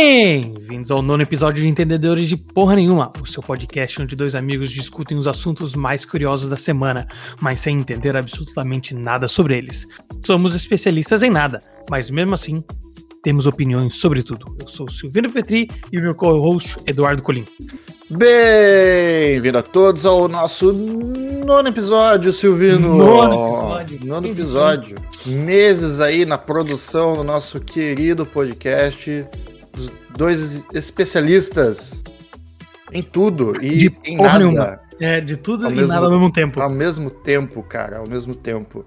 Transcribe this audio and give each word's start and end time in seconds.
Bem-vindos 0.00 0.92
ao 0.92 1.02
nono 1.02 1.24
episódio 1.24 1.60
de 1.60 1.66
Entendedores 1.66 2.28
de 2.28 2.36
Porra 2.36 2.76
Nenhuma, 2.76 3.10
o 3.20 3.26
seu 3.26 3.42
podcast 3.42 4.00
onde 4.00 4.14
dois 4.14 4.36
amigos 4.36 4.70
discutem 4.70 5.18
os 5.18 5.26
assuntos 5.26 5.74
mais 5.74 6.04
curiosos 6.04 6.48
da 6.48 6.56
semana, 6.56 7.04
mas 7.40 7.58
sem 7.58 7.76
entender 7.76 8.16
absolutamente 8.16 8.94
nada 8.94 9.26
sobre 9.26 9.58
eles. 9.58 9.88
Somos 10.24 10.54
especialistas 10.54 11.24
em 11.24 11.30
nada, 11.30 11.58
mas 11.90 12.10
mesmo 12.10 12.32
assim 12.32 12.62
temos 13.24 13.44
opiniões 13.48 13.96
sobre 13.96 14.22
tudo. 14.22 14.54
Eu 14.60 14.68
sou 14.68 14.86
o 14.86 14.90
Silvino 14.90 15.32
Petri 15.32 15.68
e 15.90 15.98
o 15.98 16.02
meu 16.02 16.14
co-host 16.14 16.76
Eduardo 16.86 17.20
Colim. 17.20 17.44
Bem-vindo 18.08 19.58
a 19.58 19.62
todos 19.62 20.06
ao 20.06 20.28
nosso 20.28 20.72
nono 20.72 21.68
episódio, 21.70 22.32
Silvino. 22.32 22.96
Nono 22.96 23.80
episódio. 23.80 24.06
Nono 24.06 24.28
episódio. 24.28 24.98
Meses 25.26 25.98
aí 25.98 26.24
na 26.24 26.38
produção 26.38 27.16
do 27.16 27.24
nosso 27.24 27.58
querido 27.58 28.24
podcast. 28.24 29.26
Dois 30.18 30.66
especialistas 30.74 32.00
em 32.92 33.02
tudo 33.02 33.56
e 33.64 33.76
De 33.76 33.96
em 34.04 34.16
nada. 34.16 34.38
nenhuma. 34.40 34.80
É, 35.00 35.20
de 35.20 35.36
tudo 35.36 35.66
Ao 35.66 35.70
e 35.70 35.76
mesmo- 35.76 35.88
nada 35.92 36.06
ao 36.06 36.10
mesmo 36.10 36.32
tempo. 36.32 36.60
Ao 36.60 36.68
mesmo 36.68 37.08
tempo, 37.08 37.62
cara, 37.62 37.98
ao 37.98 38.08
mesmo 38.08 38.34
tempo. 38.34 38.84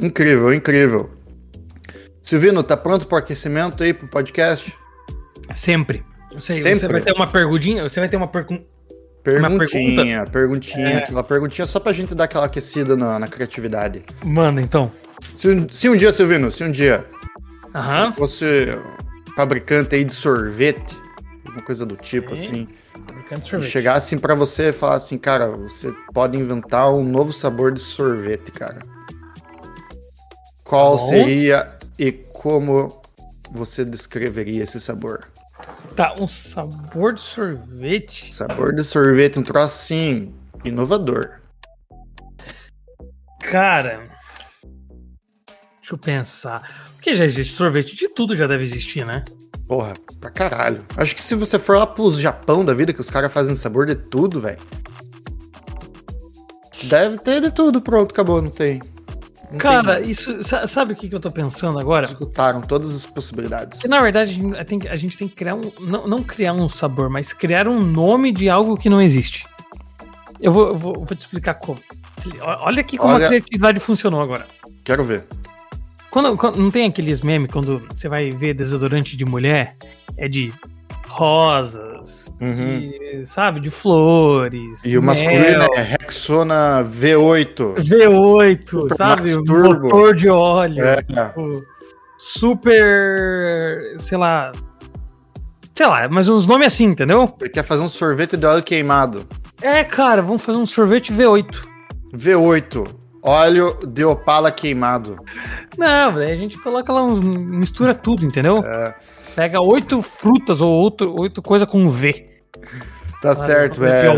Incrível, 0.00 0.52
incrível. 0.52 1.08
Silvino, 2.20 2.64
tá 2.64 2.76
pronto 2.76 3.06
pro 3.06 3.16
aquecimento 3.16 3.84
aí 3.84 3.94
pro 3.94 4.08
podcast? 4.08 4.76
Sempre. 5.54 6.04
Eu 6.32 6.40
sei, 6.40 6.58
Sempre. 6.58 6.80
Você 6.80 6.88
vai 6.88 7.00
ter 7.00 7.12
uma 7.12 7.28
perguntinha, 7.28 7.88
você 7.88 8.00
vai 8.00 8.08
ter 8.08 8.16
uma 8.16 8.26
pergunta. 8.26 8.64
Perguntinha, 9.22 10.24
perguntinha, 10.24 10.88
É. 10.88 10.96
aquela 10.98 11.22
perguntinha 11.22 11.64
só 11.66 11.78
pra 11.78 11.92
gente 11.92 12.12
dar 12.14 12.24
aquela 12.24 12.46
aquecida 12.46 12.96
na, 12.96 13.18
na 13.20 13.28
criatividade. 13.28 14.02
Manda 14.24 14.60
então. 14.60 14.90
Se, 15.32 15.64
se 15.70 15.88
um 15.88 15.94
dia, 15.96 16.10
Silvino, 16.10 16.50
se 16.50 16.62
um 16.64 16.70
dia 16.72 17.04
Aham. 17.74 18.10
se 18.10 18.16
fosse 18.16 18.68
fabricante 19.36 19.94
aí 19.94 20.04
de 20.04 20.12
sorvete, 20.12 20.96
alguma 21.44 21.62
coisa 21.62 21.84
do 21.86 21.96
tipo, 21.96 22.36
Sim. 22.36 22.42
assim, 22.64 22.68
Fabricante 23.06 23.42
de 23.42 23.48
sorvete. 23.50 23.70
chegar 23.70 23.94
assim 23.94 24.18
pra 24.18 24.34
você 24.34 24.70
e 24.70 24.72
falar 24.72 24.94
assim, 24.96 25.18
cara, 25.18 25.48
você 25.50 25.92
pode 26.12 26.36
inventar 26.36 26.92
um 26.92 27.04
novo 27.04 27.32
sabor 27.32 27.72
de 27.72 27.80
sorvete, 27.80 28.50
cara. 28.50 28.80
Qual 30.64 30.92
Tá 30.96 31.02
seria 31.04 31.76
e 31.98 32.10
como 32.10 33.00
você 33.52 33.84
descreveria 33.84 34.64
esse 34.64 34.80
sabor? 34.80 35.28
Tá, 35.94 36.14
um 36.18 36.26
sabor 36.26 37.14
de 37.14 37.22
sorvete. 37.22 38.34
Sabor 38.34 38.74
de 38.74 38.82
sorvete, 38.82 39.38
um 39.38 39.42
troço 39.42 39.66
assim, 39.66 40.34
inovador. 40.64 41.40
Cara. 43.40 44.08
Deixa 45.80 45.94
eu 45.94 45.98
pensar. 45.98 46.68
Porque 47.06 47.18
já 47.18 47.24
existe 47.24 47.54
sorvete 47.54 47.94
de 47.94 48.08
tudo, 48.08 48.34
já 48.34 48.48
deve 48.48 48.64
existir, 48.64 49.06
né? 49.06 49.22
Porra, 49.68 49.94
pra 50.20 50.28
caralho. 50.28 50.84
Acho 50.96 51.14
que 51.14 51.22
se 51.22 51.36
você 51.36 51.56
for 51.56 51.78
lá 51.78 51.86
pros 51.86 52.18
Japão 52.18 52.64
da 52.64 52.74
vida, 52.74 52.92
que 52.92 53.00
os 53.00 53.08
caras 53.08 53.32
fazem 53.32 53.54
sabor 53.54 53.86
de 53.86 53.94
tudo, 53.94 54.40
velho. 54.40 54.58
Deve 56.82 57.18
ter 57.18 57.40
de 57.40 57.52
tudo, 57.52 57.80
pronto, 57.80 58.10
acabou, 58.10 58.42
não 58.42 58.50
tem. 58.50 58.80
Não 59.52 59.58
Cara, 59.58 60.00
tem 60.00 60.10
isso. 60.10 60.42
sa- 60.42 60.66
Sabe 60.66 60.94
o 60.94 60.96
que, 60.96 61.08
que 61.08 61.14
eu 61.14 61.20
tô 61.20 61.30
pensando 61.30 61.78
agora? 61.78 62.06
escutaram 62.06 62.60
todas 62.60 62.92
as 62.96 63.06
possibilidades. 63.06 63.78
Que 63.80 63.86
na 63.86 64.02
verdade 64.02 64.30
a 64.32 64.34
gente 64.34 64.64
tem, 64.64 64.78
que- 64.80 64.88
a 64.88 64.96
gente 64.96 65.16
tem 65.16 65.28
que 65.28 65.36
criar 65.36 65.54
um. 65.54 65.70
Não, 65.78 66.08
não 66.08 66.24
criar 66.24 66.54
um 66.54 66.68
sabor, 66.68 67.08
mas 67.08 67.32
criar 67.32 67.68
um 67.68 67.80
nome 67.80 68.32
de 68.32 68.48
algo 68.50 68.76
que 68.76 68.90
não 68.90 69.00
existe. 69.00 69.46
Eu 70.40 70.50
vou, 70.50 70.66
eu 70.66 70.76
vou, 70.76 70.94
eu 70.94 71.04
vou 71.04 71.16
te 71.16 71.20
explicar 71.20 71.54
como. 71.54 71.78
Olha 72.62 72.80
aqui 72.80 72.98
como 72.98 73.14
Olha- 73.14 73.26
a 73.26 73.28
criatividade 73.28 73.78
funcionou 73.78 74.20
agora. 74.20 74.44
Quero 74.82 75.04
ver. 75.04 75.24
Quando, 76.16 76.34
quando- 76.34 76.56
não 76.58 76.70
tem 76.70 76.86
aqueles 76.86 77.20
memes 77.20 77.50
quando 77.52 77.86
você 77.94 78.08
vai 78.08 78.30
ver 78.30 78.54
desodorante 78.54 79.18
de 79.18 79.24
mulher? 79.26 79.76
É 80.16 80.26
de 80.26 80.50
rosas, 81.08 82.32
Uhum. 82.40 82.88
de, 82.88 83.26
sabe? 83.26 83.60
De 83.60 83.68
flores. 83.68 84.82
E 84.86 84.96
o 84.96 85.02
mel, 85.02 85.14
masculino 85.14 85.66
é 85.74 85.82
Rexona 85.82 86.82
V8. 86.82 87.74
V8, 87.76 88.66
Super 88.70 88.96
sabe? 88.96 89.36
Motor 89.36 90.14
de 90.14 90.30
óleo. 90.30 90.82
É, 90.82 91.02
tipo, 91.02 91.62
super. 92.16 93.96
Sei 93.98 94.16
lá. 94.16 94.52
Sei 95.74 95.86
lá, 95.86 96.08
mas 96.08 96.30
uns 96.30 96.46
nomes 96.46 96.68
assim, 96.68 96.84
entendeu? 96.84 97.30
ele 97.42 97.50
quer 97.50 97.62
fazer 97.62 97.82
um 97.82 97.88
sorvete 97.88 98.38
de 98.38 98.46
óleo 98.46 98.62
queimado. 98.62 99.26
É, 99.60 99.84
cara, 99.84 100.22
vamos 100.22 100.42
fazer 100.42 100.56
um 100.58 100.64
sorvete 100.64 101.12
V8. 101.12 101.62
V8. 102.14 102.86
Óleo 103.26 103.86
de 103.86 104.04
opala 104.04 104.50
queimado. 104.52 105.18
Não, 105.76 106.14
daí 106.14 106.32
a 106.32 106.36
gente 106.36 106.56
coloca 106.58 106.92
lá 106.92 107.02
uns. 107.02 107.20
mistura 107.20 107.94
tudo, 107.94 108.24
entendeu? 108.24 108.58
É, 108.64 108.94
Pega 109.34 109.60
oito 109.60 110.00
frutas 110.00 110.60
ou 110.60 110.70
outro, 110.72 111.14
oito 111.18 111.42
coisas 111.42 111.68
com 111.68 111.88
V. 111.88 112.26
tá 113.20 113.34
certo, 113.34 113.84
é. 113.84 114.12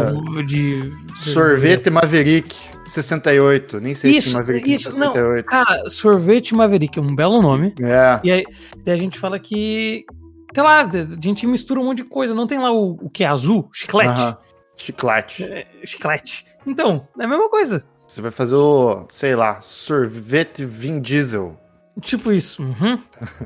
De, 0.45 0.45
de- 0.45 0.93
Sorvete 1.17 1.91
Maverick 1.91 2.55
68. 2.87 3.81
Nem 3.81 3.95
sei 3.95 4.13
se 4.13 4.19
Isso, 4.19 4.37
Maverick 4.37 4.73
isso, 4.73 4.91
não. 5.01 5.13
68. 5.13 5.47
Cara, 5.47 5.91
sorvete 5.91 6.55
Maverick 6.55 6.99
é 6.99 7.03
um 7.03 7.15
belo 7.15 7.41
nome. 7.43 7.75
É. 7.81 8.21
E 8.23 8.31
aí, 8.31 8.45
a 8.87 8.97
gente 8.97 9.19
fala 9.19 9.39
que. 9.39 10.05
Sei 10.55 10.63
lá, 10.63 10.81
a 10.83 10.89
gente 11.23 11.47
mistura 11.47 11.81
um 11.81 11.85
monte 11.85 11.99
de 12.03 12.05
coisa. 12.05 12.35
Não 12.35 12.47
tem 12.47 12.59
lá 12.59 12.73
o, 12.73 12.93
o 13.03 13.11
que 13.11 13.25
é 13.25 13.27
azul? 13.27 13.69
Chiclete? 13.73 14.09
Aham. 14.11 14.37
Chiclete. 14.77 15.45
É, 15.45 15.67
chiclete. 15.85 16.47
Então, 16.67 17.07
é 17.19 17.25
a 17.25 17.29
mesma 17.29 17.49
coisa. 17.51 17.85
Você 18.09 18.23
vai 18.23 18.31
fazer 18.31 18.55
o, 18.55 19.07
sei 19.11 19.37
lá, 19.37 19.61
sorvete 19.61 20.65
Vin 20.65 20.99
Diesel. 20.99 21.55
Tipo 22.01 22.33
isso. 22.33 22.63
uhum. 22.63 22.99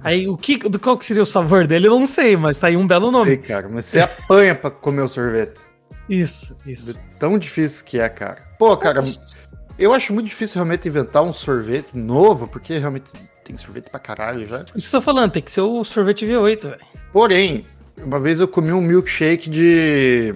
Aí, 0.04 0.28
o 0.28 0.36
que, 0.36 0.56
do 0.56 0.78
qual 0.78 0.96
que 0.96 1.04
seria 1.04 1.22
o 1.22 1.26
sabor 1.26 1.66
dele, 1.66 1.88
eu 1.88 1.98
não 1.98 2.06
sei, 2.06 2.36
mas 2.36 2.58
tá 2.58 2.68
aí 2.68 2.76
um 2.76 2.86
belo 2.86 3.10
nome. 3.10 3.36
cara, 3.38 3.68
mas 3.68 3.86
você 3.86 4.00
apanha 4.00 4.54
pra 4.54 4.70
comer 4.70 5.02
o 5.02 5.08
sorvete. 5.08 5.60
Isso, 6.08 6.56
isso. 6.64 6.94
Tão 7.18 7.38
difícil 7.38 7.84
que 7.84 7.98
é, 7.98 8.08
cara. 8.08 8.42
Pô, 8.56 8.76
cara, 8.76 9.02
eu 9.76 9.92
acho 9.92 10.12
muito 10.12 10.28
difícil 10.28 10.56
realmente 10.56 10.86
inventar 10.86 11.24
um 11.24 11.32
sorvete 11.32 11.96
novo, 11.96 12.46
porque 12.46 12.78
realmente 12.78 13.10
tem 13.42 13.56
sorvete 13.56 13.90
pra 13.90 13.98
caralho 13.98 14.46
já. 14.46 14.64
Isso 14.76 14.90
que 14.90 14.96
eu 14.96 15.00
tô 15.00 15.04
falando, 15.04 15.32
tem 15.32 15.42
que 15.42 15.50
ser 15.50 15.62
o 15.62 15.82
sorvete 15.82 16.24
V8, 16.24 16.62
velho. 16.62 16.80
Porém, 17.12 17.62
uma 18.00 18.20
vez 18.20 18.38
eu 18.38 18.46
comi 18.46 18.72
um 18.72 18.80
milkshake 18.80 19.50
de. 19.50 20.34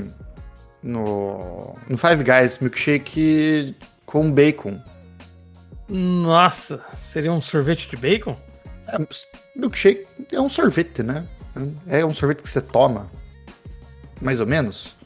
No. 0.82 1.72
No 1.88 1.96
Five 1.96 2.24
Guys, 2.24 2.58
milkshake 2.58 3.74
com 4.06 4.30
bacon. 4.30 4.80
Nossa, 5.88 6.84
seria 6.94 7.32
um 7.32 7.42
sorvete 7.42 7.88
de 7.90 7.96
bacon? 7.96 8.36
É, 8.88 8.98
milkshake 9.56 10.06
é 10.32 10.40
um 10.40 10.48
sorvete, 10.48 11.02
né? 11.02 11.26
É 11.86 12.04
um 12.04 12.14
sorvete 12.14 12.42
que 12.42 12.48
você 12.48 12.60
toma. 12.60 13.10
Mais 14.20 14.40
ou 14.40 14.46
menos. 14.46 14.96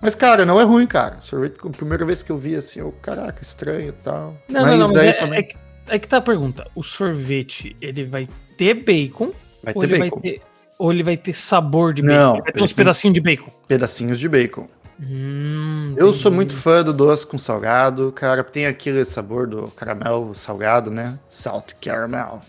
Mas, 0.00 0.14
cara, 0.14 0.44
não 0.44 0.60
é 0.60 0.64
ruim, 0.64 0.86
cara. 0.86 1.20
Sorvete, 1.20 1.58
a 1.64 1.70
primeira 1.70 2.04
vez 2.04 2.22
que 2.22 2.30
eu 2.30 2.38
vi 2.38 2.54
assim, 2.54 2.80
eu, 2.80 2.92
caraca, 3.02 3.42
estranho 3.42 3.88
e 3.88 3.92
tal. 3.92 4.34
Não, 4.48 4.62
mas 4.62 4.70
não, 4.70 4.88
não, 4.88 4.94
mas 4.94 5.02
é, 5.02 5.12
também 5.12 5.38
é 5.38 5.42
que, 5.42 5.56
é 5.88 5.98
que 5.98 6.06
tá 6.06 6.18
a 6.18 6.22
pergunta. 6.22 6.68
O 6.74 6.82
sorvete, 6.82 7.76
ele 7.80 8.04
vai 8.04 8.28
ter 8.56 8.74
bacon? 8.74 9.32
vai 9.62 9.74
ter 9.74 9.86
bacon. 9.98 10.20
vai 10.20 10.32
ter 10.32 10.42
ou 10.78 10.92
ele 10.92 11.02
vai 11.02 11.16
ter 11.16 11.32
sabor 11.32 11.92
de 11.92 12.02
Não, 12.02 12.34
bacon? 12.34 12.44
Vai 12.44 12.52
ter 12.52 12.62
uns 12.62 12.70
tem- 12.70 12.76
pedacinhos 12.76 13.14
de 13.14 13.20
bacon. 13.20 13.50
Pedacinhos 13.66 14.20
de 14.20 14.28
bacon. 14.28 14.68
Hum, 15.00 15.94
Eu 15.96 16.12
sou 16.12 16.30
muito 16.32 16.54
fã 16.54 16.82
do 16.82 16.92
doce 16.92 17.26
com 17.26 17.38
salgado, 17.38 18.10
cara. 18.12 18.42
Tem 18.42 18.66
aquele 18.66 19.04
sabor 19.04 19.46
do 19.46 19.68
caramelo 19.68 20.34
salgado, 20.34 20.90
né? 20.90 21.18
Salt 21.28 21.72
caramel. 21.80 22.42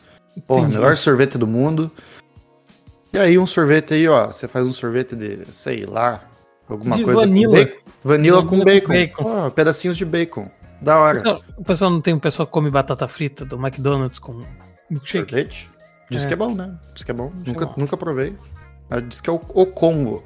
Porra, 0.47 0.61
Entendi. 0.61 0.77
melhor 0.77 0.95
sorvete 0.97 1.37
do 1.37 1.45
mundo. 1.47 1.91
E 3.13 3.17
aí, 3.17 3.37
um 3.37 3.45
sorvete 3.45 3.93
aí, 3.93 4.07
ó. 4.07 4.27
Você 4.27 4.47
faz 4.47 4.65
um 4.65 4.71
sorvete 4.71 5.15
de, 5.15 5.45
sei 5.51 5.85
lá, 5.85 6.21
alguma 6.67 6.95
De 6.95 7.03
coisa 7.03 7.21
vanilla. 7.21 7.51
com 7.57 7.63
bacon. 7.65 7.79
Vanilla, 8.03 8.41
com 8.43 8.49
Vanilla 8.57 8.65
bacon. 8.65 8.87
com 8.87 8.93
bacon. 8.93 9.45
Ó, 9.45 9.49
pedacinhos 9.49 9.97
de 9.97 10.05
bacon. 10.05 10.49
Da 10.81 10.97
hora. 10.97 11.39
O 11.57 11.63
pessoal 11.63 11.91
não 11.91 11.99
tem 12.01 12.13
um 12.13 12.19
pessoal 12.19 12.47
que 12.47 12.53
come 12.53 12.69
batata 12.69 13.07
frita 13.07 13.43
do 13.43 13.57
McDonald's 13.57 14.17
com 14.17 14.39
milkshake? 14.89 15.29
Sorvete? 15.31 15.69
Diz 16.09 16.23
É. 16.23 16.27
que 16.27 16.33
é 16.33 16.37
bom, 16.37 16.55
né? 16.55 16.77
Diz 16.93 17.03
que 17.03 17.11
é 17.11 17.13
bom. 17.13 17.29
que 17.29 17.49
é 17.49 17.53
Nunca, 17.53 17.65
bom. 17.65 17.73
nunca 17.77 17.97
provei. 17.97 18.35
Diz 19.07 19.19
que 19.21 19.29
é 19.29 19.33
o, 19.33 19.41
o 19.53 19.65
Congo. 19.65 20.23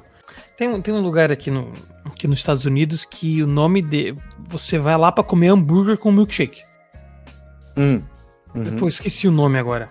Tem, 0.56 0.68
um- 0.68 0.80
tem 0.80 0.94
um 0.94 1.00
lugar 1.00 1.32
aqui, 1.32 1.50
no, 1.50 1.72
aqui 2.04 2.28
nos 2.28 2.38
Estados 2.38 2.64
Unidos 2.64 3.04
que 3.04 3.42
o 3.42 3.46
nome 3.46 3.82
de. 3.82 4.14
Você 4.48 4.78
vai 4.78 4.96
lá 4.96 5.10
pra 5.10 5.24
comer 5.24 5.48
hambúrguer 5.48 5.98
com 5.98 6.12
milkshake. 6.12 6.62
Hum. 7.76 8.00
Uhum. 8.54 8.76
Pô, 8.76 8.88
esqueci 8.88 9.26
o 9.26 9.32
nome 9.32 9.58
agora. 9.58 9.88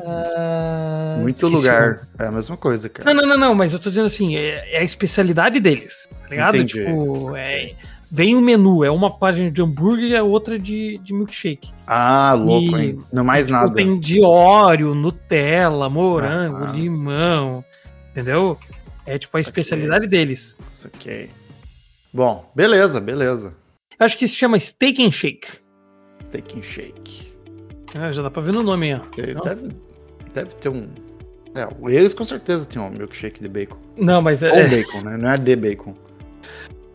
Ah, 0.00 1.18
Muito 1.20 1.46
lugar. 1.48 2.00
É 2.18 2.26
a 2.26 2.30
mesma 2.32 2.56
coisa, 2.56 2.88
cara. 2.88 3.12
Não, 3.12 3.20
não, 3.22 3.28
não, 3.34 3.38
não, 3.48 3.54
mas 3.54 3.72
eu 3.72 3.78
tô 3.78 3.88
dizendo 3.90 4.06
assim, 4.06 4.36
é, 4.36 4.76
é 4.76 4.78
a 4.78 4.84
especialidade 4.84 5.58
deles, 5.60 6.08
tá 6.22 6.28
ligado? 6.28 6.56
Entendi. 6.56 6.84
Tipo, 6.84 7.34
é, 7.36 7.74
vem 8.10 8.36
o 8.36 8.40
menu, 8.40 8.84
é 8.84 8.90
uma 8.90 9.16
página 9.18 9.50
de 9.50 9.60
hambúrguer 9.60 10.10
e 10.10 10.16
a 10.16 10.22
outra 10.22 10.58
de, 10.58 10.98
de 10.98 11.12
milkshake. 11.12 11.70
Ah, 11.86 12.32
louco, 12.34 12.76
E- 12.78 12.80
hein? 12.86 12.98
Não 13.12 13.24
mais 13.24 13.46
Tipo, 13.46 13.58
nada. 13.58 13.74
Tem 13.74 13.98
de 13.98 14.20
Oreo, 14.22 14.94
Nutella, 14.94 15.88
morango, 15.88 16.64
Ah. 16.66 16.70
limão, 16.72 17.64
entendeu? 18.12 18.56
É 19.08 19.18
tipo 19.18 19.36
a 19.36 19.40
Saquei. 19.40 19.50
especialidade 19.62 20.06
deles. 20.06 20.60
Isso 20.72 20.86
aqui. 20.86 21.30
Bom, 22.12 22.50
beleza, 22.54 23.00
beleza. 23.00 23.54
Acho 23.98 24.16
que 24.16 24.28
se 24.28 24.36
chama 24.36 24.58
Steak 24.58 25.04
and 25.04 25.10
Shake. 25.10 25.48
Steak 26.24 26.58
and 26.58 26.62
shake. 26.62 27.32
Ah, 27.94 28.12
já 28.12 28.22
dá 28.22 28.30
pra 28.30 28.42
ver 28.42 28.52
no 28.52 28.62
nome 28.62 28.92
aí, 28.92 29.00
ó. 29.00 29.42
Deve, 29.42 29.68
deve 30.34 30.54
ter 30.56 30.68
um 30.68 30.88
É, 31.54 31.66
eles 31.90 32.12
com 32.12 32.24
certeza 32.24 32.66
tem 32.66 32.80
um 32.80 32.90
milkshake 32.90 33.40
de 33.40 33.48
bacon. 33.48 33.78
Não, 33.96 34.20
mas 34.20 34.42
é. 34.42 34.50
Ou 34.52 34.68
bacon, 34.68 35.00
né? 35.00 35.16
Não 35.16 35.30
é 35.30 35.36
de 35.38 35.56
bacon. 35.56 35.94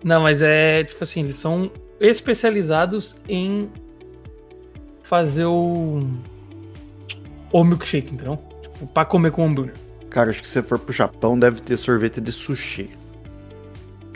Não, 0.03 0.21
mas 0.21 0.41
é 0.41 0.83
tipo 0.83 1.03
assim, 1.03 1.21
eles 1.23 1.35
são 1.35 1.71
especializados 1.99 3.15
em 3.27 3.69
fazer 5.01 5.45
o. 5.45 6.07
O 7.51 7.63
milkshake, 7.63 8.13
então. 8.13 8.39
Tipo, 8.61 8.87
pra 8.87 9.03
comer 9.05 9.31
com 9.31 9.45
hambúrguer. 9.45 9.73
Cara, 10.13 10.29
acho 10.29 10.41
que 10.41 10.47
se 10.47 10.53
você 10.53 10.61
for 10.63 10.79
pro 10.79 10.93
Japão, 10.93 11.37
deve 11.37 11.59
ter 11.61 11.75
sorvete 11.75 12.21
de 12.21 12.31
sushi. 12.31 12.89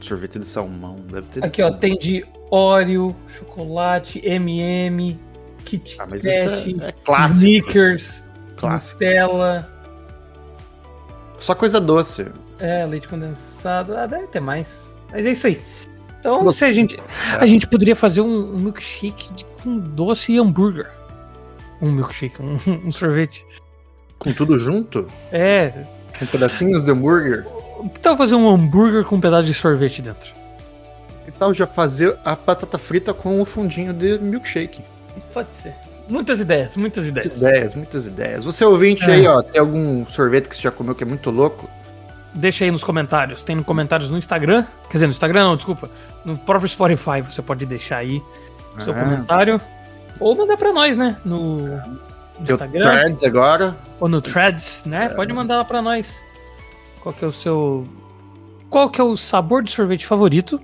Sorvete 0.02 0.38
de 0.40 0.48
salmão, 0.48 0.98
deve 1.12 1.28
ter. 1.28 1.44
Aqui, 1.44 1.62
ó, 1.62 1.72
tem 1.72 1.98
de 1.98 2.24
Oreo, 2.52 3.14
chocolate, 3.28 4.22
MM, 4.24 5.20
Kit 5.66 5.98
Ah, 6.00 6.06
mas 6.08 6.22
Kat, 6.22 6.70
isso 6.70 6.82
é, 6.84 6.88
é 6.88 6.92
clássico. 7.04 7.34
Snickers, 7.36 8.24
Clássico. 8.56 9.04
Nutella, 9.04 9.70
Só 11.40 11.54
coisa 11.56 11.82
doce. 11.82 12.32
é, 12.60 12.86
leite 12.86 13.08
condensado. 13.08 13.98
Ah, 13.98 14.06
deve 14.06 14.28
ter 14.28 14.40
mais. 14.40 14.94
Mas 15.12 15.26
é 15.26 15.32
isso 15.32 15.48
aí. 15.48 15.60
Então, 16.20 16.44
Você- 16.44 16.66
se 16.66 16.72
a, 16.72 16.74
gente, 16.74 17.00
a 17.40 17.46
gente 17.46 17.68
poderia 17.68 17.96
fazer 17.96 18.22
um, 18.22 18.54
um 18.54 18.58
milkshake 18.58 19.34
de- 19.34 19.46
com 19.64 19.78
doce 19.80 20.32
e 20.34 20.38
hambúrguer. 20.40 20.90
Um 21.82 21.92
milkshake, 21.92 22.42
um, 22.42 22.56
um 22.88 22.92
sorvete. 22.92 23.46
Com 24.20 24.34
tudo 24.34 24.58
junto? 24.58 25.08
É. 25.32 25.72
Com 26.20 26.26
pedacinhos 26.26 26.84
de 26.84 26.92
hambúrguer? 26.92 27.46
Que 27.94 28.00
tal 28.00 28.18
fazer 28.18 28.36
um 28.36 28.50
hambúrguer 28.50 29.04
com 29.06 29.16
um 29.18 29.22
pedaço 29.22 29.46
de 29.48 29.54
sorvete 29.54 30.02
dentro? 30.02 30.34
Que 31.26 31.32
tal 31.32 31.54
já 31.54 31.68
fazer 31.68 32.18
a 32.26 32.36
batata 32.36 32.78
frita 32.78 33.14
com 33.14 33.40
o 33.40 33.46
fundinho 33.46 33.94
de 33.94 34.18
milkshake? 34.18 34.82
Pode 35.34 35.56
ser. 35.56 35.74
Muitas 36.10 36.40
ideias, 36.40 36.76
muitas 36.78 37.06
ideias. 37.06 37.26
Muitas 37.28 37.42
ideias, 37.42 37.76
muitas 37.76 38.08
ideias. 38.08 38.46
Você 38.46 38.64
ouvinte 38.66 39.04
É. 39.04 39.14
aí, 39.14 39.28
ó, 39.28 39.42
tem 39.42 39.60
algum 39.60 40.06
sorvete 40.08 40.48
que 40.48 40.56
você 40.56 40.62
já 40.64 40.72
comeu 40.72 40.96
que 40.96 41.04
é 41.04 41.06
muito 41.06 41.30
louco? 41.30 41.70
Deixa 42.34 42.64
aí 42.64 42.72
nos 42.72 42.84
comentários. 42.84 43.44
Tem 43.44 43.62
comentários 43.62 44.10
no 44.10 44.18
Instagram. 44.18 44.64
Quer 44.90 44.94
dizer, 44.98 45.06
no 45.08 45.12
Instagram 45.12 45.44
não, 45.44 45.56
desculpa. 45.56 45.90
No 46.24 46.38
próprio 46.38 46.70
Spotify 46.70 47.22
você 47.22 47.42
pode 47.42 47.66
deixar 47.66 47.98
aí 47.98 48.22
seu 48.78 48.94
Ah. 48.94 49.00
comentário. 49.00 49.62
Ou 50.20 50.36
mandar 50.36 50.56
pra 50.56 50.72
nós, 50.72 50.96
né? 50.96 51.18
No, 51.26 51.80
no 52.40 52.44
Instagram. 52.44 52.82
Threads 52.82 53.24
agora. 53.24 53.78
Ou 54.00 54.08
no 54.08 54.22
Threads, 54.22 54.84
É. 54.86 54.90
né? 54.90 55.10
Pode 55.10 55.34
mandar 55.34 55.58
lá 55.58 55.66
pra 55.66 55.82
nós. 55.82 56.24
Qual 57.02 57.14
que 57.14 57.24
é 57.24 57.28
o 57.28 57.32
seu. 57.32 57.88
Qual 58.70 58.90
que 58.90 59.00
é 59.00 59.04
o 59.04 59.16
sabor 59.16 59.64
de 59.64 59.72
sorvete 59.72 60.06
favorito? 60.06 60.60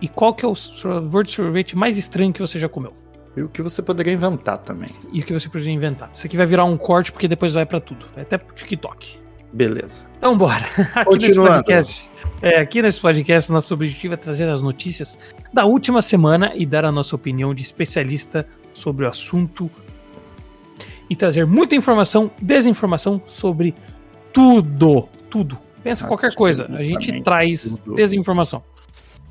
E 0.00 0.08
qual 0.08 0.34
que 0.34 0.44
é 0.44 0.48
o 0.48 0.54
sabor 0.54 1.24
de 1.24 1.30
sorvete 1.30 1.76
mais 1.76 1.96
estranho 1.96 2.32
que 2.32 2.40
você 2.40 2.58
já 2.58 2.68
comeu? 2.68 2.92
E 3.36 3.42
o 3.42 3.48
que 3.48 3.62
você 3.62 3.82
poderia 3.82 4.12
inventar 4.12 4.58
também. 4.58 4.88
E 5.12 5.20
o 5.20 5.24
que 5.24 5.32
você 5.32 5.48
poderia 5.48 5.72
inventar? 5.72 6.10
Isso 6.14 6.26
aqui 6.26 6.36
vai 6.36 6.46
virar 6.46 6.64
um 6.64 6.76
corte 6.76 7.12
porque 7.12 7.28
depois 7.28 7.52
vai 7.54 7.64
pra 7.66 7.78
tudo. 7.78 8.06
Vai 8.14 8.22
até 8.24 8.36
pro 8.38 8.54
TikTok. 8.54 9.18
Beleza. 9.52 10.04
Então 10.18 10.36
bora. 10.36 10.66
Aqui 10.94 11.18
nesse 11.18 11.36
podcast. 11.36 12.10
É, 12.42 12.60
aqui 12.60 12.82
nesse 12.82 13.00
podcast, 13.00 13.50
nosso 13.50 13.72
objetivo 13.72 14.12
é 14.12 14.16
trazer 14.16 14.46
as 14.48 14.60
notícias 14.60 15.16
da 15.52 15.64
última 15.64 16.02
semana 16.02 16.52
e 16.54 16.66
dar 16.66 16.84
a 16.84 16.92
nossa 16.92 17.14
opinião 17.16 17.54
de 17.54 17.62
especialista 17.62 18.46
sobre 18.74 19.04
o 19.06 19.08
assunto. 19.08 19.70
E 21.08 21.16
trazer 21.16 21.46
muita 21.46 21.74
informação, 21.74 22.30
desinformação 22.40 23.20
sobre 23.24 23.74
tudo. 24.32 25.08
Tudo. 25.30 25.58
Pensa 25.82 26.04
em 26.04 26.08
qualquer 26.08 26.34
coisa. 26.34 26.66
A 26.72 26.82
gente 26.82 27.22
traz 27.22 27.80
tudo. 27.84 27.94
desinformação. 27.94 28.62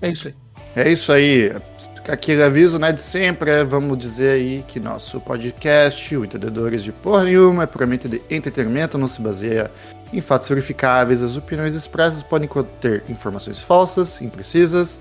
É 0.01 0.09
isso 0.09 0.29
aí. 0.29 0.35
É 0.75 0.91
isso 0.91 1.11
aí. 1.11 1.53
Aquele 2.09 2.43
aviso, 2.43 2.77
né, 2.77 2.91
de 2.91 3.01
sempre, 3.01 3.49
é, 3.49 3.63
vamos 3.63 3.97
dizer 3.97 4.31
aí 4.31 4.65
que 4.67 4.77
nosso 4.77 5.21
podcast, 5.21 6.17
o 6.17 6.25
Entendedores 6.25 6.83
de 6.83 6.91
Porra 6.91 7.23
Nenhuma, 7.23 7.63
é 7.63 7.65
puramente 7.65 8.09
de 8.09 8.21
entretenimento, 8.29 8.97
não 8.97 9.07
se 9.07 9.21
baseia 9.21 9.71
em 10.11 10.19
fatos 10.19 10.49
verificáveis. 10.49 11.21
As 11.21 11.37
opiniões 11.37 11.75
expressas 11.75 12.21
podem 12.21 12.47
conter 12.47 13.03
informações 13.07 13.57
falsas, 13.57 14.21
imprecisas. 14.21 14.99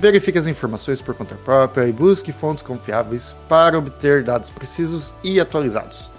Verifique 0.00 0.38
as 0.38 0.46
informações 0.46 1.00
por 1.00 1.14
conta 1.14 1.34
própria 1.34 1.86
e 1.88 1.92
busque 1.92 2.30
fontes 2.30 2.62
confiáveis 2.62 3.34
para 3.48 3.76
obter 3.76 4.22
dados 4.22 4.48
precisos 4.48 5.12
e 5.24 5.40
atualizados. 5.40 6.10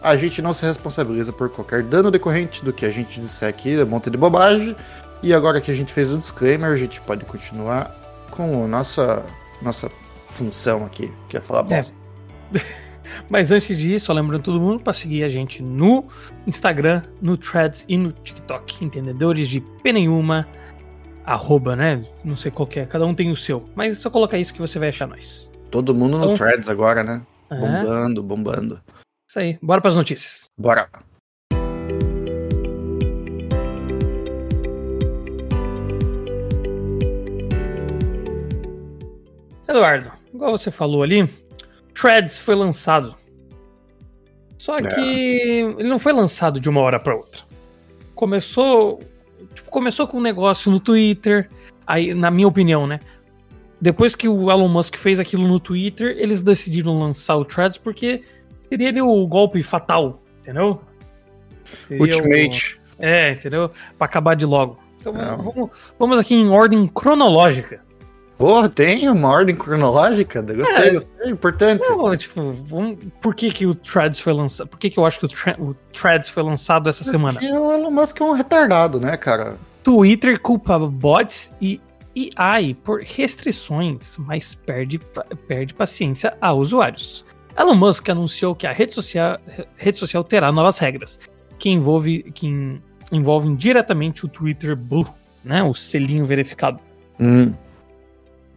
A 0.00 0.16
gente 0.16 0.40
não 0.40 0.54
se 0.54 0.64
responsabiliza 0.64 1.32
por 1.32 1.48
qualquer 1.50 1.82
dano 1.82 2.10
decorrente 2.10 2.64
do 2.64 2.72
que 2.72 2.86
a 2.86 2.90
gente 2.90 3.20
disser 3.20 3.48
aqui, 3.48 3.74
é 3.74 3.82
um 3.82 3.86
monte 3.86 4.08
de 4.10 4.16
bobagem. 4.16 4.76
E 5.22 5.34
agora 5.34 5.60
que 5.60 5.70
a 5.70 5.74
gente 5.74 5.92
fez 5.92 6.12
o 6.12 6.18
disclaimer, 6.18 6.70
a 6.70 6.76
gente 6.76 7.00
pode 7.00 7.24
continuar 7.24 7.92
com 8.30 8.64
a 8.64 8.68
nossa, 8.68 9.24
nossa 9.60 9.90
função 10.30 10.84
aqui, 10.84 11.10
que 11.28 11.36
é 11.36 11.40
falar 11.40 11.60
É. 11.70 11.76
bosta. 11.78 11.96
Mas 13.30 13.50
antes 13.50 13.76
disso, 13.76 14.06
só 14.06 14.12
lembrando 14.12 14.42
todo 14.42 14.60
mundo 14.60 14.82
para 14.84 14.92
seguir 14.92 15.24
a 15.24 15.28
gente 15.28 15.62
no 15.62 16.04
Instagram, 16.46 17.02
no 17.20 17.36
Threads 17.36 17.84
e 17.88 17.96
no 17.96 18.12
TikTok. 18.12 18.84
Entendedores 18.84 19.48
de 19.48 19.60
P 19.60 19.92
nenhuma, 19.92 20.46
arroba, 21.26 21.74
né? 21.76 22.02
Não 22.24 22.36
sei 22.36 22.50
qual 22.50 22.68
é, 22.76 22.86
cada 22.86 23.04
um 23.04 23.12
tem 23.14 23.30
o 23.30 23.36
seu. 23.36 23.68
Mas 23.74 23.94
é 23.94 23.96
só 23.96 24.08
colocar 24.08 24.38
isso 24.38 24.54
que 24.54 24.60
você 24.60 24.78
vai 24.78 24.88
achar 24.90 25.06
nós. 25.08 25.50
Todo 25.70 25.94
mundo 25.94 26.16
no 26.16 26.24
Então- 26.24 26.36
Threads 26.36 26.68
agora, 26.68 27.02
né? 27.02 27.22
É, 27.50 27.54
Bombando, 27.58 28.22
bombando. 28.22 28.80
isso 29.28 29.38
aí. 29.38 29.58
Bora 29.62 29.80
para 29.80 29.88
as 29.88 29.96
notícias. 29.96 30.48
Bora. 30.58 30.88
Eduardo, 39.68 40.12
igual 40.32 40.56
você 40.56 40.70
falou 40.70 41.02
ali, 41.02 41.28
Threads 41.94 42.38
foi 42.38 42.54
lançado. 42.54 43.14
Só 44.58 44.76
que 44.76 45.00
ele 45.00 45.88
não 45.88 45.98
foi 45.98 46.12
lançado 46.12 46.60
de 46.60 46.68
uma 46.68 46.80
hora 46.80 46.98
para 46.98 47.14
outra. 47.16 47.42
Começou, 48.14 49.00
tipo, 49.54 49.70
começou 49.70 50.06
com 50.06 50.18
um 50.18 50.22
negócio 50.22 50.70
no 50.70 50.78
Twitter, 50.80 51.48
aí 51.86 52.14
na 52.14 52.30
minha 52.30 52.48
opinião, 52.48 52.86
né? 52.86 52.98
Depois 53.80 54.14
que 54.16 54.28
o 54.28 54.50
Elon 54.50 54.68
Musk 54.68 54.96
fez 54.96 55.20
aquilo 55.20 55.46
no 55.46 55.60
Twitter, 55.60 56.16
eles 56.18 56.42
decidiram 56.42 56.98
lançar 56.98 57.36
o 57.36 57.44
Threads 57.44 57.76
porque 57.78 58.22
seria 58.68 58.88
ali 58.88 59.02
o 59.02 59.26
golpe 59.26 59.62
fatal, 59.62 60.22
entendeu? 60.40 60.80
Seria 61.86 62.02
o- 62.02 62.06
Ultimate. 62.06 62.80
É, 62.98 63.32
entendeu? 63.32 63.70
Pra 63.98 64.06
acabar 64.06 64.34
de 64.34 64.46
logo. 64.46 64.78
Então 65.00 65.12
Não. 65.12 65.36
vamos, 65.36 65.70
vamos 65.98 66.18
aqui 66.18 66.34
em 66.34 66.48
ordem 66.48 66.86
cronológica. 66.88 67.80
Porra, 68.38 68.68
tem 68.68 69.08
uma 69.08 69.28
ordem 69.30 69.54
cronológica? 69.56 70.42
Gostei, 70.42 70.88
É. 70.88 70.92
gostei. 70.92 71.30
Importante. 71.30 71.82
Não, 71.88 72.16
tipo, 72.16 72.50
vamos, 72.52 72.98
por 73.20 73.34
que, 73.34 73.50
que 73.50 73.66
o 73.66 73.74
Threads 73.74 74.20
foi 74.20 74.34
lançado? 74.34 74.68
Por 74.68 74.78
que, 74.78 74.90
que 74.90 74.98
eu 74.98 75.06
acho 75.06 75.18
que 75.18 75.24
o, 75.24 75.28
Thre- 75.28 75.56
o 75.58 75.74
Threads 75.92 76.28
foi 76.28 76.42
lançado 76.42 76.88
essa 76.90 77.02
semana? 77.02 77.38
Porque 77.38 77.50
o 77.50 77.72
Elon 77.72 77.90
Musk 77.90 78.20
é 78.20 78.24
um 78.24 78.32
retardado, 78.32 79.00
né, 79.00 79.16
cara? 79.16 79.56
Twitter 79.82 80.38
culpa 80.38 80.78
bots 80.78 81.54
e 81.62 81.80
AI 82.36 82.74
por 82.74 83.00
restrições, 83.00 84.16
mas 84.18 84.54
perde, 84.54 84.98
perde 85.48 85.72
paciência 85.72 86.36
a 86.40 86.52
usuários. 86.52 87.24
Elon 87.58 87.74
Musk 87.74 88.06
anunciou 88.10 88.54
que 88.54 88.66
a 88.66 88.72
rede 88.72 88.92
social, 88.92 89.38
rede 89.76 89.96
social 89.96 90.22
terá 90.22 90.52
novas 90.52 90.76
regras, 90.78 91.18
que, 91.58 91.70
envolve, 91.70 92.22
que 92.34 92.46
en- 92.46 92.82
envolvem 93.10 93.54
diretamente 93.54 94.26
o 94.26 94.28
Twitter 94.28 94.76
Blue, 94.76 95.06
né, 95.42 95.62
o 95.62 95.72
selinho 95.72 96.26
verificado. 96.26 96.80
Hum, 97.18 97.52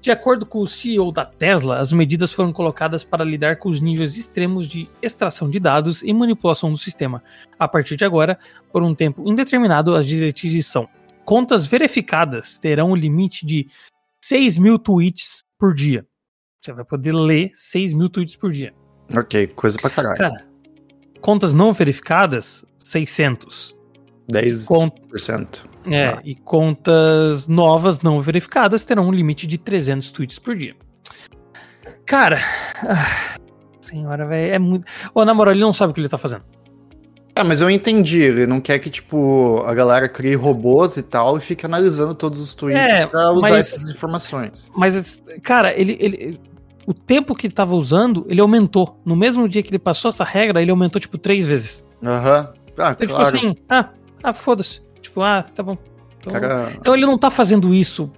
De 0.02 0.12
acordo 0.12 0.46
com 0.46 0.60
o 0.60 0.68
CEO 0.68 1.12
da 1.12 1.26
Tesla, 1.26 1.78
as 1.80 1.92
medidas 1.92 2.32
foram 2.32 2.54
colocadas 2.54 3.04
para 3.04 3.26
lidar 3.26 3.58
com 3.58 3.68
os 3.68 3.82
níveis 3.82 4.18
extremos 4.18 4.66
de 4.66 4.90
extração 5.02 5.50
de 5.50 5.60
dados 5.60 6.04
e 6.04 6.14
manipulação 6.14 6.72
do 6.72 6.78
sistema. 6.78 7.22
A 7.58 7.68
partir 7.68 7.98
de 7.98 8.06
agora, 8.06 8.40
por 8.72 8.82
um 8.82 8.96
tempo 8.96 9.28
indeterminado, 9.30 9.96
as 9.96 10.06
diretrizes 10.06 10.68
são: 10.68 10.88
contas 11.26 11.66
verificadas 11.66 12.58
terão 12.58 12.92
o 12.92 12.96
limite 12.96 13.46
de 13.46 13.68
6 14.24 14.58
mil 14.58 14.80
tweets 14.80 15.44
por 15.58 15.74
dia. 15.74 16.06
Você 16.62 16.72
vai 16.72 16.86
poder 16.86 17.14
ler 17.14 17.52
6 17.54 17.94
mil 17.94 18.10
tweets 18.10 18.38
por 18.38 18.52
dia. 18.52 18.74
ok, 19.16 19.48
coisa 19.48 19.78
pra 19.78 19.90
caralho. 19.90 20.18
Cara, 20.18 20.46
contas 21.20 21.52
não 21.52 21.74
verificadas, 21.74 22.66
600. 22.78 23.76
10%. 24.32 25.69
É, 25.86 26.08
Ah. 26.08 26.20
e 26.26 26.36
contas 26.36 27.48
novas 27.48 28.02
não 28.02 28.20
verificadas 28.20 28.84
terão 28.84 29.08
um 29.08 29.12
limite 29.12 29.48
de 29.48 29.58
300 29.58 30.12
tweets 30.12 30.38
por 30.38 30.56
dia. 30.56 30.76
Cara, 32.06 32.40
ah, 32.88 33.38
senhora, 33.80 34.26
velho, 34.26 34.54
é 34.54 34.60
muito. 34.60 34.86
Ô, 35.14 35.24
na 35.24 35.34
moral, 35.34 35.54
ele 35.54 35.62
não 35.62 35.74
sabe 35.74 35.92
o 35.92 35.94
que 35.94 36.02
ele 36.02 36.10
tá 36.10 36.18
fazendo. 36.18 36.44
Ah, 37.36 37.44
mas 37.44 37.62
eu 37.62 37.70
entendi. 37.70 38.22
Ele 38.22 38.46
não 38.46 38.60
quer 38.60 38.80
que, 38.80 38.90
tipo, 38.90 39.64
a 39.66 39.74
galera 39.74 40.10
crie 40.10 40.36
robôs 40.36 40.98
e 40.98 41.04
tal 41.04 41.38
e 41.38 41.40
fique 41.40 41.66
analisando 41.66 42.14
todos 42.14 42.42
os 42.42 42.54
tweets 42.54 42.82
É, 43.00 43.06
pra 43.08 43.32
usar 43.32 43.50
mas- 43.52 43.74
essas 43.74 43.90
informações. 43.90 44.70
Mas, 44.76 45.22
cara, 45.44 45.72
ele, 45.80 45.96
ele. 46.00 46.40
O 46.86 46.94
tempo 46.94 47.36
que 47.36 47.46
ele 47.48 47.54
tava 47.54 47.76
usando, 47.76 48.26
ele 48.28 48.42
aumentou. 48.42 49.00
No 49.06 49.16
mesmo 49.16 49.48
dia 49.48 49.62
que 49.62 49.70
ele 49.70 49.80
passou 49.80 50.10
essa 50.10 50.24
regra, 50.24 50.62
ele 50.62 50.72
aumentou, 50.72 51.00
tipo, 51.00 51.18
três 51.18 51.46
vezes. 51.48 51.86
Aham. 52.04 52.52
Ah, 52.78 52.92
Então, 52.92 53.08
claro. 53.08 53.26
tipo 53.32 53.46
assim, 53.48 53.56
ah, 53.70 53.90
ah 54.24 54.34
foda-se. 54.34 54.82
Tipo, 55.10 55.22
ah, 55.22 55.42
tá 55.44 55.64
bom. 55.64 55.76
Então, 56.20 56.32
cara... 56.34 56.72
então 56.80 56.94
ele 56.94 57.06
não 57.06 57.18
tá 57.18 57.32
fazendo 57.32 57.74
isso 57.74 58.12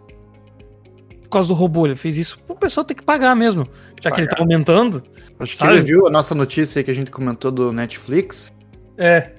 por 1.24 1.29
causa 1.29 1.48
do 1.48 1.53
robô, 1.53 1.86
ele 1.86 1.95
fez 1.95 2.17
isso 2.17 2.38
o 2.50 2.55
pessoal 2.55 2.83
tem 2.83 2.95
que 2.95 3.03
pagar 3.03 3.33
mesmo. 3.36 3.65
Já 4.01 4.12
que 4.12 4.19
ele 4.19 4.27
tá 4.27 4.36
Pagar. 4.36 4.43
aumentando. 4.43 5.01
Acho 5.39 5.53
que 5.53 5.57
sabe? 5.57 5.74
ele 5.74 5.81
viu 5.83 6.05
a 6.05 6.10
nossa 6.10 6.36
notícia 6.36 6.79
aí 6.79 6.83
que 6.83 6.91
a 6.91 6.93
gente 6.93 7.10
comentou 7.10 7.50
do 7.50 7.71
Netflix. 7.71 8.53
É. 8.98 9.31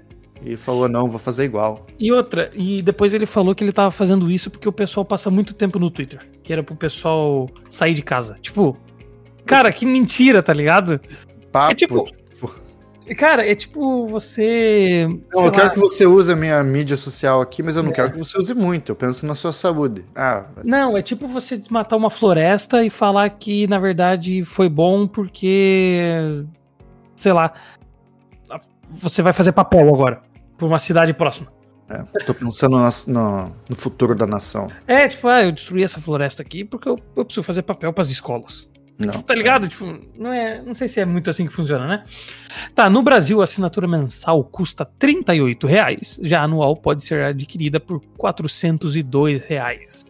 E 0.42 0.56
falou, 0.56 0.88
não, 0.88 1.08
vou 1.08 1.20
fazer 1.20 1.44
igual. 1.44 1.86
E 2.00 2.10
outra, 2.10 2.50
e 2.54 2.82
depois 2.82 3.12
ele 3.12 3.26
falou 3.26 3.54
que 3.54 3.62
ele 3.62 3.70
tava 3.70 3.90
fazendo 3.90 4.30
isso 4.30 4.50
porque 4.50 4.68
o 4.68 4.72
pessoal 4.72 5.04
passa 5.04 5.30
muito 5.30 5.54
tempo 5.54 5.78
no 5.78 5.90
Twitter. 5.90 6.18
Que 6.42 6.52
era 6.52 6.62
pro 6.62 6.74
pessoal 6.74 7.48
sair 7.68 7.94
de 7.94 8.02
casa. 8.02 8.36
Tipo, 8.40 8.74
cara, 9.44 9.70
que 9.70 9.84
mentira, 9.84 10.42
tá 10.42 10.52
ligado? 10.52 10.98
Papo, 11.52 11.72
É 11.72 11.74
tipo, 11.74 12.06
Cara, 13.18 13.44
é 13.48 13.54
tipo 13.54 14.06
você. 14.06 15.06
Não, 15.34 15.46
eu 15.46 15.50
quero 15.52 15.64
lá, 15.66 15.70
que 15.70 15.78
você 15.80 16.06
use 16.06 16.32
a 16.32 16.36
minha 16.36 16.62
mídia 16.62 16.96
social 16.96 17.40
aqui, 17.40 17.62
mas 17.62 17.76
eu 17.76 17.82
não 17.82 17.90
quero 17.92 18.12
que 18.12 18.18
você 18.18 18.38
use 18.38 18.54
muito. 18.54 18.92
Eu 18.92 18.96
penso 18.96 19.26
na 19.26 19.34
sua 19.34 19.52
saúde. 19.52 20.04
Ah, 20.14 20.44
mas- 20.56 20.66
Não, 20.66 20.96
é 20.96 21.02
tipo 21.02 21.26
você 21.26 21.56
desmatar 21.56 21.98
uma 21.98 22.10
floresta 22.10 22.82
e 22.84 22.90
falar 22.90 23.28
que, 23.30 23.66
na 23.66 23.78
verdade, 23.78 24.44
foi 24.44 24.68
bom 24.68 25.06
porque. 25.06 26.44
Sei 27.16 27.32
lá. 27.32 27.52
Você 28.88 29.22
vai 29.22 29.32
fazer 29.32 29.52
papel 29.52 29.88
agora. 29.92 30.20
Por 30.56 30.66
uma 30.66 30.78
cidade 30.78 31.12
próxima. 31.14 31.50
é, 31.88 32.02
tô 32.24 32.32
pensando 32.34 32.78
nas- 32.78 33.06
no, 33.06 33.50
no 33.68 33.76
futuro 33.76 34.14
da 34.14 34.26
nação. 34.26 34.70
É, 34.86 35.08
tipo, 35.08 35.26
ah, 35.28 35.42
eu 35.42 35.50
destruí 35.52 35.82
essa 35.82 36.00
floresta 36.00 36.42
aqui 36.42 36.64
porque 36.64 36.88
eu, 36.88 36.98
eu 37.16 37.24
preciso 37.24 37.42
fazer 37.42 37.62
papel 37.62 37.92
pras 37.92 38.10
escolas. 38.10 38.70
Não. 38.98 39.22
Tá 39.22 39.34
ligado? 39.34 39.68
Tipo, 39.68 39.98
não 40.16 40.32
é. 40.32 40.62
Não 40.62 40.74
sei 40.74 40.86
se 40.86 41.00
é 41.00 41.04
muito 41.04 41.28
assim 41.28 41.46
que 41.46 41.52
funciona, 41.52 41.86
né? 41.86 42.04
Tá, 42.74 42.88
no 42.88 43.02
Brasil 43.02 43.40
a 43.40 43.44
assinatura 43.44 43.88
mensal 43.88 44.44
custa 44.44 44.84
38 44.84 45.66
reais, 45.66 46.20
já 46.22 46.40
a 46.40 46.44
anual 46.44 46.76
pode 46.76 47.02
ser 47.04 47.24
adquirida 47.24 47.80
por 47.80 48.00
402 48.16 49.44
reais. 49.44 50.04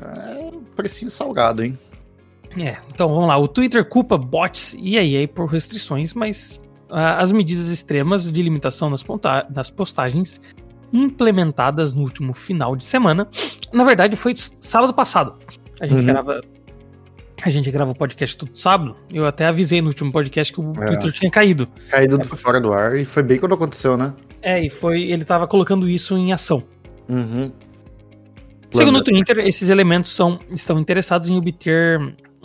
É 0.00 0.50
um 0.54 0.62
precinho 0.76 1.10
salgado, 1.10 1.64
hein? 1.64 1.76
É, 2.56 2.76
então 2.92 3.08
vamos 3.08 3.28
lá. 3.28 3.36
O 3.38 3.48
Twitter 3.48 3.84
culpa 3.84 4.16
bots 4.18 4.74
e 4.78 4.96
EA 4.96 5.26
por 5.26 5.46
restrições, 5.46 6.12
mas 6.14 6.60
ah, 6.90 7.18
as 7.20 7.32
medidas 7.32 7.68
extremas 7.68 8.30
de 8.30 8.42
limitação 8.42 8.90
nas, 8.90 9.02
nas 9.50 9.70
postagens 9.70 10.40
implementadas 10.92 11.94
no 11.94 12.02
último 12.02 12.34
final 12.34 12.76
de 12.76 12.84
semana, 12.84 13.26
na 13.72 13.82
verdade 13.84 14.16
foi 14.16 14.34
sábado 14.36 14.92
passado. 14.92 15.34
A 15.80 15.86
gente 15.86 16.00
Uhum. 16.00 16.06
grava. 16.06 16.40
A 17.44 17.50
gente 17.50 17.70
grava 17.72 17.90
o 17.90 17.94
podcast 17.94 18.36
todo 18.36 18.56
sábado. 18.56 18.94
Eu 19.12 19.26
até 19.26 19.46
avisei 19.46 19.82
no 19.82 19.88
último 19.88 20.12
podcast 20.12 20.52
que 20.52 20.60
o 20.60 20.72
É. 20.80 20.86
Twitter 20.86 21.12
tinha 21.12 21.30
caído. 21.30 21.68
Caído 21.90 22.16
do 22.16 22.36
fora 22.36 22.60
do 22.60 22.72
ar 22.72 22.96
e 22.96 23.04
foi 23.04 23.22
bem 23.24 23.38
quando 23.38 23.54
aconteceu, 23.54 23.96
né? 23.96 24.14
É, 24.40 24.64
e 24.64 24.70
foi. 24.70 25.02
Ele 25.02 25.24
tava 25.24 25.48
colocando 25.48 25.88
isso 25.88 26.16
em 26.16 26.32
ação. 26.32 26.62
Uhum. 27.08 27.52
Segundo 28.70 28.98
o. 28.98 29.04
Twitter, 29.04 29.38
esses 29.40 29.68
elementos 29.68 30.12
são, 30.12 30.38
estão 30.54 30.78
interessados 30.78 31.28
em 31.28 31.36
obter 31.36 31.98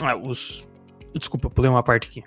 ah, 0.03 0.15
os. 0.17 0.67
Desculpa, 1.15 1.45
eu 1.45 1.51
pulei 1.51 1.69
uma 1.69 1.83
parte 1.83 2.07
aqui. 2.07 2.23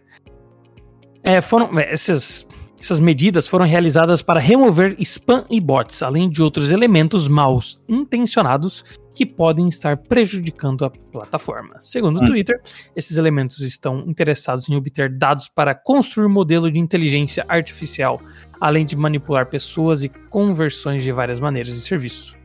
É, 1.22 1.40
foram, 1.40 1.78
é, 1.78 1.92
essas, 1.92 2.46
essas 2.80 3.00
medidas 3.00 3.48
foram 3.48 3.66
realizadas 3.66 4.22
para 4.22 4.38
remover 4.40 4.94
spam 5.00 5.44
e 5.50 5.60
bots, 5.60 6.02
além 6.02 6.30
de 6.30 6.40
outros 6.40 6.70
elementos 6.70 7.28
maus 7.28 7.82
intencionados 7.88 8.84
que 9.14 9.26
podem 9.26 9.68
estar 9.68 9.96
prejudicando 9.96 10.84
a 10.84 10.90
plataforma. 10.90 11.74
Segundo 11.80 12.20
o 12.20 12.24
Hum. 12.24 12.26
Twitter, 12.26 12.60
esses 12.94 13.16
elementos 13.16 13.60
estão 13.60 14.04
interessados 14.06 14.68
em 14.68 14.76
obter 14.76 15.10
dados 15.10 15.48
para 15.48 15.74
construir 15.74 16.28
modelo 16.28 16.70
de 16.70 16.78
inteligência 16.78 17.44
artificial, 17.48 18.20
além 18.60 18.86
de 18.86 18.96
manipular 18.96 19.46
pessoas 19.46 20.04
e 20.04 20.08
conversões 20.08 21.02
de 21.02 21.12
várias 21.12 21.40
maneiras 21.40 21.74
de 21.74 21.80
serviço. 21.80 22.36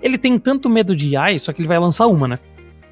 Ele 0.00 0.18
tem 0.18 0.38
tanto 0.38 0.68
medo 0.70 0.94
de 0.94 1.16
AI, 1.16 1.38
só 1.38 1.52
que 1.52 1.60
ele 1.60 1.68
vai 1.68 1.78
lançar 1.78 2.06
uma, 2.06 2.28
né? 2.28 2.38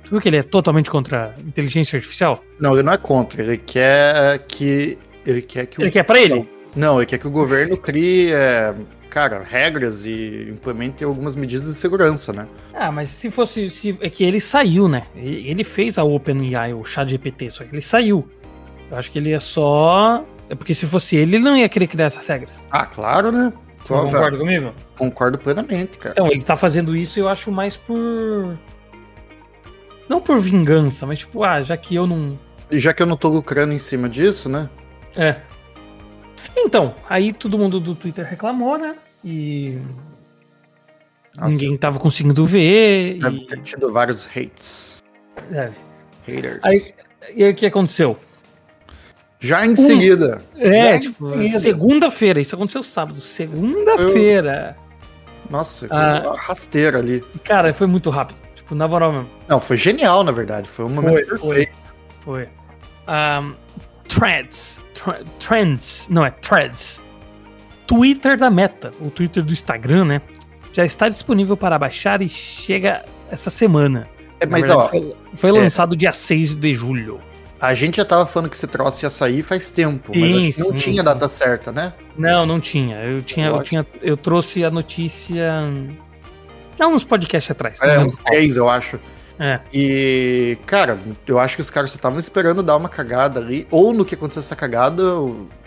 Tu 0.05 0.11
viu 0.11 0.21
que 0.21 0.29
ele 0.29 0.37
é 0.37 0.43
totalmente 0.43 0.91
contra 0.91 1.35
a 1.37 1.41
inteligência 1.41 1.97
artificial? 1.97 2.43
Não, 2.61 2.75
ele 2.75 2.83
não 2.83 2.93
é 2.93 2.99
contra. 2.99 3.43
Ele 3.43 3.57
quer 3.57 4.39
que. 4.47 4.99
Ele 5.25 5.41
quer 5.41 5.67
que 5.67 5.81
o. 5.81 5.83
Ele 5.83 5.91
quer 5.91 6.03
pra 6.03 6.21
ele? 6.21 6.47
Não, 6.77 6.99
ele 6.99 7.07
quer 7.07 7.19
que 7.19 7.27
o 7.27 7.31
governo 7.31 7.77
crie, 7.77 8.33
é, 8.33 8.75
cara, 9.15 9.45
regras 9.45 10.05
e 10.05 10.49
implemente 10.51 11.05
algumas 11.05 11.37
medidas 11.37 11.69
de 11.69 11.75
segurança, 11.75 12.33
né? 12.33 12.49
Ah, 12.75 12.91
mas 12.91 13.11
se 13.11 13.31
fosse. 13.31 13.71
Se, 13.71 13.97
é 14.01 14.11
que 14.11 14.25
ele 14.25 14.41
saiu, 14.41 14.89
né? 14.89 15.05
Ele 15.15 15.63
fez 15.63 15.99
a 15.99 16.03
OpenAI, 16.03 16.75
o 16.75 16.85
chat 16.85 17.09
GPT, 17.09 17.49
só 17.49 17.63
que 17.63 17.73
ele 17.73 17.81
saiu. 17.81 18.29
Eu 18.91 18.99
acho 18.99 19.13
que 19.13 19.19
ele 19.21 19.33
é 19.33 19.39
só. 19.39 20.25
É 20.51 20.57
porque 20.57 20.75
se 20.75 20.85
fosse 20.85 21.15
ele, 21.15 21.37
ele 21.37 21.45
não 21.45 21.57
ia 21.57 21.69
querer 21.69 21.87
criar 21.87 22.07
essas 22.07 22.27
regras. 22.27 22.67
Ah, 22.73 22.85
claro, 22.87 23.31
né? 23.31 23.53
Você 23.79 23.95
Só- 23.95 24.03
concorda 24.03 24.37
comigo? 24.37 24.73
Concordo 24.99 25.39
plenamente, 25.39 25.97
cara. 25.97 26.13
Então, 26.13 26.27
ele 26.27 26.43
tá 26.43 26.57
fazendo 26.57 26.97
isso 26.97 27.21
eu 27.21 27.29
acho 27.29 27.53
mais 27.53 27.77
por. 27.77 28.59
Não 30.09 30.21
por 30.21 30.41
vingança, 30.41 31.07
mas 31.07 31.21
tipo, 31.21 31.45
ah, 31.45 31.63
já 31.63 31.77
que 31.77 31.95
eu 31.95 32.05
não. 32.05 32.37
E 32.69 32.81
já 32.81 32.93
que 32.93 33.01
eu 33.01 33.07
não 33.07 33.17
tô 33.17 33.29
lucrando 33.29 33.73
em 33.73 33.79
cima 33.79 34.09
disso, 34.09 34.49
né? 34.49 34.69
É. 35.17 35.37
Então, 36.57 36.95
aí 37.09 37.33
todo 37.33 37.57
mundo 37.59 37.79
do 37.79 37.95
Twitter 37.95 38.25
reclamou, 38.27 38.77
né? 38.77 38.97
E 39.25 39.79
Nossa, 41.37 41.49
ninguém 41.49 41.77
tava 41.79 41.99
conseguindo 41.99 42.45
ver. 42.45 43.19
deve 43.21 43.37
E... 43.37 43.47
ter 43.47 43.61
tido 43.63 43.93
vários 43.93 44.27
hates. 44.27 45.03
Deve. 45.51 45.75
Haters. 46.27 46.61
Aí, 46.65 46.93
e 47.35 47.45
aí 47.45 47.51
o 47.53 47.55
que 47.55 47.67
aconteceu? 47.67 48.19
Já 49.41 49.67
em 49.67 49.77
seguida. 49.77 50.41
É, 50.57 50.99
tipo, 50.99 51.31
segunda-feira, 51.59 52.41
isso 52.41 52.55
aconteceu 52.55 52.83
sábado. 52.83 53.21
Segunda-feira. 53.21 54.77
Nossa, 55.51 55.87
Ah. 55.91 56.35
rasteira 56.39 56.99
ali. 56.99 57.23
Cara, 57.45 57.75
foi 57.75 57.87
muito 57.87 58.09
rápido. 58.09 58.39
Tipo, 58.55 58.75
na 58.75 58.89
moral 58.89 59.13
mesmo. 59.13 59.31
Não, 59.47 59.61
foi 59.61 59.77
genial, 59.77 60.25
na 60.25 60.33
verdade. 60.33 60.67
Foi 60.67 60.87
um 60.87 60.89
momento 60.89 61.37
Foi, 61.39 61.57
perfeito. 61.57 61.95
Foi. 62.21 62.49
Ahn, 63.07 63.53
threads. 64.09 64.83
Tre- 64.95 65.23
trends. 65.39 66.07
Não, 66.09 66.25
é 66.25 66.31
threads. 66.31 67.03
Twitter 67.87 68.37
da 68.37 68.51
Meta, 68.51 68.93
o 69.01 69.11
Twitter 69.11 69.43
do 69.43 69.53
Instagram, 69.53 70.05
né? 70.05 70.23
Já 70.73 70.85
está 70.85 71.09
disponível 71.09 71.57
para 71.57 71.79
baixar 71.79 72.21
e 72.23 72.29
chega 72.29 73.05
essa 73.31 73.51
semana. 73.51 74.07
É, 74.41 74.47
mas, 74.47 74.67
verdade, 74.67 74.87
ó, 74.87 74.91
Foi, 74.91 75.17
foi 75.37 75.51
é. 75.51 75.53
lançado 75.53 75.97
dia 75.97 76.13
6 76.13 76.57
de 76.57 76.73
julho. 76.75 77.21
a 77.61 77.73
gente 77.75 77.97
já 77.99 78.05
tava 78.05 78.27
falando 78.27 78.51
que 78.51 78.57
esse 78.57 78.67
troço 78.67 79.05
ia 79.05 79.11
sair 79.11 79.43
faz 79.43 79.71
tempo, 79.71 80.13
mas 80.15 80.31
Sim, 80.31 80.49
acho 80.49 80.57
que 80.57 80.61
não 80.61 80.71
sim, 80.71 80.77
tinha 80.85 80.99
sim. 80.99 81.05
data 81.05 81.29
certa, 81.29 81.71
né? 81.73 81.93
Não, 82.19 82.45
não 82.45 82.61
tinha. 82.61 82.97
Eu 83.03 83.23
tinha, 83.23 83.47
eu 83.47 83.53
Lógico. 83.53 83.69
tinha, 83.69 83.87
eu 84.03 84.17
trouxe 84.17 84.65
a 84.65 84.71
notícia 84.71 85.51
há 86.79 86.87
uns 86.87 87.05
podcasts 87.05 87.51
atrás. 87.51 87.79
É, 87.81 87.87
lembro 87.87 88.07
uns 88.07 88.19
três, 88.19 88.57
eu 88.57 88.69
acho. 88.69 88.99
É. 89.39 89.61
E, 89.73 90.57
cara, 90.65 90.99
eu 91.27 91.39
acho 91.39 91.57
que 91.57 91.63
os 91.63 91.71
caras 91.71 91.91
só 91.91 91.97
estavam 91.97 92.19
esperando 92.19 92.63
dar 92.63 92.77
uma 92.77 92.89
cagada 92.89 93.41
ali. 93.41 93.67
Ou 93.71 93.93
no 93.93 94.05
que 94.05 94.15
aconteceu 94.15 94.41
essa 94.41 94.55
cagada, 94.55 95.03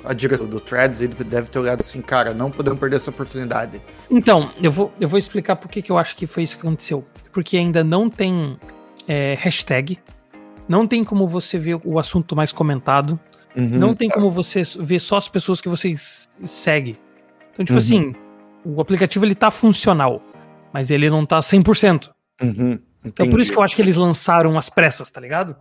a 0.05 0.13
direção 0.13 0.47
do 0.47 0.59
Threads 0.59 0.99
deve 0.99 1.49
ter 1.49 1.59
olhado 1.59 1.81
assim, 1.81 2.01
cara, 2.01 2.33
não 2.33 2.49
podemos 2.49 2.79
perder 2.79 2.95
essa 2.95 3.09
oportunidade. 3.09 3.81
Então, 4.09 4.51
eu 4.61 4.71
vou, 4.71 4.91
eu 4.99 5.09
vou 5.09 5.19
explicar 5.19 5.57
por 5.57 5.69
que 5.69 5.91
eu 5.91 5.97
acho 5.97 6.15
que 6.15 6.25
foi 6.25 6.43
isso 6.43 6.57
que 6.57 6.65
aconteceu. 6.65 7.05
Porque 7.31 7.57
ainda 7.57 7.83
não 7.83 8.09
tem 8.09 8.57
é, 9.07 9.35
hashtag, 9.39 9.99
não 10.67 10.87
tem 10.87 11.03
como 11.03 11.27
você 11.27 11.57
ver 11.57 11.77
o 11.83 11.99
assunto 11.99 12.35
mais 12.35 12.51
comentado, 12.53 13.19
não 13.55 13.95
tem 13.95 14.07
como 14.07 14.29
você 14.29 14.61
ver 14.79 14.99
só 14.99 15.17
as 15.17 15.27
pessoas 15.27 15.59
que 15.59 15.67
você 15.67 15.93
segue. 16.45 16.97
Então, 17.51 17.65
tipo 17.65 17.73
Uhum. 17.73 17.77
assim, 17.79 18.11
o 18.63 18.79
aplicativo 18.79 19.25
ele 19.25 19.33
tá 19.33 19.49
funcional, 19.49 20.21
mas 20.71 20.91
ele 20.91 21.09
não 21.09 21.25
tá 21.25 21.39
100%. 21.39 22.11
Uhum, 22.39 22.77
Então, 23.07 23.29
por 23.29 23.39
isso 23.39 23.51
que 23.51 23.57
eu 23.57 23.63
acho 23.63 23.75
que 23.75 23.81
eles 23.81 23.95
lançaram 23.95 24.57
as 24.57 24.69
pressas, 24.69 25.09
tá 25.09 25.19
ligado? 25.19 25.55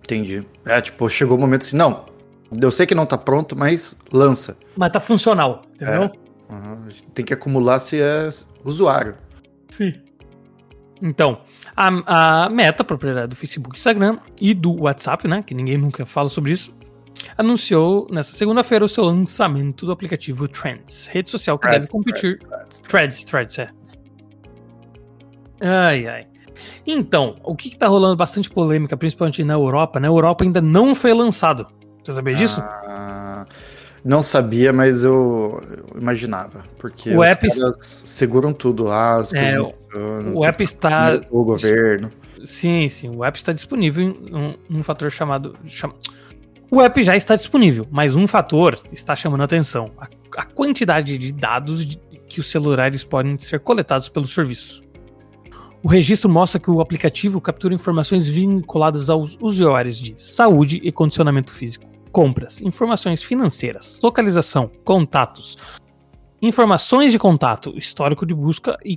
Entendi. 0.00 0.46
É, 0.64 0.80
tipo, 0.80 1.08
chegou 1.08 1.36
o 1.36 1.40
momento 1.40 1.62
assim, 1.62 1.76
não, 1.76 2.04
eu 2.60 2.72
sei 2.72 2.86
que 2.86 2.94
não 2.94 3.06
tá 3.06 3.16
pronto, 3.16 3.56
mas 3.56 3.96
lança. 4.12 4.58
Mas 4.76 4.92
tá 4.92 5.00
funcional, 5.00 5.62
entendeu? 5.74 6.10
Uhum, 6.50 6.84
a 6.86 6.90
gente 6.90 7.04
tem 7.14 7.24
que 7.24 7.32
acumular 7.32 7.78
se 7.78 8.00
é 8.00 8.28
usuário. 8.64 9.16
Sim. 9.70 9.94
Então, 11.00 11.40
a, 11.74 12.44
a 12.44 12.48
Meta, 12.48 12.84
propriedade 12.84 13.28
do 13.28 13.36
Facebook 13.36 13.76
Instagram 13.76 14.18
e 14.40 14.54
do 14.54 14.82
WhatsApp, 14.82 15.26
né? 15.26 15.42
Que 15.42 15.54
ninguém 15.54 15.78
nunca 15.78 16.04
fala 16.04 16.28
sobre 16.28 16.52
isso. 16.52 16.74
Anunciou 17.36 18.06
nessa 18.10 18.32
segunda-feira 18.32 18.84
o 18.84 18.88
seu 18.88 19.04
lançamento 19.04 19.86
do 19.86 19.92
aplicativo 19.92 20.46
Trends, 20.46 21.06
rede 21.06 21.30
social 21.30 21.58
que 21.58 21.66
Threads, 21.66 21.86
deve 21.86 21.92
competir. 21.92 22.38
Threads, 22.38 22.80
Threads, 22.80 23.24
Threads, 23.24 23.58
é. 23.58 23.70
Ai, 25.60 26.06
ai. 26.06 26.26
Então, 26.86 27.36
o 27.44 27.54
que, 27.56 27.70
que 27.70 27.78
tá 27.78 27.86
rolando 27.88 28.16
bastante 28.16 28.48
polêmica, 28.50 28.96
principalmente 28.96 29.42
na 29.44 29.54
Europa, 29.54 29.98
né? 30.00 30.08
A 30.08 30.10
Europa 30.10 30.44
ainda 30.44 30.60
não 30.60 30.94
foi 30.94 31.12
lançado. 31.12 31.66
Você 32.02 32.12
sabia 32.12 32.34
disso? 32.34 32.60
Ah, 32.60 33.46
não 34.04 34.20
sabia, 34.22 34.72
mas 34.72 35.04
eu, 35.04 35.62
imaginava. 35.96 36.64
Porque 36.78 37.14
O 37.14 37.20
os 37.20 37.28
app- 37.28 37.48
seguram 37.80 38.52
tudo 38.52 38.84
lá, 38.84 39.16
as 39.16 39.32
É, 39.32 39.54
funcionam, 39.56 40.34
o 40.36 40.44
app 40.44 40.62
está 40.64 41.20
o 41.30 41.44
governo. 41.44 42.10
Sim, 42.44 42.88
sim. 42.88 43.08
O 43.16 43.24
app 43.24 43.38
está 43.38 43.52
disponível 43.52 44.02
em 44.04 44.34
um, 44.34 44.78
um 44.78 44.82
fator 44.82 45.10
chamado. 45.12 45.56
chama- 45.64 45.94
O 46.68 46.80
app 46.82 47.00
já 47.04 47.14
está 47.16 47.36
disponível, 47.36 47.86
mas 47.90 48.16
um 48.16 48.26
fator 48.26 48.76
está 48.90 49.14
chamando 49.14 49.42
a 49.42 49.44
atenção: 49.44 49.92
a, 49.96 50.08
a 50.38 50.44
quantidade 50.44 51.16
de 51.16 51.30
dados 51.32 51.86
de- 51.86 52.00
que 52.26 52.40
os 52.40 52.50
celulares 52.50 53.04
podem 53.04 53.38
ser 53.38 53.60
coletados 53.60 54.08
pelo 54.08 54.26
serviço. 54.26 54.81
O 55.84 55.88
registro 55.88 56.30
mostra 56.30 56.60
que 56.60 56.70
o 56.70 56.80
aplicativo 56.80 57.40
captura 57.40 57.74
informações 57.74 58.28
vinculadas 58.28 59.10
aos 59.10 59.36
usuários 59.40 59.98
de 59.98 60.14
saúde 60.16 60.80
e 60.80 60.92
condicionamento 60.92 61.52
físico, 61.52 61.84
compras, 62.12 62.60
informações 62.60 63.20
financeiras, 63.20 63.98
localização, 64.00 64.70
contatos, 64.84 65.56
informações 66.40 67.10
de 67.10 67.18
contato, 67.18 67.76
histórico 67.76 68.24
de 68.24 68.32
busca 68.32 68.78
e 68.84 68.96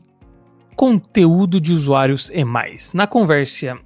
conteúdo 0.76 1.60
de 1.60 1.74
usuários 1.74 2.30
e 2.32 2.44
mais. 2.44 2.94
Na 2.94 3.08
conversa, 3.08 3.80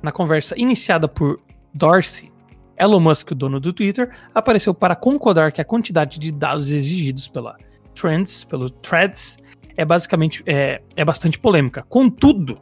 na 0.00 0.12
conversa 0.12 0.54
iniciada 0.56 1.08
por 1.08 1.40
Dorsey, 1.74 2.32
Elon 2.78 3.00
Musk, 3.00 3.32
o 3.32 3.34
dono 3.34 3.58
do 3.58 3.72
Twitter, 3.72 4.16
apareceu 4.32 4.72
para 4.72 4.94
concordar 4.94 5.50
que 5.50 5.60
a 5.60 5.64
quantidade 5.64 6.20
de 6.20 6.30
dados 6.30 6.70
exigidos 6.70 7.26
pela 7.26 7.56
Trends, 7.96 8.44
pelo 8.44 8.70
Threads, 8.70 9.38
é 9.76 9.84
basicamente 9.84 10.42
é, 10.46 10.80
é 10.96 11.04
bastante 11.04 11.38
polêmica. 11.38 11.84
Contudo, 11.88 12.60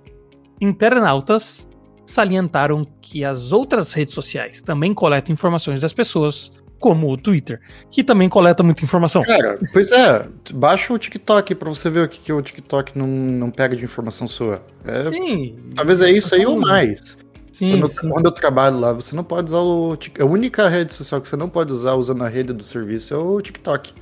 internautas 0.61 1.69
salientaram 2.05 2.87
que 3.01 3.25
as 3.25 3.53
outras 3.53 3.93
redes 3.93 4.15
sociais 4.15 4.61
também 4.61 4.93
coletam 4.93 5.33
informações 5.33 5.81
das 5.81 5.93
pessoas, 5.93 6.51
como 6.79 7.11
o 7.11 7.17
Twitter, 7.17 7.61
que 7.91 8.03
também 8.03 8.29
coleta 8.29 8.63
muita 8.63 8.85
informação. 8.85 9.23
Cara, 9.23 9.59
pois 9.73 9.93
é, 9.93 10.27
baixa 10.53 10.93
o 10.93 10.99
TikTok 10.99 11.55
pra 11.55 11.69
você 11.69 11.89
ver 11.89 12.05
o 12.05 12.09
que, 12.09 12.19
que 12.19 12.33
o 12.33 12.43
TikTok 12.43 12.99
não, 12.99 13.07
não 13.07 13.51
pega 13.51 13.77
de 13.77 13.85
informação 13.85 14.27
sua. 14.27 14.63
É, 14.85 15.05
Sim. 15.05 15.57
Talvez 15.75 16.01
é 16.01 16.11
isso 16.11 16.35
aí 16.35 16.45
ou 16.45 16.59
mais. 16.59 17.19
Sim, 17.53 17.73
Quando, 17.73 17.89
sim. 17.89 18.09
quando 18.09 18.27
eu 18.27 18.33
trabalho 18.33 18.81
lá, 18.81 18.93
você 18.93 19.15
não 19.15 19.23
pode 19.23 19.45
usar 19.45 19.59
o 19.59 19.97
A 20.19 20.25
única 20.25 20.69
rede 20.69 20.93
social 20.95 21.21
que 21.21 21.29
você 21.29 21.37
não 21.37 21.49
pode 21.49 21.71
usar 21.71 21.95
usando 21.95 22.25
a 22.25 22.29
rede 22.29 22.53
do 22.53 22.65
serviço 22.65 23.15
é 23.15 23.17
o 23.17 23.41
TikTok. 23.41 23.93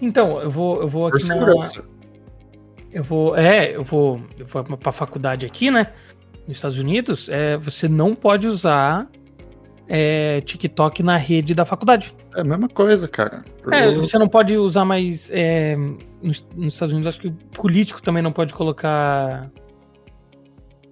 Então, 0.00 0.40
eu 0.40 0.50
vou, 0.50 0.80
eu 0.80 0.88
vou 0.88 1.10
Por 1.10 1.16
aqui 1.16 1.28
na, 1.28 1.34
segurança. 1.34 1.84
Eu 2.92 3.02
vou. 3.04 3.36
É, 3.36 3.74
eu 3.76 3.84
vou. 3.84 4.20
Eu 4.38 4.46
vou 4.46 4.64
pra 4.76 4.92
faculdade 4.92 5.44
aqui, 5.46 5.70
né? 5.70 5.88
Nos 6.46 6.56
Estados 6.58 6.78
Unidos, 6.78 7.28
é, 7.28 7.56
você 7.58 7.86
não 7.88 8.14
pode 8.14 8.46
usar 8.46 9.06
é, 9.86 10.40
TikTok 10.40 11.02
na 11.02 11.16
rede 11.16 11.54
da 11.54 11.64
faculdade. 11.66 12.14
É 12.34 12.40
a 12.40 12.44
mesma 12.44 12.68
coisa, 12.68 13.06
cara. 13.06 13.44
Por- 13.62 13.72
É, 13.74 13.94
você 13.94 14.18
não 14.18 14.28
pode 14.28 14.56
usar 14.56 14.84
mais. 14.84 15.30
é, 15.32 15.76
nos, 16.22 16.46
nos 16.56 16.72
Estados 16.72 16.92
Unidos, 16.94 17.06
acho 17.08 17.20
que 17.20 17.28
o 17.28 17.32
político 17.52 18.00
também 18.00 18.22
não 18.22 18.32
pode 18.32 18.54
colocar 18.54 19.50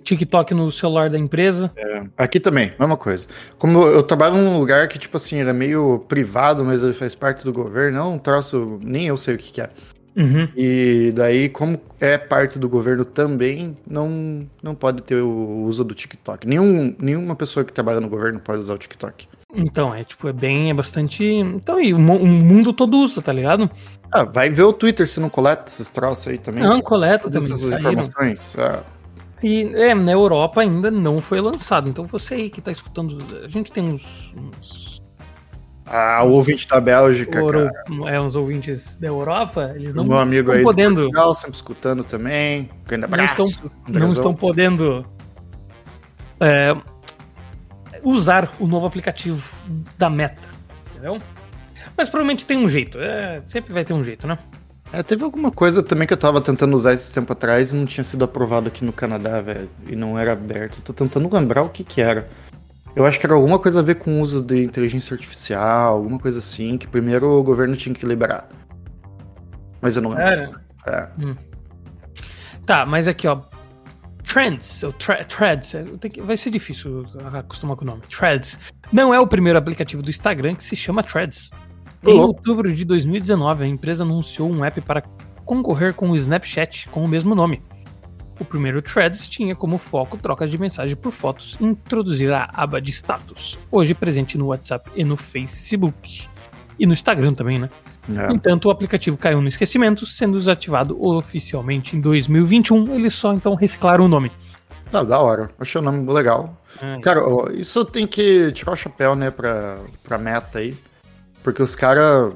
TikTok 0.05 0.55
no 0.55 0.71
celular 0.71 1.11
da 1.11 1.19
empresa. 1.19 1.73
Aqui 2.17 2.39
também, 2.39 2.73
mesma 2.79 2.97
coisa. 2.97 3.27
Como 3.59 3.83
eu 3.83 4.03
trabalho 4.03 4.37
num 4.37 4.59
lugar 4.59 4.87
que, 4.89 4.99
tipo 4.99 5.17
assim, 5.17 5.41
ele 5.41 5.51
é 5.51 5.53
meio 5.53 5.99
privado, 6.07 6.65
mas 6.65 6.83
ele 6.85 6.93
faz 6.95 7.15
parte 7.15 7.45
do 7.45 7.53
governo, 7.53 7.99
não 7.99 8.15
um 8.15 8.19
troço, 8.19 8.79
nem 8.83 9.07
eu 9.07 9.17
sei 9.17 9.35
o 9.35 9.39
que, 9.39 9.53
que 9.53 9.61
é. 9.61 9.71
Uhum. 10.17 10.49
E 10.57 11.13
daí, 11.15 11.49
como 11.49 11.79
é 12.01 12.17
parte 12.17 12.59
do 12.59 12.69
governo 12.69 13.05
também, 13.05 13.77
não, 13.87 14.47
não 14.63 14.75
pode 14.75 15.03
ter 15.03 15.17
o 15.21 15.65
uso 15.65 15.85
do 15.85 15.95
TikTok. 15.95 16.47
Nenhum, 16.49 16.95
nenhuma 16.99 17.37
pessoa 17.37 17.65
que 17.65 17.73
trabalha 17.73 18.01
no 18.01 18.09
governo 18.09 18.41
pode 18.41 18.59
usar 18.61 18.75
o 18.75 18.79
TikTok. 18.79 19.29
Então, 19.55 19.95
é 19.95 20.03
tipo, 20.05 20.27
é 20.29 20.33
bem, 20.33 20.71
é 20.71 20.75
bastante. 20.75 21.23
Então, 21.25 21.79
e 21.81 21.93
o, 21.93 21.99
o 21.99 22.27
mundo 22.27 22.73
todo 22.73 22.97
usa, 22.99 23.21
tá 23.21 23.33
ligado? 23.33 23.71
Ah, 24.11 24.25
vai 24.25 24.49
ver 24.51 24.63
o 24.63 24.73
Twitter 24.73 25.07
se 25.07 25.21
não 25.21 25.29
coleta 25.29 25.65
esses 25.67 25.91
troços 25.91 26.29
aí 26.29 26.39
também. 26.39 26.63
Não, 26.63 26.81
coleta 26.81 27.25
Todas 27.25 27.43
também. 27.49 27.55
essas 27.55 27.71
saíram. 27.71 28.01
informações. 28.03 28.57
Ah, 28.59 28.83
E 29.43 29.65
é, 29.75 29.95
na 29.95 30.13
Europa 30.13 30.63
ainda 30.63 30.91
não 30.91 31.21
foi 31.21 31.41
lançado. 31.41 31.89
Então 31.89 32.05
você 32.05 32.35
aí 32.35 32.51
que 32.51 32.61
tá 32.61 32.73
escutando. 32.73 33.19
A 33.45 33.49
gente 33.49 33.71
tem 33.71 33.85
uns. 33.85 34.35
uns 34.37 34.96
Ah, 35.87 36.23
o 36.25 36.33
ouvinte 36.33 36.67
da 36.67 36.81
Bélgica, 36.81 37.41
cara. 37.45 37.71
é, 38.09 38.21
uns 38.21 38.35
ouvintes 38.35 38.99
da 38.99 39.07
Europa, 39.07 39.73
eles 39.77 39.95
não 39.95 40.05
meu 40.05 40.19
amigo 40.19 40.49
estão 40.51 40.55
aí 40.57 40.63
podendo. 40.65 40.95
do 40.97 41.01
Portugal, 41.03 41.35
sempre 41.35 41.55
escutando 41.55 42.03
também. 42.03 42.69
Grande 42.87 43.07
Não 43.07 43.15
abraço. 43.15 43.43
estão, 43.43 43.71
não 43.89 44.09
estão 44.09 44.35
podendo 44.35 45.07
é, 46.41 46.75
usar 48.03 48.53
o 48.59 48.67
novo 48.67 48.87
aplicativo 48.87 49.49
da 49.97 50.11
Meta. 50.11 50.49
Entendeu? 50.91 51.19
Mas 51.97 52.09
provavelmente 52.09 52.45
tem 52.45 52.59
um 52.59 52.69
jeito. 52.69 52.99
é, 52.99 53.41
sempre 53.45 53.73
vai 53.73 53.85
ter 53.85 53.93
um 53.93 54.03
jeito, 54.03 54.27
né? 54.27 54.39
É, 54.93 55.03
teve 55.03 55.25
alguma 55.25 55.51
coisa 55.51 55.83
também 55.83 56.07
que 56.07 56.13
eu 56.13 56.17
tava 56.17 56.41
tentando 56.41 56.75
usar 56.77 56.93
esse 56.93 57.13
tempo 57.13 57.33
atrás 57.33 57.73
e 57.73 57.77
não 57.77 57.87
tinha 57.87 58.05
sido 58.05 58.25
aprovado 58.25 58.69
aqui 58.69 58.85
no 58.85 58.93
Canadá, 58.93 59.41
velho. 59.41 59.69
E 59.89 59.97
não 59.97 60.19
era 60.19 60.33
aberto. 60.33 60.81
Tô 60.83 60.93
tentando 60.93 61.33
lembrar 61.33 61.63
o 61.63 61.69
que 61.69 61.83
que 61.85 62.01
era. 62.01 62.29
Eu 62.97 63.05
acho 63.07 63.21
que 63.21 63.27
era 63.27 63.35
alguma 63.35 63.59
coisa 63.59 63.81
a 63.81 63.83
ver 63.83 63.97
com 63.97 64.19
o 64.19 64.23
uso 64.23 64.41
de 64.43 64.65
inteligência 64.65 65.15
artificial, 65.15 65.97
alguma 65.97 66.19
coisa 66.19 66.39
assim, 66.39 66.79
que 66.79 66.87
primeiro 66.87 67.29
o 67.29 67.43
governo 67.43 67.77
tinha 67.77 67.95
que 67.95 68.07
liberar. 68.07 68.49
Mas 69.83 69.95
eu 69.97 70.03
não 70.03 70.11
lembro. 70.11 70.25
Era. 70.25 70.51
É. 70.87 71.09
Tá, 72.65 72.87
mas 72.87 73.07
aqui, 73.07 73.29
ó. 73.29 73.41
Trends, 74.25 74.83
ou 74.83 74.93
thre- 74.93 75.25
Threads, 75.25 75.75
é, 75.75 75.85
que- 76.09 76.21
vai 76.21 76.37
ser 76.37 76.51
difícil 76.51 77.07
acostumar 77.33 77.77
com 77.77 77.85
o 77.85 77.87
nome. 77.87 78.03
Threads 78.09 78.59
não 78.93 79.15
é 79.15 79.21
o 79.21 79.27
primeiro 79.27 79.59
aplicativo 79.59 80.03
do 80.03 80.11
Instagram 80.11 80.55
que 80.55 80.65
se 80.65 80.75
chama 80.75 81.03
Threads. 81.03 81.51
Em 82.05 82.19
outubro 82.19 82.73
de 82.75 82.85
2019, 82.85 83.65
a 83.65 83.67
empresa 83.67 84.05
anunciou 84.05 84.51
um 84.51 84.65
app 84.65 84.81
para 84.81 85.03
concorrer 85.45 85.95
com 85.95 86.11
o 86.11 86.17
Snapchat 86.17 86.89
com 86.89 87.05
o 87.05 87.09
mesmo 87.09 87.35
nome. 87.35 87.63
O 88.39 88.45
primeiro 88.45 88.83
Threads 88.83 89.27
tinha 89.27 89.55
como 89.55 89.79
foco 89.79 90.17
troca 90.19 90.47
de 90.47 90.59
mensagem 90.59 90.95
por 90.95 91.11
fotos 91.11 91.57
e 91.61 91.65
introduzir 91.65 92.31
a 92.33 92.51
aba 92.53 92.81
de 92.81 92.91
status, 92.91 93.59
hoje 93.71 93.95
presente 93.95 94.37
no 94.37 94.47
WhatsApp 94.47 94.91
e 94.95 95.05
no 95.05 95.17
Facebook. 95.17 96.27
E 96.79 96.87
no 96.87 96.93
Instagram 96.93 97.33
também, 97.33 97.59
né? 97.59 97.71
É. 98.09 98.29
No 98.29 98.35
entanto, 98.35 98.67
o 98.67 98.71
aplicativo 98.71 99.17
caiu 99.17 99.41
no 99.41 99.49
esquecimento, 99.49 100.05
sendo 100.05 100.39
desativado 100.39 101.03
oficialmente 101.03 101.97
em 101.97 102.01
2021. 102.01 102.95
Eles 102.95 103.15
só 103.15 103.33
então 103.33 103.55
reciclaram 103.55 104.05
o 104.05 104.09
nome. 104.09 104.31
Tá, 104.91 105.03
da 105.03 105.19
hora. 105.19 105.51
Achei 105.59 105.81
o 105.81 105.85
nome 105.85 106.11
legal. 106.13 106.63
É, 106.81 107.01
Cara, 107.01 107.21
isso 107.55 107.85
tem 107.85 108.07
que 108.07 108.53
tirar 108.53 108.73
o 108.73 108.77
chapéu, 108.77 109.17
né, 109.17 109.31
pra, 109.31 109.79
pra 110.05 110.19
meta 110.19 110.59
aí. 110.59 110.77
Porque 111.43 111.63
os 111.63 111.75
caras. 111.75 112.35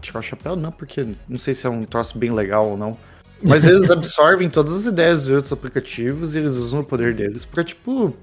Tirar 0.00 0.20
o 0.20 0.22
chapéu 0.22 0.54
não, 0.54 0.70
porque 0.70 1.04
não 1.28 1.38
sei 1.38 1.52
se 1.52 1.66
é 1.66 1.70
um 1.70 1.82
troço 1.82 2.16
bem 2.16 2.30
legal 2.30 2.68
ou 2.68 2.76
não. 2.76 2.96
Mas 3.42 3.64
eles 3.64 3.90
absorvem 3.90 4.50
todas 4.50 4.74
as 4.74 4.86
ideias 4.86 5.24
de 5.24 5.32
outros 5.32 5.52
aplicativos 5.52 6.34
e 6.34 6.38
eles 6.38 6.56
usam 6.56 6.80
o 6.80 6.84
poder 6.84 7.14
deles 7.14 7.44
pra, 7.44 7.64
tipo, 7.64 8.14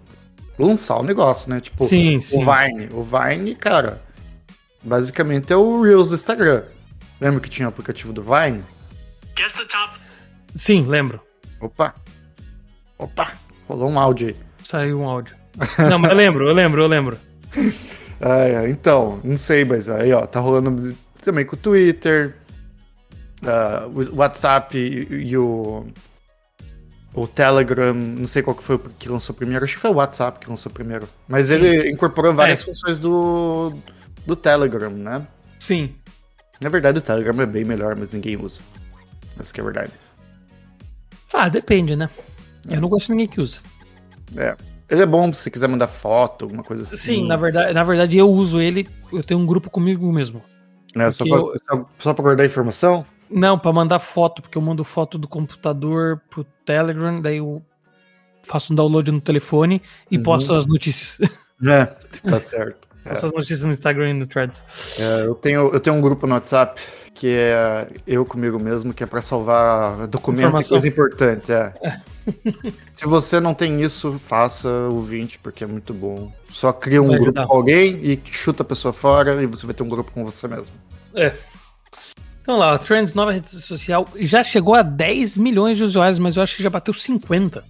lançar 0.58 0.98
o 0.98 1.04
negócio, 1.04 1.50
né? 1.50 1.60
Tipo, 1.60 1.86
sim, 1.86 2.18
o 2.18 2.22
sim. 2.22 2.40
Vine. 2.40 2.90
O 2.92 3.02
Vine, 3.02 3.56
cara, 3.56 4.02
basicamente 4.84 5.52
é 5.52 5.56
o 5.56 5.82
Reels 5.82 6.10
do 6.10 6.16
Instagram. 6.16 6.64
Lembra 7.20 7.40
que 7.40 7.50
tinha 7.50 7.68
o 7.68 7.70
aplicativo 7.70 8.14
do 8.14 8.22
Vine? 8.22 8.64
Sim, 10.56 10.86
lembro. 10.88 11.20
Opa! 11.60 11.96
Opa! 12.98 13.34
Rolou 13.68 13.90
um 13.90 14.00
áudio 14.00 14.30
aí. 14.30 14.36
Saiu 14.64 15.00
um 15.02 15.08
áudio. 15.08 15.36
Não, 15.90 15.98
mas 15.98 16.12
eu 16.12 16.18
lembro, 16.18 16.48
eu 16.48 16.54
lembro, 16.54 16.82
eu 16.82 16.88
lembro. 16.88 17.20
Ah, 18.20 18.40
é, 18.40 18.70
então, 18.70 19.22
não 19.24 19.38
sei, 19.38 19.64
mas 19.64 19.88
aí, 19.88 20.12
ó, 20.12 20.26
tá 20.26 20.40
rolando 20.40 20.96
também 21.24 21.46
com 21.46 21.56
o 21.56 21.60
Twitter, 21.60 22.36
ah, 23.44 23.88
o 23.88 24.16
WhatsApp 24.16 24.78
e, 24.78 25.30
e 25.30 25.38
o, 25.38 25.86
o 27.14 27.28
Telegram, 27.28 27.94
não 27.94 28.28
sei 28.28 28.42
qual 28.44 28.56
que 28.56 28.64
foi 28.64 28.80
que 29.00 29.10
lançou 29.10 29.36
primeiro, 29.36 29.64
acho 29.66 29.76
que 29.76 29.82
foi 29.82 29.92
o 29.92 29.96
WhatsApp 29.96 30.40
que 30.40 30.50
lançou 30.50 30.72
primeiro. 30.72 31.08
Mas 31.28 31.50
ele 31.52 31.90
incorporou 31.92 32.34
várias 32.34 32.62
É. 32.62 32.66
funções 32.66 33.00
do, 33.00 33.74
do 34.26 34.36
Telegram, 34.36 34.90
né? 34.92 35.26
Sim. 35.60 35.96
Na 36.62 36.70
verdade, 36.70 36.98
o 36.98 37.02
Telegram 37.02 37.40
é 37.42 37.46
bem 37.46 37.64
melhor, 37.64 37.96
mas 37.96 38.14
ninguém 38.14 38.36
usa. 38.36 38.62
Essa 39.40 39.54
que 39.54 39.60
é 39.60 39.64
a 39.64 39.66
verdade. 39.66 39.92
Ah, 41.34 41.50
depende, 41.50 41.96
né? 41.96 42.10
Eu 42.70 42.82
não 42.82 42.90
gosto 42.90 43.08
de 43.08 43.12
ninguém 43.12 43.28
que 43.28 43.40
usa. 43.40 43.60
É. 44.36 44.56
Ele 44.90 45.02
é 45.04 45.06
bom 45.06 45.32
se 45.34 45.42
você 45.42 45.52
quiser 45.52 45.68
mandar 45.68 45.88
foto, 45.88 46.46
alguma 46.46 46.64
coisa 46.64 46.84
assim. 46.84 46.98
Sim, 46.98 47.28
na 47.28 47.36
verdade, 47.36 47.74
na 47.74 47.84
verdade 47.84 48.18
eu 48.18 48.30
uso 48.30 48.60
ele, 48.62 48.88
eu 49.12 49.22
tenho 49.22 49.40
um 49.40 49.46
grupo 49.46 49.70
comigo 49.70 50.12
mesmo. 50.12 50.42
né? 50.96 51.12
Só, 51.12 51.26
pra, 51.26 51.38
só, 51.38 51.90
só 52.00 52.14
pra 52.14 52.24
guardar 52.24 52.46
informação? 52.46 53.06
Não, 53.30 53.58
pra 53.60 53.74
mandar 53.74 54.00
foto, 54.00 54.42
porque 54.42 54.58
eu 54.58 54.62
mando 54.62 54.84
foto 54.84 55.18
do 55.18 55.28
computador 55.28 56.22
pro 56.30 56.44
Telegram, 56.66 57.22
daí 57.22 57.38
eu 57.38 57.62
faço 58.44 58.72
um 58.72 58.76
download 58.76 59.12
no 59.12 59.20
telefone 59.22 59.82
e 60.10 60.18
Uhum. 60.18 60.24
posto 60.24 60.54
as 60.54 60.66
notícias. 60.66 61.30
É, 61.66 61.86
tá 62.30 62.40
certo. 62.40 62.88
É. 63.04 63.10
Posto 63.10 63.26
as 63.28 63.34
notícias 63.34 63.62
no 63.64 63.72
Instagram 63.72 64.12
e 64.12 64.14
no 64.14 64.28
Threads. 64.28 64.66
É, 65.00 65.26
eu, 65.26 65.36
tenho, 65.36 65.72
eu 65.74 65.80
tenho 65.80 65.96
um 65.96 66.02
grupo 66.02 66.26
no 66.28 66.34
WhatsApp 66.34 66.80
que 67.14 67.36
é 67.36 67.90
eu 68.06 68.24
comigo 68.24 68.60
mesmo, 68.60 68.94
que 68.94 69.04
é 69.04 69.08
pra 69.08 69.22
salvar 69.22 70.06
documento 70.08 70.62
e 70.62 70.66
coisa 70.70 70.88
importante. 70.88 71.52
É. 71.52 71.74
Se 72.94 73.08
você 73.08 73.40
não 73.40 73.56
tem 73.56 73.82
isso, 73.82 74.20
faça 74.20 74.70
o 74.70 75.02
20, 75.02 75.40
porque 75.40 75.64
é 75.64 75.68
muito 75.68 75.96
bom. 75.96 76.32
Só 76.48 76.72
cria 76.72 77.02
um 77.02 77.08
grupo 77.08 77.44
com 77.44 77.54
alguém 77.54 78.00
e 78.04 78.22
chuta 78.26 78.62
a 78.62 78.66
pessoa 78.66 78.94
fora 78.94 79.42
e 79.42 79.48
você 79.48 79.66
vai 79.66 79.74
ter 79.74 79.82
um 79.82 79.90
grupo 79.90 80.12
com 80.12 80.24
você 80.24 80.48
mesmo. 80.48 80.76
É. 81.16 81.34
Então 82.48 82.56
lá, 82.56 82.74
o 82.74 82.80
Trends, 82.80 83.14
nova 83.14 83.34
rede 83.34 83.50
social, 83.50 84.08
já 84.16 84.42
chegou 84.42 84.74
a 84.74 84.82
10 84.82 85.36
milhões 85.36 85.76
de 85.76 85.84
usuários, 85.84 86.18
mas 86.18 86.38
eu 86.38 86.42
acho 86.42 86.56
que 86.56 86.64
já 86.64 86.70
bateu 86.70 86.94
50. 86.94 87.62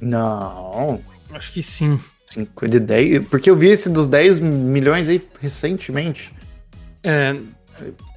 Não, 0.00 0.98
Acho 1.30 1.52
que 1.52 1.62
sim. 1.62 2.00
5 2.24 2.68
de 2.68 2.80
10. 2.80 3.28
Porque 3.28 3.50
eu 3.50 3.54
vi 3.54 3.68
esse 3.68 3.90
dos 3.90 4.08
10 4.08 4.40
milhões 4.40 5.10
aí 5.10 5.20
recentemente. 5.38 6.32
É, 7.02 7.38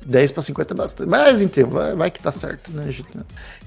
10 0.05 0.31
pra 0.31 0.41
50 0.41 0.73
é 0.73 0.77
bastante. 0.77 1.09
Mas 1.09 1.41
então, 1.41 1.69
vai, 1.69 1.93
vai 1.93 2.09
que 2.09 2.21
tá 2.21 2.31
certo, 2.31 2.71
né, 2.71 2.89
gente? 2.89 3.09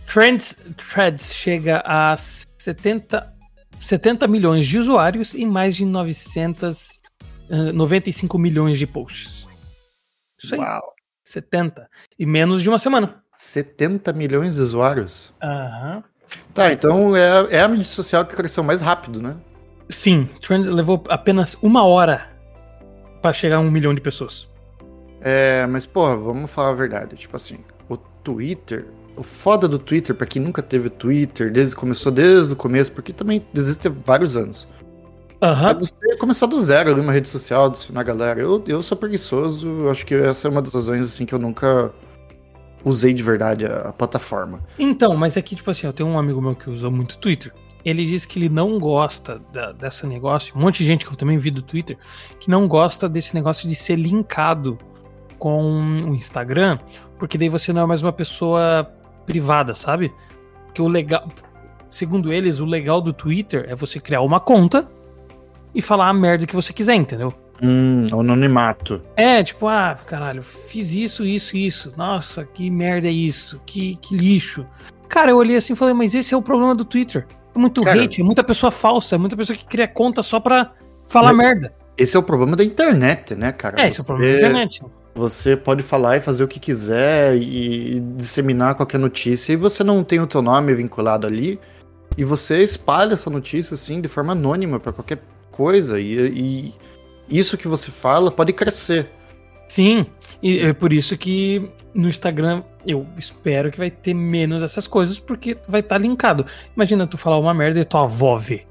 Trends, 0.07 0.57
Threads 0.79 1.35
chega 1.35 1.83
a 1.85 2.17
70, 2.17 3.35
70 3.79 4.27
milhões 4.29 4.67
de 4.67 4.79
usuários 4.79 5.35
e 5.35 5.45
mais 5.45 5.77
de 5.77 5.85
900, 5.85 7.03
eh, 7.51 7.73
95 7.73 8.39
milhões 8.39 8.79
de 8.79 8.87
posts. 8.87 9.47
Isso 10.43 10.55
aí. 10.55 10.61
Uau. 10.63 10.94
70. 11.35 11.89
E 12.19 12.25
menos 12.25 12.63
de 12.63 12.69
uma 12.69 12.79
semana. 12.79 13.23
70 13.39 14.13
milhões 14.13 14.57
de 14.57 14.63
usuários? 14.63 15.35
Aham. 15.43 16.03
Tá, 16.53 16.73
então 16.73 17.15
é, 17.15 17.57
é 17.57 17.61
a 17.61 17.69
mídia 17.69 17.85
social 17.85 18.25
que 18.25 18.35
cresceu 18.35 18.63
mais 18.65 18.81
rápido, 18.81 19.21
né? 19.21 19.37
Sim, 19.89 20.29
Trend 20.41 20.67
levou 20.69 21.05
apenas 21.09 21.57
uma 21.61 21.85
hora 21.85 22.29
pra 23.21 23.33
chegar 23.33 23.57
a 23.57 23.61
um 23.61 23.71
milhão 23.71 23.95
de 23.95 24.01
pessoas. 24.01 24.49
É, 25.21 25.67
mas, 25.67 25.87
porra, 25.87 26.17
vamos 26.17 26.51
falar 26.51 26.71
a 26.71 26.75
verdade. 26.75 27.17
Tipo 27.17 27.37
assim, 27.37 27.59
o 27.89 27.97
Twitter. 27.97 28.87
O 29.17 29.23
foda 29.23 29.69
do 29.69 29.79
Twitter, 29.79 30.15
pra 30.15 30.27
quem 30.27 30.43
nunca 30.43 30.61
teve 30.61 30.91
Twitter, 30.91 31.53
desde 31.53 31.77
começou 31.77 32.11
desde 32.11 32.53
o 32.53 32.57
começo, 32.57 32.91
porque 32.93 33.13
também 33.13 33.47
existe 33.55 33.87
há 33.87 33.93
vários 34.05 34.37
anos. 34.37 34.67
Aham. 35.43 35.71
É 35.71 35.75
você 35.75 36.17
começar 36.17 36.47
do 36.47 36.59
zero 36.61 36.91
ali 36.91 37.01
uma 37.01 37.13
rede 37.13 37.29
social, 37.29 37.67
adicionar 37.67 38.01
a 38.01 38.05
galera. 38.05 38.41
Eu, 38.41 38.63
eu 38.67 38.83
sou 38.83 38.97
preguiçoso, 38.97 39.89
acho 39.89 40.07
que 40.07 40.15
essa 40.15 40.49
é 40.49 40.51
uma 40.51 40.63
das 40.63 40.75
razões 40.75 41.01
assim 41.03 41.27
que 41.27 41.35
eu 41.35 41.39
nunca 41.39 41.93
usei 42.85 43.13
de 43.13 43.23
verdade 43.23 43.67
a, 43.67 43.89
a 43.89 43.93
plataforma. 43.93 44.61
Então, 44.79 45.17
mas 45.17 45.37
é 45.37 45.43
que, 45.43 45.57
tipo 45.57 45.71
assim, 45.71 45.87
eu 45.87 45.93
tenho 45.93 46.09
um 46.09 46.19
amigo 46.19 46.41
meu 46.41 46.55
que 46.55 46.71
usa 46.71 46.91
muito 46.91 47.19
Twitter. 47.19 47.53
Ele 47.85 48.05
diz 48.05 48.25
que 48.25 48.39
ele 48.39 48.49
não 48.49 48.79
gosta 48.79 49.41
da, 49.53 49.73
dessa 49.73 50.07
negócio. 50.07 50.57
Um 50.57 50.61
monte 50.61 50.79
de 50.79 50.87
gente 50.87 51.05
que 51.05 51.13
eu 51.13 51.17
também 51.17 51.37
vi 51.37 51.51
do 51.51 51.61
Twitter 51.61 51.99
que 52.41 52.51
não 52.51 52.67
gosta 52.67 53.09
desse 53.09 53.35
negócio 53.35 53.69
de 53.69 53.75
ser 53.75 53.97
linkado 53.97 54.79
com 55.39 55.79
o 55.79 56.15
Instagram, 56.15 56.79
porque 57.19 57.37
daí 57.37 57.51
você 57.51 57.73
não 57.73 57.83
é 57.83 57.87
mais 57.87 58.03
uma 58.03 58.13
pessoa 58.13 58.91
privada, 59.27 59.75
sabe? 59.75 60.13
Porque 60.67 60.81
o 60.81 60.89
legal. 60.89 61.29
Segundo 61.91 62.33
eles, 62.33 62.59
o 62.59 62.65
legal 62.65 63.01
do 63.01 63.13
Twitter 63.13 63.67
é 63.69 63.75
você 63.75 64.01
criar 64.01 64.23
uma 64.23 64.41
conta 64.41 64.89
e 65.75 65.83
falar 65.83 66.09
a 66.09 66.15
merda 66.15 66.47
que 66.47 66.55
você 66.55 66.73
quiser, 66.73 66.95
entendeu? 66.95 67.33
Hum, 67.63 68.07
anonimato. 68.13 69.01
É, 69.17 69.43
tipo, 69.43 69.69
ah, 69.69 69.97
caralho, 70.07 70.43
fiz 70.43 70.93
isso, 70.93 71.25
isso, 71.25 71.57
isso. 71.57 71.93
Nossa, 71.97 72.45
que 72.45 72.71
merda 72.71 73.09
é 73.09 73.13
isso? 73.13 73.61
Que, 73.65 73.97
que 73.97 74.17
lixo. 74.17 74.67
Cara, 75.09 75.31
eu 75.31 75.37
olhei 75.37 75.57
assim 75.57 75.73
e 75.73 75.77
falei, 75.77 75.95
mas 75.95 76.15
esse 76.15 76.35
é 76.35 76.37
o 76.37 76.43
problema 76.43 76.75
do 76.75 76.85
Twitter. 76.85 77.27
É 77.55 77.59
muito 77.59 77.83
Cara, 77.83 78.03
hate, 78.03 78.21
é 78.21 78.25
muita 78.25 78.43
pessoa 78.43 78.71
falsa, 78.73 79.15
é 79.15 79.19
muita 79.19 79.37
pessoa 79.37 79.57
que 79.57 79.65
cria 79.65 79.87
conta 79.87 80.23
só 80.23 80.41
pra 80.41 80.73
falar 81.07 81.33
Mas- 81.33 81.47
merda. 81.47 81.75
Esse 81.97 82.17
é 82.17 82.19
o 82.19 82.23
problema 82.25 82.57
da 82.57 82.65
internet, 82.65 83.37
né, 83.37 83.53
cara? 83.53 83.81
É, 83.81 83.87
esse 83.87 84.01
é 84.01 84.03
o 84.03 84.07
problema 84.07 84.33
da 84.33 84.39
internet. 84.39 84.83
Você 85.15 85.57
pode 85.57 85.85
falar 85.85 86.17
e 86.17 86.21
fazer 86.21 86.43
o 86.43 86.49
que 86.49 86.59
quiser 86.59 87.37
e 87.37 88.01
disseminar 88.17 88.75
qualquer 88.75 88.99
notícia 88.99 89.53
e 89.53 89.57
você 89.57 89.85
não 89.85 90.03
tem 90.03 90.19
o 90.19 90.27
teu 90.27 90.43
nome 90.43 90.75
vinculado 90.75 91.25
ali 91.25 91.61
e 92.19 92.25
você 92.25 92.65
espalha 92.65 93.15
essa 93.15 93.31
notícia 93.31 93.75
assim 93.75 94.01
de 94.01 94.09
forma 94.09 94.33
anônima 94.33 94.81
pra 94.81 94.93
qualquer 94.93 95.23
coisa 95.55 96.01
e, 96.01 96.75
e 97.29 97.39
isso 97.39 97.57
que 97.57 97.69
você 97.69 97.91
fala 97.91 98.31
pode 98.31 98.53
crescer. 98.53 99.09
Sim, 99.69 100.07
e 100.43 100.61
é 100.61 100.73
por 100.73 100.93
isso 100.93 101.17
que 101.17 101.69
no 101.95 102.09
Instagram 102.09 102.63
eu 102.87 103.07
espero 103.17 103.71
que 103.71 103.79
vai 103.79 103.91
ter 103.91 104.13
menos 104.15 104.63
essas 104.63 104.87
coisas, 104.87 105.19
porque 105.19 105.57
vai 105.69 105.81
estar 105.81 105.97
linkado. 105.99 106.45
Imagina 106.77 107.07
tu 107.07 107.17
falar 107.17 107.39
uma 107.39 107.55
merda 107.55 107.81
e 107.81 107.85
tua 107.85 108.03
avó 108.03 108.37
vê. 108.37 108.65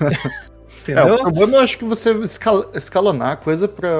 É, 0.88 1.02
o 1.02 1.18
problema 1.18 1.54
eu 1.56 1.60
acho 1.62 1.78
que 1.78 1.84
você 1.84 2.12
escal- 2.20 2.70
escalonar 2.72 3.32
a 3.32 3.36
coisa 3.36 3.66
pra 3.66 3.90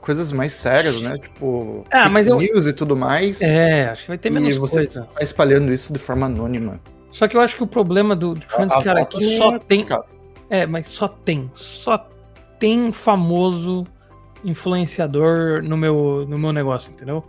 coisas 0.00 0.30
mais 0.30 0.52
sérias, 0.52 1.02
né? 1.02 1.18
Tipo, 1.18 1.82
Ah, 1.90 2.08
mas 2.08 2.28
eu- 2.28 2.36
news 2.38 2.66
e 2.68 2.72
tudo 2.72 2.96
mais. 2.96 3.42
É, 3.42 3.86
acho 3.88 4.02
que 4.02 4.08
vai 4.08 4.16
ter 4.18 4.28
E 4.28 4.30
menos 4.30 4.56
você 4.56 4.76
coisa. 4.76 5.08
vai 5.12 5.24
espalhando 5.24 5.72
isso 5.72 5.92
de 5.92 5.98
forma 5.98 6.26
anônima. 6.26 6.78
Só 7.10 7.26
que 7.26 7.36
eu 7.36 7.40
acho 7.40 7.56
que 7.56 7.64
o 7.64 7.66
problema 7.66 8.14
do, 8.14 8.34
do 8.34 8.46
Friends, 8.46 8.72
A- 8.72 8.78
a 8.78 8.84
cara, 8.84 9.00
é 9.00 9.04
que 9.06 9.16
é 9.34 9.36
só 9.38 9.58
tem. 9.58 9.80
complicado. 9.80 10.04
É, 10.50 10.66
mas 10.66 10.88
só 10.88 11.06
tem. 11.08 11.50
Só 11.54 11.96
tem 12.58 12.92
famoso 12.92 13.84
influenciador 14.44 15.62
no 15.62 15.76
meu, 15.76 16.26
no 16.28 16.36
meu 16.38 16.52
negócio, 16.52 16.92
entendeu? 16.92 17.22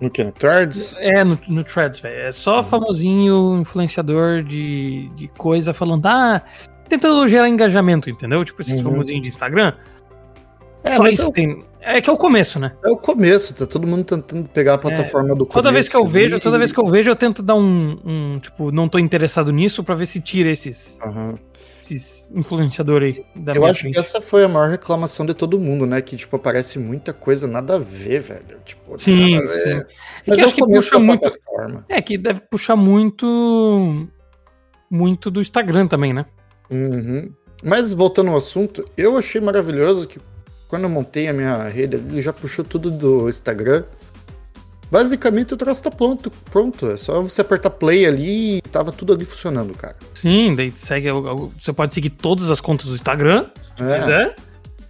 No 0.00 0.10
que? 0.10 0.24
No 0.24 0.32
Threads? 0.32 0.94
É, 0.98 1.22
no, 1.22 1.38
no 1.48 1.62
Threads, 1.64 2.00
velho. 2.00 2.20
É 2.22 2.26
Uhum. 2.26 2.32
só 2.32 2.62
famosinho 2.62 3.58
influenciador 3.60 4.42
de, 4.42 5.08
de 5.14 5.28
coisa 5.28 5.72
falando, 5.74 6.06
ah, 6.06 6.42
tentando 6.88 7.26
gerar 7.28 7.48
engajamento, 7.48 8.08
entendeu? 8.10 8.44
Tipo 8.44 8.62
esses 8.62 8.78
Uhum. 8.78 8.90
famosinhos 8.92 9.22
de 9.22 9.28
Instagram. 9.28 9.74
É, 10.82 10.96
só 10.96 11.02
mas 11.02 11.14
isso 11.14 11.22
é 11.22 11.26
o, 11.26 11.32
tem. 11.32 11.64
É 11.82 12.00
que 12.00 12.08
é 12.08 12.12
o 12.12 12.16
começo, 12.16 12.58
né? 12.58 12.72
é 12.84 12.90
o 12.90 12.96
começo, 12.96 13.54
tá 13.54 13.66
todo 13.66 13.86
mundo 13.86 14.04
tentando 14.04 14.48
pegar 14.48 14.74
a 14.74 14.78
plataforma 14.78 15.28
do 15.30 15.44
começo. 15.46 15.52
Toda 15.52 15.70
vez 15.72 15.88
que 15.88 15.96
eu 15.96 16.04
vejo, 16.04 16.34
ali. 16.34 16.42
toda 16.42 16.58
vez 16.58 16.72
que 16.72 16.80
eu 16.80 16.86
vejo, 16.86 17.10
eu 17.10 17.16
tento 17.16 17.42
dar 17.42 17.54
um, 17.54 17.98
um 18.04 18.38
tipo, 18.38 18.70
não 18.72 18.88
tô 18.88 18.98
interessado 18.98 19.52
nisso 19.52 19.84
pra 19.84 19.94
ver 19.94 20.06
se 20.06 20.20
tira 20.20 20.50
esses, 20.50 20.98
Aham. 21.02 21.38
Esses 21.90 22.30
influenciadores 22.32 23.18
aí 23.18 23.42
da 23.42 23.52
Eu 23.52 23.64
acho 23.64 23.80
frente. 23.80 23.94
que 23.94 24.00
essa 24.00 24.20
foi 24.20 24.44
a 24.44 24.48
maior 24.48 24.68
reclamação 24.70 25.24
de 25.26 25.34
todo 25.34 25.58
mundo, 25.58 25.86
né? 25.86 26.00
Que, 26.00 26.16
tipo, 26.16 26.36
aparece 26.36 26.78
muita 26.78 27.12
coisa 27.12 27.46
nada 27.46 27.76
a 27.76 27.78
ver, 27.78 28.20
velho. 28.20 28.58
Tipo, 28.64 28.98
Sim, 28.98 29.36
nada 29.36 29.48
sim. 29.48 29.70
É 29.70 29.86
Mas 30.26 30.36
que 30.36 30.42
é 30.42 30.44
acho 30.46 30.54
que 30.54 30.66
puxa 30.66 30.98
muito. 30.98 31.20
plataforma. 31.20 31.84
É 31.88 32.00
que 32.00 32.16
deve 32.18 32.40
puxar 32.42 32.76
muito. 32.76 34.06
Muito 34.90 35.30
do 35.30 35.40
Instagram 35.40 35.86
também, 35.86 36.12
né? 36.12 36.26
Uhum. 36.70 37.32
Mas 37.62 37.92
voltando 37.92 38.30
ao 38.30 38.36
assunto, 38.36 38.84
eu 38.96 39.16
achei 39.16 39.40
maravilhoso 39.40 40.08
que 40.08 40.18
quando 40.68 40.84
eu 40.84 40.88
montei 40.88 41.28
a 41.28 41.32
minha 41.32 41.68
rede, 41.68 41.96
ele 41.96 42.22
já 42.22 42.32
puxou 42.32 42.64
tudo 42.64 42.90
do 42.90 43.28
Instagram. 43.28 43.84
Basicamente 44.90 45.54
o 45.54 45.56
troço 45.56 45.82
tá 45.84 45.90
pronto, 45.90 46.30
pronto. 46.50 46.90
É 46.90 46.96
só 46.96 47.22
você 47.22 47.40
apertar 47.42 47.70
play 47.70 48.06
ali 48.06 48.56
e 48.58 48.62
tava 48.62 48.90
tudo 48.90 49.12
ali 49.12 49.24
funcionando, 49.24 49.72
cara. 49.76 49.96
Sim, 50.14 50.54
daí 50.54 50.70
segue. 50.72 51.08
Você 51.58 51.72
pode 51.72 51.94
seguir 51.94 52.10
todas 52.10 52.50
as 52.50 52.60
contas 52.60 52.86
do 52.88 52.94
Instagram, 52.94 53.46
se 53.62 53.72
tu 53.74 53.84
É. 53.84 53.98
quiser. 54.00 54.36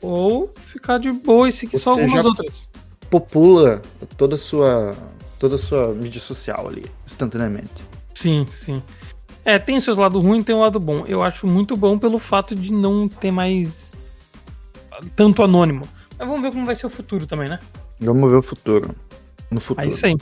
Ou 0.01 0.51
ficar 0.57 0.99
de 0.99 1.13
boa 1.13 1.49
e 1.49 1.53
seguir 1.53 1.79
só 1.79 1.95
Você 1.95 2.01
algumas 2.03 2.23
já- 2.23 2.29
outras. 2.31 2.69
Popula 3.11 3.83
toda 4.17 4.37
a 4.37 4.39
sua 4.39 4.95
toda 5.39 5.55
a 5.57 5.59
sua 5.59 5.89
mídia 5.95 6.21
social 6.21 6.69
ali, 6.69 6.85
instantaneamente. 7.07 7.83
Sim, 8.15 8.47
sim. 8.51 8.83
É, 9.45 9.59
tem 9.59 9.81
seus 9.81 9.97
lados 9.97 10.23
ruins 10.23 10.45
tem 10.45 10.55
o 10.55 10.61
lado 10.61 10.79
bom. 10.79 11.05
Eu 11.09 11.23
acho 11.23 11.47
muito 11.47 11.77
bom 11.77 11.99
pelo 11.99 12.19
fato 12.19 12.55
de 12.55 12.73
não 12.73 13.09
ter 13.09 13.31
mais 13.31 13.95
tanto 15.17 15.43
anônimo. 15.43 15.89
Mas 16.19 16.29
vamos 16.29 16.43
ver 16.43 16.53
como 16.53 16.65
vai 16.67 16.77
ser 16.77 16.87
o 16.87 16.91
futuro 16.91 17.27
também, 17.27 17.49
né? 17.49 17.59
Vamos 17.99 18.31
ver 18.31 18.37
o 18.37 18.43
futuro. 18.43 18.95
No 19.51 19.61
futuro. 19.61 19.87
aí. 20.05 20.17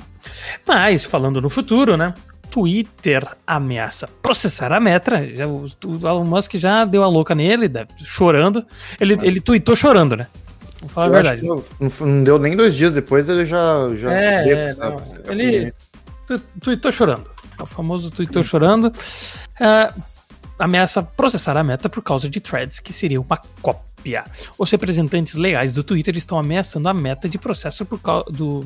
Mas, 0.66 1.04
falando 1.04 1.40
no 1.40 1.50
futuro, 1.50 1.96
né? 1.96 2.14
Twitter 2.50 3.26
ameaça 3.46 4.08
processar 4.22 4.72
a 4.72 4.80
Meta. 4.80 5.16
Já, 5.34 5.46
o, 5.46 5.66
Elon 6.02 6.24
Musk 6.24 6.54
já 6.54 6.84
deu 6.84 7.02
a 7.02 7.06
louca 7.06 7.34
nele, 7.34 7.70
chorando. 8.02 8.64
Ele, 8.98 9.18
ele 9.22 9.40
tweetou 9.40 9.76
chorando, 9.76 10.16
né? 10.16 10.26
Vou 10.80 10.88
falar 10.88 11.06
a 11.06 11.08
Eu 11.10 11.14
acho 11.20 11.30
verdade. 11.30 11.46
não, 12.00 12.06
não 12.06 12.24
deu 12.24 12.38
nem 12.38 12.56
dois 12.56 12.74
dias 12.74 12.94
depois, 12.94 13.28
ele 13.28 13.44
já, 13.44 13.88
já 13.96 14.12
É, 14.12 14.44
deu 14.44 14.56
é, 14.56 14.64
essa 14.64 14.96
ele-. 15.28 15.74
Tu- 16.26 16.40
Tweetou 16.60 16.90
chorando. 16.90 17.26
É 17.58 17.62
o 17.62 17.66
famoso 17.66 18.10
tweetou 18.10 18.42
chorando. 18.42 18.92
É, 19.60 19.92
ameaça 20.58 21.02
processar 21.02 21.56
a 21.56 21.62
meta 21.62 21.88
por 21.88 22.02
causa 22.02 22.28
de 22.30 22.40
threads, 22.40 22.80
que 22.80 22.92
seria 22.92 23.20
uma 23.20 23.40
cópia. 23.60 24.24
Os 24.56 24.70
representantes 24.70 25.34
legais 25.34 25.72
do 25.72 25.82
Twitter 25.82 26.16
estão 26.16 26.38
ameaçando 26.38 26.88
a 26.88 26.94
meta 26.94 27.28
de 27.28 27.36
processo 27.38 27.84
por, 27.84 28.00
cau- 28.00 28.24
do, 28.30 28.64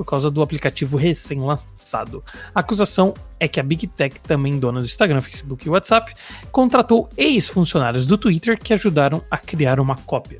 por 0.00 0.06
causa 0.06 0.30
do 0.30 0.40
aplicativo 0.40 0.96
recém-lançado. 0.96 2.24
A 2.54 2.60
acusação 2.60 3.12
é 3.38 3.46
que 3.46 3.60
a 3.60 3.62
Big 3.62 3.86
Tech, 3.86 4.18
também 4.22 4.58
dona 4.58 4.80
do 4.80 4.86
Instagram, 4.86 5.20
Facebook 5.20 5.66
e 5.66 5.68
WhatsApp, 5.70 6.14
contratou 6.50 7.10
ex-funcionários 7.18 8.06
do 8.06 8.16
Twitter 8.16 8.58
que 8.58 8.72
ajudaram 8.72 9.22
a 9.30 9.36
criar 9.36 9.78
uma 9.78 9.96
cópia. 9.96 10.38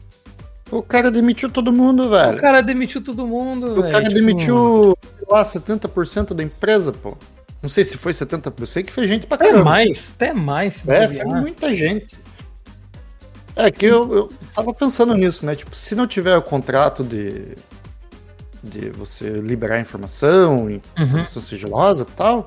O 0.71 0.83
cara 0.83 1.11
demitiu 1.11 1.51
todo 1.51 1.71
mundo, 1.71 2.09
velho. 2.09 2.39
O 2.39 2.41
cara 2.41 2.63
demitiu 2.63 3.05
todo 3.05 3.27
mundo. 3.27 3.73
O 3.73 3.83
velho, 3.83 3.93
cara 3.93 4.05
tipo- 4.05 4.15
demitiu, 4.15 4.97
sei 5.19 5.27
lá, 5.29 5.45
70% 5.45 6.33
da 6.33 6.43
empresa, 6.43 6.91
pô. 6.91 7.15
Não 7.63 7.69
sei 7.69 7.85
se 7.85 7.99
foi 7.99 8.13
70%, 8.15 8.55
eu 8.61 8.67
sei 8.67 8.83
que 8.83 8.91
foi 8.91 9.07
gente 9.07 9.27
pra 9.27 9.35
Até 9.35 9.49
caramba. 9.49 9.65
mais, 9.67 10.15
até 10.17 10.33
mais. 10.33 10.89
É, 10.89 11.07
foi 11.07 11.25
muita 11.27 11.75
gente. 11.75 12.17
É 13.55 13.71
que 13.71 13.85
eu, 13.85 14.11
eu 14.15 14.33
tava 14.55 14.73
pensando 14.73 15.15
nisso, 15.15 15.45
né? 15.45 15.55
Tipo, 15.55 15.77
se 15.77 15.95
não 15.95 16.07
tiver 16.07 16.35
o 16.35 16.41
contrato 16.41 17.05
de, 17.05 17.57
de 18.63 18.91
você 18.91 19.29
liberar 19.31 19.81
informação, 19.81 20.65
Uhum. 20.67 20.81
informação 20.99 21.41
sigilosa 21.43 22.03
e 22.09 22.13
tal, 22.15 22.47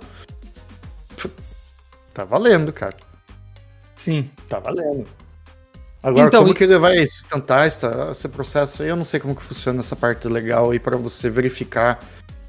tá 2.13 2.23
valendo, 2.23 2.71
cara. 2.71 2.95
Sim. 3.95 4.29
Tá 4.47 4.59
valendo. 4.59 5.05
Agora, 6.01 6.27
Então, 6.27 6.41
como 6.41 6.53
e- 6.53 6.55
que 6.57 6.63
ele 6.65 6.77
vai 6.77 7.05
sustentar 7.07 7.65
essa, 7.65 8.09
esse 8.11 8.27
processo 8.27 8.83
aí? 8.83 8.89
Eu 8.89 8.95
não 8.95 9.03
sei 9.03 9.19
como 9.19 9.35
que 9.35 9.41
funciona 9.43 9.79
essa 9.79 9.95
parte 9.95 10.27
legal 10.27 10.71
aí 10.71 10.79
para 10.79 10.97
você 10.97 11.29
verificar 11.29 11.99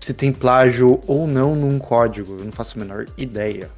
se 0.01 0.13
tem 0.13 0.33
plágio 0.33 1.01
ou 1.07 1.27
não 1.27 1.55
num 1.55 1.79
código. 1.79 2.37
Eu 2.39 2.45
não 2.45 2.53
faço 2.53 2.77
a 2.77 2.85
menor 2.85 3.07
ideia. 3.17 3.71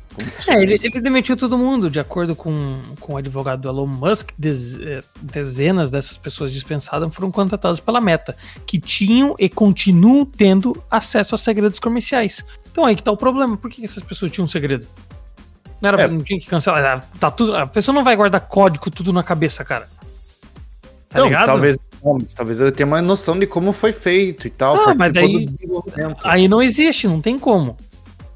É, 0.48 0.62
ele, 0.62 0.74
ele 0.74 1.00
demitiu 1.00 1.36
todo 1.36 1.58
mundo, 1.58 1.90
de 1.90 2.00
acordo 2.00 2.34
com, 2.34 2.78
com 3.00 3.14
o 3.14 3.16
advogado 3.16 3.60
do 3.62 3.68
Elon 3.68 3.86
Musk, 3.86 4.30
dez- 4.38 4.80
eh, 4.80 5.00
dezenas 5.20 5.90
dessas 5.90 6.16
pessoas 6.16 6.52
dispensadas 6.52 7.14
foram 7.14 7.30
contratadas 7.30 7.80
pela 7.80 8.00
Meta, 8.00 8.36
que 8.66 8.78
tinham 8.78 9.34
e 9.38 9.48
continuam 9.48 10.24
tendo 10.24 10.82
acesso 10.90 11.34
a 11.34 11.38
segredos 11.38 11.78
comerciais. 11.78 12.44
Então 12.70 12.84
aí 12.84 12.96
que 12.96 13.02
tá 13.02 13.10
o 13.12 13.16
problema, 13.16 13.56
por 13.56 13.70
que 13.70 13.84
essas 13.84 14.02
pessoas 14.02 14.30
tinham 14.32 14.44
um 14.44 14.48
segredo? 14.48 14.86
Não, 15.80 15.88
era, 15.88 16.02
É. 16.02 16.08
não 16.08 16.20
tinha 16.20 16.38
que 16.40 16.46
cancelar, 16.46 16.98
ah, 16.98 17.18
tá 17.18 17.30
tudo, 17.30 17.54
a 17.54 17.66
pessoa 17.66 17.94
não 17.94 18.02
vai 18.04 18.16
guardar 18.16 18.40
código 18.40 18.90
tudo 18.90 19.12
na 19.12 19.22
cabeça, 19.22 19.64
cara. 19.64 19.86
Tá 21.08 21.18
não, 21.20 21.26
ligado? 21.26 21.46
talvez 21.46 21.76
talvez 22.36 22.60
ele 22.60 22.70
tenha 22.72 22.86
uma 22.86 23.02
noção 23.02 23.38
de 23.38 23.46
como 23.46 23.72
foi 23.72 23.92
feito 23.92 24.46
e 24.46 24.50
tal. 24.50 24.76
Ah, 24.88 24.94
mas 24.94 25.12
daí-. 25.12 25.46
Aí 26.22 26.46
não 26.46 26.62
existe, 26.62 27.08
não 27.08 27.20
tem 27.20 27.38
como. 27.38 27.76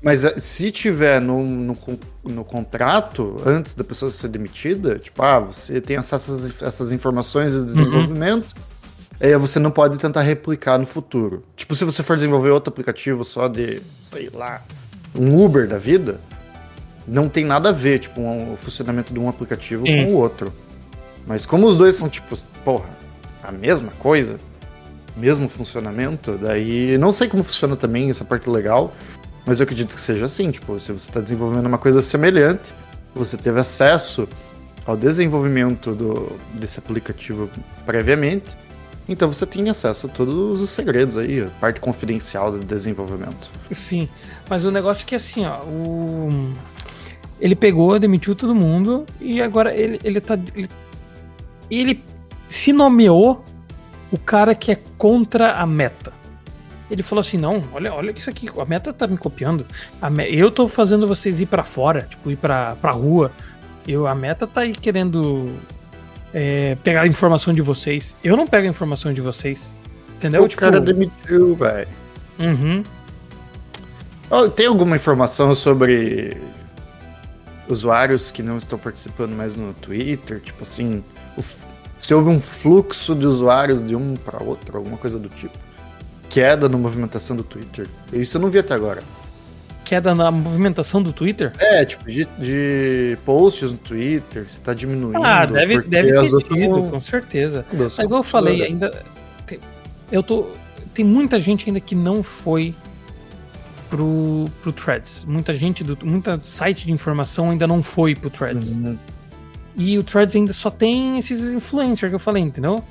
Mas 0.02 0.24
eh, 0.24 0.34
se 0.38 0.70
tiver 0.70 1.20
no, 1.20 1.44
no, 1.44 1.76
no 2.24 2.44
contrato, 2.44 3.40
antes 3.44 3.74
da 3.74 3.84
pessoa 3.84 4.10
ser 4.10 4.28
demitida, 4.28 4.98
tipo, 4.98 5.22
ah, 5.22 5.40
você 5.40 5.80
tem 5.80 5.96
acesso 5.96 6.32
a 6.64 6.68
essas, 6.68 6.92
informações 6.92 7.52
de 7.52 7.64
desenvolvimento, 7.64 8.54
aí 9.20 9.36
você 9.36 9.58
não 9.58 9.70
pode 9.70 9.98
tentar 9.98 10.22
replicar 10.22 10.78
no 10.78 10.86
futuro. 10.86 11.44
Tipo, 11.54 11.74
se 11.74 11.84
você 11.84 12.02
for 12.02 12.16
desenvolver 12.16 12.50
outro 12.50 12.72
aplicativo 12.72 13.24
só 13.24 13.46
de, 13.48 13.82
sei 14.02 14.30
lá, 14.32 14.62
um 15.14 15.38
Uber 15.44 15.68
da 15.68 15.76
vida, 15.76 16.18
não 17.06 17.28
tem 17.28 17.44
nada 17.44 17.68
a 17.68 17.72
ver, 17.72 17.98
tipo, 17.98 18.20
um- 18.20 18.54
o 18.54 18.56
funcionamento 18.56 19.12
de 19.12 19.18
um 19.18 19.28
aplicativo 19.28 19.84
Sim. 19.86 20.04
com 20.04 20.12
o 20.12 20.16
outro. 20.16 20.52
Mas 21.26 21.44
como 21.44 21.66
os 21.66 21.76
dois 21.76 21.94
são, 21.96 22.08
tipo, 22.08 22.34
porra, 22.64 22.88
a 23.42 23.52
mesma 23.52 23.92
coisa, 23.98 24.38
mesmo 25.16 25.48
funcionamento, 25.48 26.38
daí 26.38 26.96
não 26.96 27.12
sei 27.12 27.28
como 27.28 27.44
funciona 27.44 27.76
também 27.76 28.08
essa 28.08 28.24
parte 28.24 28.48
legal, 28.48 28.94
mas 29.50 29.58
eu 29.58 29.64
acredito 29.64 29.92
que 29.92 30.00
seja 30.00 30.26
assim, 30.26 30.48
tipo, 30.52 30.78
se 30.78 30.92
você 30.92 31.08
está 31.10 31.20
desenvolvendo 31.20 31.66
uma 31.66 31.76
coisa 31.76 32.00
semelhante, 32.00 32.72
você 33.12 33.36
teve 33.36 33.58
acesso 33.58 34.28
ao 34.86 34.96
desenvolvimento 34.96 35.92
do, 35.92 36.38
desse 36.54 36.78
aplicativo 36.78 37.50
previamente, 37.84 38.56
então 39.08 39.26
você 39.26 39.44
tem 39.44 39.68
acesso 39.68 40.06
a 40.06 40.08
todos 40.08 40.60
os 40.60 40.70
segredos 40.70 41.16
aí, 41.16 41.42
a 41.42 41.48
parte 41.58 41.80
confidencial 41.80 42.52
do 42.52 42.60
desenvolvimento. 42.60 43.50
Sim, 43.72 44.08
mas 44.48 44.64
o 44.64 44.70
negócio 44.70 45.02
é 45.02 45.08
que 45.08 45.16
assim, 45.16 45.44
ó, 45.44 45.64
o... 45.64 46.28
ele 47.40 47.56
pegou, 47.56 47.98
demitiu 47.98 48.36
todo 48.36 48.54
mundo 48.54 49.04
e 49.20 49.42
agora 49.42 49.74
ele, 49.74 49.98
ele 50.04 50.20
tá. 50.20 50.38
Ele, 50.54 50.70
ele 51.68 52.04
se 52.46 52.72
nomeou 52.72 53.44
o 54.12 54.16
cara 54.16 54.54
que 54.54 54.70
é 54.70 54.78
contra 54.96 55.54
a 55.54 55.66
meta. 55.66 55.99
Ele 56.90 57.03
falou 57.03 57.20
assim: 57.20 57.37
não, 57.37 57.62
olha, 57.72 57.92
olha 57.94 58.11
isso 58.11 58.29
aqui, 58.29 58.48
a 58.59 58.64
meta 58.64 58.92
tá 58.92 59.07
me 59.07 59.16
copiando. 59.16 59.64
Me- 60.11 60.29
eu 60.35 60.50
tô 60.50 60.66
fazendo 60.66 61.07
vocês 61.07 61.40
ir 61.40 61.46
pra 61.46 61.62
fora, 61.62 62.03
tipo, 62.03 62.31
ir 62.31 62.37
pra, 62.37 62.76
pra 62.81 62.90
rua. 62.90 63.31
Eu, 63.87 64.07
a 64.07 64.14
meta 64.14 64.46
tá 64.46 64.62
aí 64.62 64.72
querendo 64.74 65.53
é, 66.35 66.76
pegar 66.83 67.03
a 67.03 67.07
informação 67.07 67.55
de 67.55 67.62
vocês. 67.62 68.16
Eu 68.22 68.37
não 68.37 68.46
pego 68.46 68.66
a 68.66 68.70
informação 68.70 69.12
de 69.12 69.20
vocês. 69.20 69.72
Entendeu? 70.16 70.44
o 70.44 70.48
cara 70.57 70.81
demitiu, 70.81 71.55
velho. 71.55 71.88
Uhum. 72.38 72.83
Oh, 74.29 74.48
tem 74.48 74.66
alguma 74.66 74.96
informação 74.96 75.55
sobre 75.55 76.37
usuários 77.68 78.31
que 78.31 78.42
não 78.42 78.59
estão 78.59 78.79
participando 78.79 79.33
mais 79.35 79.57
no 79.57 79.72
Twitter? 79.74 80.40
Tipo 80.40 80.62
assim, 80.62 81.03
o 81.37 81.42
se 82.00 82.14
houve 82.14 82.31
um 82.31 82.40
fluxo 82.40 83.14
de 83.14 83.26
usuários 83.26 83.87
de 83.87 83.94
um 83.94 84.14
para 84.16 84.42
outro, 84.42 84.76
alguma 84.79 84.96
coisa 84.96 85.18
do 85.18 85.29
tipo. 85.29 85.57
Queda 86.30 86.68
na 86.68 86.78
movimentação 86.78 87.36
do 87.36 87.42
Twitter. 87.42 87.86
Isso 88.12 88.36
eu 88.36 88.40
não 88.40 88.48
vi 88.48 88.58
até 88.58 88.72
agora. 88.72 89.02
Queda 89.84 90.14
na 90.14 90.30
movimentação 90.30 91.02
do 91.02 91.12
Twitter? 91.12 91.52
É, 91.58 91.84
tipo, 91.84 92.04
de, 92.04 92.24
de 92.38 93.18
posts 93.24 93.72
no 93.72 93.78
Twitter, 93.78 94.48
se 94.48 94.62
tá 94.62 94.72
diminuindo. 94.72 95.22
Ah, 95.22 95.44
deve, 95.44 95.82
deve 95.82 96.12
ter 96.12 96.42
tido, 96.44 96.88
com 96.88 97.00
certeza. 97.00 97.66
Mas 97.72 97.98
igual 97.98 98.20
eu 98.20 98.24
falei, 98.24 98.62
ainda. 98.62 99.04
Tem, 99.44 99.58
eu 100.12 100.22
tô. 100.22 100.46
Tem 100.94 101.04
muita 101.04 101.40
gente 101.40 101.68
ainda 101.68 101.80
que 101.80 101.96
não 101.96 102.22
foi 102.22 102.72
pro, 103.90 104.48
pro 104.62 104.72
Threads. 104.72 105.24
Muita 105.24 105.52
gente, 105.52 105.82
do, 105.82 105.98
muita 106.06 106.38
site 106.40 106.86
de 106.86 106.92
informação 106.92 107.50
ainda 107.50 107.66
não 107.66 107.82
foi 107.82 108.14
pro 108.14 108.30
Threads. 108.30 108.74
Uhum. 108.74 108.96
E 109.76 109.98
o 109.98 110.04
Threads 110.04 110.36
ainda 110.36 110.52
só 110.52 110.70
tem 110.70 111.18
esses 111.18 111.52
influencers 111.52 112.10
que 112.10 112.14
eu 112.14 112.20
falei, 112.20 112.42
entendeu? 112.42 112.82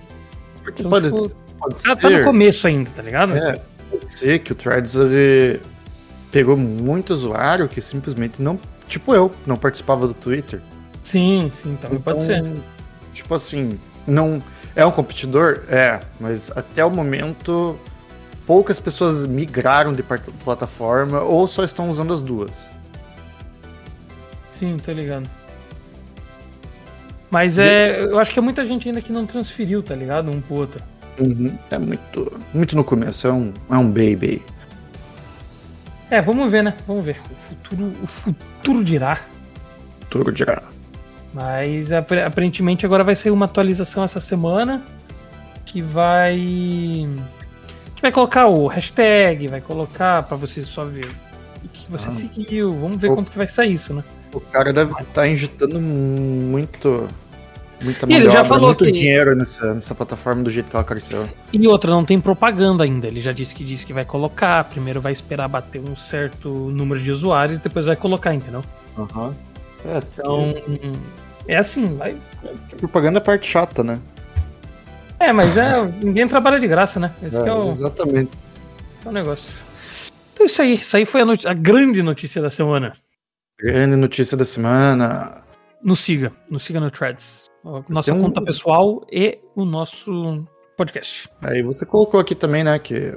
Porque 0.64 0.82
Então, 0.82 0.92
pode, 0.92 1.12
tipo, 1.12 1.34
pode 1.60 1.76
Tá, 1.76 1.80
ser. 1.80 1.96
tá 1.98 2.10
no 2.10 2.24
começo 2.24 2.68
ainda, 2.68 2.90
tá 2.92 3.02
ligado? 3.02 3.36
É, 3.38 3.60
pode 3.90 4.12
ser 4.18 4.40
que 4.40 4.52
o 4.52 4.56
Threads 4.56 4.96
ele 4.96 5.60
pegou 6.32 6.56
muito 6.58 7.12
usuário 7.12 7.68
que 7.68 7.82
simplesmente 7.82 8.42
não. 8.42 8.60
Tipo 8.88 9.14
eu, 9.14 9.32
não 9.46 9.56
participava 9.58 10.08
do 10.08 10.14
Twitter. 10.14 10.62
Sim, 11.04 11.52
sim, 11.54 11.78
também 11.82 12.00
pode 12.00 12.24
ser. 12.24 12.38
Então, 12.40 12.64
Tipo 13.14 13.36
assim, 13.36 13.78
não. 14.08 14.42
É 14.76 14.86
um 14.86 14.92
competidor? 14.92 15.64
É, 15.68 16.00
mas 16.20 16.52
até 16.56 16.86
o 16.86 16.90
momento 16.92 17.78
poucas 18.46 18.80
pessoas 18.80 19.26
migraram 19.26 19.94
de 19.94 20.02
plataforma 20.04 21.22
ou 21.22 21.48
só 21.48 21.64
estão 21.64 21.90
usando 21.90 22.14
as 22.14 22.22
duas. 22.22 22.70
Sim, 24.52 24.78
tô 24.78 24.92
ligado. 24.92 25.30
Mas 27.30 27.60
é. 27.60 28.02
Eu 28.04 28.20
acho 28.20 28.32
que 28.32 28.40
é 28.40 28.42
muita 28.42 28.66
gente 28.66 28.88
ainda 28.88 29.02
que 29.02 29.12
não 29.12 29.26
transferiu, 29.26 29.84
tá 29.84 29.96
ligado? 29.96 30.30
Um 30.32 30.42
pro 30.42 30.56
outro. 30.56 30.84
Uhum, 31.20 31.58
É 31.70 31.78
muito, 31.78 32.40
muito 32.54 32.76
no 32.76 32.84
começo, 32.84 33.28
é 33.28 33.34
um, 33.34 33.52
é 33.70 33.76
um 33.78 33.88
baby. 33.88 34.42
É, 36.10 36.22
vamos 36.22 36.50
ver, 36.52 36.64
né? 36.64 36.74
Vamos 36.88 37.06
ver. 37.06 37.18
O 37.30 37.36
futuro, 37.36 37.94
o 38.02 38.08
futuro 38.08 38.84
dirá. 38.84 39.20
Tudo 40.10 40.32
dirá. 40.32 40.64
Mas 41.34 41.92
aparentemente 41.94 42.86
agora 42.86 43.04
vai 43.04 43.16
sair 43.16 43.32
uma 43.32 43.46
atualização 43.46 44.04
essa 44.04 44.20
semana 44.20 44.82
que 45.66 45.82
vai 45.82 46.36
que 47.96 48.02
vai 48.02 48.12
colocar 48.12 48.48
o 48.48 48.66
hashtag, 48.66 49.48
vai 49.48 49.62
colocar 49.62 50.24
pra 50.24 50.36
você 50.36 50.62
só 50.64 50.86
ver 50.86 51.06
o 51.64 51.68
que 51.68 51.92
você 51.92 52.08
Ah. 52.10 52.14
seguiu. 52.14 52.74
Vamos 52.76 53.00
ver 53.00 53.12
O- 53.12 53.16
quanto 53.16 53.30
que 53.30 53.38
vai 53.38 53.48
sair 53.48 53.74
isso, 53.74 53.94
né? 53.94 54.04
O 54.34 54.40
cara 54.40 54.74
deve 54.74 54.94
estar 55.02 55.28
injetando 55.28 55.80
muito. 55.80 57.08
Muita 57.82 58.06
E 58.10 58.14
ele 58.14 58.26
já 58.26 58.32
obra, 58.40 58.44
falou 58.46 58.66
muito 58.68 58.84
que- 58.86 58.92
dinheiro 58.92 59.36
nessa, 59.36 59.74
nessa 59.74 59.96
plataforma 59.96 60.44
do 60.44 60.52
jeito 60.52 60.70
que 60.70 60.76
ela 60.76 60.84
cresceu. 60.84 61.30
E 61.54 61.68
outra, 61.68 61.92
não 61.92 62.04
tem 62.04 62.20
propaganda 62.20 62.84
ainda. 62.84 63.08
Ele 63.08 63.22
já 63.22 63.32
disse 63.32 63.56
que 63.56 63.64
disse 63.64 63.86
que 63.86 63.94
vai 63.94 64.04
colocar. 64.04 64.64
Primeiro 64.66 65.00
vai 65.00 65.14
esperar 65.14 65.48
bater 65.48 65.80
um 65.82 65.96
certo 65.96 66.50
número 66.50 67.00
de 67.02 67.10
usuários, 67.12 67.60
depois 67.60 67.86
vai 67.86 67.96
colocar, 67.96 68.34
entendeu? 68.34 68.64
Aham. 68.98 69.34
É, 69.86 69.98
Então, 70.14 70.54
é 71.48 71.56
assim, 71.56 71.96
vai. 71.96 72.18
propaganda 72.78 73.20
é 73.20 73.22
parte 73.22 73.48
chata, 73.48 73.82
né? 73.82 74.00
É, 75.18 75.32
mas 75.32 75.56
é, 75.58 75.82
ninguém 76.02 76.28
trabalha 76.28 76.60
de 76.60 76.68
graça, 76.68 77.00
né? 77.00 77.12
Esse 77.24 77.42
que 77.42 77.48
é 77.48 77.52
É, 77.52 77.54
o, 77.54 77.68
Exatamente. 77.70 78.32
é 79.06 79.10
o 79.10 79.12
negócio. 79.12 79.54
Então 80.34 80.46
isso 80.46 80.62
aí, 80.62 80.74
isso 80.76 80.96
aí 80.98 81.06
foi 81.06 81.22
a, 81.22 81.26
a 81.50 81.54
grande 81.54 82.02
notícia 82.04 82.42
da 82.42 82.50
semana. 82.50 82.94
Grande 83.58 83.96
notícia 83.96 84.36
da 84.38 84.46
semana. 84.46 85.38
Nos 85.84 86.00
siga, 86.00 86.32
nos 86.50 86.64
siga 86.64 86.80
no 86.80 86.92
Threads. 86.92 87.50
A 87.66 87.84
Nossa 87.90 88.14
um- 88.14 88.22
conta 88.22 88.42
pessoal 88.44 89.02
e 89.12 89.40
o 89.56 89.64
nosso 89.66 90.44
podcast. 90.78 91.30
Aí 91.42 91.62
você 91.64 91.86
colocou 91.86 92.20
aqui 92.20 92.36
também, 92.36 92.64
né, 92.64 92.78
que 92.80 93.14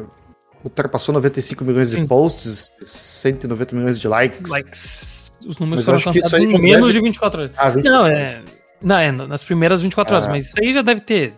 ultrapassou 0.64 1.12
95 1.14 1.64
milhões 1.64 1.88
Sim. 1.90 2.02
de 2.02 2.06
posts, 2.08 2.68
190 2.84 3.74
milhões 3.74 4.00
de 4.00 4.06
likes. 4.08 4.50
Likes. 4.50 5.32
Os 5.46 5.58
números 5.58 5.80
Mas 5.80 6.02
foram 6.02 6.12
alcançados 6.12 6.38
em 6.54 6.62
menos 6.62 6.86
deve- 6.88 6.92
de 6.92 7.00
24 7.00 7.40
horas. 7.40 7.52
Ah, 7.56 7.70
20 7.70 7.84
Não, 7.84 8.06
é. 8.06 8.10
milhões. 8.10 8.46
Não, 8.82 8.98
é 8.98 9.10
nas 9.12 9.42
primeiras 9.42 9.80
24 9.80 10.14
horas, 10.14 10.28
Ah. 10.28 10.30
mas 10.30 10.46
isso 10.46 10.54
aí 10.60 10.72
já 10.72 10.82
deve 10.82 11.00
ter. 11.00 11.34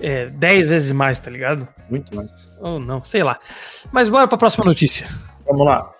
É, 0.00 0.26
10 0.26 0.68
vezes 0.68 0.92
mais, 0.92 1.18
tá 1.18 1.30
ligado? 1.30 1.66
Muito 1.90 2.14
mais. 2.14 2.30
Ou 2.60 2.78
não, 2.78 3.02
sei 3.04 3.22
lá. 3.24 3.38
Mas 3.92 4.08
bora 4.08 4.28
pra 4.28 4.38
próxima 4.38 4.64
notícia. 4.64 5.06
Vamos 5.46 5.66
lá. 5.66 5.90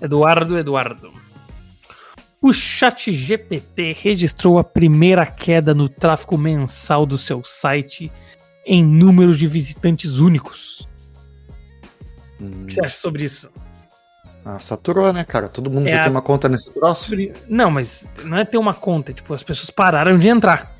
Eduardo, 0.00 0.58
Eduardo. 0.58 1.10
O 2.40 2.52
Chat 2.52 3.12
GPT 3.12 3.96
registrou 4.00 4.58
a 4.58 4.64
primeira 4.64 5.26
queda 5.26 5.74
no 5.74 5.88
tráfego 5.88 6.38
mensal 6.38 7.04
do 7.04 7.18
seu 7.18 7.42
site 7.44 8.12
em 8.64 8.84
número 8.84 9.36
de 9.36 9.46
visitantes 9.46 10.18
únicos. 10.18 10.88
O 12.40 12.66
que 12.66 12.72
você 12.74 12.84
acha 12.84 12.94
sobre 12.96 13.24
isso? 13.24 13.50
Ah, 14.44 14.60
saturou, 14.60 15.12
né, 15.12 15.24
cara? 15.24 15.48
Todo 15.48 15.68
mundo 15.70 15.88
É 15.88 15.90
já 15.90 16.00
a- 16.00 16.02
tem 16.04 16.10
uma 16.12 16.22
conta 16.22 16.48
nesse 16.48 16.72
troço? 16.72 17.10
Não, 17.48 17.70
mas 17.70 18.08
não 18.24 18.38
é 18.38 18.44
ter 18.44 18.56
uma 18.56 18.72
conta, 18.72 19.12
tipo, 19.12 19.34
as 19.34 19.42
pessoas 19.42 19.70
pararam 19.70 20.16
de 20.18 20.28
entrar. 20.28 20.74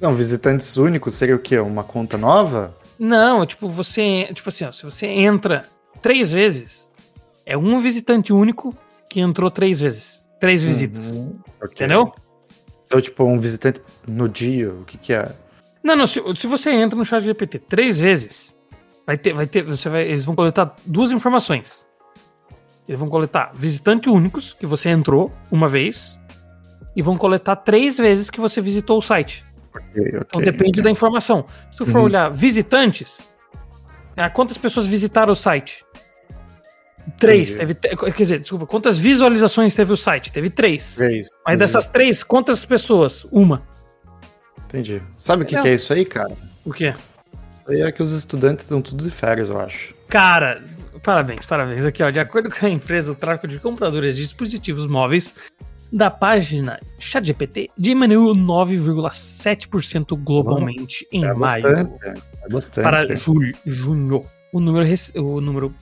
Não, 0.00 0.14
visitantes 0.14 0.76
únicos 0.76 1.14
seria 1.14 1.36
o 1.36 1.38
quê? 1.38 1.58
Uma 1.58 1.84
conta 1.84 2.18
nova? 2.18 2.76
Não, 2.98 3.46
tipo, 3.46 3.68
você. 3.68 4.28
Tipo 4.34 4.48
assim, 4.48 4.64
ó, 4.64 4.72
se 4.72 4.82
você 4.82 5.06
entra 5.06 5.68
três 6.02 6.32
vezes, 6.32 6.90
é 7.48 7.56
um 7.56 7.78
visitante 7.80 8.32
único 8.32 8.76
que 9.08 9.20
entrou 9.20 9.50
três 9.50 9.80
vezes. 9.80 10.22
Três 10.38 10.62
visitas. 10.62 11.16
Uhum, 11.16 11.38
ok. 11.62 11.72
Entendeu? 11.72 12.12
Então, 12.86 13.00
tipo, 13.00 13.24
um 13.24 13.38
visitante 13.38 13.80
no 14.06 14.28
dia, 14.28 14.70
o 14.70 14.84
que 14.84 14.98
que 14.98 15.12
é? 15.14 15.34
Não, 15.82 15.96
não, 15.96 16.06
se, 16.06 16.22
se 16.36 16.46
você 16.46 16.70
entra 16.70 16.98
no 16.98 17.04
chat 17.04 17.22
GPT 17.22 17.58
três 17.60 17.98
vezes, 18.00 18.54
vai 19.06 19.16
ter, 19.16 19.32
vai 19.32 19.46
ter, 19.46 19.62
você 19.62 19.88
vai, 19.88 20.02
eles 20.02 20.24
vão 20.24 20.34
coletar 20.34 20.76
duas 20.84 21.10
informações. 21.10 21.86
Eles 22.86 23.00
vão 23.00 23.08
coletar 23.08 23.50
visitante 23.54 24.08
únicos, 24.08 24.52
que 24.54 24.66
você 24.66 24.90
entrou 24.90 25.32
uma 25.50 25.68
vez, 25.68 26.18
e 26.94 27.02
vão 27.02 27.16
coletar 27.16 27.56
três 27.56 27.96
vezes 27.98 28.28
que 28.30 28.40
você 28.40 28.60
visitou 28.60 28.98
o 28.98 29.02
site. 29.02 29.44
Ok, 29.74 30.02
Então 30.08 30.40
ok. 30.40 30.42
depende 30.42 30.82
da 30.82 30.90
informação. 30.90 31.44
Se 31.70 31.76
tu 31.78 31.86
for 31.86 31.98
Uhum. 31.98 32.04
olhar 32.04 32.28
visitantes, 32.30 33.30
ah, 34.16 34.28
quantas 34.30 34.56
pessoas 34.58 34.86
visitaram 34.86 35.32
o 35.32 35.36
site? 35.36 35.84
Três. 37.18 37.54
Teve, 37.54 37.74
quer 37.74 38.12
dizer, 38.16 38.40
desculpa, 38.40 38.66
quantas 38.66 38.98
visualizações 38.98 39.74
teve 39.74 39.92
o 39.92 39.96
site? 39.96 40.32
Teve 40.32 40.50
três. 40.50 40.96
Três. 40.96 41.28
Mas 41.34 41.42
três. 41.44 41.58
dessas 41.58 41.86
três, 41.86 42.22
quantas 42.24 42.64
pessoas? 42.64 43.24
Uma. 43.32 43.62
Entendi. 44.66 45.00
Sabe 45.16 45.44
o 45.44 45.46
que, 45.46 45.56
É. 45.56 45.62
que 45.62 45.68
é 45.68 45.74
isso 45.74 45.92
aí, 45.92 46.04
cara? 46.04 46.32
O 46.64 46.72
quê? 46.72 46.94
Aí 47.68 47.82
é 47.82 47.90
que 47.92 48.02
os 48.02 48.12
estudantes 48.12 48.64
estão 48.64 48.82
tudo 48.82 49.04
de 49.04 49.10
férias, 49.10 49.48
eu 49.50 49.58
acho. 49.60 49.94
Cara, 50.08 50.62
parabéns, 51.02 51.46
parabéns. 51.46 51.84
Aqui, 51.84 52.02
ó, 52.02 52.10
de 52.10 52.18
acordo 52.20 52.50
com 52.50 52.66
a 52.66 52.68
empresa, 52.70 53.12
o 53.12 53.14
tráfego 53.14 53.48
de 53.52 53.58
computadores 53.60 54.16
e 54.16 54.20
dispositivos 54.22 54.86
móveis 54.86 55.34
da 55.90 56.10
página 56.10 56.78
ChatGPT 56.98 57.68
diminuiu 57.78 58.34
9,7% 58.34 60.16
globalmente 60.22 61.06
em 61.12 61.24
É 61.24 61.32
maio. 61.32 61.62
bastante. 61.62 61.92
É 62.04 62.48
bastante. 62.50 62.84
Para 62.84 63.14
julho, 63.16 63.54
junho, 63.66 64.20
o 64.52 64.60
número, 64.60 64.86
o 65.16 65.40
número 65.40 65.74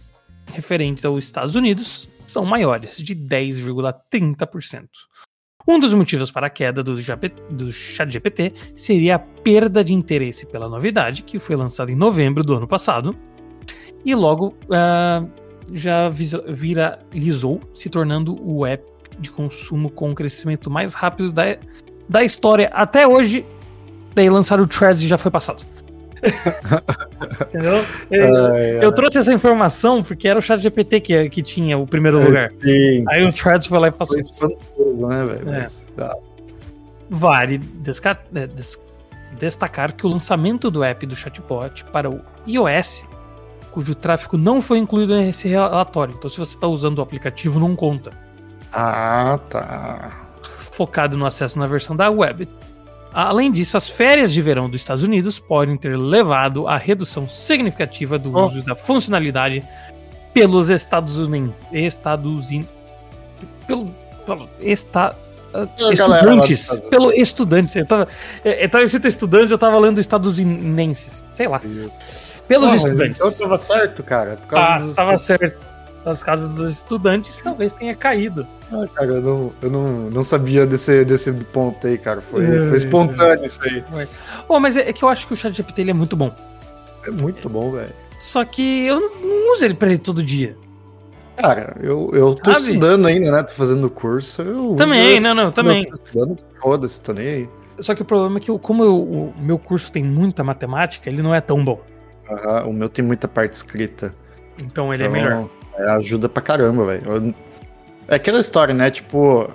referentes 0.56 1.04
aos 1.04 1.20
Estados 1.20 1.54
Unidos 1.54 2.08
são 2.26 2.44
maiores, 2.44 2.96
de 2.96 3.14
10,30%. 3.14 4.88
Um 5.68 5.78
dos 5.78 5.92
motivos 5.94 6.30
para 6.30 6.46
a 6.46 6.50
queda 6.50 6.82
do, 6.82 6.94
do 7.50 7.72
ChatGPT 7.72 8.52
seria 8.74 9.16
a 9.16 9.18
perda 9.18 9.82
de 9.82 9.92
interesse 9.92 10.46
pela 10.46 10.68
novidade, 10.68 11.22
que 11.22 11.38
foi 11.38 11.56
lançada 11.56 11.90
em 11.90 11.96
novembro 11.96 12.44
do 12.44 12.54
ano 12.54 12.68
passado, 12.68 13.16
e 14.04 14.14
logo 14.14 14.56
ah, 14.70 15.24
já 15.72 16.08
viralizou, 16.08 17.60
se 17.74 17.88
tornando 17.88 18.40
o 18.40 18.64
app 18.64 18.84
de 19.18 19.30
consumo 19.30 19.90
com 19.90 20.10
o 20.10 20.14
crescimento 20.14 20.70
mais 20.70 20.94
rápido 20.94 21.32
da, 21.32 21.56
da 22.08 22.22
história 22.22 22.68
até 22.72 23.06
hoje. 23.06 23.44
Daí 24.14 24.30
lançaram 24.30 24.64
o 24.64 24.68
Threads 24.68 25.02
e 25.02 25.08
já 25.08 25.18
foi 25.18 25.30
passado. 25.30 25.64
Entendeu? 27.48 27.84
Ai, 28.12 28.84
Eu 28.84 28.92
trouxe 28.92 29.18
essa 29.18 29.32
informação 29.32 30.02
porque 30.02 30.26
era 30.28 30.38
o 30.38 30.42
chat 30.42 30.60
GPT 30.60 31.00
que, 31.00 31.30
que 31.30 31.42
tinha 31.42 31.76
o 31.78 31.86
primeiro 31.86 32.22
lugar. 32.22 32.46
Sim. 32.46 33.04
Aí 33.08 33.24
o 33.24 33.32
Threads 33.32 33.66
foi 33.66 33.78
lá 33.78 33.88
e 33.88 33.92
passou. 33.92 34.14
Foi 34.16 34.20
espantoso, 34.20 35.06
né, 35.06 35.24
velho? 35.24 35.48
É. 35.50 35.60
Mas, 35.62 35.86
ah, 35.98 36.14
Vale 37.08 37.58
desca- 37.58 38.18
é, 38.34 38.46
des- 38.46 38.80
destacar 39.38 39.92
que 39.94 40.04
o 40.06 40.08
lançamento 40.08 40.70
do 40.70 40.82
app 40.82 41.06
do 41.06 41.14
chatbot 41.14 41.84
para 41.92 42.10
o 42.10 42.20
iOS, 42.46 43.06
cujo 43.70 43.94
tráfego 43.94 44.36
não 44.36 44.60
foi 44.60 44.78
incluído 44.78 45.14
nesse 45.16 45.46
relatório. 45.46 46.14
Então, 46.18 46.28
se 46.28 46.38
você 46.38 46.54
está 46.56 46.66
usando 46.66 46.98
o 46.98 47.02
aplicativo, 47.02 47.60
não 47.60 47.76
conta. 47.76 48.10
Ah, 48.72 49.38
tá. 49.48 50.10
Focado 50.42 51.16
no 51.16 51.24
acesso 51.24 51.58
na 51.58 51.66
versão 51.66 51.94
da 51.94 52.10
web. 52.10 52.48
Além 53.18 53.50
disso, 53.50 53.78
as 53.78 53.88
férias 53.88 54.30
de 54.30 54.42
verão 54.42 54.68
dos 54.68 54.82
Estados 54.82 55.02
Unidos 55.02 55.38
podem 55.38 55.74
ter 55.76 55.96
levado 55.96 56.68
à 56.68 56.76
redução 56.76 57.26
significativa 57.26 58.18
do 58.18 58.30
Oh. 58.36 58.44
uso 58.44 58.62
da 58.62 58.74
funcionalidade 58.74 59.64
pelos 60.34 60.68
Estados 60.68 61.18
Unidos. 61.18 61.54
Estados 61.72 62.50
Unidos. 62.50 62.68
Pelo, 63.66 63.86
pelo 64.26 64.48
esta, 64.60 65.16
ah, 65.54 65.66
galera 65.96 66.34
estudantes. 66.34 66.68
Pelo 66.90 67.10
estudantes. 67.12 67.74
Eu 67.76 67.86
tava, 67.86 68.08
é, 68.44 68.64
eu 68.64 68.68
tava 68.68 68.84
escrito 68.84 69.08
estudante, 69.08 69.50
eu 69.50 69.58
tava 69.58 69.78
lendo 69.78 69.98
estadunidenses. 69.98 71.24
Sei 71.30 71.48
lá. 71.48 71.60
Isso. 71.64 72.36
Pelos 72.46 72.66
Porra, 72.66 72.76
estudantes. 72.76 73.20
Então 73.20 73.32
tava 73.38 73.56
certo, 73.58 74.02
cara. 74.02 74.36
Por 74.36 74.46
causa 74.48 74.66
Tá, 74.68 74.76
dos 74.76 74.94
tava 74.94 75.14
estudantes. 75.14 75.24
certo. 75.24 75.75
Nas 76.06 76.22
casas 76.22 76.54
dos 76.54 76.70
estudantes, 76.70 77.36
talvez 77.38 77.72
tenha 77.72 77.92
caído. 77.92 78.46
Ah, 78.72 78.86
cara, 78.94 79.14
eu 79.14 79.20
não, 79.20 79.52
eu 79.60 79.68
não, 79.68 79.88
não 80.08 80.22
sabia 80.22 80.64
desse, 80.64 81.04
desse 81.04 81.32
ponto 81.32 81.84
aí, 81.84 81.98
cara. 81.98 82.20
Foi, 82.20 82.44
É, 82.44 82.68
foi 82.68 82.76
espontâneo 82.76 83.44
isso 83.44 83.60
aí. 83.64 83.82
Oh, 84.46 84.60
mas 84.60 84.76
é, 84.76 84.88
é 84.88 84.92
que 84.92 85.02
eu 85.02 85.08
acho 85.08 85.26
que 85.26 85.32
o 85.32 85.36
ChatGPT 85.36 85.80
ele 85.82 85.90
é 85.90 85.94
muito 85.94 86.14
bom. 86.16 86.32
É 87.04 87.10
muito 87.10 87.48
bom, 87.48 87.72
velho. 87.72 87.92
Só 88.20 88.44
que 88.44 88.86
eu 88.86 89.00
não, 89.00 89.10
não 89.20 89.52
uso 89.52 89.64
ele 89.64 89.74
pra 89.74 89.88
ele 89.88 89.98
todo 89.98 90.22
dia. 90.22 90.56
Cara, 91.36 91.76
eu, 91.82 92.08
eu 92.14 92.34
tô 92.36 92.52
Sabe? 92.52 92.68
estudando 92.68 93.04
ainda, 93.06 93.30
né? 93.32 93.42
Tô 93.42 93.52
fazendo 93.52 93.90
curso. 93.90 94.42
Eu 94.42 94.64
uso 94.68 94.76
Também, 94.76 95.00
ele. 95.08 95.20
não, 95.20 95.34
não, 95.34 95.42
Eu 95.46 95.52
também. 95.52 95.86
Tô 95.86 95.92
estudando, 95.92 96.36
foda-se, 96.62 97.02
tô 97.02 97.12
nem 97.12 97.26
aí. 97.26 97.48
Só 97.80 97.96
que 97.96 98.02
o 98.02 98.04
problema 98.04 98.38
é 98.38 98.40
que, 98.40 98.50
eu- 98.50 98.58
como 98.60 98.84
eu- 98.84 99.02
o 99.02 99.34
meu 99.38 99.58
curso 99.58 99.90
tem 99.90 100.04
muita 100.04 100.44
matemática, 100.44 101.10
ele 101.10 101.20
não 101.20 101.34
é 101.34 101.40
tão 101.40 101.62
bom. 101.64 101.80
Aham, 102.30 102.68
o 102.68 102.72
meu 102.72 102.88
tem 102.88 103.04
muita 103.04 103.26
parte 103.28 103.54
escrita. 103.54 104.14
Então 104.64 104.94
ele 104.94 105.02
é 105.02 105.06
Então, 105.06 105.20
melhor. 105.22 105.50
É, 105.78 105.90
ajuda 105.92 106.28
pra 106.28 106.42
caramba, 106.42 106.84
velho. 106.86 107.34
É 108.08 108.14
aquela 108.16 108.38
história, 108.40 108.72
né? 108.74 108.90
Tipo, 108.90 109.50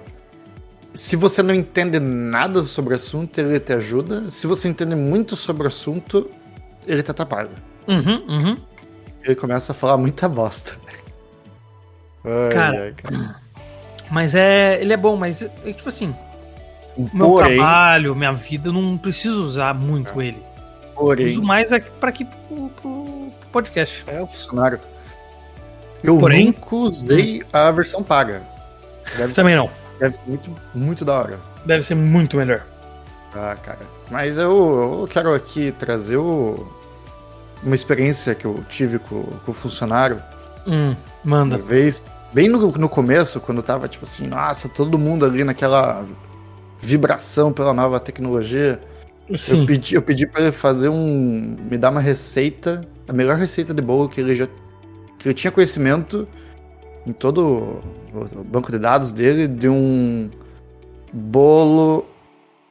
se 0.94 1.16
você 1.16 1.42
não 1.42 1.54
entende 1.54 2.00
nada 2.00 2.64
sobre 2.64 2.94
o 2.94 2.96
assunto, 2.98 3.38
ele 3.40 3.60
te 3.60 3.74
ajuda. 3.74 4.30
Se 4.30 4.46
você 4.48 4.68
entende 4.68 4.96
muito 4.96 5.36
sobre 5.36 5.64
o 5.64 5.68
assunto, 5.68 6.30
ele 6.86 7.02
te 7.02 7.12
atrapalha. 7.12 7.50
Uhum, 7.88 8.24
uhum. 8.28 8.58
Ele 9.24 9.36
começa 9.36 9.72
a 9.72 9.76
falar 9.76 9.98
muita 9.98 10.28
bosta. 10.28 10.74
Ai, 12.24 12.50
Cara, 12.52 12.82
ai, 12.84 12.94
cara. 12.94 13.36
Mas 14.10 14.36
é. 14.36 14.80
Ele 14.82 14.94
é 14.94 14.98
bom, 14.98 15.16
mas 15.16 15.42
é, 15.42 15.52
é 15.66 15.74
tipo 15.74 15.90
assim, 15.90 16.14
meu 17.14 17.28
Porém, 17.28 17.56
trabalho, 17.58 18.16
minha 18.16 18.34
vida, 18.34 18.70
eu 18.70 18.74
não 18.74 18.98
preciso 18.98 19.42
usar 19.44 19.74
muito 19.74 20.22
ele. 20.22 20.42
porém, 20.96 21.28
Uso 21.28 21.42
mais 21.42 21.72
aqui 21.72 21.90
pra 22.00 22.10
aqui 22.10 22.26
pro, 22.26 22.70
pro- 22.70 23.32
pro 23.40 23.50
podcast. 23.52 24.04
é 24.08 24.22
o 24.22 24.28
funcionário. 24.28 24.80
Eu 26.04 26.18
Porém- 26.18 26.46
nunca 26.48 26.76
usei 26.76 27.44
a 27.54 27.70
versão 27.72 28.02
paga. 28.04 28.44
Deve 29.18 29.34
Também 29.34 29.56
ser- 29.56 29.62
não. 29.64 29.70
Deve 30.00 30.16
ser 30.16 30.22
muito, 30.28 30.56
muito 30.74 31.06
da 31.06 31.14
hora. 31.20 31.40
Deve 31.66 31.84
ser 31.84 31.96
muito 31.96 32.38
melhor. 32.38 32.64
Ah, 33.36 33.56
cara. 33.62 33.80
Mas 34.10 34.38
eu, 34.38 35.00
eu 35.02 35.08
quero 35.08 35.34
aqui 35.34 35.72
trazer 35.72 36.18
o- 36.18 36.68
uma 37.64 37.76
experiência 37.76 38.34
que 38.34 38.46
eu 38.46 38.64
tive 38.68 38.98
com, 39.00 39.24
com 39.24 39.52
o 39.52 39.54
funcionário. 39.54 40.22
Hum, 40.68 40.96
Uma 41.24 41.46
manda. 41.46 41.58
vez, 41.58 42.02
bem 42.34 42.50
no, 42.50 42.72
no 42.72 42.90
começo, 42.90 43.40
quando 43.40 43.62
tava 43.62 43.88
tipo 43.88 44.04
assim, 44.06 44.28
nossa, 44.28 44.68
todo 44.68 44.98
mundo 44.98 45.26
ali 45.26 45.44
naquela 45.44 46.04
vibração 46.80 47.52
pela 47.54 47.74
nova 47.74 48.00
tecnologia. 48.00 48.80
Eu 49.30 49.38
Sim. 49.38 49.66
pedi, 49.66 49.96
eu 49.96 50.02
pedi 50.02 50.26
para 50.28 50.42
ele 50.42 50.52
fazer 50.52 50.90
um. 50.90 51.56
me 51.70 51.78
dar 51.78 51.90
uma 51.92 52.02
receita, 52.02 52.86
a 53.08 53.14
melhor 53.14 53.38
receita 53.38 53.74
de 53.74 53.82
bolo 53.82 54.10
que 54.10 54.20
ele 54.20 54.36
já. 54.36 54.48
Que 55.22 55.28
ele 55.28 55.36
tinha 55.36 55.52
conhecimento 55.52 56.28
em 57.06 57.14
todo 57.14 57.82
o 58.14 58.44
banco 58.44 58.72
de 58.72 58.80
dados 58.80 59.12
dele 59.12 59.48
de 59.48 59.70
um 59.70 60.30
bolo. 61.14 62.06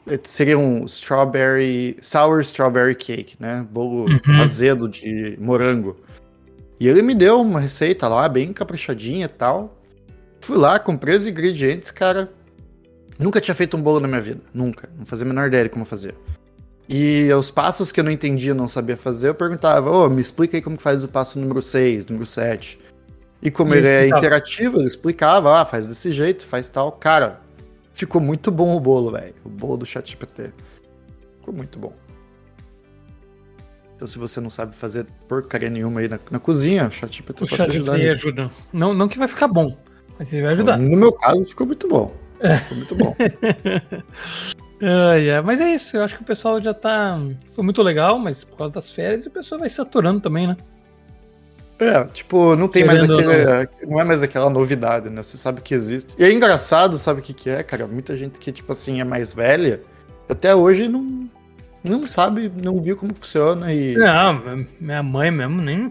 eh, 0.06 0.18
Seria 0.24 0.58
um 0.58 0.84
strawberry. 0.84 1.96
sour 2.00 2.40
strawberry 2.40 2.94
cake, 2.94 3.36
né? 3.38 3.66
Bolo 3.70 4.06
Uhum. 4.06 4.40
azedo 4.40 4.88
de 4.88 5.36
morango. 5.40 5.96
E 6.78 6.88
ele 6.88 7.02
me 7.02 7.14
deu 7.14 7.40
uma 7.40 7.60
receita 7.60 8.08
lá, 8.08 8.28
bem 8.28 8.52
caprichadinha 8.52 9.26
e 9.26 9.28
tal. 9.28 9.76
Fui 10.40 10.56
lá, 10.56 10.78
comprei 10.78 11.14
os 11.14 11.26
ingredientes, 11.26 11.90
cara. 11.90 12.32
Nunca 13.18 13.40
tinha 13.40 13.54
feito 13.54 13.76
um 13.76 13.82
bolo 13.82 14.00
na 14.00 14.08
minha 14.08 14.20
vida. 14.20 14.40
Nunca. 14.54 14.88
Não 14.98 15.04
fazia 15.04 15.26
a 15.26 15.28
menor 15.28 15.48
ideia 15.48 15.64
de 15.64 15.70
como 15.70 15.84
fazer. 15.84 16.14
E 16.92 17.32
os 17.32 17.52
passos 17.52 17.92
que 17.92 18.00
eu 18.00 18.04
não 18.04 18.10
entendia, 18.10 18.52
não 18.52 18.66
sabia 18.66 18.96
fazer, 18.96 19.28
eu 19.28 19.34
perguntava, 19.34 19.88
ô, 19.88 20.08
me 20.08 20.20
explica 20.20 20.56
aí 20.56 20.60
como 20.60 20.76
que 20.76 20.82
faz 20.82 21.04
o 21.04 21.08
passo 21.08 21.38
número 21.38 21.62
6, 21.62 22.06
número 22.06 22.26
7. 22.26 22.80
E 23.40 23.48
como 23.48 23.72
Ele 23.76 23.86
ele 23.86 24.12
é 24.12 24.16
interativo, 24.16 24.78
ele 24.78 24.88
explicava, 24.88 25.60
ah, 25.60 25.64
faz 25.64 25.86
desse 25.86 26.12
jeito, 26.12 26.44
faz 26.44 26.68
tal. 26.68 26.90
Cara, 26.90 27.40
ficou 27.94 28.20
muito 28.20 28.50
bom 28.50 28.76
o 28.76 28.80
bolo, 28.80 29.12
velho. 29.12 29.32
O 29.44 29.48
bolo 29.48 29.76
do 29.76 29.86
ChatGPT. 29.86 30.50
Ficou 31.38 31.54
muito 31.54 31.78
bom. 31.78 31.92
Então 33.94 34.08
se 34.08 34.18
você 34.18 34.40
não 34.40 34.50
sabe 34.50 34.74
fazer 34.74 35.06
porcaria 35.28 35.70
nenhuma 35.70 36.00
aí 36.00 36.08
na, 36.08 36.18
na 36.28 36.40
cozinha, 36.40 36.88
o 36.88 36.90
ChatGPT 36.90 37.46
pode 37.46 37.54
te 37.54 37.62
ajudar 37.62 37.98
nisso. 37.98 38.16
ajuda. 38.16 38.50
Não, 38.72 38.92
não 38.92 39.06
que 39.06 39.16
vai 39.16 39.28
ficar 39.28 39.46
bom, 39.46 39.78
mas 40.18 40.32
ele 40.32 40.42
vai 40.42 40.52
ajudar. 40.54 40.76
No 40.76 40.96
meu 40.96 41.12
caso, 41.12 41.46
ficou 41.46 41.68
muito 41.68 41.86
bom. 41.86 42.12
É. 42.40 42.56
Ficou 42.56 42.76
muito 42.78 42.94
bom. 42.96 43.16
Ai, 44.82 45.30
ai, 45.30 45.42
Mas 45.42 45.60
é 45.60 45.68
isso, 45.74 45.96
eu 45.96 46.02
acho 46.02 46.16
que 46.16 46.22
o 46.22 46.26
pessoal 46.26 46.60
já 46.60 46.72
tá. 46.72 47.18
Foi 47.50 47.62
muito 47.62 47.82
legal, 47.82 48.18
mas 48.18 48.44
por 48.44 48.56
causa 48.56 48.72
das 48.72 48.90
férias 48.90 49.26
o 49.26 49.30
pessoal 49.30 49.58
vai 49.58 49.68
saturando 49.68 50.20
também, 50.20 50.46
né? 50.46 50.56
É, 51.78 52.04
tipo, 52.04 52.54
não 52.56 52.68
tem 52.68 52.84
mais 52.84 53.00
Querendo 53.00 53.14
ou 53.14 53.62
aquele. 53.62 53.90
Não 53.90 54.00
é 54.00 54.04
mais 54.04 54.22
aquela 54.22 54.50
novidade, 54.50 55.08
né? 55.08 55.22
Você 55.22 55.38
sabe 55.38 55.62
que 55.62 55.74
existe. 55.74 56.14
E 56.18 56.24
é 56.24 56.32
engraçado, 56.32 56.98
sabe 56.98 57.20
o 57.20 57.22
que, 57.22 57.32
que 57.32 57.48
é, 57.48 57.62
cara? 57.62 57.86
Muita 57.86 58.16
gente 58.16 58.38
que, 58.38 58.52
tipo 58.52 58.70
assim, 58.72 59.00
é 59.00 59.04
mais 59.04 59.32
velha, 59.32 59.80
até 60.28 60.54
hoje 60.54 60.88
não, 60.88 61.28
não 61.82 62.06
sabe, 62.06 62.52
não 62.62 62.82
viu 62.82 62.96
como 62.96 63.14
funciona. 63.14 63.72
E, 63.72 63.96
Não, 63.96 64.66
minha 64.78 65.02
mãe 65.02 65.30
mesmo 65.30 65.62
nem. 65.62 65.90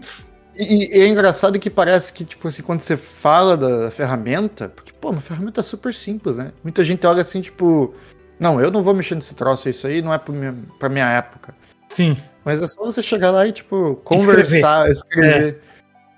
e, 0.56 0.96
e 0.98 1.02
é 1.02 1.08
engraçado 1.08 1.58
que 1.58 1.68
parece 1.68 2.12
que, 2.12 2.24
tipo 2.24 2.46
assim, 2.46 2.62
quando 2.62 2.80
você 2.80 2.96
fala 2.96 3.56
da 3.56 3.90
ferramenta, 3.90 4.68
porque, 4.68 4.92
pô, 4.92 5.10
uma 5.10 5.20
ferramenta 5.20 5.60
super 5.60 5.92
simples, 5.92 6.36
né? 6.36 6.52
Muita 6.62 6.84
gente 6.84 7.04
olha 7.04 7.22
assim, 7.22 7.40
tipo, 7.40 7.92
não, 8.40 8.60
eu 8.60 8.70
não 8.70 8.82
vou 8.82 8.94
mexer 8.94 9.14
nesse 9.14 9.34
troço, 9.34 9.68
isso 9.68 9.86
aí 9.86 10.00
não 10.02 10.12
é 10.12 10.18
pra 10.18 10.32
minha, 10.34 10.56
pra 10.78 10.88
minha 10.88 11.08
época. 11.10 11.54
Sim. 11.88 12.16
Mas 12.44 12.62
é 12.62 12.66
só 12.66 12.82
você 12.82 13.02
chegar 13.02 13.30
lá 13.30 13.46
e, 13.46 13.52
tipo, 13.52 13.96
conversar, 13.96 14.90
escrever. 14.90 15.60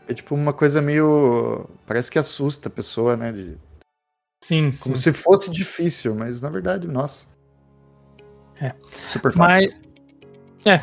É, 0.08 0.14
tipo 0.14 0.34
uma 0.34 0.52
coisa 0.52 0.80
meio. 0.80 1.68
Parece 1.86 2.10
que 2.10 2.18
assusta 2.18 2.68
a 2.68 2.72
pessoa, 2.72 3.16
né? 3.16 3.32
de- 3.32 3.56
Sim, 4.44 4.70
sim. 4.72 4.82
Como 4.84 4.96
se 4.96 5.12
fosse 5.12 5.50
difícil, 5.50 6.14
mas 6.14 6.40
na 6.40 6.48
verdade, 6.48 6.86
nossa. 6.88 7.26
É. 8.60 8.72
Super 9.08 9.32
fácil. 9.32 9.72
Mas. 10.64 10.66
É, 10.66 10.80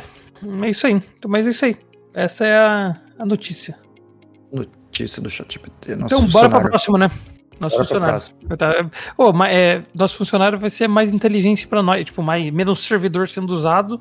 é 0.65 0.69
isso 0.69 0.87
aí. 0.87 1.01
Mas 1.27 1.47
é 1.47 1.49
isso 1.49 1.65
aí. 1.65 1.77
Essa 2.13 2.45
é 2.45 2.57
a, 2.57 3.01
a 3.19 3.25
notícia. 3.25 3.77
notícia 4.51 5.21
do 5.21 5.29
ChatGPT. 5.29 5.93
Então, 5.93 6.25
bora 6.27 6.49
pra 6.49 6.61
próxima, 6.61 6.97
né? 6.97 7.09
Nosso 7.60 7.76
Bora 7.76 7.88
funcionário. 7.88 8.20
Tá. 8.57 8.89
Ô, 9.18 9.34
mas, 9.34 9.53
é, 9.53 9.82
nosso 9.93 10.18
funcionário 10.18 10.57
vai 10.57 10.70
ser 10.70 10.88
mais 10.88 11.12
inteligente 11.12 11.68
pra 11.68 11.84
nós. 11.84 12.05
Tipo, 12.05 12.24
mais, 12.24 12.49
menos 12.51 12.80
servidor 12.80 13.28
sendo 13.28 13.49
usado. 13.51 13.99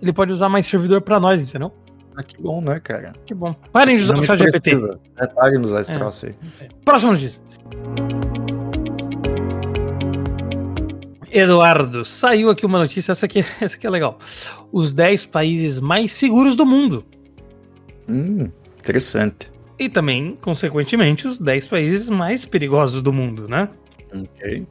Ele 0.00 0.12
pode 0.12 0.32
usar 0.32 0.48
mais 0.48 0.66
servidor 0.66 1.00
pra 1.02 1.20
nós, 1.20 1.42
entendeu? 1.42 1.72
Ah, 2.16 2.22
que 2.22 2.40
bom, 2.40 2.60
né, 2.60 2.78
cara? 2.80 3.12
Que 3.26 3.34
bom. 3.34 3.54
Parem 3.72 3.96
de 3.96 4.04
usar 4.04 4.16
o 4.16 4.22
chat 4.22 4.38
GPT. 4.38 4.72
É, 5.18 5.26
parem 5.26 5.58
de 5.60 5.66
usar 5.66 5.80
esse 5.80 5.92
É. 5.92 5.94
troço 5.96 6.26
aí. 6.26 6.34
Próxima 6.84 7.12
notícia. 7.12 7.42
Eduardo, 11.30 12.04
saiu 12.04 12.48
aqui 12.50 12.64
uma 12.64 12.78
notícia, 12.78 13.12
essa 13.12 13.26
aqui, 13.26 13.44
essa 13.60 13.76
aqui 13.76 13.86
é 13.86 13.90
legal. 13.90 14.18
Os 14.70 14.92
10 14.92 15.26
países 15.26 15.80
mais 15.80 16.12
seguros 16.12 16.54
do 16.56 16.64
mundo. 16.64 17.04
Hum, 18.08 18.48
interessante. 18.78 19.50
E 19.78 19.88
também, 19.88 20.38
consequentemente, 20.40 21.26
os 21.26 21.38
10 21.38 21.68
países 21.68 22.08
mais 22.08 22.44
perigosos 22.44 23.02
do 23.02 23.12
mundo, 23.12 23.48
né? 23.48 23.68
Ok. 24.14 24.66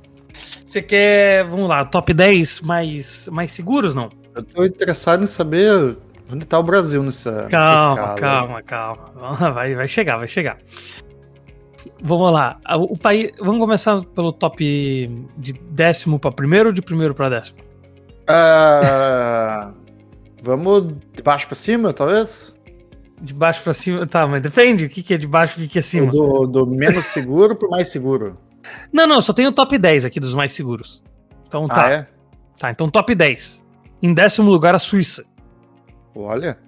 Você 0.65 0.81
quer, 0.81 1.45
vamos 1.45 1.67
lá, 1.67 1.83
top 1.85 2.13
10 2.13 2.61
mais, 2.61 3.27
mais 3.31 3.51
seguros, 3.51 3.93
não? 3.93 4.09
Eu 4.33 4.43
tô 4.43 4.63
interessado 4.65 5.23
em 5.23 5.27
saber 5.27 5.97
onde 6.31 6.45
tá 6.45 6.57
o 6.57 6.63
Brasil 6.63 7.03
nessa, 7.03 7.31
nessa 7.31 7.49
Calma, 7.49 7.91
escala. 7.93 8.19
calma, 8.19 8.61
calma. 8.63 9.51
Vai, 9.53 9.75
vai 9.75 9.87
chegar, 9.87 10.17
vai 10.17 10.27
chegar. 10.27 10.57
Vamos 12.01 12.31
lá. 12.31 12.59
O 12.77 12.97
país, 12.97 13.31
vamos 13.39 13.59
começar 13.59 14.01
pelo 14.15 14.31
top 14.31 15.25
de 15.37 15.53
décimo 15.53 16.17
para 16.17 16.31
primeiro 16.31 16.69
ou 16.69 16.73
de 16.73 16.81
primeiro 16.81 17.13
para 17.13 17.29
décimo? 17.29 17.57
Ah, 18.27 19.73
vamos 20.41 20.93
de 21.13 21.21
baixo 21.21 21.45
pra 21.47 21.55
cima, 21.55 21.91
talvez? 21.93 22.52
De 23.23 23.33
baixo 23.33 23.63
para 23.63 23.73
cima, 23.73 24.05
tá, 24.05 24.27
mas 24.27 24.41
depende. 24.41 24.83
O 24.85 24.89
que, 24.89 25.01
que 25.01 25.13
é 25.13 25.17
de 25.17 25.25
baixo 25.25 25.53
e 25.57 25.63
o 25.63 25.65
que, 25.65 25.71
que 25.73 25.79
é 25.79 25.81
acima? 25.81 26.11
Do, 26.11 26.45
do 26.45 26.67
menos 26.67 27.05
seguro 27.05 27.55
pro 27.55 27.69
mais 27.69 27.87
seguro. 27.87 28.37
Não, 28.91 29.07
não, 29.07 29.21
só 29.21 29.31
tem 29.31 29.47
o 29.47 29.51
top 29.51 29.77
10 29.77 30.03
aqui 30.03 30.19
dos 30.19 30.35
mais 30.35 30.51
seguros. 30.51 31.01
Então 31.47 31.65
tá. 31.67 31.85
Ah, 31.87 31.91
é? 31.91 32.07
Tá, 32.57 32.69
então 32.71 32.89
top 32.89 33.15
10. 33.15 33.63
Em 34.01 34.13
décimo 34.13 34.51
lugar, 34.51 34.75
a 34.75 34.79
Suíça. 34.79 35.23
Olha, 36.13 36.59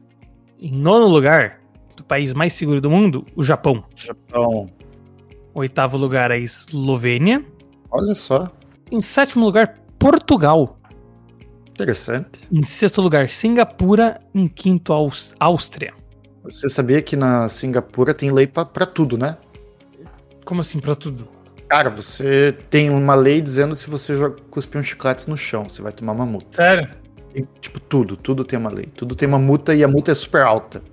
Em 0.58 0.72
nono 0.72 1.08
lugar, 1.08 1.60
do 1.98 2.04
país 2.06 2.34
mais 2.34 2.54
seguro 2.54 2.80
do 2.80 2.90
mundo, 2.90 3.26
o 3.36 3.44
Japão. 3.44 3.84
Japão. 3.94 4.70
Oitavo 5.54 5.98
lugar, 5.98 6.32
a 6.32 6.38
Eslovênia. 6.38 7.44
Olha 7.92 8.16
só, 8.16 8.50
Em 8.90 9.02
sétimo 9.02 9.44
lugar, 9.46 9.78
Portugal. 10.00 10.80
interessante. 11.70 12.48
Em 12.52 12.64
sexto 12.64 13.02
lugar, 13.02 13.30
Singapura. 13.30 14.22
Em 14.34 14.48
quinto, 14.48 14.94
Áustria. 15.40 15.94
Você 16.46 16.70
sabia 16.70 17.02
que 17.02 17.16
na 17.16 17.50
Singapura 17.50 18.14
tem 18.14 18.32
lei 18.32 18.46
pra, 18.46 18.64
pra 18.64 18.86
tudo, 18.86 19.18
né? 19.18 19.38
Como 20.46 20.62
assim 20.62 20.80
pra 20.80 20.94
tudo? 20.94 21.28
Cara, 21.68 21.90
você 21.90 22.56
tem 22.70 22.92
uma 22.92 23.16
lei 23.16 23.42
dizendo 23.42 23.74
se 23.74 23.90
você 23.90 24.16
joga, 24.16 24.36
cuspir 24.52 24.80
uns 24.80 24.86
chicletes 24.86 25.26
no 25.26 25.36
chão, 25.36 25.68
você 25.68 25.82
vai 25.82 25.92
tomar 25.92 26.14
uma 26.14 26.26
multa. 26.26 26.56
Sério? 26.58 26.90
Tem, 27.34 27.48
tipo, 27.60 27.80
tudo, 27.80 28.16
tudo 28.16 28.46
tem 28.46 28.58
uma 28.60 28.70
lei. 28.70 28.86
Tudo 28.86 29.16
tem 29.16 29.28
uma 29.28 29.40
multa 29.40 29.74
e 29.74 29.84
a 29.84 29.88
multa 29.88 30.12
é 30.12 30.16
super 30.16 30.44
alta. 30.44 30.84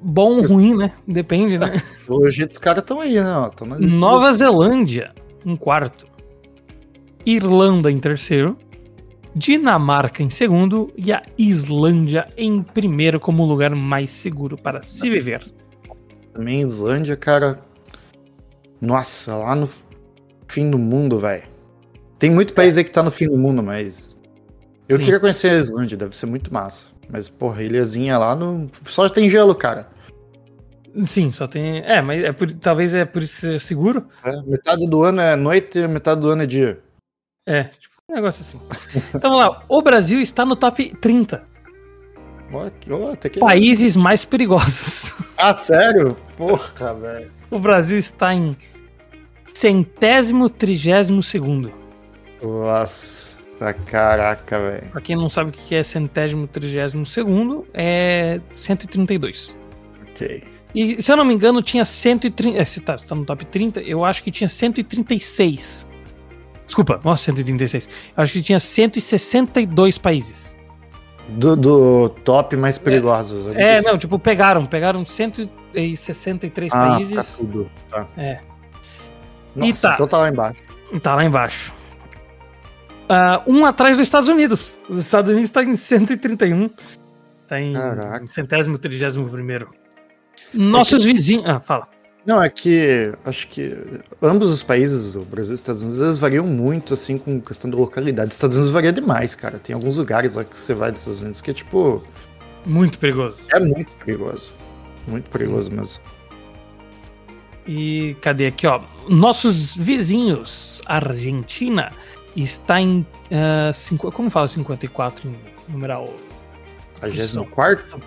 Bom 0.00 0.38
ou 0.38 0.46
ruim, 0.46 0.76
né? 0.76 0.92
Depende, 1.06 1.58
né? 1.58 1.80
Hoje 2.08 2.44
os 2.44 2.58
caras 2.58 2.82
estão 2.82 3.00
aí, 3.00 3.20
né? 3.20 3.50
Tão 3.54 3.66
Nova 3.66 4.32
Zelândia 4.32 5.14
em 5.44 5.56
quarto. 5.56 6.06
Irlanda 7.24 7.90
em 7.90 7.98
terceiro. 7.98 8.56
Dinamarca 9.34 10.22
em 10.22 10.30
segundo. 10.30 10.92
E 10.96 11.12
a 11.12 11.22
Islândia 11.36 12.28
em 12.36 12.62
primeiro 12.62 13.18
como 13.18 13.44
lugar 13.44 13.70
mais 13.74 14.10
seguro 14.10 14.56
para 14.56 14.82
se 14.82 15.08
viver. 15.10 15.44
Também 16.32 16.62
Islândia, 16.62 17.16
cara. 17.16 17.60
Nossa, 18.80 19.34
lá 19.36 19.54
no 19.54 19.68
fim 20.48 20.70
do 20.70 20.78
mundo, 20.78 21.18
velho. 21.18 21.44
Tem 22.18 22.30
muito 22.30 22.54
país 22.54 22.76
aí 22.76 22.84
que 22.84 22.90
tá 22.90 23.02
no 23.02 23.10
fim 23.10 23.26
do 23.28 23.36
mundo, 23.36 23.62
mas. 23.62 24.20
Eu 24.88 24.98
Sim. 24.98 25.04
queria 25.04 25.20
conhecer 25.20 25.50
a 25.50 25.56
Islândia, 25.58 25.96
deve 25.96 26.14
ser 26.16 26.26
muito 26.26 26.52
massa. 26.52 26.88
Mas, 27.08 27.28
porra, 27.28 27.62
ilhazinha 27.62 28.18
lá 28.18 28.34
no. 28.36 28.68
Só 28.84 29.08
tem 29.08 29.28
gelo, 29.30 29.54
cara. 29.54 29.88
Sim, 31.02 31.32
só 31.32 31.46
tem. 31.46 31.78
É, 31.80 32.00
mas 32.00 32.22
é 32.22 32.32
por- 32.32 32.52
talvez 32.52 32.94
é 32.94 33.04
por 33.04 33.22
isso 33.22 33.34
que 33.34 33.40
seja 33.40 33.58
seguro. 33.58 34.06
É, 34.24 34.42
metade 34.42 34.86
do 34.88 35.02
ano 35.02 35.20
é 35.20 35.34
noite 35.34 35.78
e 35.78 35.88
metade 35.88 36.20
do 36.20 36.30
ano 36.30 36.42
é 36.42 36.46
dia. 36.46 36.80
É, 37.46 37.64
tipo, 37.64 37.93
um 38.10 38.14
negócio 38.14 38.42
assim. 38.42 38.60
Então 39.14 39.30
vamos 39.30 39.38
lá. 39.46 39.62
O 39.68 39.80
Brasil 39.80 40.20
está 40.20 40.44
no 40.44 40.54
top 40.56 40.94
30 41.00 41.42
Ó, 42.52 43.16
que- 43.30 43.40
países 43.40 43.96
mais 43.96 44.24
perigosos. 44.24 45.12
Ah, 45.36 45.52
sério? 45.52 46.16
Porra, 46.36 46.94
velho. 46.94 47.30
O 47.50 47.58
Brasil 47.58 47.98
está 47.98 48.32
em 48.32 48.56
centésimo 49.52 50.48
trigésimo 50.48 51.22
segundo. 51.24 51.72
Nossa, 52.40 53.36
caraca, 53.86 54.58
velho. 54.60 54.86
Pra 54.92 55.00
quem 55.00 55.16
não 55.16 55.28
sabe 55.28 55.50
o 55.50 55.52
que 55.52 55.74
é 55.74 55.82
centésimo 55.82 56.46
trigésimo 56.46 57.04
segundo, 57.04 57.66
é 57.74 58.40
132. 58.48 59.58
Ok. 60.12 60.44
E 60.72 61.02
se 61.02 61.10
eu 61.10 61.16
não 61.16 61.24
me 61.24 61.34
engano, 61.34 61.60
tinha 61.60 61.84
130. 61.84 62.56
É, 62.58 62.64
você 62.64 62.80
tá, 62.80 62.96
você 62.96 63.06
tá 63.06 63.14
no 63.16 63.24
top 63.24 63.44
30, 63.44 63.80
eu 63.80 64.04
acho 64.04 64.22
que 64.22 64.30
tinha 64.30 64.48
136. 64.48 65.88
Desculpa, 66.74 67.00
nossa, 67.04 67.22
136. 67.26 67.88
Eu 68.16 68.22
acho 68.24 68.32
que 68.32 68.42
tinha 68.42 68.58
162 68.58 69.96
países. 69.96 70.58
Do, 71.28 71.54
do 71.56 72.08
top 72.08 72.56
mais 72.56 72.78
perigosos. 72.78 73.46
É, 73.54 73.76
disse. 73.76 73.86
não, 73.88 73.96
tipo, 73.96 74.18
pegaram, 74.18 74.66
pegaram 74.66 75.04
163 75.04 76.72
Ah, 76.72 76.76
tá 76.76 76.90
países. 76.96 77.36
tudo. 77.36 77.70
Tá. 77.88 78.08
É. 78.16 78.40
Nossa, 79.54 79.88
tá. 79.88 79.94
então 79.94 80.08
tá 80.08 80.18
lá 80.18 80.28
embaixo. 80.28 80.60
Tá 81.00 81.14
lá 81.14 81.24
embaixo. 81.24 81.72
Ah, 83.08 83.40
um 83.46 83.64
atrás 83.64 83.96
dos 83.96 84.06
Estados 84.08 84.28
Unidos. 84.28 84.76
Os 84.88 84.98
Estados 84.98 85.30
Unidos 85.30 85.50
tá 85.52 85.62
em 85.62 85.76
131. 85.76 86.68
Tá 87.46 87.60
em 87.60 87.72
Caraca. 87.72 88.26
centésimo, 88.26 88.78
trigésimo 88.78 89.28
primeiro. 89.28 89.70
Nossos 90.52 91.04
vizinhos. 91.04 91.44
Ah, 91.46 91.60
fala. 91.60 91.86
Não, 92.26 92.42
é 92.42 92.48
que 92.48 93.12
acho 93.24 93.46
que 93.48 93.76
ambos 94.22 94.48
os 94.48 94.62
países, 94.62 95.14
o 95.14 95.20
Brasil 95.20 95.52
e 95.52 95.54
os 95.54 95.60
Estados 95.60 95.82
Unidos, 95.82 96.00
eles 96.00 96.16
variam 96.16 96.46
muito, 96.46 96.94
assim, 96.94 97.18
com 97.18 97.38
questão 97.40 97.70
da 97.70 97.76
localidade. 97.76 98.30
Os 98.30 98.36
Estados 98.36 98.56
Unidos 98.56 98.72
varia 98.72 98.92
demais, 98.92 99.34
cara. 99.34 99.58
Tem 99.58 99.74
alguns 99.74 99.98
lugares 99.98 100.34
lá 100.34 100.42
que 100.44 100.56
você 100.56 100.72
vai 100.72 100.90
dos 100.90 101.00
Estados 101.02 101.20
Unidos 101.20 101.40
que 101.42 101.50
é, 101.50 101.54
tipo, 101.54 102.02
Muito 102.64 102.98
perigoso. 102.98 103.36
é 103.52 103.60
muito 103.60 103.92
perigoso. 104.04 104.52
Muito 105.06 105.28
perigoso 105.28 105.70
mesmo. 105.70 106.00
E 107.66 108.16
cadê 108.20 108.46
aqui, 108.46 108.66
ó? 108.66 108.80
Nossos 109.08 109.74
vizinhos, 109.74 110.82
Argentina, 110.86 111.92
está 112.36 112.80
em. 112.80 113.06
ah, 113.30 113.72
cinqu- 113.72 114.10
como 114.12 114.30
fala 114.30 114.46
54 114.46 115.28
em 115.28 115.36
numeral? 115.72 116.12
A 117.00 117.08
24 117.08 118.00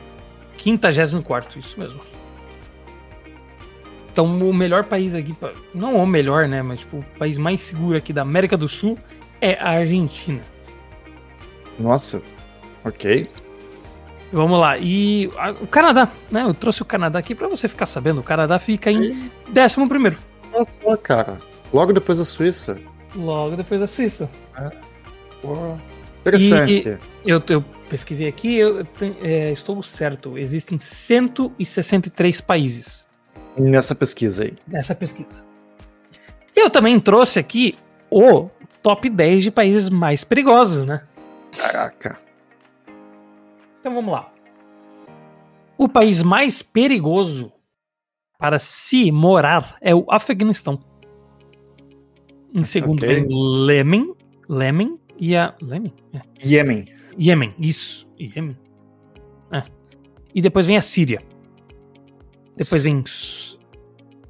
54, 0.57 1.59
isso 1.59 1.79
mesmo. 1.79 1.99
Então, 4.17 4.25
o 4.49 4.51
melhor 4.51 4.83
país 4.83 5.13
aqui, 5.13 5.35
não 5.75 5.95
o 6.01 6.07
melhor, 6.07 6.47
né? 6.47 6.63
Mas 6.63 6.79
tipo, 6.79 6.97
o 6.97 7.03
país 7.19 7.37
mais 7.37 7.61
seguro 7.61 7.95
aqui 7.95 8.11
da 8.11 8.23
América 8.23 8.57
do 8.57 8.67
Sul 8.67 8.97
é 9.39 9.55
a 9.63 9.73
Argentina. 9.73 10.41
Nossa, 11.77 12.23
ok. 12.83 13.27
Vamos 14.33 14.59
lá. 14.59 14.75
E 14.79 15.29
a- 15.37 15.51
o 15.51 15.67
Canadá, 15.67 16.09
né? 16.31 16.41
Eu 16.41 16.55
trouxe 16.55 16.81
o 16.81 16.85
Canadá 16.85 17.19
aqui 17.19 17.35
pra 17.35 17.47
você 17.47 17.67
ficar 17.67 17.85
sabendo. 17.85 18.21
O 18.21 18.23
Canadá 18.23 18.57
fica 18.57 18.89
em 18.91 19.11
11 19.55 19.87
primeiro, 19.87 20.17
Olha 20.51 20.65
só, 20.81 20.97
cara. 20.97 21.37
Logo 21.71 21.93
depois 21.93 22.17
da 22.17 22.25
Suíça. 22.25 22.79
logo 23.15 23.55
depois 23.55 23.79
da 23.79 23.85
Suíça. 23.85 24.27
Pô, 25.43 25.77
interessante. 26.21 26.97
Eu, 27.23 27.39
eu 27.49 27.63
pesquisei 27.87 28.27
aqui, 28.27 28.55
eu 28.55 28.83
é, 29.21 29.51
estou 29.51 29.83
certo. 29.83 30.39
Existem 30.39 30.79
163 30.79 32.41
países 32.41 33.06
Nessa 33.57 33.95
pesquisa 33.95 34.43
aí. 34.43 34.53
nessa 34.67 34.93
pesquisa. 34.95 35.45
Eu 36.55 36.69
também 36.69 36.99
trouxe 36.99 37.39
aqui 37.39 37.77
o 38.09 38.49
top 38.81 39.09
10 39.09 39.43
de 39.43 39.51
países 39.51 39.89
mais 39.89 40.23
perigosos, 40.23 40.85
né? 40.85 41.03
Caraca. 41.55 42.19
Então 43.79 43.93
vamos 43.93 44.11
lá. 44.11 44.31
O 45.77 45.87
país 45.87 46.23
mais 46.23 46.61
perigoso 46.61 47.51
para 48.39 48.59
se 48.59 49.11
morar 49.11 49.77
é 49.81 49.93
o 49.93 50.05
Afeganistão. 50.09 50.79
Em 52.53 52.63
segundo 52.63 53.03
Ok. 53.03 53.15
vem 53.15 53.27
Lemen, 53.29 54.15
Lemen 54.49 54.99
e 55.19 55.35
a 55.35 55.53
Lemen? 55.61 55.93
É. 56.13 56.21
Iêmen. 56.47 56.87
Iêmen, 57.17 57.53
isso, 57.59 58.07
Iêmen. 58.19 58.57
É. 59.51 59.63
E 60.33 60.41
depois 60.41 60.65
vem 60.65 60.77
a 60.77 60.81
Síria. 60.81 61.21
Depois 62.57 62.83
vem 62.83 63.03
Su- 63.07 63.57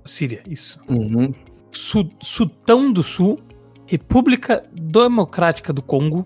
Síria, 0.05 0.41
isso. 0.47 0.79
Uhum. 0.89 1.33
Su- 1.71 2.09
Sudão 2.21 2.91
do 2.91 3.01
Sul, 3.03 3.39
República 3.85 4.63
Democrática 4.73 5.71
do 5.73 5.81
Congo. 5.81 6.25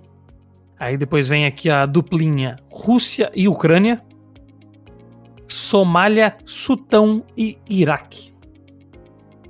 Aí 0.80 0.97
depois 0.97 1.28
vem 1.28 1.45
aqui 1.45 1.70
a 1.70 1.86
duplinha 1.86 2.58
Rússia 2.70 3.32
e 3.36 3.47
Ucrânia. 3.47 4.02
Somália, 5.47 6.38
Sutão 6.45 7.24
e 7.38 7.58
Iraque. 7.70 8.32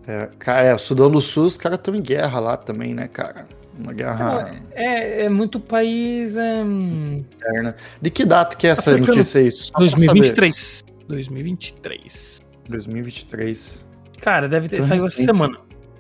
É, 0.08 0.30
é, 0.68 0.78
Sudão 0.78 1.10
do 1.12 1.22
Sul, 1.22 1.46
os 1.46 1.58
caras 1.58 1.78
estão 1.78 1.94
em 1.96 2.02
guerra 2.02 2.40
lá 2.40 2.58
também, 2.58 2.94
né, 2.94 3.08
cara? 3.08 3.48
Uma 3.78 3.94
guerra 3.94 4.60
É, 4.74 5.26
é 5.26 5.30
muito 5.30 5.60
país. 5.60 6.36
É... 6.36 6.62
interna. 6.62 7.76
De 8.02 8.10
que 8.10 8.26
data 8.26 8.58
que 8.58 8.68
é 8.68 8.72
essa 8.72 8.90
Africano. 8.92 9.08
notícia 9.08 9.40
aí? 9.42 9.52
Só 9.52 9.72
pra 9.72 9.80
2023. 9.82 10.84
2023. 11.12 12.40
saber. 12.42 12.70
2023. 12.70 13.88
Cara, 14.22 14.48
deve 14.48 14.68
ter 14.70 14.78
Tão 14.78 14.88
saiu 14.88 15.06
essa 15.08 15.24
semana. 15.24 15.58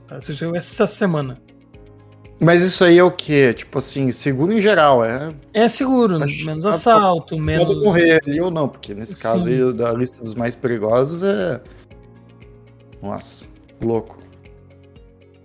Tá, 0.07 0.21
Saiu 0.21 0.55
essa 0.55 0.87
semana. 0.87 1.37
Mas 2.39 2.63
isso 2.63 2.83
aí 2.83 2.97
é 2.97 3.03
o 3.03 3.11
quê? 3.11 3.53
Tipo 3.53 3.77
assim, 3.77 4.11
seguro 4.11 4.51
em 4.51 4.59
geral, 4.59 5.05
é. 5.05 5.31
É 5.53 5.67
seguro, 5.67 6.23
Acho- 6.23 6.45
menos 6.45 6.65
ah, 6.65 6.71
assalto, 6.71 7.35
Pode 7.35 7.41
menos. 7.41 7.83
morrer 7.83 8.19
ali 8.25 8.41
ou 8.41 8.49
não, 8.49 8.67
porque 8.67 8.95
nesse 8.95 9.13
Sim. 9.13 9.21
caso 9.21 9.47
aí 9.47 9.71
da 9.73 9.93
lista 9.93 10.23
dos 10.23 10.33
mais 10.33 10.55
perigosos 10.55 11.21
é. 11.21 11.61
Nossa, 13.01 13.45
louco. 13.79 14.17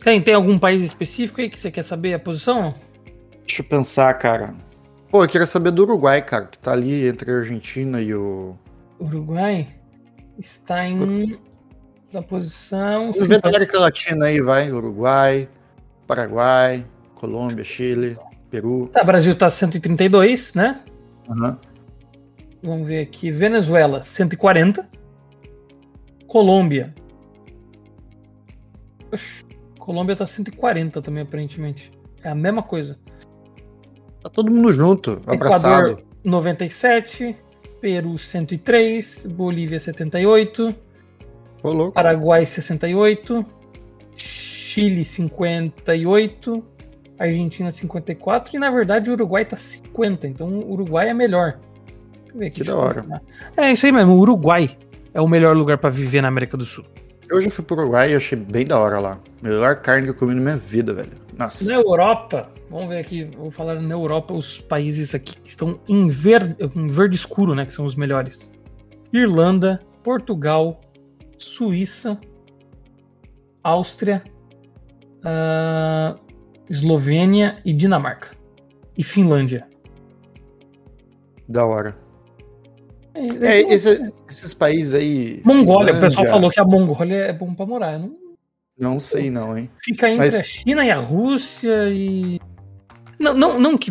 Tem, 0.01 0.21
tem 0.23 0.35
algum 0.35 0.59
país 0.59 0.83
específico 0.83 1.41
aí 1.41 1.51
que 1.51 1.59
você 1.59 1.71
quer 1.71 1.83
saber 1.83 2.15
a 2.15 2.19
posição? 2.19 2.75
Deixa 3.47 3.61
eu 3.63 3.67
pensar, 3.67 4.15
cara. 4.15 4.55
Pô, 5.11 5.23
eu 5.25 5.29
queria 5.29 5.47
saber 5.47 5.71
do 5.73 5.83
Uruguai, 5.83 6.23
cara, 6.23 6.47
que 6.47 6.59
tá 6.59 6.73
ali 6.73 7.07
entre 7.07 7.31
a 7.31 7.37
Argentina 7.37 8.01
e 8.01 8.15
o. 8.15 8.57
Uruguai 8.99 9.69
está 10.39 10.87
em. 10.87 11.39
Na 12.13 12.23
posição. 12.23 13.09
Da 13.09 13.13
50. 13.15 13.49
América 13.49 13.79
Latina 13.79 14.27
aí, 14.27 14.41
vai. 14.41 14.71
Uruguai, 14.73 15.49
Paraguai, 16.07 16.85
Colômbia, 17.15 17.65
Chile, 17.65 18.17
Peru. 18.51 18.89
Tá, 18.89 19.05
Brasil 19.05 19.35
tá 19.35 19.51
132, 19.51 20.55
né? 20.55 20.81
Aham. 21.29 21.59
Vamos 22.63 22.87
ver 22.87 23.03
aqui. 23.03 23.31
Venezuela, 23.31 24.03
140. 24.03 24.89
Colômbia. 26.27 26.95
Oxi, 29.13 29.45
Colômbia 29.79 30.17
tá 30.17 30.27
140 30.27 31.01
também, 31.01 31.23
aparentemente. 31.23 31.93
É 32.23 32.29
a 32.29 32.35
mesma 32.35 32.63
coisa. 32.63 32.99
Tá 34.23 34.29
todo 34.29 34.51
mundo 34.51 34.73
junto, 34.73 35.23
abraçado. 35.27 35.91
Equador, 35.91 36.05
97. 36.25 37.37
Peru, 37.87 38.19
103. 38.19 39.27
Bolívia, 39.27 39.79
78. 39.79 40.75
Ô, 41.63 41.71
louco. 41.71 41.93
Paraguai, 41.93 42.45
68. 42.45 43.47
Chile, 44.17 45.05
58. 45.05 46.65
Argentina, 47.17 47.71
54. 47.71 48.57
E, 48.57 48.59
na 48.59 48.73
verdade, 48.73 49.09
o 49.09 49.13
Uruguai 49.13 49.45
tá 49.45 49.57
50. 49.57 50.27
Então, 50.27 50.49
o 50.49 50.73
Uruguai 50.73 51.11
é 51.11 51.15
melhor. 51.15 51.61
Deixa 52.17 52.35
eu 52.35 52.39
ver 52.41 52.47
aqui. 52.47 52.61
Que 52.63 52.67
da 52.67 52.77
hora. 52.77 53.23
É 53.57 53.71
isso 53.71 53.87
aí 53.87 53.93
mesmo. 53.93 54.15
O 54.15 54.19
Uruguai 54.19 54.77
é 55.15 55.21
o 55.21 55.29
melhor 55.29 55.57
lugar 55.57 55.79
pra 55.79 55.89
viver 55.89 56.21
na 56.23 56.27
América 56.27 56.57
do 56.57 56.65
Sul. 56.65 56.85
Eu 57.31 57.41
já 57.41 57.51
fui 57.51 57.65
pro 57.65 57.77
Uruguai 57.77 58.11
e 58.11 58.17
achei 58.17 58.37
bem 58.37 58.65
da 58.65 58.81
hora 58.81 58.99
lá. 58.99 59.21
Melhor 59.41 59.77
carne 59.77 60.07
que 60.07 60.11
eu 60.11 60.15
comi 60.17 60.35
na 60.35 60.41
minha 60.41 60.57
vida, 60.57 60.93
velho. 60.93 61.13
Nossa. 61.37 61.69
Na 61.69 61.75
Europa, 61.75 62.51
vamos 62.71 62.89
ver 62.89 62.99
aqui, 62.99 63.25
vou 63.25 63.51
falar 63.51 63.81
na 63.81 63.95
Europa 63.95 64.33
os 64.33 64.61
países 64.61 65.15
aqui 65.15 65.37
que 65.37 65.49
estão 65.49 65.79
em 65.89 66.09
verde, 66.09 66.57
em 66.75 66.87
verde 66.87 67.17
escuro, 67.17 67.55
né, 67.55 67.67
que 67.67 67.73
são 67.73 67.85
os 67.85 67.95
melhores. 67.95 68.51
Irlanda, 69.13 69.81
Portugal, 70.03 70.81
Suíça, 71.39 72.19
Áustria, 73.63 74.23
ah, 75.25 76.17
Eslovênia 76.71 77.59
e 77.65 77.73
Dinamarca. 77.73 78.31
E 78.97 79.05
Finlândia. 79.05 79.67
Da 81.49 81.67
hora. 81.67 81.97
É, 83.15 83.21
É, 83.21 83.63
é, 83.63 83.75
esse- 83.75 84.13
esses 84.29 84.55
países 84.55 84.95
aí. 84.95 85.43
Mongólia, 85.45 85.93
o 85.93 86.01
pessoal 86.01 86.11
Finlândia, 86.25 86.33
falou 86.33 86.51
que 86.51 86.61
a 86.61 86.65
Mongólia 86.65 87.15
é 87.27 87.33
bom 87.33 87.55
pra 87.55 87.67
morar. 87.67 87.93
Eu 87.95 87.99
Não 88.01 88.26
Não 88.79 88.99
sei, 89.01 89.31
não, 89.31 89.57
hein? 89.57 89.71
fica 89.83 90.07
entre 90.09 90.19
Mas- 90.25 90.35
a 90.35 90.43
China 90.45 90.85
e 90.85 90.91
a 90.91 90.97
Rússia 90.99 91.89
e. 91.91 92.41
Não, 93.19 93.33
não, 93.33 93.59
não 93.59 93.79
que 93.79 93.91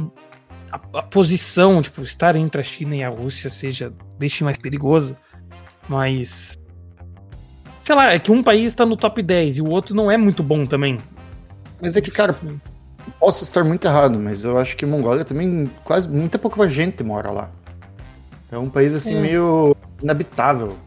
a, 0.71 0.99
a 0.99 1.03
posição, 1.03 1.81
tipo, 1.81 2.01
estar 2.03 2.35
entre 2.35 2.61
a 2.61 2.63
China 2.63 2.95
e 2.95 3.03
a 3.03 3.09
Rússia 3.09 3.49
seja 3.49 3.91
deixe 4.19 4.43
mais 4.43 4.57
perigoso, 4.57 5.15
mas. 5.89 6.55
Sei 7.81 7.95
lá, 7.95 8.11
é 8.13 8.19
que 8.19 8.31
um 8.31 8.41
país 8.43 8.67
está 8.67 8.85
no 8.85 8.95
top 8.97 9.21
10 9.21 9.57
e 9.57 9.61
o 9.61 9.69
outro 9.69 9.95
não 9.95 10.09
é 10.11 10.17
muito 10.17 10.41
bom 10.43 10.65
também. 10.65 10.97
Mas 11.81 11.95
é 11.95 12.01
que, 12.01 12.09
cara, 12.09 12.35
posso 13.19 13.43
estar 13.43 13.63
muito 13.63 13.85
errado, 13.85 14.17
mas 14.19 14.43
eu 14.43 14.57
acho 14.57 14.75
que 14.75 14.85
Mongólia 14.85 15.23
também 15.23 15.69
quase 15.83 16.09
muita 16.09 16.39
pouca 16.39 16.67
gente 16.69 17.03
mora 17.03 17.29
lá. 17.31 17.51
É 18.51 18.57
um 18.57 18.69
país 18.69 18.93
assim 18.95 19.15
É. 19.17 19.19
meio 19.21 19.75
inabitável. 20.01 20.77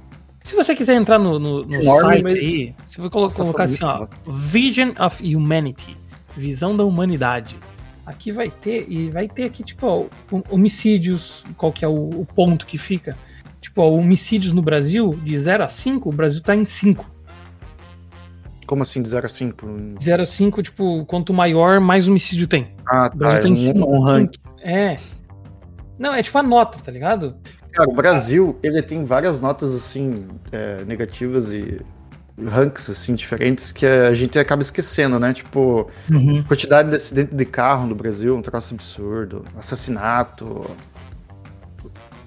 Se 0.49 0.55
você 0.57 0.75
quiser 0.75 0.95
entrar 0.95 1.19
no, 1.19 1.39
no, 1.39 1.63
no 1.67 1.75
Enorme, 1.75 2.23
site 2.23 2.39
aí, 2.39 2.75
você 2.87 3.03
Nossa, 3.03 3.37
tá 3.37 3.43
colocar 3.43 3.69
falando 3.69 3.71
assim, 3.71 3.85
ó, 3.85 4.33
Vision 4.33 4.93
of 4.99 5.37
Humanity, 5.37 5.95
visão 6.35 6.75
da 6.75 6.85
humanidade. 6.85 7.59
Aqui 8.07 8.33
vai 8.33 8.51
ter, 8.51 8.87
e 8.91 9.11
vai 9.11 9.29
ter 9.29 9.45
aqui, 9.45 9.63
tipo, 9.63 9.87
ó, 9.87 10.07
hom- 10.33 10.43
homicídios, 10.49 11.45
qual 11.59 11.71
que 11.71 11.85
é 11.85 11.89
o, 11.89 12.09
o 12.09 12.27
ponto 12.35 12.65
que 12.65 12.79
fica. 12.79 13.15
Tipo, 13.61 13.83
ó, 13.83 13.91
homicídios 13.91 14.55
no 14.55 14.63
Brasil, 14.63 15.21
de 15.23 15.39
0 15.39 15.65
a 15.65 15.69
5, 15.69 16.09
o 16.09 16.13
Brasil 16.15 16.41
tá 16.41 16.57
em 16.57 16.65
5. 16.65 17.05
Como 18.67 18.83
assim, 18.83 19.03
de 19.03 19.09
0 19.11 19.27
a 19.27 19.29
5? 19.29 19.67
De 19.99 20.05
0 20.07 20.23
a 20.23 20.27
5, 20.27 20.63
tipo, 20.63 21.05
quanto 21.05 21.35
maior, 21.35 21.79
mais 21.79 22.09
homicídio 22.09 22.47
tem. 22.47 22.69
Ah, 22.87 23.11
O 23.13 23.19
Brasil 23.19 23.43
tá. 23.43 23.49
tá 23.49 23.55
É 23.55 23.57
5. 23.75 23.79
um, 23.79 23.97
um 23.97 24.01
ranking. 24.01 24.41
É. 24.63 24.97
Não, 25.99 26.15
é 26.15 26.23
tipo 26.23 26.39
a 26.39 26.43
nota, 26.43 26.79
tá 26.79 26.91
ligado? 26.91 27.37
Cara, 27.79 27.91
o 27.91 27.95
Brasil, 27.95 28.59
ele 28.63 28.83
tem 28.83 29.05
várias 29.05 29.41
notas, 29.41 29.75
assim, 29.75 30.27
é, 30.51 30.85
negativas 30.85 31.53
e 31.53 31.81
ranks, 32.45 32.91
assim, 32.91 33.15
diferentes 33.15 33.71
que 33.71 33.87
a 33.87 34.13
gente 34.15 34.37
acaba 34.39 34.63
esquecendo, 34.63 35.19
né? 35.19 35.33
Tipo, 35.33 35.89
Uhum. 36.11 36.43
quantidade 36.43 36.89
de 36.91 36.97
acidente 36.97 37.35
de 37.35 37.45
carro 37.45 37.87
no 37.87 37.95
Brasil, 37.95 38.37
um 38.37 38.43
troço 38.43 38.75
absurdo, 38.75 39.45
assassinato, 39.57 40.69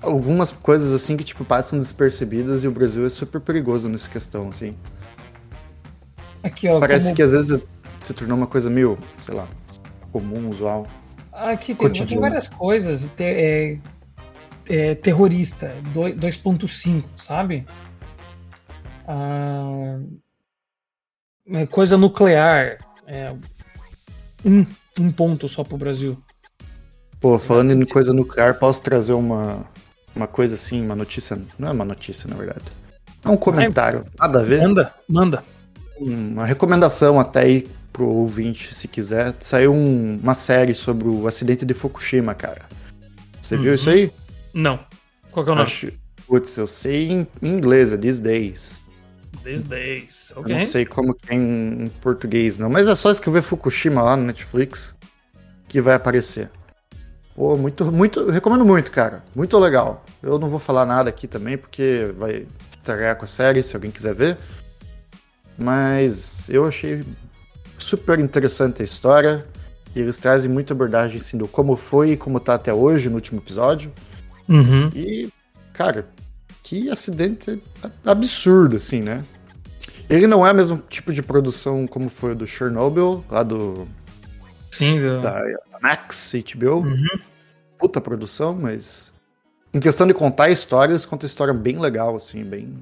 algumas 0.02 0.52
coisas 0.52 0.91
assim 0.93 1.16
que 1.18 1.24
tipo 1.24 1.43
passam 1.45 1.78
despercebidas 1.78 2.64
e 2.64 2.68
o 2.68 2.72
Brasil 2.72 3.06
é 3.06 3.10
super 3.10 3.39
perigoso 3.41 3.88
nessa 3.89 4.10
questão, 4.10 4.47
assim. 4.49 4.74
Aqui, 6.43 6.68
ó. 6.70 6.80
Parece 6.80 7.06
como- 7.06 7.16
que 7.18 7.22
às 7.22 7.32
vezes 7.34 7.62
se 7.99 8.14
tornou 8.14 8.38
uma 8.38 8.47
coisa 8.47 8.70
meio, 8.70 8.97
sei 9.26 9.36
lá, 9.36 9.47
comum, 10.12 10.49
usual. 10.49 10.88
Aqui 11.32 11.76
tem, 11.76 11.89
tem 11.91 12.20
várias 12.20 12.47
coisas. 12.49 13.02
Te- 13.16 13.24
é, 13.24 13.78
é, 14.68 14.95
terrorista, 14.95 15.74
doi- 15.93 16.14
2.5, 16.14 17.09
sabe? 17.18 17.66
Ah, 19.07 19.99
é, 21.47 21.66
coisa 21.66 21.97
nuclear. 21.97 22.78
É, 23.07 23.34
um, 24.45 24.66
um 24.99 25.12
ponto 25.12 25.47
só 25.49 25.64
pro 25.64 25.78
Brasil. 25.78 26.18
Pô, 27.20 27.38
falando 27.38 27.72
em 27.72 27.86
coisa 27.86 28.14
nuclear, 28.14 28.57
posso 28.57 28.82
trazer 28.82 29.14
uma 29.14 29.66
uma 30.14 30.28
coisa 30.28 30.55
assim, 30.55 30.82
uma 30.84 30.95
notícia, 30.95 31.39
não 31.57 31.70
é 31.70 31.72
uma 31.72 31.86
notícia 31.86 32.28
na 32.30 32.36
verdade. 32.36 32.66
É 33.24 33.30
um 33.30 33.38
comentário, 33.38 34.05
nada 34.20 34.39
a 34.39 34.43
ver. 34.43 34.62
Manda, 34.62 34.93
manda. 35.07 35.43
uma 35.99 36.45
recomendação 36.45 37.20
até 37.20 37.41
aí 37.41 37.68
pro 37.93 38.07
ouvinte, 38.07 38.74
se 38.74 38.88
quiser. 38.88 39.36
Saiu 39.39 39.72
um- 39.74 40.18
uma 40.22 40.34
série 40.34 40.74
sobre 40.74 41.07
o 41.07 41.28
acidente 41.28 41.64
de 41.66 41.74
Fukushima, 41.74 42.34
cara. 42.34 42.64
Você 43.39 43.55
viu 43.55 43.68
Uhum. 43.70 43.76
isso 43.76 43.89
aí? 43.89 44.12
Não. 44.54 44.80
Qual 45.32 45.43
que 45.45 45.49
é 45.49 45.54
o 45.54 45.56
nome? 45.56 45.68
Acho, 45.68 45.91
putz, 46.28 46.58
eu 46.58 46.68
sei 46.68 47.10
em 47.12 47.28
inglês, 47.41 47.93
é 47.93 47.97
These 47.97 48.22
Days. 48.22 48.82
These 49.43 49.66
days. 49.66 50.32
Eu 50.36 50.41
Ok. 50.41 50.54
não 50.54 50.60
sei 50.60 50.86
como 50.86 51.14
que 51.14 51.34
é 51.34 51.36
em, 51.36 51.91
português, 52.02 52.58
não. 52.60 52.70
Mas 52.70 52.88
é 52.88 52.95
só 52.95 53.10
escrever 53.10 53.41
Fukushima 53.41 54.02
lá 54.02 54.16
no 54.16 54.24
Netflix 54.24 54.95
que 55.68 55.82
vai 55.82 55.95
aparecer. 55.95 56.49
Pô, 57.36 57.56
muito, 57.58 57.91
muito, 57.91 58.20
eu 58.20 58.30
recomendo 58.30 58.66
muito, 58.66 58.91
cara. 58.91 59.24
Muito 59.36 59.58
legal. 59.58 60.06
Eu 60.22 60.38
não 60.38 60.49
vou 60.49 60.60
falar 60.60 60.86
nada 60.86 61.10
aqui 61.10 61.28
também, 61.28 61.58
porque 61.58 62.14
vai 62.18 62.45
estragar 62.70 63.16
com 63.16 63.26
a 63.26 63.28
série, 63.28 63.64
se 63.64 63.76
alguém 63.76 63.89
quiser 63.89 64.14
ver. 64.14 64.38
Mas 65.58 66.49
eu 66.49 66.66
achei 66.68 67.04
super 67.78 68.20
interessante 68.20 68.82
a 68.82 68.86
história. 68.86 69.45
E 69.95 69.99
eles 69.99 70.18
trazem 70.20 70.49
muita 70.49 70.74
abordagem 70.74 71.18
assim, 71.18 71.38
do 71.38 71.47
como 71.47 71.76
foi 71.76 72.12
e 72.12 72.18
como 72.18 72.39
tá 72.39 72.54
até 72.54 72.74
hoje 72.74 73.10
no 73.10 73.16
último 73.16 73.39
episódio. 73.39 73.91
Uhum. 74.52 74.89
E, 74.93 75.32
cara, 75.74 76.08
que 76.64 76.89
acidente 76.89 77.62
absurdo, 78.06 78.76
assim, 78.76 79.02
né? 79.02 79.24
Ele 80.10 80.28
não 80.28 80.45
é 80.45 80.52
o 80.52 80.56
mesmo 80.56 80.78
tipo 80.89 81.14
de 81.14 81.24
produção 81.24 81.88
como 81.88 82.10
foi 82.10 82.34
o 82.34 82.36
do 82.36 82.45
Chernobyl, 82.45 83.24
lá 83.30 83.43
do 83.43 83.88
Sim, 84.70 84.99
do- 84.99 85.22
da 85.22 85.41
Max 85.82 86.34
HBO. 86.36 86.82
Uhum. 86.82 87.20
Puta 87.80 87.99
produção, 88.02 88.54
mas. 88.54 89.12
Em 89.74 89.80
questão 89.80 90.06
de 90.06 90.14
contar 90.14 90.49
histórias, 90.49 91.06
conta 91.06 91.26
história 91.26 91.54
bem 91.54 91.80
legal, 91.80 92.14
assim, 92.16 92.43
bem. 92.43 92.76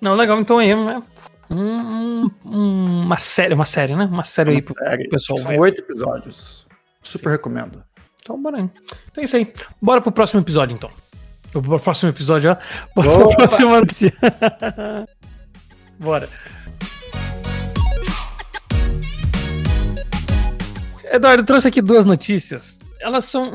Não, 0.00 0.14
legal. 0.14 0.40
Então 0.40 0.58
aí, 0.58 0.74
né? 0.74 1.02
Um- 1.50 2.30
um- 2.46 3.02
uma 3.02 3.18
série, 3.18 3.52
uma 3.52 3.66
série, 3.66 3.94
né? 3.94 4.06
Uma 4.06 4.24
série 4.24 4.52
aí 4.52 4.62
pro 4.62 4.74
série. 4.78 5.08
pessoal 5.08 5.38
São 5.38 5.56
oito 5.58 5.82
episódios. 5.82 6.66
Super 7.02 7.30
recomendo. 7.30 7.84
Então, 8.22 8.40
bora 8.40 8.58
aí. 8.58 8.70
Então 9.10 9.20
é 9.20 9.24
isso 9.24 9.36
aí. 9.36 9.52
Bora 9.80 10.00
pro 10.00 10.12
próximo 10.12 10.40
episódio, 10.40 10.74
então. 10.74 10.90
O 11.54 11.80
próximo 11.80 12.08
episódio, 12.10 12.52
ó. 12.52 12.56
Bora 12.94 13.26
pra 13.26 13.36
próxima 13.36 13.80
notícia. 13.80 14.14
Bora. 15.98 16.28
Eduardo, 21.10 21.42
eu 21.42 21.46
trouxe 21.46 21.68
aqui 21.68 21.82
duas 21.82 22.04
notícias. 22.04 22.78
Elas 23.00 23.24
são. 23.24 23.52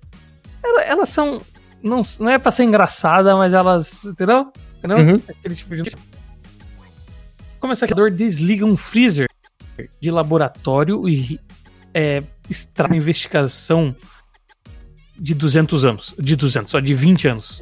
elas 0.84 1.08
são. 1.08 1.42
Não, 1.82 2.02
não 2.20 2.30
é 2.30 2.38
pra 2.38 2.52
ser 2.52 2.64
engraçada, 2.64 3.34
mas 3.34 3.54
elas. 3.54 4.04
Entendeu? 4.04 4.52
Entendeu? 4.78 4.98
Uhum. 4.98 5.22
Aquele 5.26 5.56
tipo 5.56 5.74
de. 5.74 5.96
Como 7.58 7.72
aquecedor 7.72 8.10
desliga 8.10 8.64
um 8.64 8.76
freezer 8.76 9.26
de 10.00 10.10
laboratório 10.10 11.08
e 11.08 11.40
é, 11.92 12.22
extrai 12.48 12.96
investigação 12.96 13.94
de 15.18 15.34
200 15.34 15.84
anos. 15.84 16.14
De 16.18 16.36
200, 16.36 16.70
só 16.70 16.80
de 16.80 16.94
20 16.94 17.28
anos. 17.28 17.60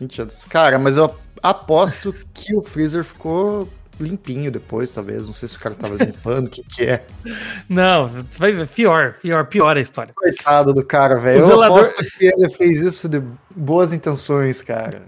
20 0.00 0.22
anos. 0.22 0.44
Cara, 0.44 0.78
mas 0.78 0.96
eu 0.96 1.14
aposto 1.42 2.14
que 2.32 2.54
o 2.54 2.62
freezer 2.62 3.04
ficou 3.04 3.68
limpinho 4.00 4.50
depois, 4.50 4.90
talvez. 4.92 5.26
Não 5.26 5.32
sei 5.32 5.48
se 5.48 5.56
o 5.56 5.60
cara 5.60 5.74
tava 5.74 6.02
limpando, 6.02 6.46
o 6.46 6.50
que 6.50 6.62
que 6.62 6.84
é. 6.84 7.04
Não, 7.68 8.10
vai 8.38 8.66
pior, 8.66 9.14
pior, 9.20 9.46
pior 9.46 9.76
a 9.76 9.80
história. 9.80 10.12
Coitado 10.14 10.72
do 10.72 10.84
cara, 10.84 11.16
velho. 11.16 11.40
Eu 11.40 11.46
zelador... 11.46 11.78
aposto 11.78 12.04
que 12.04 12.26
ele 12.26 12.48
fez 12.48 12.80
isso 12.80 13.08
de 13.08 13.22
boas 13.54 13.92
intenções, 13.92 14.62
cara. 14.62 15.02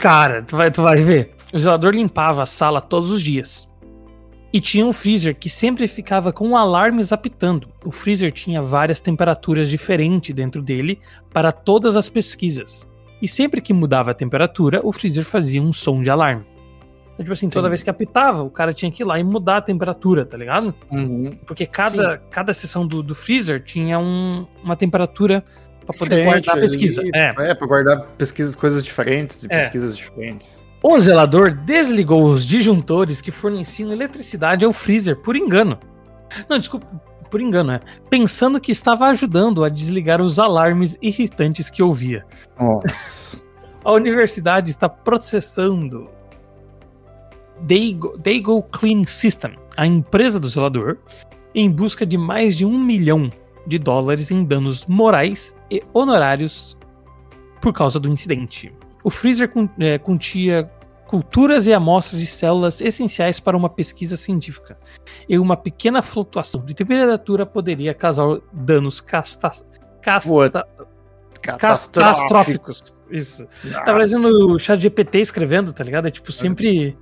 Cara, 0.00 0.42
tu 0.42 0.56
vai, 0.56 0.70
tu 0.70 0.82
vai 0.82 0.96
ver. 0.96 1.34
O 1.52 1.58
zelador 1.58 1.94
limpava 1.94 2.42
a 2.42 2.46
sala 2.46 2.80
todos 2.80 3.10
os 3.10 3.22
dias. 3.22 3.68
E 4.52 4.60
tinha 4.60 4.84
um 4.84 4.92
freezer 4.92 5.34
que 5.34 5.48
sempre 5.48 5.88
ficava 5.88 6.32
com 6.32 6.56
alarmes 6.56 7.12
apitando. 7.12 7.68
O 7.84 7.90
freezer 7.90 8.30
tinha 8.30 8.60
várias 8.60 9.00
temperaturas 9.00 9.68
diferentes 9.68 10.34
dentro 10.34 10.60
dele 10.60 11.00
para 11.32 11.50
todas 11.50 11.96
as 11.96 12.08
pesquisas. 12.08 12.86
E 13.20 13.26
sempre 13.26 13.60
que 13.60 13.72
mudava 13.72 14.10
a 14.10 14.14
temperatura, 14.14 14.80
o 14.84 14.92
freezer 14.92 15.24
fazia 15.24 15.62
um 15.62 15.72
som 15.72 16.02
de 16.02 16.10
alarme. 16.10 16.44
Então, 17.14 17.24
tipo 17.24 17.32
assim, 17.32 17.48
toda 17.48 17.66
Sim. 17.66 17.70
vez 17.70 17.82
que 17.82 17.90
apitava, 17.90 18.42
o 18.42 18.50
cara 18.50 18.74
tinha 18.74 18.90
que 18.90 19.02
ir 19.02 19.06
lá 19.06 19.18
e 19.18 19.24
mudar 19.24 19.58
a 19.58 19.62
temperatura, 19.62 20.24
tá 20.26 20.36
ligado? 20.36 20.74
Uhum. 20.90 21.30
Porque 21.46 21.66
cada, 21.66 22.18
cada 22.30 22.52
seção 22.52 22.86
do, 22.86 23.02
do 23.02 23.14
freezer 23.14 23.62
tinha 23.62 23.98
um, 23.98 24.46
uma 24.62 24.76
temperatura 24.76 25.44
para 25.86 25.98
poder 25.98 26.24
guardar 26.24 26.56
a 26.56 26.60
pesquisa. 26.60 27.00
Ali, 27.00 27.10
é. 27.14 27.50
é, 27.50 27.54
pra 27.54 27.66
guardar 27.66 28.06
pesquisas, 28.18 28.56
coisas 28.56 28.82
diferentes, 28.82 29.40
de 29.40 29.46
é. 29.46 29.58
pesquisas 29.58 29.96
diferentes. 29.96 30.64
O 30.84 30.98
zelador 30.98 31.52
desligou 31.52 32.24
os 32.24 32.44
disjuntores 32.44 33.22
que 33.22 33.30
forneciam 33.30 33.92
eletricidade 33.92 34.64
ao 34.64 34.72
freezer 34.72 35.16
por 35.16 35.36
engano. 35.36 35.78
Não, 36.48 36.58
desculpa, 36.58 36.86
por 37.30 37.40
engano, 37.40 37.72
é. 37.72 37.80
Pensando 38.10 38.60
que 38.60 38.72
estava 38.72 39.06
ajudando 39.06 39.64
a 39.64 39.68
desligar 39.68 40.20
os 40.20 40.38
alarmes 40.38 40.98
irritantes 41.00 41.70
que 41.70 41.82
ouvia. 41.82 42.26
Nossa. 42.60 43.40
a 43.84 43.92
universidade 43.92 44.70
está 44.70 44.88
processando 44.88 46.10
Dago, 47.60 48.62
Clean 48.72 49.04
System, 49.04 49.56
a 49.76 49.86
empresa 49.86 50.40
do 50.40 50.48
zelador, 50.48 50.98
em 51.54 51.70
busca 51.70 52.04
de 52.04 52.18
mais 52.18 52.56
de 52.56 52.64
um 52.64 52.76
milhão 52.76 53.30
de 53.66 53.78
dólares 53.78 54.30
em 54.30 54.44
danos 54.44 54.84
morais 54.86 55.54
e 55.70 55.80
honorários 55.94 56.76
por 57.60 57.72
causa 57.72 58.00
do 58.00 58.08
incidente. 58.08 58.72
O 59.02 59.10
freezer 59.10 59.50
é, 59.78 59.98
continha 59.98 60.70
culturas 61.06 61.66
e 61.66 61.72
amostras 61.74 62.20
de 62.20 62.26
células 62.26 62.80
essenciais 62.80 63.38
para 63.38 63.54
uma 63.54 63.68
pesquisa 63.68 64.16
científica, 64.16 64.78
e 65.28 65.38
uma 65.38 65.56
pequena 65.56 66.00
flutuação 66.00 66.64
de 66.64 66.72
temperatura 66.72 67.44
poderia 67.44 67.92
causar 67.92 68.38
danos 68.50 68.98
casta, 69.00 69.50
casta, 70.00 70.66
catastróficos. 71.42 72.94
Isso. 73.10 73.46
Nossa. 73.62 73.84
Tá 73.84 73.92
parecendo 73.92 74.54
o 74.54 74.58
chat 74.58 74.80
GPT 74.80 75.20
escrevendo, 75.20 75.70
tá 75.72 75.84
ligado? 75.84 76.08
É 76.08 76.10
tipo 76.10 76.32
sempre 76.32 76.96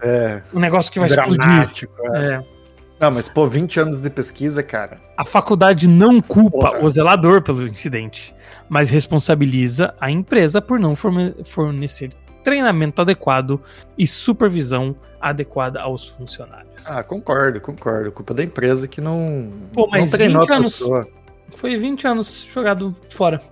é, 0.00 0.40
um 0.54 0.60
negócio 0.60 0.92
que 0.92 1.00
vai 1.00 1.08
explodir. 1.08 1.88
É. 2.14 2.34
é. 2.34 2.57
Não, 3.00 3.10
mas 3.10 3.28
pô, 3.28 3.46
20 3.46 3.80
anos 3.80 4.00
de 4.00 4.10
pesquisa, 4.10 4.62
cara. 4.62 4.98
A 5.16 5.24
faculdade 5.24 5.88
não 5.88 6.20
culpa 6.20 6.72
Porra. 6.72 6.84
o 6.84 6.90
zelador 6.90 7.42
pelo 7.42 7.66
incidente, 7.66 8.34
mas 8.68 8.90
responsabiliza 8.90 9.94
a 10.00 10.10
empresa 10.10 10.60
por 10.60 10.80
não 10.80 10.94
fornecer 10.96 12.10
treinamento 12.42 13.02
adequado 13.02 13.60
e 13.96 14.06
supervisão 14.06 14.96
adequada 15.20 15.80
aos 15.80 16.08
funcionários. 16.08 16.86
Ah, 16.86 17.02
concordo, 17.02 17.60
concordo. 17.60 18.10
Culpa 18.10 18.34
da 18.34 18.42
empresa 18.42 18.88
que 18.88 19.00
não, 19.00 19.52
Pô, 19.72 19.88
mas 19.90 20.02
não 20.02 20.10
treinou 20.10 20.42
a 20.42 20.46
pessoa. 20.46 21.08
Foi 21.56 21.76
20 21.76 22.06
anos 22.06 22.48
jogado 22.52 22.94
fora. 23.10 23.42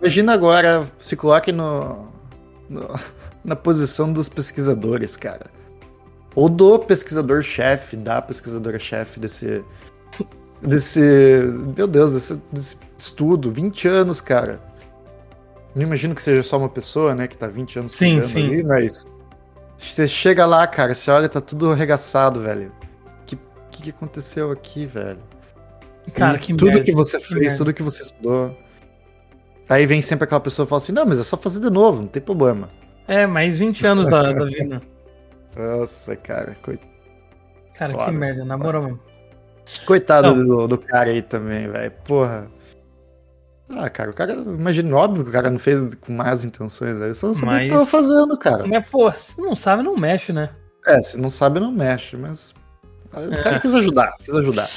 Imagina 0.00 0.32
agora, 0.32 0.86
se 0.98 1.16
coloque 1.16 1.50
no, 1.50 2.08
no 2.68 2.88
na 3.44 3.56
posição 3.56 4.12
dos 4.12 4.28
pesquisadores, 4.28 5.16
cara. 5.16 5.46
Ou 6.34 6.48
do 6.48 6.78
pesquisador-chefe, 6.78 7.96
da 7.96 8.22
pesquisadora-chefe 8.22 9.20
desse. 9.20 9.64
Desse. 10.60 11.00
Meu 11.76 11.86
Deus, 11.86 12.12
desse, 12.12 12.40
desse 12.50 12.76
estudo. 12.96 13.50
20 13.50 13.88
anos, 13.88 14.20
cara. 14.20 14.60
Não 15.74 15.82
imagino 15.82 16.14
que 16.14 16.22
seja 16.22 16.42
só 16.42 16.58
uma 16.58 16.68
pessoa, 16.68 17.14
né, 17.14 17.26
que 17.26 17.36
tá 17.36 17.46
20 17.48 17.78
anos 17.78 17.92
sim, 17.92 18.20
sim. 18.22 18.46
ali, 18.46 18.62
mas. 18.62 19.06
Você 19.78 20.06
chega 20.06 20.46
lá, 20.46 20.64
cara, 20.66 20.94
você 20.94 21.10
olha, 21.10 21.28
tá 21.28 21.40
tudo 21.40 21.72
arregaçado, 21.72 22.40
velho. 22.40 22.68
O 22.68 23.24
que, 23.26 23.36
que, 23.70 23.82
que, 23.82 23.90
aconteceu 23.90 24.52
aqui, 24.52 24.86
velho? 24.86 25.18
Cara, 26.14 26.38
que 26.38 26.54
tudo 26.54 26.66
merda, 26.66 26.84
que 26.84 26.92
você 26.92 27.18
que 27.18 27.26
fez, 27.26 27.40
merda. 27.40 27.56
tudo 27.56 27.74
que 27.74 27.82
você 27.82 28.02
estudou. 28.02 28.56
Aí 29.68 29.86
vem 29.86 30.00
sempre 30.00 30.24
aquela 30.24 30.40
pessoa 30.40 30.66
e 30.66 30.68
fala 30.68 30.78
assim: 30.78 30.92
não, 30.92 31.04
mas 31.04 31.18
é 31.18 31.24
só 31.24 31.36
fazer 31.36 31.60
de 31.60 31.70
novo, 31.70 32.02
não 32.02 32.08
tem 32.08 32.22
problema. 32.22 32.68
É, 33.08 33.26
mais 33.26 33.56
20 33.56 33.84
anos 33.86 34.08
da, 34.08 34.32
da 34.32 34.44
vida. 34.44 34.80
Nossa, 35.56 36.16
cara. 36.16 36.56
Coit... 36.62 36.80
Cara, 37.74 38.04
que 38.04 38.10
merda, 38.10 38.44
na 38.44 38.56
moral 38.56 38.82
mesmo. 38.82 39.00
Coitado 39.86 40.34
do, 40.34 40.68
do, 40.68 40.78
cara 40.78 41.10
aí 41.10 41.22
também, 41.22 41.68
velho. 41.68 41.92
Porra. 42.04 42.50
Ah, 43.70 43.88
cara, 43.88 44.10
o 44.10 44.14
cara. 44.14 44.32
Imagina, 44.32 44.96
óbvio 44.96 45.24
que 45.24 45.30
o 45.30 45.32
cara 45.32 45.50
não 45.50 45.58
fez 45.58 45.94
com 45.94 46.12
más 46.12 46.44
intenções, 46.44 46.98
velho. 46.98 47.14
Só 47.14 47.32
sabia 47.32 47.46
mas... 47.46 47.60
o 47.60 47.62
que 47.62 47.74
tava 47.74 47.86
fazendo, 47.86 48.38
cara. 48.38 48.66
Mas, 48.66 48.86
pô, 48.88 49.10
se 49.12 49.40
não 49.40 49.56
sabe, 49.56 49.82
não 49.82 49.96
mexe, 49.96 50.32
né? 50.32 50.50
É, 50.86 51.00
se 51.00 51.16
não 51.16 51.30
sabe, 51.30 51.60
não 51.60 51.72
mexe, 51.72 52.16
mas. 52.16 52.54
O 53.14 53.34
é. 53.34 53.42
cara 53.42 53.60
quis 53.60 53.74
ajudar, 53.74 54.14
quis 54.18 54.34
ajudar. 54.34 54.68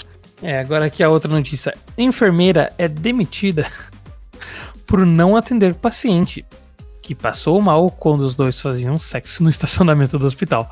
É, 0.41 0.59
agora 0.59 0.85
aqui 0.85 1.03
a 1.03 1.09
outra 1.09 1.31
notícia. 1.31 1.73
Enfermeira 1.97 2.71
é 2.77 2.87
demitida 2.87 3.65
por 4.85 5.05
não 5.05 5.35
atender 5.35 5.73
paciente 5.73 6.45
que 7.05 7.13
passou 7.13 7.61
mal 7.61 7.91
quando 7.91 8.21
os 8.21 8.35
dois 8.35 8.59
faziam 8.59 8.97
sexo 8.97 9.43
no 9.43 9.49
estacionamento 9.51 10.17
do 10.17 10.25
hospital. 10.25 10.71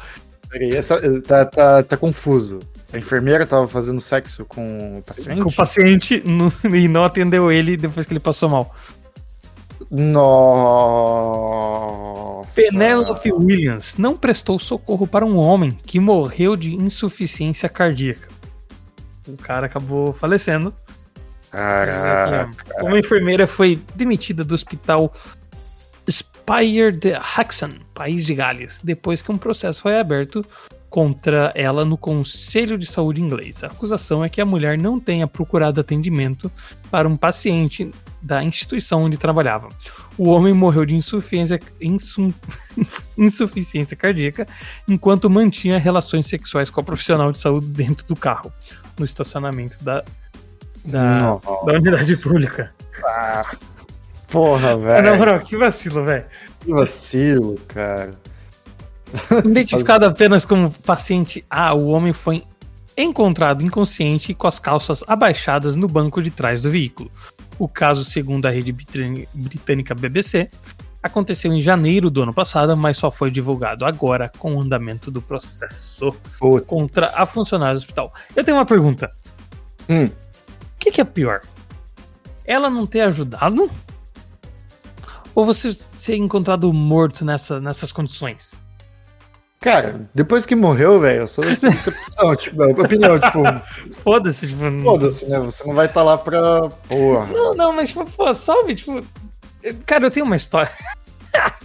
Peraí, 0.49 0.75
essa, 0.75 0.99
tá, 1.21 1.45
tá, 1.45 1.83
tá 1.83 1.95
confuso. 1.95 2.57
A 2.91 2.97
enfermeira 2.97 3.45
tava 3.45 3.67
fazendo 3.67 4.01
sexo 4.01 4.43
com 4.45 4.97
o 4.97 5.03
paciente? 5.03 5.41
Com 5.41 5.49
o 5.49 5.53
paciente 5.53 6.23
no, 6.25 6.51
e 6.75 6.87
não 6.87 7.03
atendeu 7.03 7.51
ele 7.51 7.77
depois 7.77 8.07
que 8.07 8.13
ele 8.13 8.19
passou 8.19 8.49
mal. 8.49 8.75
Nossa. 9.91 10.23
Penelope 12.55 13.31
Williams 13.31 13.95
não 13.97 14.17
prestou 14.17 14.57
socorro 14.57 15.05
para 15.05 15.23
um 15.23 15.37
homem 15.37 15.77
que 15.85 15.99
morreu 15.99 16.55
de 16.55 16.73
insuficiência 16.75 17.69
cardíaca. 17.69 18.27
O 19.27 19.37
cara 19.37 19.67
acabou 19.67 20.13
falecendo. 20.13 20.73
Caraca. 21.51 22.49
Uma 22.81 22.97
enfermeira 22.97 23.45
foi 23.45 23.79
demitida 23.95 24.43
do 24.43 24.55
hospital 24.55 25.13
Spire 26.09 26.91
de 26.91 27.13
Haxon, 27.13 27.71
país 27.93 28.25
de 28.25 28.35
Gales, 28.35 28.81
depois 28.83 29.21
que 29.21 29.31
um 29.31 29.37
processo 29.37 29.81
foi 29.81 29.99
aberto 29.99 30.45
contra 30.93 31.51
ela 31.55 31.83
no 31.83 31.97
Conselho 31.97 32.77
de 32.77 32.85
Saúde 32.85 33.19
inglês. 33.19 33.63
A 33.63 33.67
acusação 33.67 34.23
é 34.23 34.29
que 34.29 34.39
a 34.39 34.45
mulher 34.45 34.77
não 34.77 34.99
tenha 34.99 35.25
procurado 35.25 35.81
atendimento 35.81 36.51
para 36.91 37.07
um 37.07 37.17
paciente 37.17 37.89
da 38.21 38.43
instituição 38.43 39.01
onde 39.01 39.17
trabalhava. 39.17 39.69
O 40.19 40.29
homem 40.29 40.53
morreu 40.53 40.85
de 40.85 40.93
insuficiência, 40.93 41.59
insuficiência 43.17 43.97
cardíaca 43.97 44.45
enquanto 44.87 45.27
mantinha 45.31 45.79
relações 45.79 46.27
sexuais 46.27 46.69
com 46.69 46.79
a 46.79 46.83
profissional 46.83 47.31
de 47.31 47.39
saúde 47.39 47.65
dentro 47.65 48.05
do 48.05 48.15
carro, 48.15 48.53
no 48.95 49.03
estacionamento 49.03 49.83
da, 49.83 50.03
da, 50.85 51.39
da 51.65 51.73
unidade 51.73 52.15
pública. 52.21 52.71
Ah. 53.03 53.55
Porra, 54.33 54.75
velho. 54.75 55.03
Na 55.03 55.15
moral, 55.15 55.39
que 55.39 55.55
vacilo, 55.55 56.03
velho. 56.03 56.25
Que 56.59 56.71
vacilo, 56.71 57.55
cara. 57.67 58.09
Identificado 59.45 60.07
apenas 60.07 60.43
como 60.43 60.71
paciente 60.71 61.45
A, 61.47 61.71
o 61.75 61.89
homem 61.89 62.13
foi 62.13 62.43
encontrado 62.97 63.63
inconsciente 63.63 64.33
com 64.33 64.47
as 64.47 64.57
calças 64.57 65.03
abaixadas 65.07 65.75
no 65.75 65.87
banco 65.87 66.19
de 66.19 66.31
trás 66.31 66.63
do 66.63 66.71
veículo. 66.71 67.11
O 67.59 67.67
caso, 67.67 68.03
segundo 68.03 68.47
a 68.47 68.49
rede 68.49 68.71
britânica 68.71 69.93
BBC, 69.93 70.49
aconteceu 71.03 71.53
em 71.53 71.61
janeiro 71.61 72.09
do 72.09 72.23
ano 72.23 72.33
passado, 72.33 72.75
mas 72.75 72.97
só 72.97 73.11
foi 73.11 73.29
divulgado 73.29 73.85
agora 73.85 74.31
com 74.39 74.55
o 74.55 74.61
andamento 74.61 75.11
do 75.11 75.21
processo 75.21 76.11
Putz. 76.39 76.65
contra 76.65 77.05
a 77.17 77.27
funcionária 77.27 77.75
do 77.75 77.81
hospital. 77.81 78.11
Eu 78.35 78.43
tenho 78.43 78.57
uma 78.57 78.65
pergunta. 78.65 79.11
Hum. 79.87 80.05
O 80.05 80.79
que, 80.79 80.89
que 80.89 81.01
é 81.01 81.03
pior? 81.03 81.41
Ela 82.43 82.67
não 82.67 82.87
ter 82.87 83.01
ajudado 83.01 83.69
ou 85.35 85.45
você 85.45 85.71
ser 85.73 86.15
encontrado 86.15 86.71
morto 86.71 87.25
nessa, 87.25 87.59
nessas 87.59 87.91
condições? 87.91 88.61
Cara, 89.59 90.09
depois 90.13 90.45
que 90.45 90.55
morreu, 90.55 90.99
velho, 90.99 91.21
eu 91.21 91.27
sou 91.27 91.43
da 91.47 91.55
seguinte 91.55 91.87
opção, 91.87 92.35
tipo, 92.35 92.61
a 92.61 92.67
opinião, 92.67 93.17
tipo, 93.17 93.41
Foda-se, 94.03 94.47
tipo. 94.47 94.83
foda-se, 94.83 95.25
né? 95.27 95.39
Você 95.39 95.65
não 95.65 95.73
vai 95.73 95.85
estar 95.85 96.03
lá 96.03 96.17
pra. 96.17 96.69
Porra. 96.87 97.27
Não, 97.27 97.55
não, 97.55 97.71
mas, 97.71 97.87
tipo, 97.89 98.03
pô, 98.11 98.33
sabe, 98.33 98.75
tipo. 98.75 99.01
Cara, 99.85 100.05
eu 100.05 100.11
tenho 100.11 100.25
uma 100.25 100.35
história. 100.35 100.69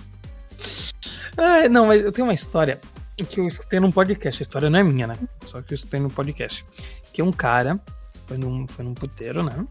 Ai, 1.37 1.69
não, 1.69 1.87
mas 1.87 2.05
eu 2.05 2.13
tenho 2.13 2.27
uma 2.27 2.35
história 2.35 2.81
que 3.29 3.41
eu 3.41 3.49
escutei 3.49 3.81
num 3.81 3.91
podcast. 3.91 4.41
A 4.41 4.45
história 4.45 4.71
não 4.71 4.79
é 4.79 4.83
minha, 4.85 5.09
né? 5.09 5.15
Só 5.45 5.61
que 5.61 5.73
eu 5.73 5.75
escutei 5.75 5.99
num 5.99 6.09
podcast. 6.09 6.65
Que 7.13 7.21
um 7.21 7.33
cara 7.33 7.81
foi 8.27 8.39
num, 8.39 8.67
foi 8.69 8.85
num 8.85 8.95
puteiro, 8.95 9.43
né? 9.43 9.67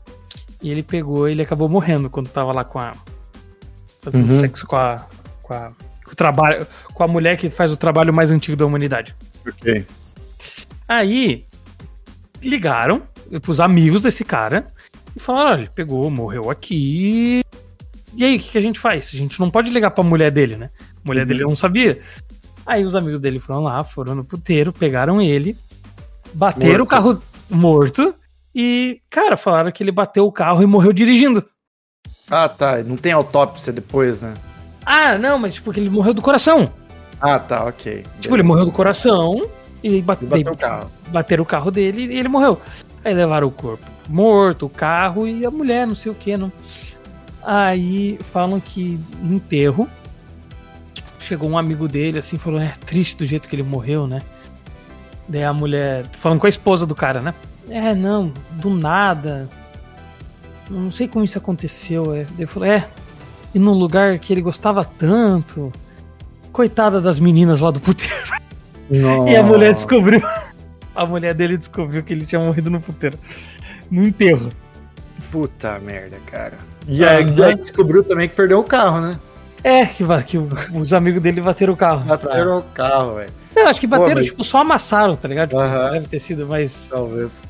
E 0.62 0.70
ele 0.70 0.84
pegou, 0.84 1.30
ele 1.30 1.42
acabou 1.42 1.70
morrendo 1.70 2.10
quando 2.10 2.30
tava 2.30 2.52
lá 2.52 2.66
com 2.66 2.80
a. 2.80 2.94
Fazendo 4.12 4.32
Uhum. 4.32 4.40
sexo 4.40 4.66
com 4.66 4.76
a. 4.76 5.06
Com 5.44 5.54
a. 5.54 5.72
Com 6.06 6.12
o 6.12 6.16
trabalho. 6.16 6.66
Com 6.94 7.04
a 7.04 7.08
mulher 7.08 7.36
que 7.38 7.50
faz 7.50 7.72
o 7.72 7.78
trabalho 7.78 8.14
mais 8.14 8.32
antigo 8.32 8.56
da 8.56 8.66
humanidade. 8.66 9.14
Ok. 9.48 9.86
Aí 10.88 11.46
ligaram 12.42 13.02
pros 13.42 13.60
amigos 13.60 14.02
desse 14.02 14.24
cara 14.24 14.68
e 15.16 15.20
falaram: 15.20 15.52
olha, 15.52 15.60
ele 15.62 15.70
pegou, 15.74 16.10
morreu 16.10 16.50
aqui. 16.50 17.42
E 18.16 18.24
aí, 18.24 18.38
o 18.38 18.40
que, 18.40 18.50
que 18.52 18.58
a 18.58 18.62
gente 18.62 18.80
faz? 18.80 19.12
A 19.14 19.18
gente 19.18 19.40
não 19.40 19.50
pode 19.52 19.70
ligar 19.70 19.92
pra 19.92 20.04
mulher 20.04 20.32
dele, 20.32 20.56
né? 20.58 20.70
A 20.80 21.08
mulher 21.08 21.22
Uhum. 21.22 21.28
dele 21.28 21.44
não 21.44 21.56
sabia. 21.56 22.00
Aí 22.66 22.84
os 22.84 22.96
amigos 22.96 23.20
dele 23.20 23.40
foram 23.40 23.62
lá, 23.64 23.84
foram 23.84 24.16
no 24.16 24.24
puteiro, 24.26 24.74
pegaram 24.74 25.22
ele, 25.22 25.56
bateram 26.34 26.70
Morto. 26.80 26.84
o 26.84 26.88
carro 26.88 27.24
morto 27.50 28.16
e, 28.54 29.00
cara, 29.10 29.38
falaram 29.38 29.72
que 29.72 29.82
ele 29.84 29.92
bateu 29.92 30.26
o 30.26 30.32
carro 30.32 30.62
e 30.64 30.66
morreu 30.66 30.92
dirigindo. 30.92 31.46
Ah, 32.30 32.50
tá. 32.50 32.78
Não 32.84 32.98
tem 32.98 33.12
autópsia 33.12 33.72
depois, 33.74 34.22
né? 34.22 34.34
Ah, 34.86 35.18
não, 35.18 35.38
mas 35.38 35.54
tipo, 35.56 35.72
que 35.74 35.80
ele 35.80 35.90
morreu 35.90 36.14
do 36.14 36.22
coração. 36.22 36.72
Ah, 37.20 37.40
tá, 37.40 37.66
ok. 37.66 38.04
Tipo, 38.22 38.36
ele 38.36 38.44
morreu 38.44 38.66
do 38.66 38.72
coração 38.72 39.42
e 39.84 39.98
E 39.98 40.02
bate- 40.02 40.26
bateu 40.26 40.54
o 40.54 40.58
carro. 40.58 40.92
bateram 41.08 41.44
o 41.44 41.46
carro 41.46 41.72
dele 41.72 42.06
e 42.06 42.18
ele 42.20 42.30
morreu. 42.30 42.62
Aí 43.04 43.14
levaram 43.14 43.48
o 43.48 43.52
corpo 43.52 43.86
morto, 44.10 44.66
o 44.66 44.70
carro 44.70 45.28
e 45.28 45.46
a 45.46 45.52
mulher, 45.52 45.86
não 45.88 45.96
sei 45.96 46.12
o 46.12 46.16
que, 46.16 46.38
não. 46.38 46.52
Aí 47.44 48.18
falam 48.32 48.60
que 48.60 49.00
no 49.22 49.36
enterro 49.36 49.88
chegou 51.20 51.50
um 51.50 51.58
amigo 51.58 51.88
dele 51.88 52.20
assim, 52.20 52.38
falou: 52.38 52.60
é 52.60 52.74
triste 52.86 53.18
do 53.18 53.26
jeito 53.26 53.48
que 53.50 53.56
ele 53.56 53.64
morreu, 53.64 54.08
né? 54.08 54.22
Daí 55.28 55.44
a 55.44 55.52
mulher, 55.54 56.06
falando 56.14 56.40
com 56.40 56.46
a 56.46 56.50
esposa 56.50 56.86
do 56.86 56.96
cara, 56.96 57.20
né? 57.22 57.34
É, 57.70 57.94
não, 57.94 58.32
do 58.52 58.70
nada. 58.70 59.50
Não 60.70 60.92
sei 60.92 61.08
como 61.08 61.24
isso 61.26 61.38
aconteceu. 61.38 62.14
É. 62.14 62.26
Ele 62.38 62.46
falou: 62.48 62.68
é, 62.68 62.88
e 63.54 63.60
num 63.60 63.74
lugar 63.74 64.18
que 64.20 64.34
ele 64.34 64.42
gostava 64.42 64.84
tanto. 64.84 65.72
Coitada 66.52 67.00
das 67.00 67.20
meninas 67.20 67.62
lá 67.62 67.72
do 67.72 67.80
puteiro. 67.80 68.16
E 68.90 69.36
a 69.36 69.44
mulher 69.44 69.74
descobriu. 69.74 70.22
A 70.96 71.06
mulher 71.06 71.34
dele 71.34 71.58
descobriu 71.58 72.02
que 72.02 72.14
ele 72.14 72.26
tinha 72.26 72.40
morrido 72.40 72.70
no 72.70 72.80
puteiro. 72.80 73.20
No 73.92 74.02
enterro. 74.02 74.50
Puta 75.30 75.78
merda, 75.80 76.18
cara. 76.26 76.54
E 76.88 77.04
aí, 77.04 77.26
aí 77.44 77.56
descobriu 77.56 78.02
também 78.02 78.30
que 78.30 78.36
perdeu 78.36 78.60
o 78.60 78.64
carro, 78.64 79.02
né? 79.02 79.20
É, 79.62 79.86
que, 79.86 80.06
que 80.26 80.38
os 80.38 80.94
amigos 80.94 81.22
dele 81.22 81.42
bateram 81.42 81.74
o 81.74 81.78
carro. 81.78 82.06
Bateram 82.06 82.60
o 82.60 82.62
carro, 82.64 83.16
velho. 83.16 83.30
Eu 83.54 83.68
acho 83.68 83.80
que 83.80 83.88
bateram, 83.88 84.16
mas- 84.16 84.28
tipo, 84.28 84.44
só 84.46 84.60
amassaram, 84.60 85.16
tá 85.18 85.28
ligado? 85.28 85.50
Tipo. 85.50 85.92
Deve 85.92 86.08
ter 86.08 86.20
sido, 86.20 86.48
mas. 86.48 86.88
Talvez. 86.90 87.44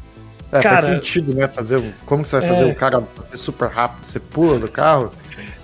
É, 0.52 0.60
Cara- 0.62 0.78
faz 0.78 0.86
sentido, 0.86 1.34
né? 1.36 1.48
Fazer. 1.48 1.93
Como 2.06 2.24
que 2.24 2.30
você 2.30 2.39
vai 2.39 2.50
fazer 2.50 2.64
É. 2.70 2.72
o 2.72 2.76
cara 2.76 3.02
bater 3.02 3.38
super 3.38 3.70
rápido? 3.70 4.06
Você 4.06 4.20
pula 4.20 4.58
do 4.58 4.68
carro? 4.70 5.12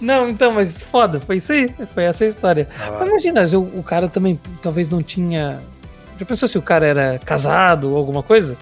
Não, 0.01 0.27
então, 0.27 0.51
mas 0.51 0.81
foda, 0.81 1.19
foi 1.21 1.37
isso 1.37 1.53
aí. 1.53 1.73
Foi 1.93 2.03
essa 2.03 2.25
a 2.25 2.27
história. 2.27 2.67
Ah, 2.79 2.97
Mas 2.99 3.09
imagina, 3.09 3.45
o, 3.57 3.79
o 3.79 3.83
cara 3.83 4.09
também 4.09 4.39
talvez 4.61 4.89
não 4.89 5.01
tinha. 5.01 5.59
Já 6.19 6.25
pensou 6.25 6.47
se 6.49 6.57
o 6.57 6.61
cara 6.61 6.85
era 6.85 7.19
casado 7.23 7.91
ou 7.91 7.97
alguma 7.97 8.21
coisa? 8.21 8.57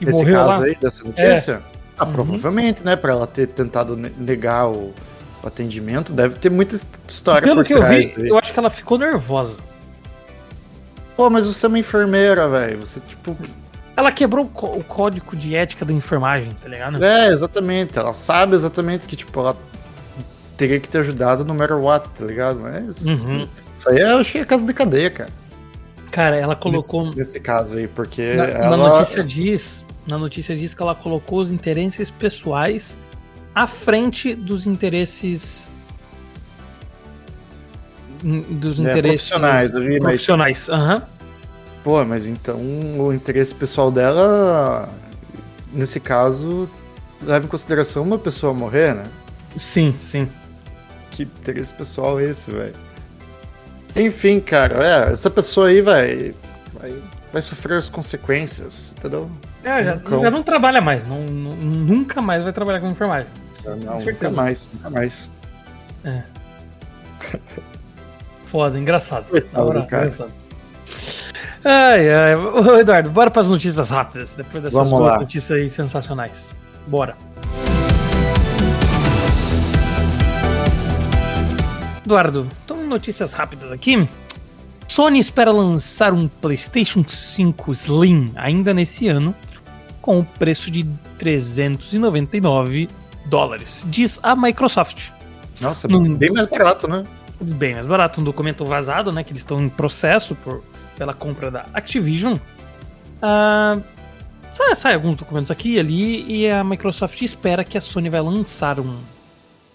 E 0.00 0.04
Nesse 0.06 0.18
morreu 0.20 0.36
caso 0.36 0.60
lá? 0.60 0.66
aí, 0.66 0.76
dessa 0.80 1.02
notícia? 1.04 1.60
Ah, 1.98 2.04
Uhum. 2.04 2.12
provavelmente, 2.12 2.84
né? 2.84 2.94
Pra 2.94 3.12
ela 3.12 3.26
ter 3.26 3.48
tentado 3.48 3.96
ne- 3.96 4.12
negar 4.16 4.68
o, 4.68 4.92
atendimento, 5.44 6.12
deve 6.12 6.36
ter 6.36 6.50
muita 6.50 6.74
his- 6.74 6.86
história 7.08 7.42
Pelo 7.46 7.56
por 7.62 7.64
que 7.66 7.74
eu 7.74 7.78
trás. 7.78 8.16
vi, 8.16 8.22
aí. 8.22 8.28
eu 8.28 8.38
acho 8.38 8.52
que 8.52 8.58
ela 8.58 8.70
ficou 8.70 8.98
nervosa. 8.98 9.56
Pô, 11.16 11.30
mas 11.30 11.46
você 11.46 11.66
é 11.66 11.68
uma 11.68 11.78
enfermeira, 11.78 12.48
velho. 12.48 12.78
Você, 12.80 13.00
tipo. 13.00 13.36
Ela 13.96 14.12
quebrou 14.12 14.44
o, 14.44 14.48
có- 14.48 14.72
o 14.76 14.84
código 14.84 15.34
de 15.34 15.56
ética 15.56 15.84
da 15.84 15.92
enfermagem, 15.92 16.54
tá 16.62 16.68
ligado? 16.68 17.02
É, 17.02 17.28
exatamente. 17.28 17.98
Ela 17.98 18.12
sabe 18.12 18.54
exatamente 18.54 19.06
que, 19.06 19.16
tipo, 19.16 19.38
ela 19.40 19.56
teria 20.56 20.78
que 20.78 20.88
ter 20.88 20.98
ajudado 20.98 21.44
no 21.44 21.54
matter 21.54 21.78
what, 21.78 22.10
tá 22.10 22.24
ligado? 22.24 22.60
Mas 22.60 23.02
Uhum. 23.02 23.48
isso 23.74 23.88
aí 23.88 23.98
eu 24.00 24.18
achei 24.18 24.42
a 24.42 24.46
casa 24.46 24.64
de 24.66 24.74
cadeia, 24.74 25.08
cara. 25.10 25.30
Cara, 26.10 26.36
ela 26.36 26.54
colocou. 26.56 27.06
Nesse, 27.06 27.18
nesse 27.18 27.40
caso 27.40 27.78
aí, 27.78 27.88
porque 27.88 28.34
Na, 28.34 28.44
ela. 28.44 28.76
na 28.76 28.88
notícia 28.90 29.24
diz, 29.24 29.84
na 30.08 30.18
notícia 30.18 30.54
diz 30.54 30.72
que 30.74 30.82
ela 30.82 30.94
colocou 30.94 31.40
os 31.40 31.50
interesses 31.50 32.10
pessoais 32.10 32.98
à 33.54 33.66
frente 33.66 34.34
dos 34.34 34.66
interesses 34.66 35.70
dos 38.22 38.78
É, 38.80 38.82
interesses 38.82 39.28
profissionais, 39.28 39.74
eu 39.74 39.82
vi, 39.82 39.88
mas- 40.00 40.02
profissionais. 40.02 40.68
Aham. 40.68 41.02
Pô, 41.86 42.04
mas 42.04 42.26
então 42.26 42.56
o 42.98 43.12
interesse 43.14 43.54
pessoal 43.54 43.92
dela, 43.92 44.88
nesse 45.72 46.00
caso, 46.00 46.68
leva 47.22 47.44
em 47.44 47.48
consideração 47.48 48.02
uma 48.02 48.18
pessoa 48.18 48.52
morrer, 48.52 48.92
né? 48.92 49.04
Sim, 49.56 49.94
sim. 50.02 50.28
Que 51.12 51.22
interesse 51.22 51.72
pessoal 51.72 52.18
é 52.18 52.24
esse, 52.24 52.50
velho? 52.50 52.74
Enfim, 53.94 54.40
cara, 54.40 54.82
é, 54.84 55.12
essa 55.12 55.30
pessoa 55.30 55.68
aí 55.68 55.80
vai, 55.80 56.34
vai, 56.74 56.92
vai 57.32 57.40
sofrer 57.40 57.78
as 57.78 57.88
consequências, 57.88 58.92
entendeu? 58.98 59.30
É, 59.62 59.84
já, 59.84 59.94
Um 59.94 60.20
já 60.20 60.28
não 60.28 60.42
trabalha 60.42 60.80
mais, 60.80 61.06
não, 61.06 61.20
nu- 61.22 61.54
nunca 61.54 62.20
mais 62.20 62.42
vai 62.42 62.52
trabalhar 62.52 62.80
com 62.80 62.88
enfermagem. 62.88 63.28
Não, 63.64 63.76
nunca 63.76 64.00
certeza. 64.00 64.32
mais, 64.32 64.68
nunca 64.74 64.90
mais. 64.90 65.30
Foda, 68.46 68.76
engraçado. 68.76 69.26
Coitado 69.26 69.66
do 69.72 69.86
cara. 69.86 70.06
engraçado. 70.06 70.45
Ai, 71.68 72.08
ai. 72.12 72.36
Ô, 72.36 72.76
Eduardo, 72.78 73.10
bora 73.10 73.28
para 73.30 73.42
as 73.42 73.48
notícias 73.48 73.90
rápidas, 73.90 74.32
depois 74.32 74.62
dessas 74.62 74.78
Vamos 74.78 74.98
duas 74.98 75.12
lá. 75.12 75.18
notícias 75.18 75.58
aí 75.58 75.68
sensacionais. 75.68 76.50
Bora. 76.86 77.16
Eduardo, 82.04 82.46
então 82.64 82.86
notícias 82.86 83.32
rápidas 83.32 83.72
aqui. 83.72 84.08
Sony 84.86 85.18
espera 85.18 85.50
lançar 85.50 86.12
um 86.12 86.28
PlayStation 86.28 87.04
5 87.06 87.72
Slim 87.72 88.32
ainda 88.36 88.72
nesse 88.72 89.08
ano, 89.08 89.34
com 90.00 90.20
o 90.20 90.24
preço 90.24 90.70
de 90.70 90.84
399 91.18 92.88
dólares, 93.26 93.84
diz 93.88 94.20
a 94.22 94.36
Microsoft. 94.36 95.08
Nossa, 95.60 95.88
Num- 95.88 96.14
bem 96.14 96.30
mais 96.32 96.46
barato, 96.46 96.86
né? 96.86 97.02
Bem 97.40 97.74
mais 97.74 97.86
barato, 97.86 98.20
um 98.20 98.24
documento 98.24 98.64
vazado, 98.64 99.10
né? 99.12 99.24
Que 99.24 99.32
eles 99.32 99.40
estão 99.40 99.60
em 99.60 99.68
processo 99.68 100.34
por, 100.36 100.62
pela 100.96 101.14
compra 101.14 101.50
da 101.50 101.66
Activision. 101.72 102.36
Ah, 103.22 103.80
sai, 104.52 104.74
sai 104.74 104.94
alguns 104.94 105.16
documentos 105.16 105.50
aqui 105.50 105.74
e 105.74 105.78
ali 105.78 106.32
e 106.32 106.50
a 106.50 106.64
Microsoft 106.64 107.20
espera 107.22 107.64
que 107.64 107.78
a 107.78 107.80
Sony 107.80 108.08
vai 108.08 108.20
lançar 108.20 108.80
um, 108.80 108.98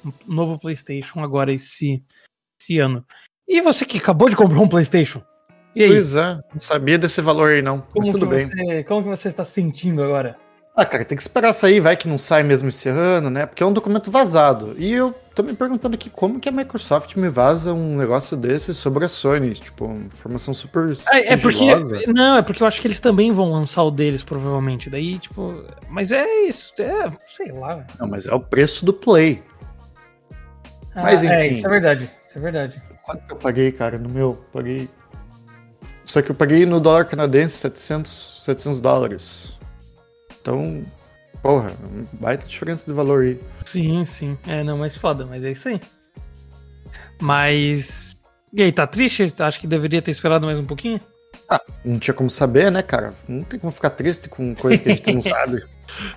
um 0.06 0.12
novo 0.28 0.60
PlayStation 0.60 1.22
agora 1.22 1.54
esse, 1.54 2.04
esse 2.62 2.80
ano. 2.80 3.06
E 3.48 3.62
você 3.62 3.86
que 3.86 3.98
acabou 3.98 4.30
de 4.30 4.36
comprar 4.36 4.60
um 4.60 4.68
PlayStation? 4.68 5.22
E 5.76 5.84
aí? 5.84 5.90
Pois 5.90 6.16
é, 6.16 6.40
não 6.54 6.60
sabia 6.60 6.98
desse 6.98 7.22
valor 7.22 7.52
aí 7.52 7.62
não, 7.62 7.78
mas 7.96 8.10
como, 8.10 8.12
tudo 8.12 8.28
que 8.28 8.36
bem. 8.36 8.48
Você, 8.48 8.84
como 8.84 9.04
que 9.04 9.10
você 9.10 9.30
está 9.30 9.44
se 9.44 9.54
sentindo 9.54 10.04
agora? 10.04 10.38
Ah, 10.74 10.86
cara, 10.86 11.04
tem 11.04 11.18
que 11.18 11.22
esperar 11.22 11.52
sair, 11.52 11.82
vai 11.82 11.98
que 11.98 12.08
não 12.08 12.18
sai 12.18 12.44
mesmo 12.44 12.70
esse 12.70 12.88
ano, 12.88 13.30
né? 13.30 13.46
Porque 13.46 13.62
é 13.62 13.66
um 13.66 13.74
documento 13.74 14.10
vazado. 14.10 14.74
E 14.78 14.94
eu 14.94 15.14
tô 15.36 15.44
me 15.44 15.54
perguntando 15.54 15.96
aqui 15.96 16.10
como 16.10 16.40
que 16.40 16.48
a 16.48 16.52
Microsoft 16.52 17.18
me 17.18 17.28
vaza 17.28 17.74
um 17.74 17.98
negócio 17.98 18.38
desse 18.38 18.74
sobre 18.74 19.04
a 19.04 19.10
Sony, 19.10 19.54
tipo, 19.54 19.92
informação 19.92 20.54
super 20.54 20.90
É, 21.12 21.34
é 21.34 21.38
porque. 21.38 21.66
Não, 22.08 22.38
é 22.38 22.42
porque 22.42 22.64
eu 22.64 22.68
acho 22.68 22.80
que 22.80 22.88
eles 22.88 23.02
também 23.02 23.34
vão 23.34 23.52
lançar 23.52 23.84
o 23.84 23.92
deles, 23.92 24.24
provavelmente. 24.24 24.90
Daí, 24.90 25.20
tipo. 25.20 25.62
Mas 25.90 26.14
é 26.14 26.26
isso. 26.44 26.74
É, 26.80 27.12
sei 27.28 27.52
lá. 27.52 27.86
Não, 28.00 28.08
mas 28.08 28.26
é 28.26 28.34
o 28.34 28.40
preço 28.40 28.86
do 28.86 28.94
Play. 28.94 29.44
Ah, 30.96 31.04
Mas, 31.04 31.24
É, 31.24 31.48
enfim. 31.48 31.56
isso 31.56 31.68
é 31.68 31.70
verdade. 31.70 32.12
Isso 32.28 32.38
é 32.38 32.42
verdade. 32.42 32.82
Quanto 33.04 33.26
que 33.28 33.34
eu 33.34 33.38
paguei, 33.38 33.72
cara, 33.72 33.98
no 33.98 34.14
meu? 34.14 34.42
Paguei... 34.54 34.90
Só 36.06 36.22
que 36.22 36.32
eu 36.32 36.36
paguei 36.36 36.66
no 36.66 36.80
dólar 36.80 37.06
canadense 37.06 37.56
700, 37.58 38.44
700 38.46 38.82
dólares. 38.82 39.58
Então, 40.42 40.84
porra, 41.42 41.72
baita 42.14 42.46
diferença 42.48 42.86
de 42.86 42.94
valor 42.96 43.24
aí. 43.24 43.40
Sim, 43.66 44.04
sim. 44.04 44.38
É, 44.48 44.64
não, 44.64 44.78
mas 44.78 44.98
foda, 44.98 45.26
mas 45.26 45.44
é 45.44 45.52
isso 45.52 45.70
aí. 45.70 45.80
Mas. 47.20 48.18
E 48.54 48.62
aí, 48.62 48.72
tá 48.72 48.86
triste? 48.86 49.32
Acho 49.40 49.60
que 49.60 49.68
deveria 49.68 50.02
ter 50.02 50.12
esperado 50.12 50.46
mais 50.46 50.60
um 50.60 50.66
pouquinho? 50.66 51.00
Não 51.84 52.00
tinha 52.00 52.14
como 52.14 52.30
saber, 52.30 52.72
né, 52.72 52.82
cara? 52.82 53.14
Não 53.28 53.42
tem 53.42 53.60
como 53.60 53.72
ficar 53.72 53.90
triste 53.92 54.30
com 54.30 54.56
coisa 54.56 54.82
que 54.82 54.90
a 54.90 54.94
gente 54.94 55.14
não 55.14 55.22
sabe. 55.22 55.64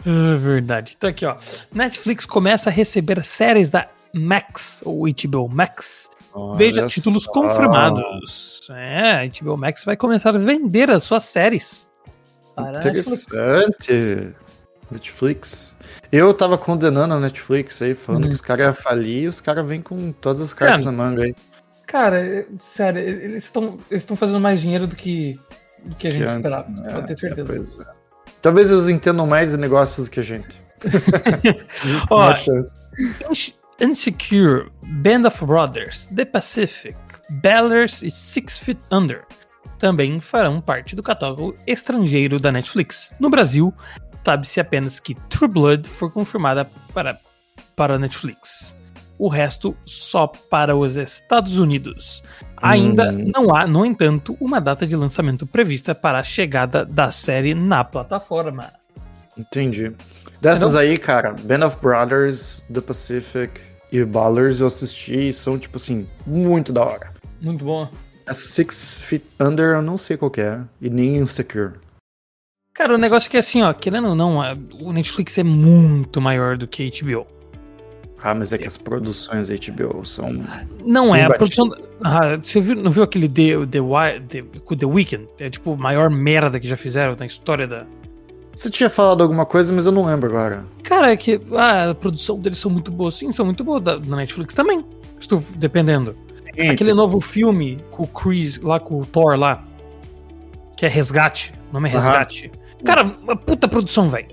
Ah, 0.07 0.37
verdade. 0.39 0.95
Então 0.97 1.11
aqui, 1.11 1.27
ó. 1.27 1.35
Netflix 1.75 2.25
começa 2.25 2.70
a 2.70 2.72
receber 2.72 3.22
séries 3.25 3.68
da 3.70 3.89
Max, 4.12 4.81
ou 4.85 5.07
HBO 5.07 5.49
Max, 5.49 6.09
Olha 6.33 6.57
veja 6.57 6.87
títulos 6.87 7.25
só. 7.25 7.33
confirmados. 7.33 8.61
É, 8.70 9.25
a 9.25 9.27
HBO 9.27 9.57
Max 9.57 9.85
vai 9.85 9.97
começar 9.97 10.31
a 10.35 10.39
vender 10.39 10.89
as 10.91 11.03
suas 11.03 11.25
séries. 11.25 11.89
Interessante. 12.59 14.35
Netflix. 14.91 15.75
Eu 16.13 16.33
tava 16.35 16.57
condenando 16.59 17.15
a 17.15 17.21
Netflix 17.21 17.81
aí, 17.83 17.95
falando 17.95 18.25
Hum. 18.25 18.29
que 18.29 18.35
os 18.35 18.41
caras 18.41 18.67
iam 18.67 18.75
falir 18.75 19.23
e 19.25 19.29
os 19.29 19.41
caras 19.41 19.67
vêm 19.67 19.81
com 19.83 20.13
todas 20.13 20.43
as 20.43 20.55
cartas 20.55 20.81
Cara, 20.81 20.93
na 20.93 20.97
manga 21.05 21.23
aí. 21.25 21.35
Cara, 21.87 22.25
é- 22.25 22.47
sério, 22.61 23.01
eles 23.01 23.45
estão 23.45 23.77
eles 23.91 24.05
fazendo 24.05 24.41
mais 24.41 24.61
dinheiro 24.61 24.87
do 24.87 24.95
que, 24.95 25.39
do 25.85 25.95
que 25.97 26.09
a 26.09 26.11
que 26.11 26.17
gente 26.19 26.29
antes, 26.29 26.51
esperava. 26.51 26.69
né? 26.71 26.93
Pode 26.93 27.07
ter 27.07 27.17
certeza. 27.17 27.47
Pois 27.55 27.81
é. 27.81 27.85
Talvez 28.43 28.71
eles 28.71 28.89
entendam 28.89 29.27
mais 29.27 29.51
de 29.51 29.57
negócios 29.57 30.07
do 30.07 30.11
que 30.11 30.21
a 30.21 30.23
gente. 30.23 30.63
Ó, 32.11 32.33
Insecure, 33.81 34.71
Band 35.03 35.27
of 35.27 35.45
Brothers, 35.45 36.07
The 36.15 36.25
Pacific, 36.27 36.97
Ballers 37.43 38.03
e 38.03 38.11
Six 38.11 38.59
Feet 38.59 38.79
Under 38.93 39.25
também 39.85 40.18
farão 40.18 40.62
parte 40.62 40.97
do 40.97 41.03
catálogo 41.03 41.55
estrangeiro 41.66 42.41
da 42.41 42.51
Netflix. 42.51 43.14
No 43.20 43.28
Brasil, 43.28 43.70
sabe-se 44.24 44.59
apenas 44.59 44.99
que 44.99 45.14
True 45.28 45.51
Blood 45.51 45.87
foi 45.87 46.09
confirmada 46.09 46.66
para, 46.95 47.20
para 47.76 47.97
a 47.97 47.99
Netflix. 47.99 48.74
O 49.18 49.28
resto 49.28 49.76
só 49.85 50.26
para 50.26 50.74
os 50.74 50.97
Estados 50.97 51.59
Unidos. 51.59 52.22
Ainda 52.57 53.12
Hum. 53.12 53.30
não 53.35 53.55
há, 53.55 53.66
no 53.66 53.85
entanto, 53.85 54.35
uma 54.41 54.59
data 54.59 54.87
de 54.87 54.97
lançamento 54.97 55.47
prevista 55.47 55.95
para 55.95 56.18
a 56.18 56.24
chegada 56.24 56.87
da 56.87 57.11
série 57.11 57.55
na 57.55 57.85
plataforma. 57.85 58.72
Entendi. 59.37 59.93
Dessas 60.41 60.74
aí, 60.74 60.97
cara, 60.97 61.35
Band 61.35 61.66
of 61.66 61.76
Brothers, 61.78 62.64
The 62.72 62.80
Pacific 62.80 63.61
e 63.93 64.03
Ballers 64.03 64.61
eu 64.61 64.66
assisti 64.66 65.28
e 65.28 65.32
são, 65.35 65.59
tipo 65.59 65.76
assim, 65.76 66.09
muito 66.26 66.72
da 66.72 66.87
hora. 66.87 67.12
Muito 67.43 67.62
bom. 67.62 67.87
Essa 68.27 68.45
Six 68.45 69.01
Feet 69.01 69.22
Under 69.41 69.77
eu 69.77 69.83
não 69.83 69.97
sei 69.97 70.16
qual 70.16 70.31
que 70.31 70.41
é. 70.41 70.61
E 70.81 70.89
nem 70.89 71.16
Insecure. 71.18 71.75
Cara, 72.72 72.95
o 72.95 72.99
negócio 72.99 73.29
é 73.29 73.31
que 73.31 73.37
assim, 73.37 73.62
ó, 73.62 73.72
querendo 73.72 74.09
ou 74.09 74.14
não, 74.16 74.39
o 74.81 74.93
Netflix 74.93 75.39
é 75.39 75.45
muito 75.45 76.20
maior 76.20 76.57
do 76.57 76.66
que 76.66 76.83
a 76.83 77.05
HBO. 77.05 77.27
Ah, 78.20 78.35
mas 78.35 78.55
é 78.55 78.59
que 78.59 78.66
as 78.66 78.79
produções 78.79 79.49
da 79.49 79.55
HBO 79.55 80.05
são. 80.07 80.43
Não 80.83 81.14
é, 81.14 81.25
a 81.25 81.31
produção. 81.35 81.70
Ah, 82.03 82.39
você 82.43 82.59
viu, 82.59 82.75
não 82.75 82.91
viu 82.91 83.03
aquele 83.03 83.29
The, 83.29 83.66
The, 83.66 83.81
The, 84.31 84.77
The 84.77 84.87
Weeknd? 84.87 85.29
É 85.39 85.51
tipo 85.51 85.75
a 85.75 85.77
maior 85.77 86.09
merda 86.09 86.59
que 86.59 86.66
já 86.66 86.77
fizeram 86.77 87.14
na 87.16 87.27
história 87.27 87.66
da. 87.66 87.85
Você 88.57 88.70
tinha 88.70 88.89
falado 88.89 89.22
alguma 89.22 89.45
coisa, 89.45 89.72
mas 89.75 89.85
eu 89.85 89.93
não 89.93 90.07
lembro 90.07 90.31
agora. 90.31 90.64
Cara, 90.83 91.12
é 91.12 91.16
que 91.18 91.39
ah, 91.53 91.91
a 91.91 91.95
produção 91.95 92.41
deles 92.41 92.59
são 92.59 92.70
muito 92.70 92.91
boas. 92.91 93.14
Sim, 93.14 93.31
são 93.31 93.45
muito 93.45 93.62
boas. 93.62 93.83
Da, 93.83 93.97
da 93.97 94.16
Netflix 94.16 94.55
também. 94.55 94.83
Estou 95.20 95.45
dependendo. 95.57 96.16
Aquele 96.71 96.95
novo 96.95 97.21
filme 97.21 97.79
com 97.91 98.05
o 98.05 98.07
Chris, 98.07 98.59
lá 98.61 98.79
com 98.81 99.01
o 99.01 99.07
Thor 99.07 99.37
lá. 99.37 99.63
Que 100.77 100.87
é 100.87 100.89
Resgate. 100.89 101.55
O 101.71 101.75
nome 101.75 101.89
é. 101.89 101.93
Resgate. 101.93 102.51
Cara, 102.85 103.03
uma 103.03 103.37
puta 103.37 103.67
produção, 103.69 104.09
velho. 104.09 104.29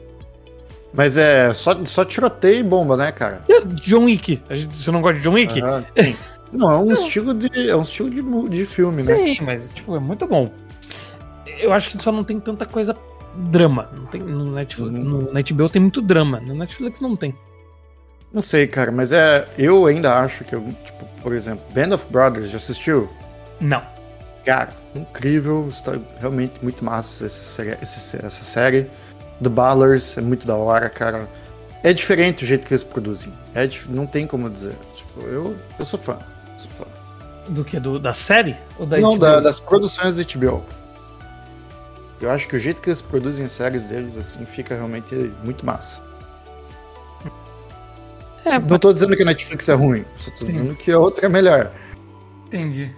Mas 0.93 1.17
é 1.17 1.53
só, 1.53 1.85
só 1.85 2.03
tiroteio 2.03 2.59
e 2.59 2.63
bomba, 2.63 2.97
né, 2.97 3.11
cara? 3.11 3.41
John 3.81 4.05
Wick. 4.05 4.41
Você 4.49 4.91
não 4.91 5.01
gosta 5.01 5.19
de 5.19 5.23
John 5.23 5.33
Wick? 5.33 5.53
Sim. 6.03 6.15
Não, 6.51 6.69
é 6.69 6.77
um 6.77 6.91
estilo 6.91 7.33
de. 7.33 7.69
É 7.69 7.75
um 7.75 7.81
estilo 7.81 8.09
de, 8.09 8.21
de 8.49 8.65
filme, 8.65 9.01
né? 9.03 9.15
Sim, 9.15 9.37
mas 9.41 9.71
tipo, 9.71 9.95
é 9.95 9.99
muito 9.99 10.27
bom. 10.27 10.51
Eu 11.59 11.71
acho 11.71 11.89
que 11.91 12.03
só 12.03 12.11
não 12.11 12.23
tem 12.25 12.39
tanta 12.39 12.65
coisa 12.65 12.95
drama. 13.35 13.89
Não 13.95 14.05
tem, 14.07 14.21
no, 14.21 14.51
Netflix, 14.51 14.91
Uhum. 14.91 15.31
no 15.31 15.31
HBO 15.31 15.69
tem 15.69 15.81
muito 15.81 16.01
drama. 16.01 16.41
No 16.41 16.53
Netflix 16.55 16.99
não 16.99 17.15
tem. 17.15 17.33
Não 18.33 18.41
sei, 18.41 18.67
cara, 18.67 18.91
mas 18.91 19.13
é. 19.13 19.47
Eu 19.57 19.85
ainda 19.85 20.19
acho 20.19 20.43
que, 20.43 20.53
eu, 20.53 20.61
tipo, 20.83 21.05
por 21.21 21.33
exemplo, 21.33 21.63
Band 21.73 21.93
of 21.93 22.07
Brothers, 22.09 22.49
já 22.49 22.57
assistiu? 22.57 23.09
Não. 23.59 23.83
Cara, 24.45 24.69
incrível, 24.95 25.67
está 25.69 25.93
realmente 26.19 26.59
muito 26.63 26.83
massa 26.83 27.25
essa 27.25 27.43
série, 27.43 27.77
essa 27.81 28.43
série. 28.43 28.89
The 29.41 29.49
Ballers 29.49 30.17
é 30.17 30.21
muito 30.21 30.47
da 30.47 30.55
hora, 30.55 30.89
cara. 30.89 31.27
É 31.83 31.93
diferente 31.93 32.43
o 32.43 32.47
jeito 32.47 32.67
que 32.67 32.73
eles 32.73 32.83
produzem. 32.83 33.33
É 33.55 33.67
não 33.89 34.05
tem 34.05 34.27
como 34.27 34.49
dizer. 34.49 34.75
Tipo, 34.95 35.21
eu, 35.21 35.57
eu 35.79 35.85
sou 35.85 35.99
fã. 35.99 36.17
Sou 36.57 36.69
fã. 36.69 36.85
Do 37.49 37.65
que? 37.65 37.79
Do, 37.79 37.99
da 37.99 38.13
série? 38.13 38.55
Ou 38.77 38.85
da 38.85 38.97
não, 38.99 39.11
HBO? 39.11 39.19
da- 39.19 39.39
das 39.39 39.59
produções 39.59 40.15
da 40.15 40.23
HBO. 40.23 40.63
Eu 42.19 42.29
acho 42.29 42.47
que 42.47 42.55
o 42.55 42.59
jeito 42.59 42.81
que 42.81 42.89
eles 42.89 43.01
produzem 43.01 43.45
as 43.45 43.51
séries 43.51 43.89
deles, 43.89 44.15
assim, 44.15 44.45
fica 44.45 44.75
realmente 44.75 45.15
muito 45.43 45.65
massa. 45.65 46.01
É, 48.43 48.57
Não 48.59 48.79
tô 48.79 48.91
dizendo 48.91 49.15
que 49.15 49.21
a 49.21 49.25
Netflix 49.25 49.69
é 49.69 49.73
ruim, 49.73 50.03
só 50.15 50.31
tô 50.31 50.37
Sim. 50.37 50.45
dizendo 50.47 50.75
que 50.75 50.91
a 50.91 50.99
outra 50.99 51.25
é 51.27 51.29
melhor. 51.29 51.71
entendi. 52.47 52.91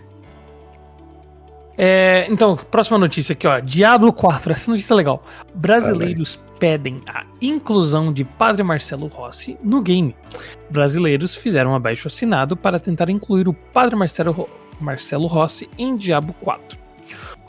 É, 1.77 2.27
então, 2.29 2.55
próxima 2.55 2.97
notícia 2.99 3.33
aqui, 3.33 3.47
ó. 3.47 3.59
Diablo 3.59 4.13
4, 4.13 4.53
essa 4.53 4.69
notícia 4.69 4.93
é 4.93 4.95
legal. 4.95 5.23
Brasileiros 5.55 6.39
pedem 6.59 7.01
a 7.09 7.25
inclusão 7.41 8.13
de 8.13 8.23
Padre 8.23 8.61
Marcelo 8.61 9.07
Rossi 9.07 9.57
no 9.63 9.81
game. 9.81 10.15
Brasileiros 10.69 11.33
fizeram 11.35 11.71
um 11.71 11.75
abaixo 11.75 12.07
assinado 12.07 12.55
para 12.55 12.79
tentar 12.79 13.09
incluir 13.09 13.47
o 13.47 13.53
Padre 13.53 13.95
Marcelo, 13.95 14.47
Marcelo 14.79 15.25
Rossi 15.25 15.67
em 15.77 15.95
Diablo 15.95 16.33
4. 16.41 16.77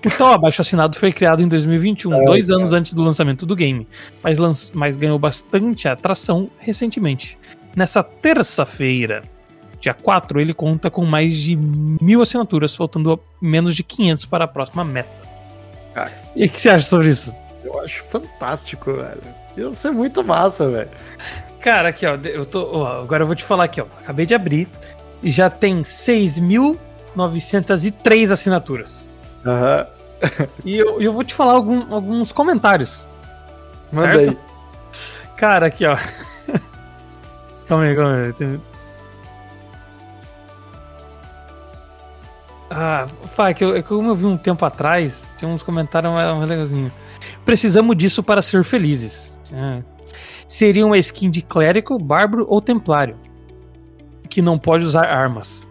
O 0.06 0.10
tal 0.18 0.32
abaixo 0.34 0.60
assinado 0.60 0.98
foi 0.98 1.12
criado 1.12 1.42
em 1.42 1.48
2021, 1.48 2.14
É, 2.14 2.24
dois 2.24 2.50
anos 2.50 2.72
antes 2.72 2.92
do 2.92 3.02
lançamento 3.02 3.46
do 3.46 3.54
game, 3.54 3.86
mas, 4.22 4.70
mas 4.74 4.96
ganhou 4.96 5.18
bastante 5.18 5.86
atração 5.88 6.50
recentemente. 6.58 7.38
Nessa 7.76 8.02
terça-feira, 8.02 9.22
dia 9.80 9.94
4, 9.94 10.40
ele 10.40 10.54
conta 10.54 10.90
com 10.90 11.04
mais 11.04 11.34
de 11.36 11.56
mil 11.56 12.22
assinaturas, 12.22 12.74
faltando 12.74 13.18
menos 13.40 13.74
de 13.74 13.82
500 13.82 14.24
para 14.26 14.44
a 14.44 14.48
próxima 14.48 14.84
meta. 14.84 15.08
Cara. 15.94 16.12
E 16.36 16.44
o 16.46 16.50
que 16.50 16.60
você 16.60 16.68
acha 16.70 16.86
sobre 16.86 17.08
isso? 17.08 17.34
Eu 17.64 17.80
acho 17.80 18.04
fantástico, 18.04 18.92
velho. 18.92 19.22
Isso 19.70 19.86
é 19.86 19.90
muito 19.90 20.22
massa, 20.24 20.68
velho. 20.68 20.90
Cara, 21.60 21.88
aqui, 21.88 22.04
ó, 22.06 22.16
eu 22.24 22.44
tô, 22.44 22.78
ó, 22.78 23.00
agora 23.02 23.22
eu 23.22 23.26
vou 23.26 23.36
te 23.36 23.44
falar 23.44 23.64
aqui, 23.64 23.80
ó. 23.80 23.86
Acabei 24.02 24.26
de 24.26 24.34
abrir 24.34 24.68
e 25.22 25.30
já 25.30 25.48
tem 25.48 25.82
6.903 25.82 28.30
assinaturas. 28.32 29.10
Aham. 29.44 29.86
E 30.64 30.76
eu, 30.76 31.00
eu 31.00 31.12
vou 31.12 31.22
te 31.24 31.34
falar 31.34 31.52
algum- 31.52 31.92
alguns 31.94 32.32
comentários. 32.32 33.08
Manda 33.92 34.14
Certo? 34.14 34.30
aí. 34.30 34.38
Cara, 35.36 35.66
aqui, 35.66 35.84
ó. 35.86 35.96
Calma 37.66 37.84
aí, 37.84 37.94
calma 37.96 38.16
aí. 38.16 38.32
Tem- 38.32 38.60
Ah, 42.70 43.06
pá, 43.36 43.50
é 43.50 43.54
que 43.54 43.62
eu, 43.64 43.76
é 43.76 43.82
como 43.82 44.08
eu 44.08 44.14
vi 44.16 44.24
um 44.26 44.36
tempo 44.36 44.64
atrás, 44.64 45.34
tinha 45.38 45.48
uns 45.48 45.62
comentários 45.62 46.12
mais, 46.12 46.36
mais 46.36 46.48
legalzinhos. 46.48 46.92
Precisamos 47.44 47.96
disso 47.96 48.22
para 48.22 48.42
ser 48.42 48.64
felizes. 48.64 49.38
É. 49.52 49.82
Seria 50.48 50.84
uma 50.84 50.98
skin 50.98 51.30
de 51.30 51.42
clérigo, 51.42 51.98
bárbaro 51.98 52.46
ou 52.48 52.60
templário. 52.60 53.16
Que 54.28 54.42
não 54.42 54.58
pode 54.58 54.84
usar 54.84 55.06
armas. 55.06 55.68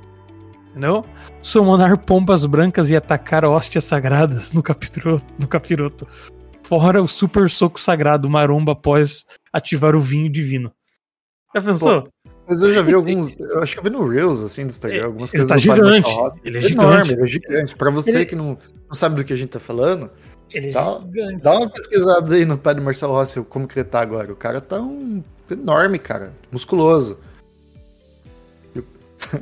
Entendeu? 0.69 1.05
Summonar 1.41 1.97
pombas 1.99 2.45
brancas 2.45 2.89
e 2.89 2.95
atacar 2.95 3.43
hóstias 3.43 3.83
sagradas 3.83 4.53
no 4.53 4.63
capiroto. 4.63 5.25
No 5.37 5.47
capiroto. 5.47 6.07
Fora 6.63 7.01
o 7.01 7.07
super 7.07 7.49
soco 7.49 7.79
sagrado 7.79 8.29
maromba 8.29 8.71
após 8.71 9.25
ativar 9.51 9.95
o 9.95 9.99
vinho 9.99 10.31
divino. 10.31 10.71
Já 11.55 11.61
pensou? 11.61 12.09
Mas 12.47 12.61
eu 12.61 12.73
já 12.73 12.81
vi 12.81 12.93
alguns. 12.95 13.39
Eu 13.39 13.61
acho 13.63 13.73
que 13.73 13.79
eu 13.79 13.83
vi 13.83 13.89
no 13.89 14.07
Reels, 14.07 14.41
assim, 14.41 14.63
do 14.63 14.69
Instagram, 14.69 15.05
algumas 15.05 15.33
Ele 15.33 15.45
coisas 15.45 15.65
tá 15.65 15.73
do 15.73 15.81
Padre 15.81 15.93
gigante. 16.03 16.39
Ele 16.43 16.57
é 16.57 16.71
enorme, 16.71 17.03
gigante. 17.05 17.11
ele 17.13 17.21
é 17.21 17.27
gigante. 17.27 17.75
Pra 17.75 17.89
você 17.91 18.09
Ele- 18.17 18.25
que 18.25 18.35
não, 18.35 18.57
não 18.87 18.93
sabe 18.93 19.15
do 19.15 19.23
que 19.23 19.31
a 19.33 19.35
gente 19.35 19.49
tá 19.49 19.59
falando, 19.59 20.09
Ele 20.51 20.69
é 20.69 20.71
Dá- 20.71 20.99
gigante. 20.99 21.41
dá 21.41 21.57
uma 21.57 21.69
pesquisada 21.69 22.35
aí 22.35 22.45
no 22.45 22.57
Padre 22.57 22.83
Marcelo 22.83 23.13
Rossi, 23.13 23.41
como 23.43 23.67
que 23.67 23.79
ele 23.79 23.87
tá 23.87 24.01
agora. 24.01 24.31
O 24.31 24.35
cara 24.35 24.59
tá 24.61 24.81
um 24.81 25.23
enorme, 25.49 25.97
cara. 25.99 26.33
Musculoso. 26.51 27.17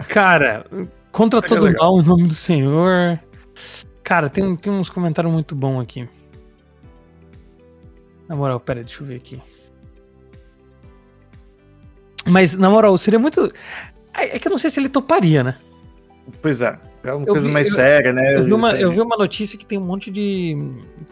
Cara, 0.08 0.66
contra 1.12 1.40
é 1.40 1.42
todo 1.42 1.64
legal. 1.64 1.92
mal 1.94 2.02
em 2.02 2.06
nome 2.08 2.28
do 2.28 2.36
Senhor. 2.36 3.20
Cara, 4.04 4.30
tem, 4.30 4.56
tem 4.56 4.72
uns 4.72 4.90
comentários 4.90 5.32
muito 5.34 5.56
bons 5.56 5.82
aqui. 5.82 6.08
Na 8.30 8.36
moral, 8.36 8.60
pera, 8.60 8.84
deixa 8.84 9.02
eu 9.02 9.08
ver 9.08 9.16
aqui. 9.16 9.42
Mas, 12.26 12.56
na 12.58 12.70
moral, 12.70 12.98
seria 12.98 13.20
muito. 13.20 13.52
É 14.14 14.38
que 14.38 14.48
eu 14.48 14.52
não 14.52 14.58
sei 14.60 14.70
se 14.70 14.80
ele 14.80 14.90
toparia, 14.90 15.44
né? 15.44 15.56
Pois 16.42 16.62
é. 16.62 16.78
É 17.04 17.12
uma 17.14 17.22
Eu 17.26 17.34
coisa 17.34 17.48
vi- 17.48 17.54
mais 17.54 17.68
eu- 17.70 17.76
séria, 17.76 18.14
né? 18.14 18.36
Eu 18.36 18.44
vi, 18.44 18.54
uma, 18.54 18.74
eu 18.74 18.92
vi 18.92 19.02
uma 19.02 19.18
notícia 19.18 19.58
que 19.58 19.66
tem 19.66 19.78
um 19.78 19.84
monte 19.84 20.12
de, 20.12 20.56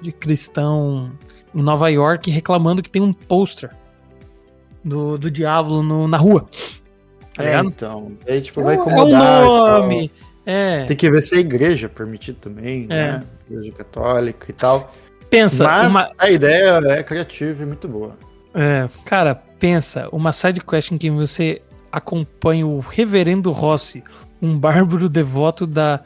de 0.02 0.12
cristão 0.12 1.12
em 1.56 1.62
Nova 1.64 1.90
York 1.90 2.30
reclamando 2.30 2.84
que 2.84 2.92
tem 2.92 3.02
um 3.02 3.12
pôster 3.12 3.72
do, 4.84 5.18
do 5.18 5.32
Diablo 5.32 5.82
no- 5.82 6.08
na 6.08 6.18
rua. 6.18 6.48
Tá 7.36 7.44
É, 7.44 7.58
então. 7.60 8.12
Aí, 8.28 8.40
tipo, 8.42 8.62
vai 8.62 8.76
incomodar. 8.76 9.42
É 9.44 9.46
o 9.48 9.80
nome. 9.82 10.12
É. 10.46 10.84
Tem 10.86 10.96
que 10.96 11.10
ver 11.10 11.22
se 11.24 11.36
a 11.36 11.40
igreja 11.40 11.88
é 11.88 11.90
permitido 11.90 12.36
também, 12.36 12.84
É. 12.90 13.14
né? 13.14 13.24
Igreja 13.50 13.72
católica 13.72 14.46
e 14.50 14.54
tal. 14.54 14.94
Pensa, 15.30 15.64
Mas 15.64 15.90
uma, 15.90 16.12
a 16.18 16.30
ideia 16.30 16.80
é 16.88 17.02
criativa 17.04 17.64
e 17.64 17.66
muito 17.66 17.88
boa. 17.88 18.16
É, 18.54 18.90
cara, 19.06 19.36
pensa, 19.36 20.10
uma 20.12 20.34
side 20.34 20.62
quest 20.62 20.92
em 20.92 20.98
que 20.98 21.10
você 21.10 21.62
acompanha 21.92 22.66
o 22.66 22.80
Reverendo 22.80 23.52
Rossi, 23.52 24.04
um 24.42 24.58
bárbaro 24.58 25.10
devoto 25.10 25.66
da 25.68 26.02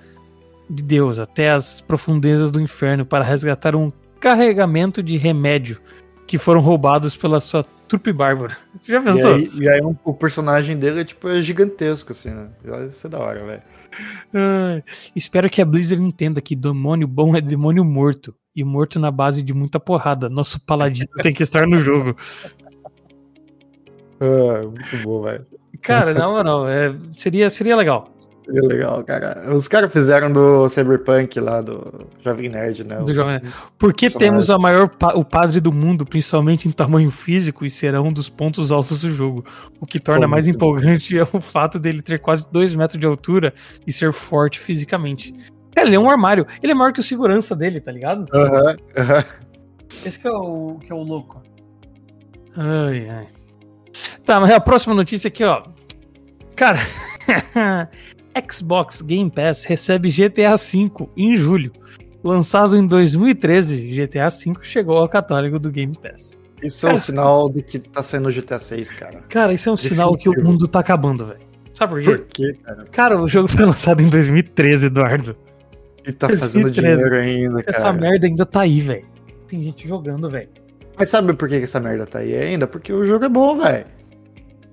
de 0.70 0.82
Deus 0.82 1.20
até 1.20 1.52
as 1.52 1.82
profundezas 1.82 2.50
do 2.50 2.60
inferno 2.60 3.06
para 3.06 3.24
resgatar 3.24 3.76
um 3.76 3.92
carregamento 4.20 5.04
de 5.04 5.18
remédio 5.18 5.80
que 6.26 6.38
foram 6.38 6.62
roubados 6.62 7.16
pela 7.16 7.40
sua 7.40 7.64
trupe 7.88 8.14
bárbara. 8.14 8.58
Você 8.80 8.92
já 8.92 9.02
pensou? 9.02 9.38
E 9.38 9.44
aí, 9.44 9.52
e 9.60 9.70
aí 9.70 9.82
um, 9.82 9.96
o 10.04 10.14
personagem 10.14 10.78
dele 10.78 11.02
é 11.02 11.04
tipo 11.04 11.28
é 11.28 11.42
gigantesco, 11.42 12.12
assim, 12.12 12.32
né? 12.32 12.50
Isso 12.88 13.06
é 13.06 13.10
da 13.10 13.20
hora, 13.20 13.46
velho. 13.46 13.62
Uh, 14.34 14.84
espero 15.16 15.50
que 15.50 15.62
a 15.62 15.66
Blizzard 15.66 16.04
entenda 16.04 16.42
que 16.42 16.56
demônio 16.56 17.08
bom 17.08 17.36
é 17.36 17.42
demônio 17.42 17.84
morto. 17.84 18.34
E 18.56 18.64
morto 18.64 19.00
na 19.00 19.10
base 19.10 19.42
de 19.42 19.54
muita 19.54 19.80
porrada. 19.80 20.30
Nosso 20.30 20.60
paladino 20.62 21.10
tem 21.22 21.34
que 21.34 21.44
estar 21.44 21.68
no 21.68 21.78
jogo. 21.78 22.14
Ah, 24.24 24.62
muito 24.64 24.98
bom, 25.04 25.22
velho. 25.22 25.46
Cara, 25.82 26.14
na 26.16 26.28
moral, 26.30 26.68
é, 26.68 26.96
seria, 27.10 27.50
seria 27.50 27.76
legal. 27.76 28.10
Seria 28.46 28.62
legal, 28.62 29.04
cara. 29.04 29.54
Os 29.54 29.68
caras 29.68 29.92
fizeram 29.92 30.32
do 30.32 30.68
Cyberpunk 30.68 31.40
lá, 31.40 31.62
do 31.62 32.08
Jovem 32.24 32.50
Nerd, 32.50 32.84
né? 32.84 32.98
Do 32.98 33.14
Jovem 33.14 33.34
Nerd. 33.34 33.54
Porque 33.78 34.10
temos 34.10 34.50
a 34.50 34.58
maior 34.58 34.90
pa 34.90 35.14
o 35.14 35.24
padre 35.24 35.62
do 35.62 35.72
mundo, 35.72 36.06
principalmente 36.06 36.68
em 36.68 36.72
tamanho 36.72 37.10
físico, 37.10 37.66
e 37.66 37.70
será 37.70 38.02
um 38.02 38.12
dos 38.12 38.30
pontos 38.30 38.72
altos 38.72 39.02
do 39.02 39.10
jogo. 39.10 39.46
O 39.80 39.86
que 39.86 40.00
torna 40.00 40.26
Pô, 40.26 40.32
mais 40.32 40.48
empolgante 40.48 41.16
bom. 41.16 41.22
é 41.24 41.38
o 41.38 41.42
fato 41.42 41.80
dele 41.80 42.02
ter 42.02 42.20
quase 42.20 42.46
2 42.52 42.76
metros 42.76 43.00
de 43.00 43.06
altura 43.06 43.54
e 43.88 43.94
ser 43.94 44.12
forte 44.12 44.60
fisicamente. 44.60 45.34
É, 45.76 45.82
ele 45.82 45.96
é 45.96 46.00
um 46.00 46.10
armário. 46.10 46.46
Ele 46.62 46.72
é 46.72 46.76
maior 46.76 46.94
que 46.94 47.00
o 47.00 47.04
segurança 47.04 47.56
dele, 47.56 47.80
tá 47.80 47.92
ligado? 47.92 48.26
Aham, 48.34 48.44
uh 48.44 48.56
aham. 48.56 48.76
-huh, 48.76 49.02
uh 49.02 49.22
-huh. 49.22 49.44
Esse 50.06 50.20
que 50.20 50.28
é, 50.28 50.32
o, 50.32 50.80
que 50.80 50.92
é 50.92 50.96
o 50.96 51.04
louco. 51.04 51.42
Ai, 52.58 53.10
ai. 53.10 53.28
Tá, 54.26 54.40
mas 54.40 54.52
a 54.52 54.60
próxima 54.60 54.94
notícia 54.96 55.28
aqui, 55.28 55.44
ó. 55.44 55.64
Cara, 56.56 56.80
Xbox 58.52 59.02
Game 59.02 59.30
Pass 59.30 59.66
recebe 59.66 60.10
GTA 60.10 60.56
V 60.56 61.10
em 61.16 61.36
julho. 61.36 61.72
Lançado 62.24 62.78
em 62.78 62.88
2013, 62.88 63.88
GTA 63.88 64.30
V 64.30 64.54
chegou 64.62 64.98
ao 64.98 65.10
catálogo 65.10 65.60
do 65.60 65.70
Game 65.70 65.98
Pass. 65.98 66.40
Isso 66.62 66.82
cara, 66.82 66.94
é 66.94 66.96
um 66.96 67.00
sinal 67.00 67.50
de 67.50 67.62
que 67.62 67.80
tá 67.80 68.02
saindo 68.02 68.32
GTA 68.32 68.58
6, 68.58 68.92
cara. 68.94 69.20
Cara, 69.28 69.54
isso 69.54 69.68
é 69.68 69.72
um 69.72 69.76
Definitivo. 69.76 70.02
sinal 70.02 70.18
que 70.18 70.30
o 70.30 70.44
mundo 70.44 70.68
tá 70.68 70.80
acabando, 70.80 71.26
velho. 71.26 71.42
Sabe 71.74 71.94
por 71.94 72.02
quê? 72.02 72.18
Por 72.18 72.26
quê, 72.28 72.58
cara? 72.64 72.84
Cara, 72.86 73.22
o 73.22 73.28
jogo 73.28 73.48
foi 73.50 73.66
lançado 73.66 74.02
em 74.02 74.08
2013, 74.08 74.88
Eduardo. 74.88 75.36
E 76.06 76.12
tá 76.12 76.28
2013. 76.28 76.40
fazendo 76.40 76.72
dinheiro 76.72 77.16
ainda, 77.16 77.64
cara. 77.64 77.78
Essa 77.78 77.94
merda 77.94 78.28
ainda 78.28 78.46
tá 78.46 78.62
aí, 78.62 78.82
velho. 78.82 79.06
Tem 79.48 79.62
gente 79.62 79.88
jogando, 79.88 80.30
velho. 80.30 80.50
Mas 80.98 81.10
sabe 81.10 81.34
por 81.34 81.48
que 81.48 81.56
essa 81.56 81.80
merda 81.80 82.06
tá 82.06 82.20
aí 82.20 82.36
ainda? 82.36 82.68
Porque 82.68 82.92
o 82.92 83.06
jogo 83.06 83.26
é 83.26 83.30
bom, 83.30 83.60
velho. 83.60 83.86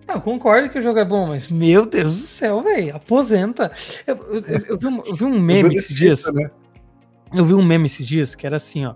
Eu 0.09 0.21
concordo 0.21 0.69
que 0.69 0.79
o 0.79 0.83
jogo 0.83 0.99
é 0.99 1.05
bom, 1.05 1.29
mas 1.29 1.49
meu 1.49 1.87
Deus 1.87 2.21
do 2.21 2.27
céu, 2.27 2.63
velho, 2.63 2.97
aposenta. 2.97 3.71
Eu, 4.07 4.17
eu, 4.17 4.43
eu, 4.69 4.77
vi 4.77 4.87
um, 4.87 5.03
eu 5.07 5.15
vi 5.15 5.25
um 5.25 5.39
meme 5.39 5.73
esses 5.75 5.95
dias. 5.95 6.25
Né? 6.33 6.51
Eu 7.33 7.45
vi 7.45 7.55
um 7.55 7.65
meme 7.65 7.87
esses 7.87 8.07
dias 8.07 8.35
que 8.35 8.45
era 8.45 8.57
assim, 8.57 8.85
ó. 8.87 8.95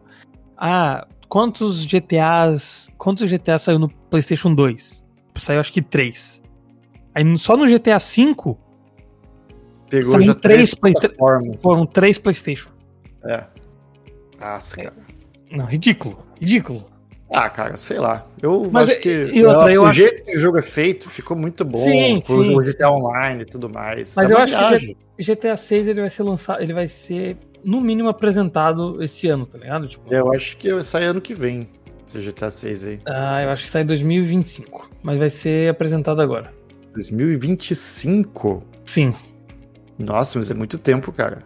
Ah, 0.56 1.06
quantos 1.28 1.86
GTAs. 1.86 2.90
Quantos 2.98 3.30
GTAs 3.30 3.62
saiu 3.62 3.78
no 3.78 3.88
PlayStation 3.88 4.54
2? 4.54 5.04
Saiu 5.36 5.60
acho 5.60 5.72
que 5.72 5.82
3. 5.82 6.42
Aí 7.14 7.38
só 7.38 7.56
no 7.56 7.66
GTA 7.66 7.98
V. 7.98 8.56
Pegou 9.90 10.12
saiu 10.12 10.22
já 10.24 10.34
três, 10.34 10.74
três 10.74 10.94
play... 10.94 10.94
Foram 11.60 11.86
três 11.86 12.18
PlayStation. 12.18 12.70
É. 13.24 13.44
Nossa, 14.40 14.76
cara. 14.76 14.94
Não, 15.50 15.64
ridículo. 15.66 16.18
Ridículo. 16.40 16.86
Ah, 17.30 17.50
cara, 17.50 17.76
sei 17.76 17.98
lá. 17.98 18.26
Eu 18.40 18.68
Mas 18.70 18.88
acho 18.88 19.00
que 19.00 19.28
e 19.32 19.44
outra, 19.44 19.72
eu 19.72 19.82
o 19.82 19.86
acho... 19.86 19.98
jeito 20.00 20.24
que 20.24 20.36
o 20.36 20.40
jogo 20.40 20.58
é 20.58 20.62
feito 20.62 21.08
ficou 21.08 21.36
muito 21.36 21.64
bom. 21.64 21.78
Sim, 21.78 22.20
com 22.20 22.44
sim, 22.44 22.54
o 22.54 22.58
GTA 22.58 22.90
Online 22.90 23.42
e 23.42 23.46
tudo 23.46 23.68
mais. 23.68 24.14
Mas 24.16 24.30
é 24.30 24.32
eu 24.32 24.38
acho 24.38 24.46
viagem. 24.46 24.96
que 25.16 25.34
GTA 25.34 25.56
6 25.56 25.88
ele 25.88 26.00
vai 26.00 26.10
ser 26.10 26.22
lançado, 26.22 26.62
ele 26.62 26.72
vai 26.72 26.86
ser 26.86 27.36
no 27.64 27.80
mínimo 27.80 28.08
apresentado 28.08 29.02
esse 29.02 29.26
ano, 29.26 29.46
tá 29.46 29.58
ligado? 29.58 29.88
Tipo, 29.88 30.14
eu 30.14 30.32
acho 30.32 30.56
que 30.58 30.82
sai 30.84 31.04
ano 31.04 31.20
que 31.20 31.34
vem, 31.34 31.68
esse 32.06 32.18
GTA 32.18 32.50
6 32.50 32.86
aí. 32.86 33.00
Ah, 33.06 33.42
eu 33.42 33.50
acho 33.50 33.64
que 33.64 33.68
sai 33.68 33.82
em 33.82 33.86
2025, 33.86 34.90
mas 35.02 35.18
vai 35.18 35.30
ser 35.30 35.70
apresentado 35.70 36.20
agora. 36.20 36.52
2025? 36.92 38.62
Sim. 38.84 39.14
Nossa, 39.98 40.38
mas 40.38 40.50
é 40.50 40.54
muito 40.54 40.78
tempo, 40.78 41.12
cara. 41.12 41.44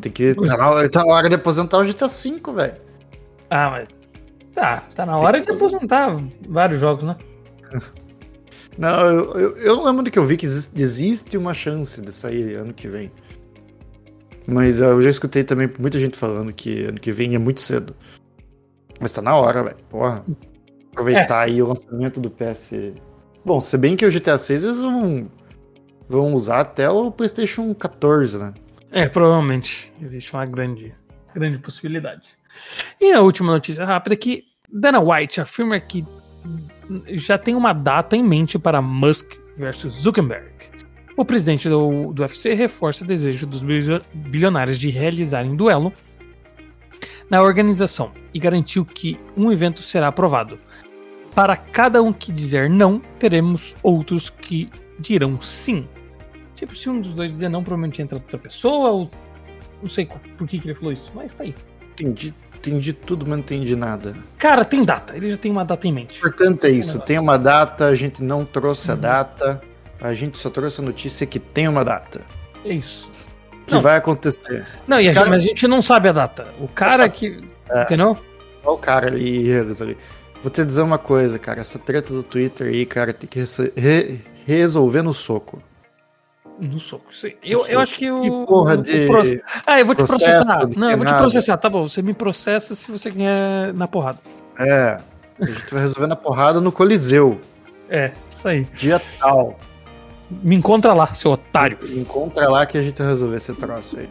Tem 0.00 0.12
que. 0.12 0.34
Tá 0.46 0.56
na 0.56 0.70
hora, 0.70 0.88
tá 0.88 1.04
na 1.04 1.12
hora 1.12 1.28
de 1.28 1.34
aposentar 1.34 1.78
o 1.78 1.84
GTA 1.84 2.06
V, 2.06 2.52
velho. 2.54 2.76
Ah, 3.50 3.70
mas. 3.70 3.88
Tá, 4.54 4.82
tá 4.94 5.04
na 5.04 5.16
hora 5.16 5.40
de 5.40 5.50
aposentar 5.50 6.16
vários 6.48 6.80
jogos, 6.80 7.04
né? 7.04 7.16
Não, 8.78 9.06
eu, 9.06 9.32
eu, 9.32 9.56
eu, 9.56 9.84
lembro 9.84 10.10
que 10.10 10.18
eu 10.18 10.26
vi 10.26 10.36
que 10.36 10.44
existe, 10.44 10.80
existe 10.80 11.38
uma 11.38 11.54
chance 11.54 12.00
de 12.00 12.12
sair 12.12 12.56
ano 12.56 12.74
que 12.74 12.86
vem. 12.86 13.10
Mas 14.46 14.78
eu 14.78 15.00
já 15.00 15.08
escutei 15.08 15.44
também 15.44 15.70
muita 15.78 15.98
gente 15.98 16.16
falando 16.16 16.52
que 16.52 16.84
ano 16.84 17.00
que 17.00 17.10
vem 17.10 17.34
é 17.34 17.38
muito 17.38 17.60
cedo. 17.60 17.96
Mas 19.00 19.12
tá 19.12 19.22
na 19.22 19.34
hora, 19.34 19.62
velho. 19.64 19.76
Porra. 19.88 20.24
Aproveitar 20.92 21.48
é. 21.48 21.52
aí 21.52 21.62
o 21.62 21.68
lançamento 21.68 22.20
do 22.20 22.30
PS. 22.30 22.92
Bom, 23.44 23.60
se 23.60 23.76
bem 23.76 23.96
que 23.96 24.04
o 24.04 24.12
GTA 24.12 24.38
6 24.38 24.64
eles 24.64 24.78
vão, 24.78 25.28
vão 26.08 26.34
usar 26.34 26.60
até 26.60 26.88
o 26.88 27.10
PlayStation 27.10 27.74
14, 27.74 28.38
né? 28.38 28.54
É, 28.90 29.08
provavelmente. 29.08 29.92
Existe 30.00 30.32
uma 30.32 30.46
grande, 30.46 30.94
grande 31.34 31.58
possibilidade. 31.58 32.28
E 33.00 33.12
a 33.12 33.20
última 33.20 33.52
notícia 33.52 33.84
rápida 33.84 34.14
é 34.14 34.16
que 34.16 34.44
Dana 34.72 35.00
White 35.00 35.40
afirma 35.40 35.78
que 35.80 36.04
já 37.08 37.36
tem 37.36 37.54
uma 37.54 37.72
data 37.72 38.16
em 38.16 38.22
mente 38.22 38.58
para 38.58 38.80
Musk 38.80 39.34
versus 39.56 39.94
Zuckerberg. 39.94 40.52
O 41.16 41.24
presidente 41.24 41.68
do, 41.68 42.12
do 42.12 42.22
UFC 42.22 42.52
reforça 42.52 43.02
o 43.02 43.06
desejo 43.06 43.46
dos 43.46 43.62
bilionários 43.62 44.78
de 44.78 44.90
realizarem 44.90 45.56
duelo 45.56 45.92
na 47.30 47.42
organização 47.42 48.12
e 48.32 48.38
garantiu 48.38 48.84
que 48.84 49.18
um 49.36 49.50
evento 49.50 49.80
será 49.82 50.08
aprovado. 50.08 50.58
Para 51.34 51.56
cada 51.56 52.02
um 52.02 52.12
que 52.12 52.32
dizer 52.32 52.70
não, 52.70 53.00
teremos 53.18 53.74
outros 53.82 54.30
que 54.30 54.70
dirão 54.98 55.40
sim. 55.40 55.86
Tipo, 56.56 56.74
se 56.74 56.90
um 56.90 57.00
dos 57.00 57.14
dois 57.14 57.30
dizer 57.30 57.48
não, 57.48 57.62
provavelmente 57.62 58.02
entra 58.02 58.16
outra 58.16 58.38
pessoa, 58.38 58.90
ou 58.90 59.10
não 59.80 59.88
sei 59.88 60.06
por 60.06 60.48
que, 60.48 60.58
que 60.58 60.66
ele 60.66 60.74
falou 60.74 60.92
isso, 60.92 61.12
mas 61.14 61.32
tá 61.32 61.44
aí. 61.44 61.54
Entendi 61.92 62.34
entendi 62.68 62.92
tudo, 62.92 63.24
mas 63.24 63.36
não 63.36 63.38
entendi 63.38 63.76
nada. 63.76 64.14
Cara, 64.38 64.64
tem 64.64 64.84
data. 64.84 65.16
Ele 65.16 65.30
já 65.30 65.36
tem 65.36 65.50
uma 65.50 65.64
data 65.64 65.86
em 65.86 65.92
mente. 65.92 66.16
O 66.16 66.28
importante 66.28 66.66
é 66.66 66.70
isso. 66.70 66.98
Tem 67.00 67.18
uma 67.18 67.38
data, 67.38 67.86
a 67.86 67.94
gente 67.94 68.22
não 68.22 68.44
trouxe 68.44 68.90
uhum. 68.90 68.96
a 68.96 69.00
data. 69.00 69.62
A 70.00 70.12
gente 70.14 70.38
só 70.38 70.50
trouxe 70.50 70.80
a 70.80 70.84
notícia 70.84 71.26
que 71.26 71.38
tem 71.38 71.68
uma 71.68 71.84
data. 71.84 72.20
É 72.64 72.72
isso. 72.72 73.10
Que 73.66 73.74
não. 73.74 73.80
vai 73.80 73.96
acontecer. 73.96 74.66
Não, 74.86 75.00
e 75.00 75.08
a, 75.08 75.14
cara... 75.14 75.26
gente, 75.26 75.34
a, 75.34 75.40
gente, 75.40 75.68
não 75.68 75.80
sabe 75.80 76.08
a 76.08 76.12
data. 76.12 76.48
O 76.60 76.68
cara 76.68 77.04
Essa... 77.04 77.08
que. 77.08 77.44
É. 77.70 77.82
Entendeu? 77.82 78.16
Olha 78.64 78.74
o 78.74 78.78
cara 78.78 79.08
ali, 79.08 79.50
ali. 79.52 79.96
Vou 80.42 80.50
te 80.50 80.64
dizer 80.64 80.82
uma 80.82 80.98
coisa, 80.98 81.38
cara. 81.38 81.60
Essa 81.60 81.78
treta 81.78 82.12
do 82.12 82.22
Twitter 82.22 82.68
aí, 82.68 82.86
cara, 82.86 83.12
tem 83.12 83.28
que 83.28 83.40
re 83.76 84.20
resolver 84.44 85.02
no 85.02 85.12
soco. 85.12 85.60
No 86.58 86.80
soco. 86.80 87.10
Eu, 87.42 87.58
soco. 87.58 87.70
eu 87.70 87.80
acho 87.80 87.94
que 87.94 88.10
o. 88.10 88.20
Que 88.20 88.30
porra 88.30 88.76
de. 88.78 89.06
O 89.06 89.42
Ah, 89.66 89.78
eu 89.78 89.86
vou 89.86 89.94
te 89.94 90.04
processar. 90.04 90.68
Não, 90.76 90.90
eu 90.90 90.96
vou 90.96 91.06
te 91.06 91.14
processar. 91.14 91.56
Tá 91.58 91.68
bom, 91.68 91.86
você 91.86 92.00
me 92.02 92.14
processa 92.14 92.74
se 92.74 92.90
você 92.90 93.10
ganhar 93.10 93.74
na 93.74 93.86
porrada. 93.86 94.18
É. 94.58 94.98
A 95.40 95.46
gente 95.46 95.70
vai 95.70 95.82
resolver 95.82 96.06
na 96.06 96.16
porrada 96.16 96.60
no 96.60 96.72
Coliseu. 96.72 97.38
É, 97.90 98.12
isso 98.28 98.48
aí. 98.48 98.64
Dia 98.74 99.00
tal. 99.18 99.58
Me 100.30 100.56
encontra 100.56 100.92
lá, 100.92 101.12
seu 101.14 101.32
otário. 101.32 101.78
Me 101.82 102.00
encontra 102.00 102.48
lá 102.48 102.66
que 102.66 102.76
a 102.78 102.82
gente 102.82 102.98
vai 102.98 103.08
resolver 103.08 103.36
esse 103.36 103.52
troço 103.54 103.98
aí. 103.98 104.08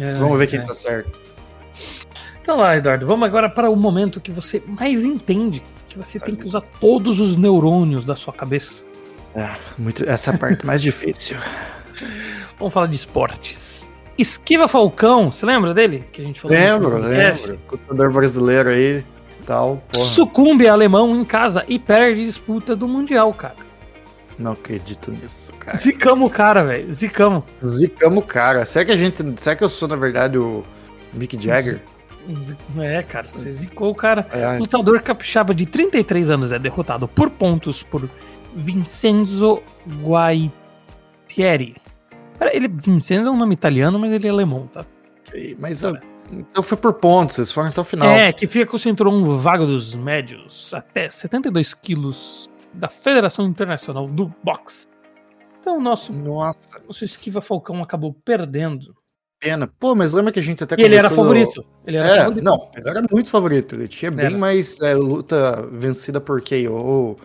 É, 0.00 0.10
Vamos 0.12 0.38
ver 0.38 0.46
quem 0.46 0.60
é. 0.60 0.62
tá 0.62 0.72
certo. 0.72 1.20
Então 2.40 2.56
lá, 2.56 2.76
Eduardo, 2.76 3.06
vamos 3.06 3.26
agora 3.28 3.50
para 3.50 3.68
o 3.68 3.76
momento 3.76 4.20
que 4.20 4.30
você 4.30 4.62
mais 4.66 5.04
entende. 5.04 5.62
Que 5.88 5.98
você 5.98 6.18
tem 6.18 6.34
que 6.34 6.46
usar 6.46 6.62
todos 6.80 7.20
os 7.20 7.36
neurônios 7.36 8.04
da 8.04 8.16
sua 8.16 8.32
cabeça. 8.32 8.82
É, 9.34 9.50
muito, 9.76 10.08
essa 10.08 10.30
é 10.30 10.34
a 10.34 10.38
parte 10.38 10.64
mais 10.64 10.80
difícil. 10.82 11.36
Vamos 12.58 12.74
falar 12.74 12.86
de 12.86 12.96
esportes. 12.96 13.86
Esquiva 14.16 14.66
Falcão, 14.66 15.30
você 15.30 15.46
lembra 15.46 15.72
dele? 15.72 16.04
Que 16.12 16.22
a 16.22 16.24
gente 16.24 16.40
falou 16.40 16.56
lembro, 16.56 16.98
lembro. 16.98 17.58
Lutador 17.70 18.12
brasileiro 18.12 18.68
aí 18.70 19.04
tal. 19.48 19.82
Porra. 19.90 20.04
Sucumbe 20.04 20.68
alemão 20.68 21.18
em 21.18 21.24
casa 21.24 21.64
e 21.66 21.78
perde 21.78 22.24
disputa 22.24 22.76
do 22.76 22.86
Mundial, 22.86 23.32
cara. 23.32 23.56
Não 24.38 24.52
acredito 24.52 25.10
nisso, 25.10 25.52
cara. 25.54 25.78
Zicamos 25.78 26.28
o 26.28 26.30
cara, 26.30 26.62
velho. 26.62 26.92
Zicamos. 26.92 27.42
Zicamos 27.64 28.22
o 28.22 28.26
cara. 28.26 28.64
Será 28.66 28.84
que 28.84 28.92
a 28.92 28.96
gente. 28.96 29.24
Será 29.36 29.56
que 29.56 29.64
eu 29.64 29.70
sou, 29.70 29.88
na 29.88 29.96
verdade, 29.96 30.38
o 30.38 30.62
Mick 31.14 31.42
Jagger? 31.42 31.80
É, 32.78 33.02
cara, 33.02 33.28
você 33.28 33.50
zicou 33.50 33.90
o 33.90 33.94
cara. 33.94 34.26
É, 34.30 34.58
Lutador 34.58 35.00
capixaba 35.00 35.54
de 35.54 35.64
33 35.64 36.30
anos 36.30 36.52
é 36.52 36.58
derrotado 36.58 37.08
por 37.08 37.30
pontos 37.30 37.82
por 37.82 38.08
Vincenzo 38.54 39.62
Guaitieri. 40.02 41.76
Ele, 42.40 42.68
Vincenzo 42.68 43.28
é 43.28 43.32
um 43.32 43.36
nome 43.36 43.54
italiano, 43.54 43.98
mas 43.98 44.12
ele 44.12 44.26
é 44.26 44.30
alemão, 44.30 44.66
tá? 44.66 44.84
Mas 45.58 45.82
é. 45.82 45.92
então 46.32 46.62
foi 46.62 46.76
por 46.78 46.94
pontos, 46.94 47.38
eles 47.38 47.52
foram 47.52 47.68
até 47.68 47.80
o 47.80 47.84
final. 47.84 48.08
É, 48.08 48.32
que 48.32 48.46
fica 48.46 48.74
o 48.74 48.78
cinturão 48.78 49.36
vago 49.36 49.66
dos 49.66 49.94
médios, 49.94 50.72
até 50.72 51.08
72 51.08 51.74
quilos 51.74 52.48
da 52.72 52.88
Federação 52.88 53.46
Internacional 53.46 54.06
do 54.06 54.32
Boxe. 54.42 54.86
Então 55.60 55.76
o 55.76 55.80
nosso, 55.80 56.12
Nossa, 56.12 56.80
nosso 56.86 57.04
Esquiva 57.04 57.40
Falcão 57.40 57.82
acabou 57.82 58.14
perdendo. 58.24 58.94
pena. 59.40 59.66
Pô, 59.78 59.94
mas 59.94 60.12
lembra 60.14 60.32
que 60.32 60.38
a 60.38 60.42
gente 60.42 60.62
até 60.64 60.76
E 60.78 60.82
ele 60.82 60.94
era 60.94 61.10
favorito. 61.10 61.64
Ele 61.86 61.96
era 61.96 62.06
É, 62.08 62.18
favorito. 62.20 62.44
não, 62.44 62.70
ele 62.74 62.88
era 62.88 63.02
muito 63.10 63.28
favorito. 63.28 63.74
Ele 63.74 63.88
tinha 63.88 64.10
bem 64.10 64.26
Era. 64.26 64.38
mais 64.38 64.80
é, 64.80 64.94
luta 64.94 65.68
vencida 65.72 66.20
por 66.20 66.40
KO. 66.40 67.16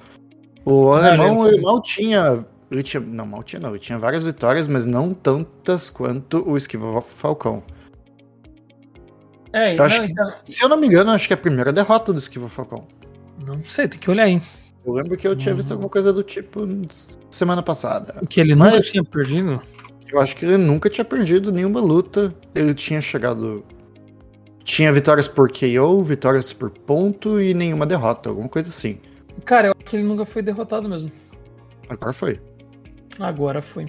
O 0.66 0.91
alemão 0.91 1.49
mal 1.61 1.82
tinha. 1.82 2.45
Ele 2.74 2.84
tinha. 2.84 2.99
Não, 2.99 3.26
mal 3.26 3.43
tinha 3.43 3.59
não. 3.59 3.69
Ele 3.69 3.80
tinha 3.80 3.97
várias 3.99 4.24
vitórias, 4.24 4.67
mas 4.67 4.86
não 4.86 5.13
tantas 5.13 5.89
quanto 5.91 6.43
o 6.49 6.57
Esquiva 6.57 7.01
Falcão. 7.01 7.63
É, 9.53 9.74
Eu 9.74 9.78
não, 9.78 9.86
acho 9.86 10.01
que- 10.01 10.11
então- 10.11 10.34
Se 10.43 10.63
eu 10.63 10.69
não 10.69 10.78
me 10.78 10.88
engano, 10.88 11.11
acho 11.11 11.28
que 11.28 11.34
é 11.34 11.36
a 11.36 11.39
primeira 11.39 11.71
derrota 11.71 12.11
do 12.11 12.17
Esquiva 12.19 12.49
Falcão. 12.49 12.88
não 13.45 13.63
sei, 13.63 13.88
tem 13.88 13.99
que 13.99 14.09
olhar 14.09 14.24
aí. 14.24 14.41
Eu 14.86 14.93
lembro 14.93 15.15
que 15.15 15.28
eu 15.28 15.36
tinha 15.36 15.53
visto 15.53 15.71
alguma 15.71 15.89
coisa 15.89 16.11
do 16.11 16.24
tipo 16.24 16.67
semana 17.30 17.61
passada. 17.61 18.15
Que 18.28 18.41
ele 18.41 18.55
nunca 18.55 18.71
Mas- 18.71 18.89
tinha 18.91 19.03
perdido. 19.03 19.61
Eu 20.11 20.19
acho 20.19 20.36
que 20.36 20.45
ele 20.45 20.57
nunca 20.57 20.89
tinha 20.89 21.05
perdido 21.05 21.51
nenhuma 21.51 21.80
luta. 21.80 22.34
Ele 22.53 22.74
tinha 22.74 22.99
chegado. 23.01 23.63
Tinha 24.63 24.91
vitórias 24.91 25.28
por 25.28 25.49
KO, 25.51 26.01
vitórias 26.03 26.51
por 26.53 26.69
ponto 26.69 27.39
e 27.39 27.53
nenhuma 27.53 27.86
derrota, 27.86 28.30
alguma 28.30 28.47
coisa 28.49 28.69
assim. 28.69 28.99
Cara, 29.45 29.67
eu 29.69 29.74
acho 29.76 29.86
que 29.89 29.95
ele 29.95 30.03
nunca 30.07 30.26
foi 30.26 30.41
derrotado 30.41 30.88
mesmo. 30.89 31.11
Agora 31.89 32.13
foi. 32.13 32.39
Agora 33.20 33.61
foi. 33.61 33.86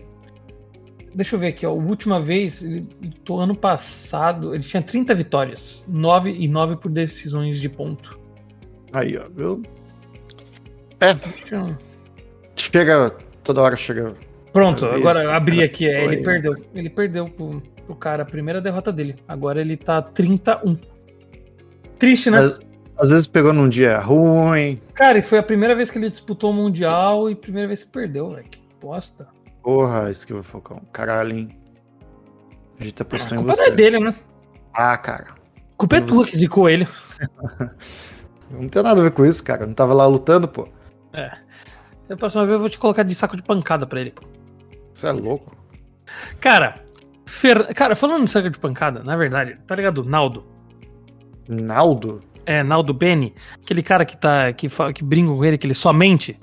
Deixa 1.15 1.37
eu 1.37 1.41
ver 1.41 1.49
aqui, 1.49 1.65
ó. 1.65 1.71
A 1.71 1.73
última 1.73 2.21
vez, 2.21 2.63
ele, 2.63 2.81
do 3.25 3.37
ano 3.37 3.55
passado, 3.55 4.55
ele 4.55 4.65
tinha 4.65 4.83
30 4.83 5.15
vitórias. 5.15 5.85
9 5.89 6.31
e 6.33 6.49
9 6.49 6.77
por 6.77 6.91
decisões 6.91 7.61
de 7.61 7.69
ponto. 7.69 8.19
Aí, 8.93 9.17
ó, 9.17 9.29
viu? 9.29 9.63
Que 11.47 11.55
não- 11.55 11.77
Chega, 12.57 13.11
toda 13.43 13.61
hora 13.61 13.77
chega. 13.77 14.15
Pronto, 14.53 14.87
agora 14.87 15.23
eu 15.25 15.31
abri 15.33 15.63
aqui. 15.63 15.87
é, 15.89 16.05
ele 16.05 16.23
perdeu. 16.23 16.55
Ele 16.75 16.89
perdeu 16.91 17.25
pro, 17.27 17.61
pro 17.87 17.95
cara 17.97 18.23
a 18.23 18.27
primeira 18.27 18.61
derrota 18.61 18.93
dele. 18.93 19.17
Agora 19.27 19.61
ele 19.61 19.77
tá 19.77 20.01
31. 20.01 20.77
Triste, 21.99 22.31
né? 22.31 22.39
Às, 22.39 22.61
às 22.97 23.11
vezes 23.11 23.27
pegou 23.27 23.53
num 23.53 23.69
dia 23.69 23.99
ruim. 23.99 24.81
Cara, 24.95 25.19
e 25.19 25.23
foi 25.23 25.39
a 25.39 25.43
primeira 25.43 25.75
vez 25.75 25.91
que 25.91 25.99
ele 25.99 26.09
disputou 26.11 26.51
o 26.51 26.55
Mundial 26.55 27.29
e 27.31 27.35
primeira 27.35 27.67
vez 27.69 27.83
que 27.85 27.91
perdeu, 27.91 28.31
velho. 28.31 28.47
Que 28.85 28.89
bosta. 28.89 29.27
Porra, 29.63 30.11
esquiva 30.11 30.43
Falcão. 30.43 30.83
Caralho, 30.93 31.35
hein? 31.35 31.59
A 32.79 32.85
gente 32.85 33.01
A 33.01 33.03
apostou 33.03 33.33
em 33.39 33.41
culpa 33.41 33.53
não 33.53 33.55
você. 33.57 33.69
é 33.69 33.71
dele, 33.71 33.99
né? 33.99 34.15
Ah, 34.75 34.97
cara. 34.99 35.29
A 35.33 35.77
culpa 35.77 35.97
é 35.97 36.01
Você- 36.01 36.07
tua 36.07 36.27
que 36.27 36.37
zicou 36.37 36.69
ele. 36.69 36.87
Não 38.51 38.69
tem 38.69 38.83
nada 38.83 39.01
a 39.01 39.05
ver 39.05 39.11
com 39.13 39.25
isso, 39.25 39.43
cara. 39.43 39.67
Não 39.67 39.73
tava 39.75 39.95
lá 39.95 40.07
lutando, 40.07 40.47
pô. 40.47 40.69
Da 42.09 42.17
próxima 42.17 42.45
vez 42.45 42.55
eu 42.55 42.61
vou 42.61 42.69
te 42.69 42.79
colocar 42.79 43.03
de 43.03 43.15
saco 43.15 43.37
de 43.37 43.43
pancada 43.43 43.87
pra 43.87 44.01
ele. 44.01 44.11
pô. 44.13 44.23
Você 44.93 45.09
é 45.09 45.13
louco. 45.13 45.57
Cara, 46.41 46.85
Fer... 47.27 47.73
cara, 47.75 47.97
falando 47.97 48.27
de 48.27 48.31
saco 48.31 48.51
de 48.51 48.59
pancada, 48.59 49.03
na 49.03 49.17
verdade, 49.17 49.59
tá 49.67 49.75
ligado? 49.75 50.05
Naldo. 50.05 50.45
Naldo? 51.49 52.23
É, 52.47 52.63
Naldo 52.63 52.93
Beni. 52.93 53.35
Aquele 53.63 53.83
cara 53.83 54.05
que 54.05 54.17
tá. 54.17 54.53
que, 54.53 54.69
fa... 54.69 54.93
que 54.93 55.03
brinca 55.03 55.33
com 55.33 55.45
ele, 55.45 55.57
que 55.59 55.67
ele 55.67 55.75
só 55.75 55.93
mente. 55.93 56.39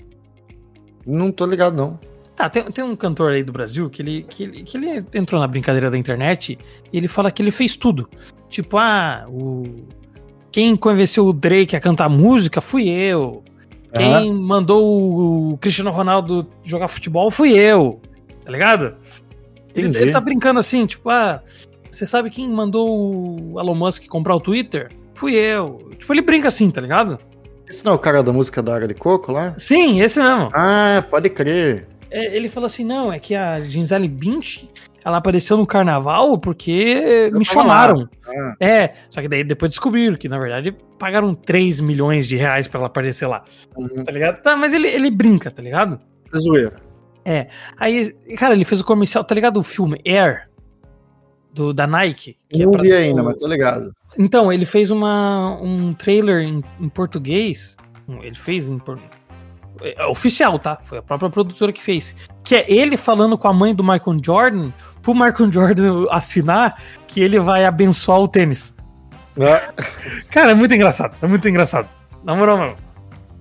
Não 1.05 1.31
tô 1.31 1.45
ligado, 1.45 1.75
não. 1.77 1.99
Tá, 2.41 2.49
tem, 2.49 2.63
tem 2.71 2.83
um 2.83 2.95
cantor 2.95 3.33
aí 3.33 3.43
do 3.43 3.51
Brasil 3.51 3.87
que 3.87 4.01
ele, 4.01 4.25
que, 4.27 4.43
ele, 4.43 4.63
que 4.63 4.75
ele 4.75 5.05
entrou 5.13 5.39
na 5.39 5.47
brincadeira 5.47 5.91
da 5.91 5.97
internet 5.97 6.57
e 6.91 6.97
ele 6.97 7.07
fala 7.07 7.29
que 7.29 7.39
ele 7.39 7.51
fez 7.51 7.75
tudo. 7.75 8.09
Tipo, 8.49 8.79
ah, 8.79 9.27
o. 9.29 9.63
Quem 10.51 10.75
convenceu 10.75 11.27
o 11.27 11.33
Drake 11.33 11.75
a 11.75 11.79
cantar 11.79 12.09
música 12.09 12.59
fui 12.59 12.89
eu. 12.89 13.43
Quem 13.93 14.33
mandou 14.33 15.51
o 15.51 15.57
Cristiano 15.59 15.91
Ronaldo 15.91 16.47
jogar 16.63 16.87
futebol 16.87 17.29
fui 17.29 17.51
eu. 17.51 18.01
Tá 18.43 18.51
ligado? 18.51 18.95
Ele, 19.75 19.95
ele 19.95 20.11
tá 20.11 20.19
brincando 20.19 20.59
assim, 20.59 20.87
tipo, 20.87 21.09
ah, 21.11 21.43
você 21.91 22.07
sabe 22.07 22.31
quem 22.31 22.49
mandou 22.49 23.53
o 23.53 23.59
Elon 23.59 23.75
Musk 23.75 24.07
comprar 24.07 24.35
o 24.35 24.39
Twitter? 24.39 24.89
Fui 25.13 25.35
eu. 25.35 25.77
Tipo, 25.95 26.11
ele 26.11 26.23
brinca 26.23 26.47
assim, 26.47 26.71
tá 26.71 26.81
ligado? 26.81 27.19
Esse 27.69 27.85
não 27.85 27.91
é 27.91 27.95
o 27.95 27.99
cara 27.99 28.23
da 28.23 28.33
música 28.33 28.63
da 28.63 28.75
Água 28.75 28.87
de 28.87 28.95
Coco 28.95 29.31
lá? 29.31 29.53
Sim, 29.59 30.01
esse 30.01 30.19
mesmo. 30.19 30.49
Ah, 30.53 31.05
pode 31.09 31.29
crer. 31.29 31.90
É, 32.11 32.35
ele 32.35 32.49
falou 32.49 32.67
assim: 32.67 32.83
não, 32.83 33.11
é 33.11 33.17
que 33.19 33.33
a 33.33 33.59
Gisele 33.61 34.07
Bündchen 34.09 34.69
ela 35.03 35.17
apareceu 35.17 35.57
no 35.57 35.65
carnaval 35.65 36.37
porque 36.37 37.29
Eu 37.31 37.37
me 37.39 37.43
chamaram. 37.45 38.07
Ah, 38.27 38.55
É, 38.59 38.93
só 39.09 39.19
que 39.21 39.27
daí 39.27 39.43
depois 39.43 39.71
descobriram 39.71 40.15
que, 40.15 40.29
na 40.29 40.37
verdade, 40.37 40.75
pagaram 40.99 41.33
3 41.33 41.79
milhões 41.79 42.27
de 42.27 42.35
reais 42.37 42.67
pra 42.67 42.79
ela 42.79 42.87
aparecer 42.87 43.25
lá, 43.25 43.43
uhum. 43.75 44.03
tá 44.03 44.11
ligado? 44.11 44.41
Tá, 44.43 44.55
mas 44.55 44.73
ele, 44.73 44.87
ele 44.87 45.09
brinca, 45.09 45.49
tá 45.49 45.61
ligado? 45.63 45.99
É 46.33 46.37
zoeira. 46.37 46.75
Aí, 47.77 48.11
cara, 48.37 48.53
ele 48.53 48.63
fez 48.65 48.81
o 48.81 48.85
comercial, 48.85 49.23
tá 49.23 49.33
ligado? 49.33 49.57
O 49.57 49.63
filme 49.63 49.99
Air, 50.05 50.47
do, 51.53 51.73
da 51.73 51.87
Nike. 51.87 52.37
que 52.49 52.61
é 52.61 52.65
não 52.65 52.71
pra 52.71 52.81
vi 52.83 52.93
ainda, 52.93 53.21
o- 53.21 53.25
mas 53.25 53.35
tô 53.35 53.47
ligado. 53.47 53.91
Então, 54.17 54.51
ele 54.51 54.65
fez 54.65 54.91
uma, 54.91 55.57
um 55.61 55.93
trailer 55.93 56.41
em, 56.43 56.63
em 56.79 56.89
português. 56.89 57.75
Ele 58.21 58.35
fez 58.35 58.69
em 58.69 58.77
por- 58.77 58.99
é 59.83 60.05
oficial, 60.05 60.57
tá? 60.59 60.77
Foi 60.81 60.97
a 60.97 61.01
própria 61.01 61.29
produtora 61.29 61.71
que 61.71 61.81
fez. 61.81 62.15
Que 62.43 62.55
é 62.55 62.71
ele 62.71 62.97
falando 62.97 63.37
com 63.37 63.47
a 63.47 63.53
mãe 63.53 63.73
do 63.73 63.83
Michael 63.83 64.19
Jordan, 64.23 64.71
pro 65.01 65.13
Michael 65.13 65.51
Jordan 65.51 66.05
assinar 66.09 66.81
que 67.07 67.21
ele 67.21 67.39
vai 67.39 67.65
abençoar 67.65 68.19
o 68.19 68.27
tênis. 68.27 68.73
Cara, 70.29 70.51
é 70.51 70.53
muito 70.53 70.73
engraçado. 70.73 71.15
É 71.21 71.27
muito 71.27 71.47
engraçado. 71.47 71.87
Na 72.23 72.35
moral, 72.35 72.57
mano. 72.57 72.75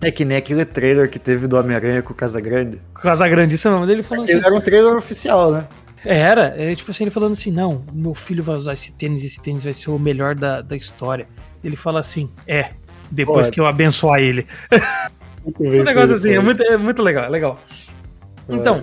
É 0.02 0.10
que 0.10 0.24
nem 0.24 0.38
aquele 0.38 0.64
trailer 0.64 1.10
que 1.10 1.18
teve 1.18 1.46
do 1.46 1.58
Homem-Aranha 1.58 2.00
com 2.00 2.12
o 2.12 2.16
Casagrande. 2.16 2.80
Casa 2.94 3.28
Grande, 3.28 3.56
isso 3.56 3.70
mesmo. 3.70 3.90
Ele 3.90 4.02
falando 4.02 4.24
assim. 4.24 4.32
Ele 4.32 4.46
era 4.46 4.54
um 4.54 4.60
trailer 4.60 4.96
oficial, 4.96 5.52
né? 5.52 5.66
É, 6.04 6.18
Era, 6.18 6.54
é 6.56 6.74
tipo 6.74 6.90
assim, 6.90 7.04
ele 7.04 7.10
falando 7.10 7.32
assim, 7.32 7.50
não, 7.50 7.84
meu 7.92 8.14
filho 8.14 8.42
vai 8.42 8.56
usar 8.56 8.72
esse 8.72 8.90
tênis, 8.92 9.22
esse 9.22 9.38
tênis 9.38 9.64
vai 9.64 9.72
ser 9.74 9.90
o 9.90 9.98
melhor 9.98 10.34
da, 10.34 10.62
da 10.62 10.74
história. 10.74 11.28
Ele 11.62 11.76
fala 11.76 12.00
assim, 12.00 12.30
é, 12.46 12.70
depois 13.10 13.48
Pô, 13.48 13.52
que 13.52 13.60
eu 13.60 13.66
abençoar 13.66 14.20
ele. 14.20 14.46
Um 15.44 15.82
negócio 15.82 16.14
assim, 16.14 16.30
é 16.30 16.40
muito, 16.40 16.62
é 16.62 16.76
muito 16.76 17.02
legal, 17.02 17.24
é 17.24 17.28
legal. 17.28 17.58
Então, 18.48 18.82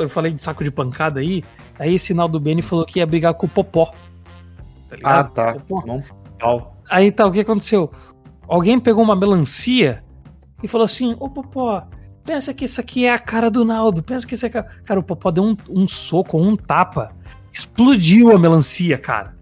eu 0.00 0.08
falei 0.08 0.32
de 0.32 0.40
saco 0.40 0.62
de 0.64 0.70
pancada 0.70 1.20
aí, 1.20 1.42
aí 1.78 1.94
esse 1.94 2.14
Naldo 2.14 2.38
Beni 2.38 2.62
falou 2.62 2.84
que 2.84 2.98
ia 2.98 3.06
brigar 3.06 3.34
com 3.34 3.46
o 3.46 3.48
Popó. 3.48 3.86
Tá 3.86 3.92
Ah, 4.92 4.96
ligado? 4.96 5.32
tá. 5.32 5.54
Popó. 5.54 6.02
Pau. 6.38 6.76
Aí 6.88 7.10
tá, 7.12 7.26
o 7.26 7.32
que 7.32 7.40
aconteceu? 7.40 7.90
Alguém 8.46 8.78
pegou 8.78 9.02
uma 9.04 9.16
melancia 9.16 10.02
e 10.62 10.68
falou 10.68 10.84
assim, 10.84 11.14
ô 11.20 11.28
Popó, 11.28 11.86
pensa 12.24 12.54
que 12.54 12.64
isso 12.64 12.80
aqui 12.80 13.04
é 13.04 13.12
a 13.12 13.18
cara 13.18 13.50
do 13.50 13.64
Naldo, 13.64 14.02
pensa 14.02 14.26
que 14.26 14.34
isso 14.34 14.46
é 14.46 14.48
a 14.48 14.52
cara... 14.52 14.66
Cara, 14.84 15.00
o 15.00 15.02
Popó 15.02 15.30
deu 15.30 15.44
um, 15.44 15.56
um 15.68 15.86
soco, 15.86 16.38
um 16.38 16.56
tapa, 16.56 17.10
explodiu 17.52 18.32
a 18.34 18.38
melancia, 18.38 18.96
cara. 18.96 19.36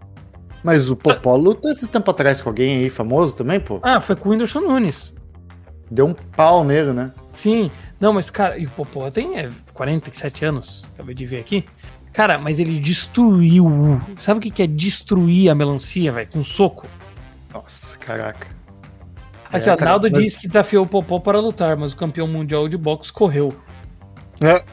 Mas 0.65 0.91
o 0.91 0.97
Popó 0.97 1.37
lutou 1.37 1.71
esses 1.71 1.89
tempos 1.89 2.13
atrás 2.13 2.41
com 2.41 2.49
alguém 2.49 2.79
aí 2.79 2.91
famoso 2.91 3.37
também, 3.37 3.61
pô. 3.61 3.79
Ah, 3.83 4.01
foi 4.01 4.17
com 4.17 4.29
o 4.29 4.33
Whindersson 4.33 4.61
Nunes. 4.61 5.15
Deu 5.91 6.07
um 6.07 6.15
pau 6.15 6.65
nele, 6.65 6.93
né? 6.93 7.13
Sim, 7.35 7.71
não, 8.01 8.13
mas 8.13 8.31
cara, 8.31 8.59
e 8.59 8.67
o 8.67 8.71
Popó 8.71 9.11
tem 9.11 9.39
é, 9.39 9.51
47 9.73 10.45
anos, 10.45 10.85
acabei 10.95 11.15
de 11.15 11.25
ver 11.27 11.39
aqui. 11.41 11.65
Cara, 12.13 12.39
mas 12.39 12.59
ele 12.59 12.81
destruiu. 12.81 14.01
Sabe 14.19 14.39
o 14.39 14.53
que 14.53 14.63
é 14.63 14.67
destruir 14.67 15.51
a 15.51 15.55
melancia, 15.55 16.11
velho? 16.11 16.29
Com 16.31 16.39
um 16.39 16.45
soco? 16.45 16.87
Nossa, 17.53 17.99
caraca. 17.99 18.49
Aqui, 19.53 19.69
É, 19.69 19.73
ó, 19.73 19.77
cara, 19.77 19.91
Naldo 19.93 20.09
mas- 20.11 20.23
disse 20.25 20.41
que 20.41 20.47
desafiou 20.49 20.85
o 20.85 20.89
Popó 20.89 21.19
para 21.21 21.39
lutar, 21.39 21.77
mas 21.77 21.93
o 21.93 21.97
campeão 21.97 22.27
mundial 22.27 22.69
de 22.69 22.77
boxe 22.77 23.13
correu. 23.13 23.55
É, 24.43 24.65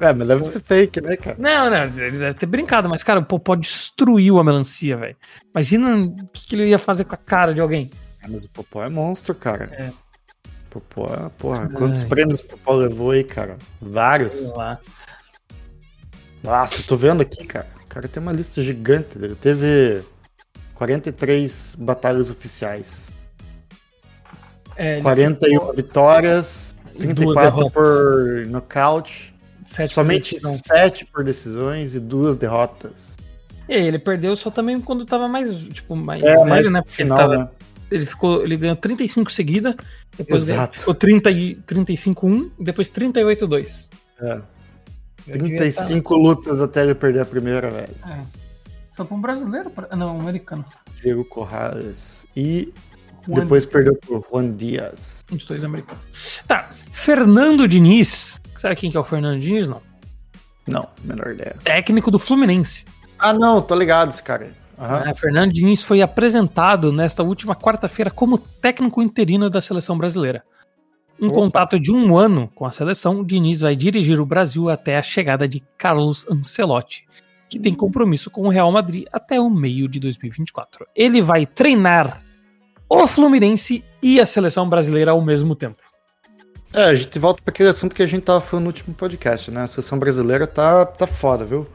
é 0.00 0.12
mas 0.12 0.26
deve 0.28 0.44
ser 0.44 0.60
fake, 0.60 1.00
né, 1.00 1.16
cara? 1.16 1.36
Não, 1.38 1.68
não, 1.70 1.84
ele 1.84 2.18
deve 2.18 2.34
ter 2.34 2.46
brincado, 2.46 2.88
mas, 2.88 3.02
cara, 3.02 3.20
o 3.20 3.24
Popó 3.24 3.54
destruiu 3.56 4.38
a 4.38 4.44
melancia, 4.44 4.96
velho. 4.96 5.16
Imagina 5.54 5.96
o 5.96 6.26
que, 6.32 6.46
que 6.46 6.56
ele 6.56 6.68
ia 6.68 6.78
fazer 6.78 7.04
com 7.04 7.14
a 7.14 7.18
cara 7.18 7.52
de 7.52 7.60
alguém. 7.60 7.90
Ah, 8.22 8.26
Mas 8.28 8.44
o 8.44 8.50
Popó 8.50 8.84
é 8.84 8.88
monstro, 8.88 9.34
cara. 9.34 9.68
É. 9.72 9.90
Popó 10.72 11.30
porra, 11.38 11.68
quantos 11.68 12.02
Ai. 12.02 12.08
prêmios 12.08 12.40
o 12.40 12.44
Popó 12.46 12.72
levou 12.74 13.10
aí, 13.10 13.22
cara? 13.22 13.58
Vários. 13.80 14.32
Sei 14.32 14.56
lá. 14.56 14.78
Nossa, 16.42 16.80
eu 16.80 16.84
tô 16.86 16.96
vendo 16.96 17.20
aqui, 17.20 17.44
cara. 17.46 17.68
O 17.84 17.86
cara 17.86 18.08
tem 18.08 18.22
uma 18.22 18.32
lista 18.32 18.62
gigante. 18.62 19.18
Ele 19.18 19.34
teve 19.34 20.02
43 20.74 21.74
batalhas 21.78 22.30
oficiais. 22.30 23.10
É, 24.74 24.94
ele 24.94 25.02
41 25.02 25.72
vitórias, 25.74 26.74
ficou- 26.86 27.14
duas 27.14 27.34
34 27.34 27.56
derrotas, 27.56 27.72
por 27.72 28.46
nocaute, 28.46 29.34
sete 29.62 29.92
somente 29.92 30.30
por 30.30 30.40
decisão. 30.40 30.60
7 30.64 31.04
por 31.04 31.22
decisões 31.24 31.94
e 31.94 32.00
duas 32.00 32.36
derrotas. 32.38 33.16
E 33.68 33.74
aí, 33.74 33.86
ele 33.86 33.98
perdeu 33.98 34.34
só 34.34 34.50
também 34.50 34.80
quando 34.80 35.04
tava 35.04 35.28
mais, 35.28 35.54
tipo, 35.68 35.94
mais 35.94 36.22
É, 36.22 36.34
velho, 36.34 36.46
mas 36.48 36.70
né? 36.70 36.80
Porque 36.80 36.96
final, 36.96 37.18
tava- 37.18 37.36
né? 37.36 37.48
Ele 37.94 38.06
ficou, 38.06 38.42
ele 38.42 38.56
ganhou 38.56 38.76
35 38.76 39.30
seguida, 39.30 39.76
depois 40.16 40.48
Exato. 40.48 40.78
ficou 40.80 40.94
30 40.94 41.30
e 41.30 41.54
35-1, 41.66 42.50
e 42.58 42.64
depois 42.64 42.88
38-2. 42.90 43.88
É, 44.20 44.40
Eu 45.26 45.38
devia 45.38 45.56
35 45.58 46.14
lutas 46.16 46.60
até 46.60 46.82
ele 46.82 46.94
perder 46.94 47.20
a 47.20 47.26
primeira, 47.26 47.70
velho. 47.70 47.94
tá- 48.00 48.10
é. 48.10 48.22
Foi 48.94 49.04
pra 49.06 49.16
um 49.16 49.20
brasileiro? 49.20 49.70
pra- 49.70 49.94
Não, 49.96 50.16
um 50.16 50.20
americano. 50.20 50.64
Diego 51.02 51.24
Corrales. 51.24 52.26
E 52.36 52.72
Juan 53.26 53.40
depois 53.40 53.64
perdeu 53.64 53.94
por 53.96 54.24
Juan 54.30 54.52
Dias. 54.54 55.24
Um 55.32 55.36
dos 55.36 55.46
dois 55.46 55.64
americanos. 55.64 56.40
Tá. 56.46 56.70
Fernando 56.92 57.66
Diniz. 57.66 58.40
Sabe 58.58 58.76
quem 58.76 58.90
que 58.90 58.96
é 58.96 59.00
o 59.00 59.04
Fernando 59.04 59.40
Diniz? 59.40 59.68
Não. 59.68 59.80
Não, 60.66 60.88
menor 61.02 61.32
ideia. 61.32 61.56
Técnico 61.64 62.10
do 62.10 62.18
Fluminense. 62.18 62.84
Ah, 63.18 63.32
não, 63.32 63.60
tô 63.62 63.74
ligado 63.74 64.10
esse 64.10 64.22
cara. 64.22 64.52
É, 65.06 65.14
Fernando 65.14 65.52
Diniz 65.52 65.82
foi 65.82 66.02
apresentado 66.02 66.92
nesta 66.92 67.22
última 67.22 67.54
quarta-feira 67.54 68.10
como 68.10 68.36
técnico 68.36 69.00
interino 69.00 69.48
da 69.48 69.60
seleção 69.60 69.96
brasileira. 69.96 70.42
Em 71.20 71.26
Opa. 71.26 71.34
contato 71.34 71.78
de 71.78 71.92
um 71.92 72.16
ano 72.16 72.50
com 72.52 72.66
a 72.66 72.72
seleção, 72.72 73.22
Diniz 73.22 73.60
vai 73.60 73.76
dirigir 73.76 74.18
o 74.18 74.26
Brasil 74.26 74.68
até 74.68 74.98
a 74.98 75.02
chegada 75.02 75.46
de 75.46 75.62
Carlos 75.78 76.26
Ancelotti, 76.28 77.06
que 77.48 77.60
tem 77.60 77.74
compromisso 77.74 78.28
com 78.28 78.42
o 78.42 78.48
Real 78.48 78.72
Madrid 78.72 79.04
até 79.12 79.40
o 79.40 79.48
meio 79.48 79.86
de 79.86 80.00
2024. 80.00 80.84
Ele 80.96 81.22
vai 81.22 81.46
treinar 81.46 82.20
o 82.88 83.06
Fluminense 83.06 83.84
e 84.02 84.20
a 84.20 84.26
seleção 84.26 84.68
brasileira 84.68 85.12
ao 85.12 85.22
mesmo 85.22 85.54
tempo. 85.54 85.82
É, 86.74 86.84
a 86.84 86.94
gente 86.94 87.18
volta 87.18 87.40
pra 87.42 87.52
aquele 87.52 87.68
assunto 87.68 87.94
que 87.94 88.02
a 88.02 88.06
gente 88.06 88.24
tava 88.24 88.40
falando 88.40 88.64
no 88.64 88.70
último 88.70 88.94
podcast, 88.94 89.50
né? 89.50 89.62
A 89.62 89.66
seleção 89.66 89.98
brasileira 89.98 90.46
tá, 90.46 90.86
tá 90.86 91.06
foda, 91.06 91.44
viu? 91.44 91.68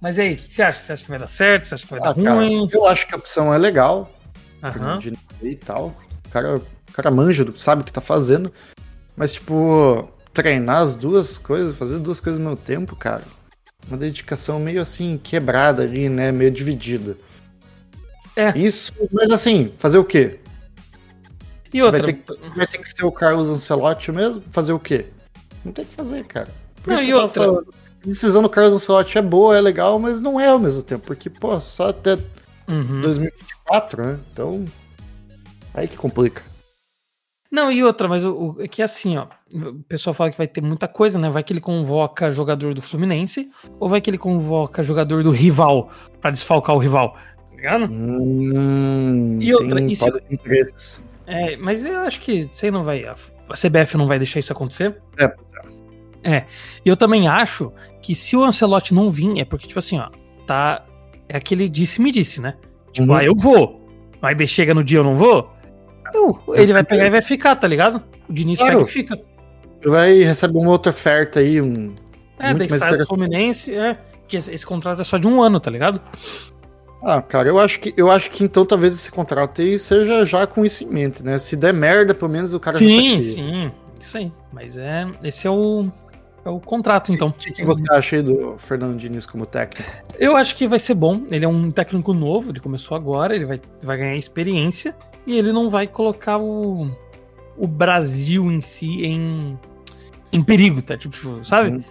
Mas 0.00 0.18
aí, 0.18 0.34
o 0.34 0.36
que 0.36 0.52
você 0.52 0.62
acha? 0.62 0.80
Você 0.80 0.92
acha 0.92 1.04
que 1.04 1.10
vai 1.10 1.18
dar 1.18 1.26
certo? 1.26 1.64
Você 1.64 1.74
acha 1.74 1.84
que 1.84 1.90
vai 1.90 2.00
Ah, 2.00 2.12
dar 2.12 2.14
cara, 2.14 2.34
ruim? 2.36 2.68
eu 2.72 2.86
acho 2.86 3.06
que 3.06 3.14
a 3.14 3.18
opção 3.18 3.52
é 3.52 3.58
legal. 3.58 4.10
De 4.98 5.16
e 5.42 5.56
tal. 5.56 5.92
O 6.26 6.28
cara, 6.30 6.56
o 6.56 6.92
cara 6.92 7.10
manja, 7.10 7.46
sabe 7.56 7.82
o 7.82 7.84
que 7.84 7.92
tá 7.92 8.00
fazendo. 8.00 8.52
Mas, 9.16 9.32
tipo, 9.34 10.10
treinar 10.32 10.78
as 10.82 10.94
duas 10.96 11.36
coisas, 11.38 11.76
fazer 11.76 11.98
duas 11.98 12.20
coisas 12.20 12.40
ao 12.40 12.46
mesmo 12.50 12.64
tempo, 12.64 12.96
cara. 12.96 13.24
Uma 13.88 13.96
dedicação 13.96 14.58
meio 14.60 14.80
assim, 14.80 15.18
quebrada 15.22 15.82
ali, 15.82 16.08
né? 16.08 16.30
Meio 16.32 16.50
dividida. 16.50 17.16
É. 18.36 18.56
Isso, 18.56 18.92
mas 19.12 19.30
assim, 19.30 19.72
fazer 19.76 19.98
o 19.98 20.04
quê? 20.04 20.38
E 21.72 21.78
Você 21.80 21.86
outra, 21.86 22.02
vai, 22.02 22.12
ter 22.12 22.12
que, 22.14 22.48
vai 22.56 22.66
ter 22.66 22.78
que 22.78 22.88
ser 22.88 23.04
o 23.04 23.12
Carlos 23.12 23.48
Ancelotti 23.48 24.10
mesmo? 24.12 24.42
Fazer 24.50 24.72
o 24.72 24.78
quê? 24.78 25.06
Não 25.64 25.72
tem 25.72 25.84
o 25.84 25.88
que 25.88 25.94
fazer, 25.94 26.24
cara. 26.24 26.48
Por 26.82 26.90
Não, 26.90 26.94
isso 26.94 27.04
e 27.04 27.06
que 27.06 27.12
eu 27.12 27.16
tava 27.16 27.26
outra? 27.28 27.42
falando. 27.44 27.74
Decisão 28.04 28.42
do 28.42 28.48
Carlos 28.48 28.72
Ancelotti 28.74 29.18
é 29.18 29.22
boa, 29.22 29.56
é 29.56 29.60
legal, 29.60 29.98
mas 29.98 30.20
não 30.20 30.38
é 30.40 30.46
ao 30.48 30.58
mesmo 30.58 30.82
tempo. 30.82 31.06
Porque, 31.06 31.28
pô, 31.30 31.60
só 31.60 31.88
até 31.88 32.18
Uhum. 32.68 33.00
2024, 33.00 34.02
né? 34.02 34.18
Então. 34.32 34.64
Aí 35.74 35.86
que 35.88 35.96
complica. 35.96 36.42
Não, 37.50 37.70
e 37.70 37.82
outra, 37.82 38.06
mas 38.06 38.24
o, 38.24 38.54
o- 38.56 38.62
é 38.62 38.68
que 38.68 38.80
assim, 38.80 39.16
ó. 39.18 39.26
O 39.52 39.82
pessoal 39.88 40.14
fala 40.14 40.30
que 40.30 40.38
vai 40.38 40.46
ter 40.46 40.60
muita 40.60 40.86
coisa, 40.86 41.18
né? 41.18 41.28
Vai 41.28 41.42
que 41.42 41.52
ele 41.52 41.60
convoca 41.60 42.30
jogador 42.30 42.74
do 42.74 42.80
Fluminense, 42.80 43.50
ou 43.78 43.88
vai 43.88 44.00
que 44.00 44.08
ele 44.08 44.18
convoca 44.18 44.82
jogador 44.84 45.24
do 45.24 45.32
rival 45.32 45.90
pra 46.20 46.30
desfalcar 46.30 46.76
o 46.76 46.78
rival, 46.78 47.14
tá 47.50 47.56
ligado? 47.56 47.92
Hum, 47.92 49.38
E 49.40 49.52
outra, 49.52 49.80
interesses. 49.80 51.00
É, 51.26 51.56
mas 51.56 51.84
eu 51.84 52.00
acho 52.00 52.20
que 52.20 52.32
isso 52.32 52.64
aí 52.64 52.70
não 52.70 52.84
vai. 52.84 53.04
A, 53.04 53.14
CBF 53.56 53.96
não 53.96 54.06
vai 54.06 54.18
deixar 54.18 54.38
isso 54.38 54.52
acontecer. 54.52 55.00
É, 55.18 55.26
pois 55.28 55.48
E 56.24 56.88
eu 56.88 56.96
também 56.96 57.26
acho 57.28 57.72
que 58.02 58.14
se 58.14 58.36
o 58.36 58.44
Ancelotti 58.44 58.92
não 58.94 59.10
vir, 59.10 59.38
é 59.38 59.44
porque, 59.44 59.66
tipo 59.66 59.78
assim, 59.78 59.98
ó, 59.98 60.08
tá. 60.46 60.84
É 61.28 61.36
aquele 61.36 61.68
disse-me 61.68 62.10
disse, 62.10 62.40
né? 62.40 62.54
Tipo, 62.92 63.08
Uhum. 63.08 63.14
ah, 63.14 63.24
eu 63.24 63.34
vou. 63.36 63.80
Mas 64.20 64.50
chega 64.50 64.74
no 64.74 64.82
dia 64.84 64.98
eu 64.98 65.04
não 65.04 65.14
vou. 65.14 65.48
eu- 66.12 66.38
ele 66.48 66.56
vai 66.56 66.64
sempre- 66.66 66.84
pegar 66.84 67.06
e 67.06 67.10
vai 67.10 67.22
ficar, 67.22 67.54
tá 67.56 67.68
ligado? 67.68 68.02
O 68.28 68.32
Diniz 68.32 68.58
Claro. 68.58 68.78
pega 68.78 68.88
e 68.88 68.92
fica. 68.92 69.20
Vai 69.86 70.18
receber 70.24 70.58
uma 70.58 70.70
outra 70.70 70.90
oferta 70.90 71.38
aí, 71.40 71.60
um. 71.60 71.94
É, 72.38 72.52
daí 72.52 72.68
mais 72.68 72.82
sai 72.82 72.96
do. 72.98 73.06
Fluminense, 73.06 73.72
é. 73.74 73.94
Porque 74.20 74.36
esse, 74.38 74.66
contrato 74.66 75.00
é 75.00 75.04
só 75.04 75.16
de 75.18 75.26
um 75.28 75.40
ano, 75.40 75.58
tá 75.60 75.70
ligado? 75.70 76.00
Ah, 77.02 77.22
cara, 77.22 77.48
eu 77.48 77.58
acho 77.58 77.80
que 77.80 77.94
eu 77.96 78.10
acho 78.10 78.30
que 78.30 78.44
então 78.44 78.64
talvez 78.66 78.92
esse 78.94 79.10
contrato 79.10 79.62
aí 79.62 79.78
seja 79.78 80.26
já 80.26 80.46
com 80.46 80.64
isso 80.64 80.84
em 80.84 80.88
mente, 80.88 81.22
né? 81.22 81.38
Se 81.38 81.56
der 81.56 81.72
merda, 81.72 82.12
pelo 82.12 82.30
menos 82.30 82.52
o 82.54 82.60
cara 82.60 82.76
já 82.76 82.84
tá 82.84 82.90
Sim, 82.90 83.14
aqui. 83.14 83.20
sim. 83.22 83.72
Isso 84.00 84.18
aí. 84.18 84.32
Mas 84.52 84.76
é. 84.76 85.06
Esse 85.22 85.46
é 85.46 85.50
o. 85.50 85.88
É 86.44 86.48
o 86.48 86.58
contrato, 86.58 87.12
então. 87.12 87.28
O 87.28 87.32
que, 87.32 87.50
que 87.50 87.64
você 87.64 87.84
acha 87.90 88.16
aí 88.16 88.22
do 88.22 88.56
Fernando 88.56 88.96
Diniz 88.96 89.26
como 89.26 89.44
técnico? 89.44 89.90
Eu 90.18 90.36
acho 90.36 90.56
que 90.56 90.66
vai 90.66 90.78
ser 90.78 90.94
bom. 90.94 91.22
Ele 91.30 91.44
é 91.44 91.48
um 91.48 91.70
técnico 91.70 92.14
novo, 92.14 92.50
ele 92.50 92.60
começou 92.60 92.96
agora, 92.96 93.34
ele 93.34 93.44
vai, 93.44 93.60
vai 93.82 93.96
ganhar 93.98 94.16
experiência 94.16 94.94
e 95.26 95.36
ele 95.36 95.52
não 95.52 95.68
vai 95.68 95.86
colocar 95.86 96.38
o, 96.38 96.90
o 97.58 97.66
Brasil 97.66 98.50
em 98.50 98.62
si 98.62 99.04
em, 99.04 99.58
em 100.32 100.42
perigo, 100.42 100.80
tá? 100.80 100.96
Tipo, 100.96 101.44
sabe? 101.44 101.70
Uhum. 101.70 101.84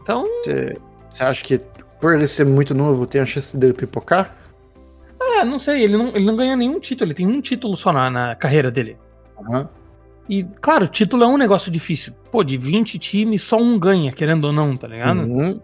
Então, 0.00 0.24
Você, 0.44 1.22
acha 1.22 1.44
que 1.44 1.60
por 2.00 2.14
ele 2.14 2.26
ser 2.26 2.46
muito 2.46 2.74
novo 2.74 3.06
tem 3.06 3.20
a 3.20 3.26
chance 3.26 3.56
dele 3.56 3.74
pipocar? 3.74 4.36
ah, 5.20 5.44
não 5.44 5.58
sei, 5.58 5.82
ele 5.82 5.96
não, 5.96 6.08
ele 6.08 6.24
não 6.24 6.36
ganhou 6.36 6.56
nenhum 6.56 6.80
título, 6.80 7.08
ele 7.08 7.14
tem 7.14 7.26
um 7.26 7.40
título 7.40 7.76
só 7.76 7.92
na, 7.92 8.10
na 8.10 8.34
carreira 8.34 8.70
dele. 8.70 8.96
Aham. 9.38 9.68
E, 10.28 10.44
claro, 10.60 10.86
título 10.86 11.24
é 11.24 11.26
um 11.26 11.36
negócio 11.36 11.70
difícil. 11.70 12.12
Pô, 12.30 12.42
de 12.44 12.56
20 12.56 12.98
times, 12.98 13.42
só 13.42 13.56
um 13.56 13.78
ganha, 13.78 14.12
querendo 14.12 14.44
ou 14.44 14.52
não, 14.52 14.76
tá 14.76 14.86
ligado? 14.88 15.20
Uhum. 15.20 15.60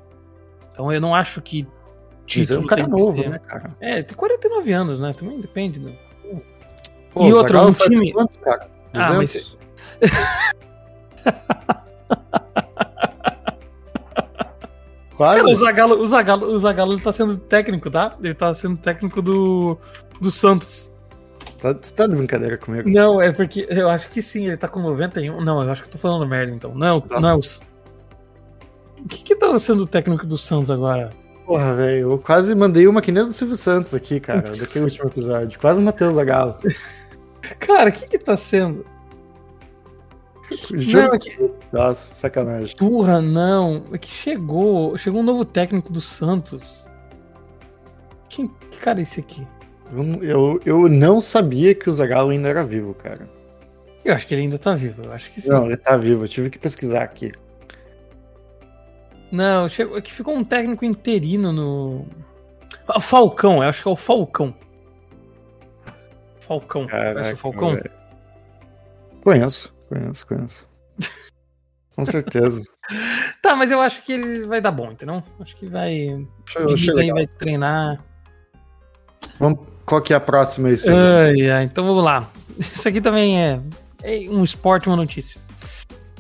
Então 0.70 0.92
eu 0.92 1.00
não 1.00 1.14
acho 1.14 1.40
que. 1.40 1.66
Mas 2.36 2.50
é 2.50 2.58
um 2.58 2.66
cara 2.66 2.86
novo, 2.86 3.16
ser- 3.16 3.30
né, 3.30 3.38
cara? 3.38 3.74
É, 3.80 4.02
tem 4.02 4.14
49 4.16 4.72
anos, 4.72 5.00
né? 5.00 5.14
Também 5.14 5.40
depende. 5.40 5.80
Do... 5.80 5.92
Pô, 7.10 7.24
E 7.24 7.32
o 7.32 7.36
outra, 7.36 7.48
Zagallo 7.58 7.70
um 7.70 7.72
time- 7.72 8.12
quanto, 8.12 8.38
cara? 8.40 8.68
Ah, 8.92 9.12
mas 9.14 9.32
200? 9.32 9.58
Cara, 15.18 15.40
o 15.40 15.44
Quase? 15.44 15.54
Zagallo, 15.54 15.96
o 16.00 16.06
Zagallo, 16.06 16.46
o 16.46 16.58
Zagallo 16.60 16.92
ele 16.92 17.02
tá 17.02 17.10
sendo 17.12 17.36
técnico, 17.36 17.90
tá? 17.90 18.14
Ele 18.22 18.34
tá 18.34 18.54
sendo 18.54 18.76
técnico 18.76 19.20
do, 19.20 19.76
do 20.20 20.30
Santos. 20.30 20.92
Tá, 21.60 21.72
você 21.72 21.94
tá 21.94 22.06
de 22.06 22.14
brincadeira 22.14 22.56
comigo? 22.56 22.88
Não, 22.88 23.20
é 23.20 23.32
porque 23.32 23.66
eu 23.68 23.88
acho 23.88 24.08
que 24.10 24.22
sim, 24.22 24.46
ele 24.46 24.56
tá 24.56 24.68
com 24.68 24.80
91. 24.80 25.40
Não, 25.44 25.62
eu 25.62 25.70
acho 25.70 25.82
que 25.82 25.88
eu 25.88 25.92
tô 25.92 25.98
falando 25.98 26.26
merda 26.28 26.52
então. 26.52 26.74
Não, 26.74 27.00
Tá. 27.00 27.20
não 27.20 27.28
é 27.30 27.34
o. 27.34 27.38
O 27.38 29.08
que 29.08 29.22
que 29.22 29.36
tá 29.36 29.58
sendo 29.58 29.86
técnico 29.86 30.26
do 30.26 30.38
Santos 30.38 30.70
agora? 30.70 31.10
Porra, 31.46 31.74
velho, 31.74 32.12
eu 32.12 32.18
quase 32.18 32.54
mandei 32.54 32.86
uma 32.86 33.00
que 33.00 33.10
nem 33.10 33.24
do 33.24 33.32
Silvio 33.32 33.56
Santos 33.56 33.94
aqui, 33.94 34.20
cara, 34.20 34.42
daquele 34.56 34.84
último 34.84 35.08
episódio. 35.08 35.58
Quase 35.58 35.80
matei 35.80 36.06
o 36.06 36.10
Zagallo. 36.10 36.56
Cara, 37.60 37.88
o 37.88 37.92
que 37.92 38.06
que 38.06 38.18
tá 38.18 38.36
sendo? 38.36 38.84
Não, 40.70 41.14
é 41.14 41.18
que... 41.18 41.54
Nossa, 41.72 42.14
sacanagem. 42.14 42.76
Turra, 42.76 43.22
não. 43.22 43.84
É 43.92 43.96
que 43.96 44.08
chegou. 44.08 44.98
Chegou 44.98 45.20
um 45.20 45.24
novo 45.24 45.44
técnico 45.44 45.90
do 45.90 46.00
Santos. 46.00 46.86
Quem, 48.28 48.48
que 48.48 48.78
cara 48.78 48.98
é 48.98 49.02
esse 49.02 49.20
aqui? 49.20 49.46
Eu, 49.92 50.02
não- 50.02 50.22
eu, 50.22 50.60
eu 50.64 50.88
não 50.88 51.20
sabia 51.20 51.74
que 51.74 51.88
o 51.88 51.92
Zagallo 51.92 52.30
ainda 52.30 52.48
era 52.48 52.64
vivo, 52.64 52.94
cara. 52.94 53.26
Eu 54.04 54.14
acho 54.14 54.26
que 54.26 54.34
ele 54.34 54.42
ainda 54.42 54.58
tá 54.58 54.74
vivo, 54.74 55.02
eu 55.04 55.12
acho 55.12 55.30
que 55.30 55.40
sim. 55.40 55.48
Não, 55.50 55.66
ele 55.66 55.76
tá 55.76 55.96
vivo, 55.96 56.24
eu 56.24 56.28
tive 56.28 56.50
que 56.50 56.58
pesquisar 56.58 57.02
aqui. 57.02 57.32
Não, 59.30 59.68
chegou, 59.68 59.98
é 59.98 60.00
que 60.00 60.12
ficou 60.12 60.34
um 60.34 60.44
técnico 60.44 60.84
interino 60.84 61.52
no. 61.52 62.06
Ah, 62.86 63.00
Falcão, 63.00 63.62
eu 63.62 63.68
acho 63.68 63.82
que 63.82 63.88
é 63.88 63.90
o 63.90 63.96
Falcão. 63.96 64.54
Falcão. 66.40 66.86
Conhece 66.86 67.12
Caraca, 67.14 67.34
o 67.34 67.36
Falcão? 67.36 67.74
velho. 67.74 67.90
Conheço, 69.22 69.74
conheço, 69.88 70.26
conheço. 70.26 70.68
Com 71.94 72.04
certeza. 72.04 72.62
Tá, 73.42 73.54
mas 73.54 73.70
eu 73.70 73.80
acho 73.80 74.02
que 74.02 74.12
ele 74.12 74.46
vai 74.46 74.60
dar 74.60 74.70
bom, 74.70 74.92
entendeu? 74.92 75.22
Acho 75.40 75.54
que 75.56 75.66
vai. 75.66 76.26
O 76.58 76.66
Diniz 76.74 76.96
aí 76.96 77.10
vai 77.12 77.26
treinar. 77.26 78.02
Vamos, 79.38 79.60
qual 79.84 80.02
que 80.02 80.12
é 80.12 80.16
a 80.16 80.20
próxima 80.20 80.68
aí? 80.68 80.76
Ai, 80.86 81.50
ai, 81.50 81.64
então 81.64 81.84
vamos 81.84 82.04
lá. 82.04 82.30
Isso 82.58 82.88
aqui 82.88 83.00
também 83.00 83.40
é, 83.40 83.60
é 84.02 84.28
um 84.28 84.42
esporte, 84.42 84.88
uma 84.88 84.96
notícia. 84.96 85.40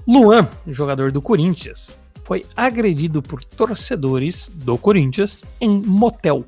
Luan, 0.06 0.48
jogador 0.66 1.12
do 1.12 1.20
Corinthians, 1.20 1.94
foi 2.24 2.44
agredido 2.56 3.22
por 3.22 3.44
torcedores 3.44 4.50
do 4.54 4.78
Corinthians 4.78 5.44
em 5.60 5.68
motel. 5.68 6.44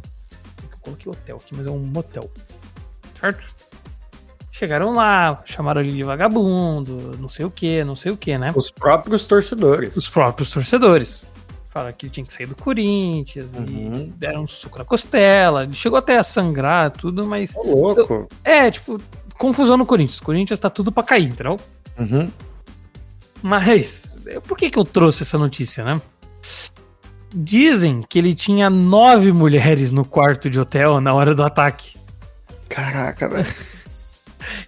Eu 0.62 0.78
coloquei 0.80 1.10
hotel 1.10 1.36
aqui, 1.36 1.54
mas 1.54 1.66
é 1.66 1.70
um 1.70 1.78
motel. 1.78 2.30
Certo? 3.18 3.54
Chegaram 4.50 4.92
lá, 4.92 5.42
chamaram 5.46 5.80
ele 5.80 5.92
de 5.92 6.02
vagabundo, 6.02 7.16
não 7.18 7.30
sei 7.30 7.46
o 7.46 7.50
que, 7.50 7.82
não 7.82 7.96
sei 7.96 8.12
o 8.12 8.16
que, 8.16 8.36
né? 8.36 8.52
Os 8.54 8.70
próprios 8.70 9.26
torcedores. 9.26 9.96
Os 9.96 10.08
próprios 10.08 10.50
torcedores. 10.50 11.26
Falaram 11.70 11.94
que 11.96 12.06
ele 12.06 12.12
tinha 12.12 12.26
que 12.26 12.32
sair 12.32 12.46
do 12.46 12.56
Corinthians 12.56 13.54
Uhum. 13.54 14.08
e 14.08 14.12
deram 14.16 14.42
um 14.42 14.46
suco 14.48 14.76
na 14.76 14.84
costela. 14.84 15.62
Ele 15.62 15.72
chegou 15.72 15.98
até 15.98 16.18
a 16.18 16.24
sangrar, 16.24 16.90
tudo, 16.90 17.24
mas. 17.24 17.56
Ô, 17.56 17.62
louco. 17.62 18.28
É, 18.42 18.68
tipo, 18.70 19.00
confusão 19.38 19.76
no 19.76 19.86
Corinthians. 19.86 20.18
O 20.18 20.24
Corinthians 20.24 20.58
tá 20.58 20.68
tudo 20.68 20.90
pra 20.90 21.04
cair, 21.04 21.26
entendeu? 21.28 21.56
Uhum. 21.96 22.28
Mas, 23.40 24.18
por 24.48 24.58
que 24.58 24.68
que 24.68 24.78
eu 24.78 24.84
trouxe 24.84 25.22
essa 25.22 25.38
notícia, 25.38 25.84
né? 25.84 26.02
Dizem 27.32 28.02
que 28.02 28.18
ele 28.18 28.34
tinha 28.34 28.68
nove 28.68 29.30
mulheres 29.32 29.92
no 29.92 30.04
quarto 30.04 30.50
de 30.50 30.58
hotel 30.58 31.00
na 31.00 31.14
hora 31.14 31.34
do 31.34 31.44
ataque. 31.44 31.96
Caraca, 32.68 33.28
velho. 33.28 33.46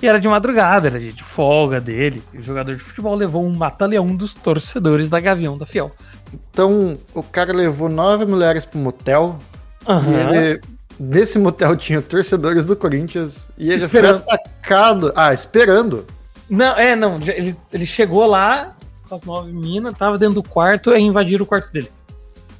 E 0.01 0.07
era 0.07 0.19
de 0.21 0.29
madrugada, 0.29 0.89
era 0.89 0.99
de 0.99 1.23
folga 1.23 1.81
dele. 1.81 2.23
E 2.33 2.39
o 2.39 2.43
jogador 2.43 2.75
de 2.75 2.83
futebol 2.83 3.15
levou 3.15 3.45
um 3.45 3.55
mata-leão 3.55 4.07
dos 4.15 4.35
torcedores 4.35 5.09
da 5.09 5.21
Gavião 5.21 5.57
da 5.57 5.67
Fiel. 5.67 5.93
Então, 6.33 6.99
o 7.15 7.23
cara 7.23 7.53
levou 7.53 7.89
nove 7.89 8.25
mulheres 8.25 8.65
pro 8.65 8.79
motel. 8.79 9.39
Aham. 9.87 10.11
E 10.11 10.37
ele, 10.37 10.61
nesse 10.99 11.39
motel 11.39 11.77
tinha 11.77 12.01
torcedores 12.01 12.65
do 12.65 12.77
Corinthians. 12.77 13.49
E 13.59 13.71
ele 13.71 13.85
Esperando. 13.85 14.23
foi 14.25 14.35
atacado. 14.35 15.13
Ah, 15.15 15.33
esperando. 15.33 16.07
Não, 16.49 16.77
é, 16.77 16.95
não. 16.95 17.17
Ele, 17.17 17.57
ele 17.73 17.87
chegou 17.87 18.27
lá 18.27 18.77
com 19.09 19.15
as 19.15 19.23
nove 19.23 19.53
minas, 19.53 19.95
tava 19.95 20.19
dentro 20.19 20.37
do 20.37 20.43
quarto 20.43 20.95
e 20.95 21.01
invadiram 21.01 21.45
o 21.45 21.47
quarto 21.47 21.73
dele. 21.73 21.91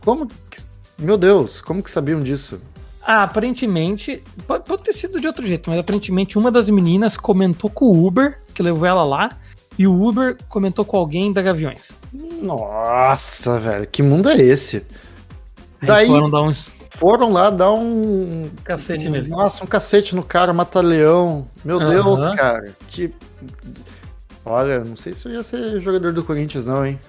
Como 0.05 0.27
que... 0.27 0.63
Meu 0.99 1.17
Deus, 1.17 1.61
como 1.61 1.83
que 1.83 1.91
sabiam 1.91 2.21
disso? 2.21 2.61
Ah, 3.05 3.25
aparentemente. 3.25 4.23
Pode, 4.47 4.65
pode, 4.65 4.83
ter 4.83 4.93
sido 4.93 5.21
de 5.21 5.27
outro 5.27 5.47
jeito, 5.47 5.69
mas 5.69 5.79
aparentemente 5.79 6.39
uma 6.39 6.51
das 6.51 6.71
meninas 6.71 7.17
comentou 7.17 7.69
com 7.69 7.87
o 7.87 8.07
Uber, 8.07 8.39
que 8.55 8.63
levou 8.63 8.87
ela 8.87 9.05
lá, 9.05 9.29
e 9.79 9.87
o 9.87 10.03
Uber 10.03 10.37
comentou 10.49 10.85
com 10.85 10.97
alguém 10.97 11.33
da 11.33 11.43
Gaviões. 11.43 11.91
Nossa, 12.13 13.59
velho, 13.59 13.87
que 13.87 14.03
mundo 14.03 14.29
é 14.29 14.37
esse? 14.37 14.87
Aí 15.81 15.89
Daí 15.89 16.07
foram 16.07 16.31
dar 16.31 16.43
uns. 16.43 16.71
Foram 16.91 17.33
lá 17.33 17.51
dar 17.51 17.73
um. 17.73 18.51
Cacete 18.63 19.09
um, 19.09 19.11
nele. 19.11 19.29
Nossa, 19.29 19.65
um 19.65 19.67
cacete 19.67 20.15
no 20.15 20.23
cara, 20.23 20.53
mata-leão. 20.53 21.49
Meu 21.65 21.79
uhum. 21.79 21.89
Deus, 21.89 22.27
cara. 22.37 22.73
Que. 22.87 23.13
Olha, 24.45 24.85
não 24.85 24.97
sei 24.97 25.15
se 25.15 25.27
eu 25.27 25.33
ia 25.33 25.43
ser 25.43 25.81
jogador 25.81 26.13
do 26.13 26.23
Corinthians, 26.23 26.67
não, 26.67 26.85
hein? 26.85 27.01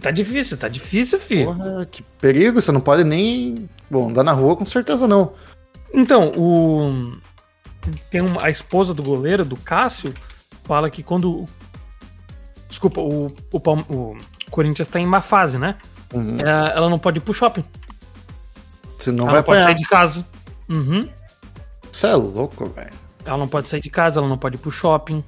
Tá 0.00 0.10
difícil, 0.10 0.56
tá 0.56 0.66
difícil, 0.66 1.18
filho. 1.18 1.46
Porra, 1.46 1.86
que 1.86 2.02
perigo, 2.20 2.60
você 2.60 2.72
não 2.72 2.80
pode 2.80 3.04
nem. 3.04 3.68
Bom, 3.88 4.08
andar 4.10 4.24
na 4.24 4.32
rua 4.32 4.56
com 4.56 4.66
certeza 4.66 5.06
não. 5.06 5.32
Então, 5.94 6.32
o. 6.36 7.16
Tem 8.10 8.20
uma, 8.20 8.42
a 8.42 8.50
esposa 8.50 8.92
do 8.92 9.02
goleiro, 9.02 9.44
do 9.44 9.56
Cássio, 9.56 10.12
fala 10.64 10.90
que 10.90 11.04
quando. 11.04 11.44
Desculpa, 12.68 13.00
o, 13.00 13.26
o, 13.52 13.58
o 13.88 14.16
Corinthians 14.50 14.88
tá 14.88 14.98
em 14.98 15.06
má 15.06 15.22
fase, 15.22 15.56
né? 15.56 15.76
Uhum. 16.12 16.36
Ela, 16.40 16.70
é, 16.70 16.76
ela, 16.76 16.90
não 16.90 16.98
pode 16.98 17.18
ir 17.18 17.20
pro 17.20 17.32
shopping. 17.32 17.64
Senão 18.98 19.24
ela 19.24 19.32
vai 19.34 19.40
não 19.40 19.44
pode 19.44 19.62
sair 19.62 19.74
de 19.76 19.84
casa. 19.84 20.26
Uhum. 20.68 21.08
Você 21.92 22.08
é 22.08 22.14
louco, 22.14 22.66
velho. 22.70 22.92
Ela 23.24 23.38
não 23.38 23.48
pode 23.48 23.68
sair 23.68 23.80
de 23.80 23.90
casa, 23.90 24.18
ela 24.18 24.28
não 24.28 24.36
pode 24.36 24.56
ir 24.56 24.58
pro 24.58 24.70
shopping. 24.70 25.22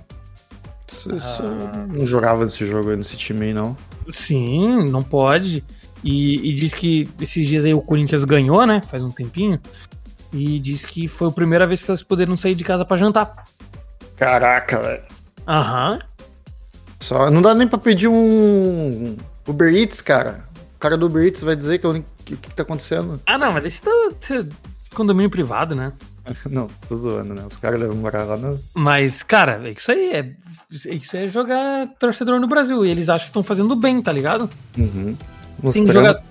Isso, 0.86 1.14
isso 1.14 1.43
ah. 1.44 1.86
não 1.86 2.06
jogava 2.06 2.44
nesse 2.44 2.66
jogo 2.66 2.90
aí, 2.90 2.97
nesse 2.97 3.16
time 3.16 3.47
aí, 3.47 3.55
não. 3.55 3.76
Sim, 4.09 4.89
não 4.90 5.02
pode. 5.02 5.64
E, 6.02 6.51
e, 6.51 6.55
diz 6.55 6.72
que 6.72 7.09
esses 7.20 7.47
dias 7.47 7.64
aí 7.64 7.74
o 7.74 7.82
Corinthians 7.82 8.24
ganhou, 8.24 8.64
né? 8.66 8.80
Faz 8.89 9.02
um 9.02 9.10
tempinho. 9.10 9.60
E 10.32 10.59
diz 10.60 10.85
que 10.85 11.09
foi 11.09 11.28
a 11.28 11.32
primeira 11.32 11.66
vez 11.66 11.82
que 11.82 11.90
elas 11.90 12.02
poderam 12.02 12.36
sair 12.36 12.55
de 12.55 12.64
casa 12.64 12.85
para 12.85 12.97
jantar. 12.97 13.44
Caraca, 14.16 14.80
velho. 14.80 15.02
Aham. 15.47 15.98
Só 17.01 17.30
não 17.30 17.40
dá 17.40 17.55
nem 17.55 17.66
pra 17.66 17.78
pedir 17.78 18.09
um 18.09 19.16
Uber 19.47 19.72
Eats, 19.72 20.01
cara. 20.01 20.44
O 20.76 20.78
cara 20.78 20.97
do 20.97 21.06
Uber 21.06 21.24
Eats 21.24 21.43
vai 21.43 21.56
dizer 21.56 21.78
que 21.78 21.86
o 21.86 22.05
que, 22.24 22.36
que 22.36 22.55
tá 22.55 22.62
acontecendo. 22.62 23.20
Ah, 23.26 23.39
não, 23.39 23.52
mas 23.52 23.64
esse 23.64 23.80
tá, 23.80 23.90
tá 24.20 24.44
condomínio 24.94 25.30
privado, 25.30 25.74
né? 25.74 25.93
não, 26.50 26.68
tô 26.88 26.96
zoando, 26.96 27.34
né? 27.34 27.42
Os 27.48 27.59
caras 27.59 27.80
levam 27.80 27.96
morar 27.96 28.24
lá 28.24 28.36
no. 28.36 28.59
Mas, 28.74 29.22
cara, 29.22 29.60
é 29.68 29.72
isso 29.72 29.90
aí 29.90 30.12
é 30.12 30.34
isso 30.70 31.16
é 31.16 31.26
jogar 31.28 31.88
torcedor 31.98 32.38
no 32.38 32.46
Brasil. 32.46 32.84
E 32.84 32.90
eles 32.90 33.09
acham 33.09 33.24
que 33.24 33.30
estão 33.30 33.42
fazendo 33.42 33.74
bem, 33.74 34.02
tá 34.02 34.12
ligado? 34.12 34.50
Uhum. 34.76 35.16
Mostrando... 35.62 35.92
Jogar... 35.92 36.22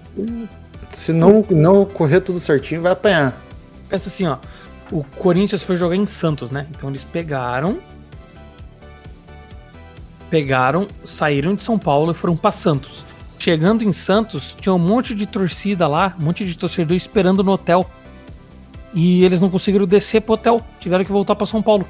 Se 0.91 1.11
não, 1.11 1.45
não 1.49 1.85
correr 1.85 2.21
tudo 2.21 2.39
certinho, 2.39 2.81
vai 2.81 2.91
apanhar. 2.91 3.35
Pensa 3.89 4.09
assim, 4.09 4.25
ó. 4.27 4.37
O 4.91 5.03
Corinthians 5.03 5.63
foi 5.63 5.75
jogar 5.75 5.95
em 5.95 6.05
Santos, 6.05 6.49
né? 6.49 6.67
Então 6.69 6.89
eles 6.89 7.03
pegaram. 7.03 7.79
Pegaram, 10.29 10.87
saíram 11.03 11.55
de 11.55 11.63
São 11.63 11.79
Paulo 11.79 12.11
e 12.11 12.15
foram 12.15 12.37
para 12.37 12.51
Santos. 12.51 13.03
Chegando 13.39 13.83
em 13.83 13.93
Santos, 13.93 14.55
tinha 14.59 14.73
um 14.73 14.79
monte 14.79 15.13
de 15.13 15.25
torcida 15.25 15.87
lá, 15.87 16.15
um 16.19 16.25
monte 16.25 16.45
de 16.45 16.57
torcedor 16.57 16.95
esperando 16.95 17.43
no 17.43 17.51
hotel. 17.51 17.89
E 18.97 19.23
eles 19.23 19.39
não 19.39 19.47
conseguiram 19.47 19.85
descer 19.85 20.21
pro 20.21 20.33
hotel, 20.33 20.59
tiveram 20.79 21.05
que 21.05 21.11
voltar 21.11 21.35
para 21.35 21.45
São 21.45 21.61
Paulo. 21.61 21.87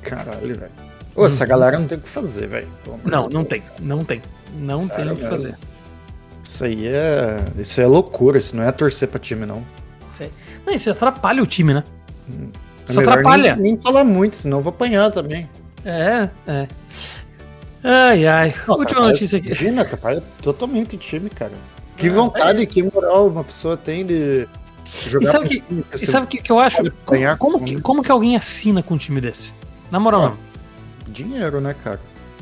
Caralho, 0.00 0.56
velho. 0.58 0.72
Ô, 1.14 1.26
essa 1.26 1.44
uhum. 1.44 1.50
galera 1.50 1.78
não 1.78 1.86
tem 1.86 1.98
o 1.98 2.00
que 2.00 2.08
fazer, 2.08 2.46
velho. 2.46 2.68
Não, 3.04 3.28
não 3.28 3.44
tem. 3.44 3.62
Não 3.82 4.02
tem. 4.02 4.22
Não 4.58 4.82
Sério 4.82 5.04
tem 5.04 5.12
o 5.12 5.16
que 5.16 5.28
fazer. 5.28 5.54
Isso 6.42 6.64
aí 6.64 6.86
é. 6.86 7.44
Isso 7.58 7.78
é 7.82 7.86
loucura, 7.86 8.38
isso 8.38 8.56
não 8.56 8.62
é 8.62 8.72
torcer 8.72 9.08
pra 9.08 9.20
time, 9.20 9.44
não. 9.44 9.62
Isso, 10.10 10.22
é... 10.22 10.30
não, 10.64 10.72
isso 10.72 10.88
atrapalha 10.88 11.42
o 11.42 11.46
time, 11.46 11.74
né? 11.74 11.84
Hum. 12.30 12.48
É 12.88 12.92
isso 12.92 13.00
atrapalha. 13.00 13.54
Nem, 13.56 13.74
nem 13.74 13.76
falar 13.76 14.02
muito, 14.02 14.36
senão 14.36 14.56
eu 14.56 14.62
vou 14.62 14.70
apanhar 14.70 15.10
também. 15.10 15.46
É, 15.84 16.30
é. 16.46 16.68
Ai, 17.84 18.26
ai. 18.26 18.54
Não, 18.66 18.78
Última 18.78 19.02
notícia 19.02 19.36
aqui. 19.36 19.48
Imagina, 19.48 19.82
atrapalha 19.82 20.22
totalmente 20.40 20.96
o 20.96 20.98
time, 20.98 21.28
cara. 21.28 21.52
Que 21.94 22.08
vontade, 22.08 22.62
é. 22.62 22.66
que 22.66 22.82
moral 22.82 23.26
uma 23.28 23.44
pessoa 23.44 23.76
tem 23.76 24.06
de 24.06 24.48
jogar. 25.08 25.28
E 25.28 25.32
sabe 25.32 25.44
o 25.44 25.48
que, 25.48 25.64
e 25.94 26.06
sabe 26.06 26.26
que, 26.26 26.38
que 26.38 26.52
eu 26.52 26.58
acho? 26.58 26.82
Como, 27.04 27.36
como, 27.36 27.64
que, 27.64 27.80
como 27.80 28.02
que 28.02 28.10
alguém 28.10 28.36
assina 28.36 28.82
com 28.82 28.94
um 28.94 28.98
time 28.98 29.20
desse? 29.20 29.54
Na 29.90 30.00
moral, 30.00 30.24
ah, 30.24 30.36
dinheiro, 31.08 31.60
né, 31.60 31.74
cara? 31.82 32.00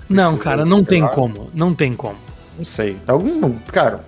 Não, 0.09 0.37
cara, 0.37 0.65
não 0.65 0.85
tem 0.85 1.07
como. 1.09 1.51
Não 1.55 1.75
tem 1.75 1.95
como. 1.95 2.17
Não 2.57 2.65
sei. 2.65 2.97
Algum. 3.07 3.53
Cara, 3.73 4.05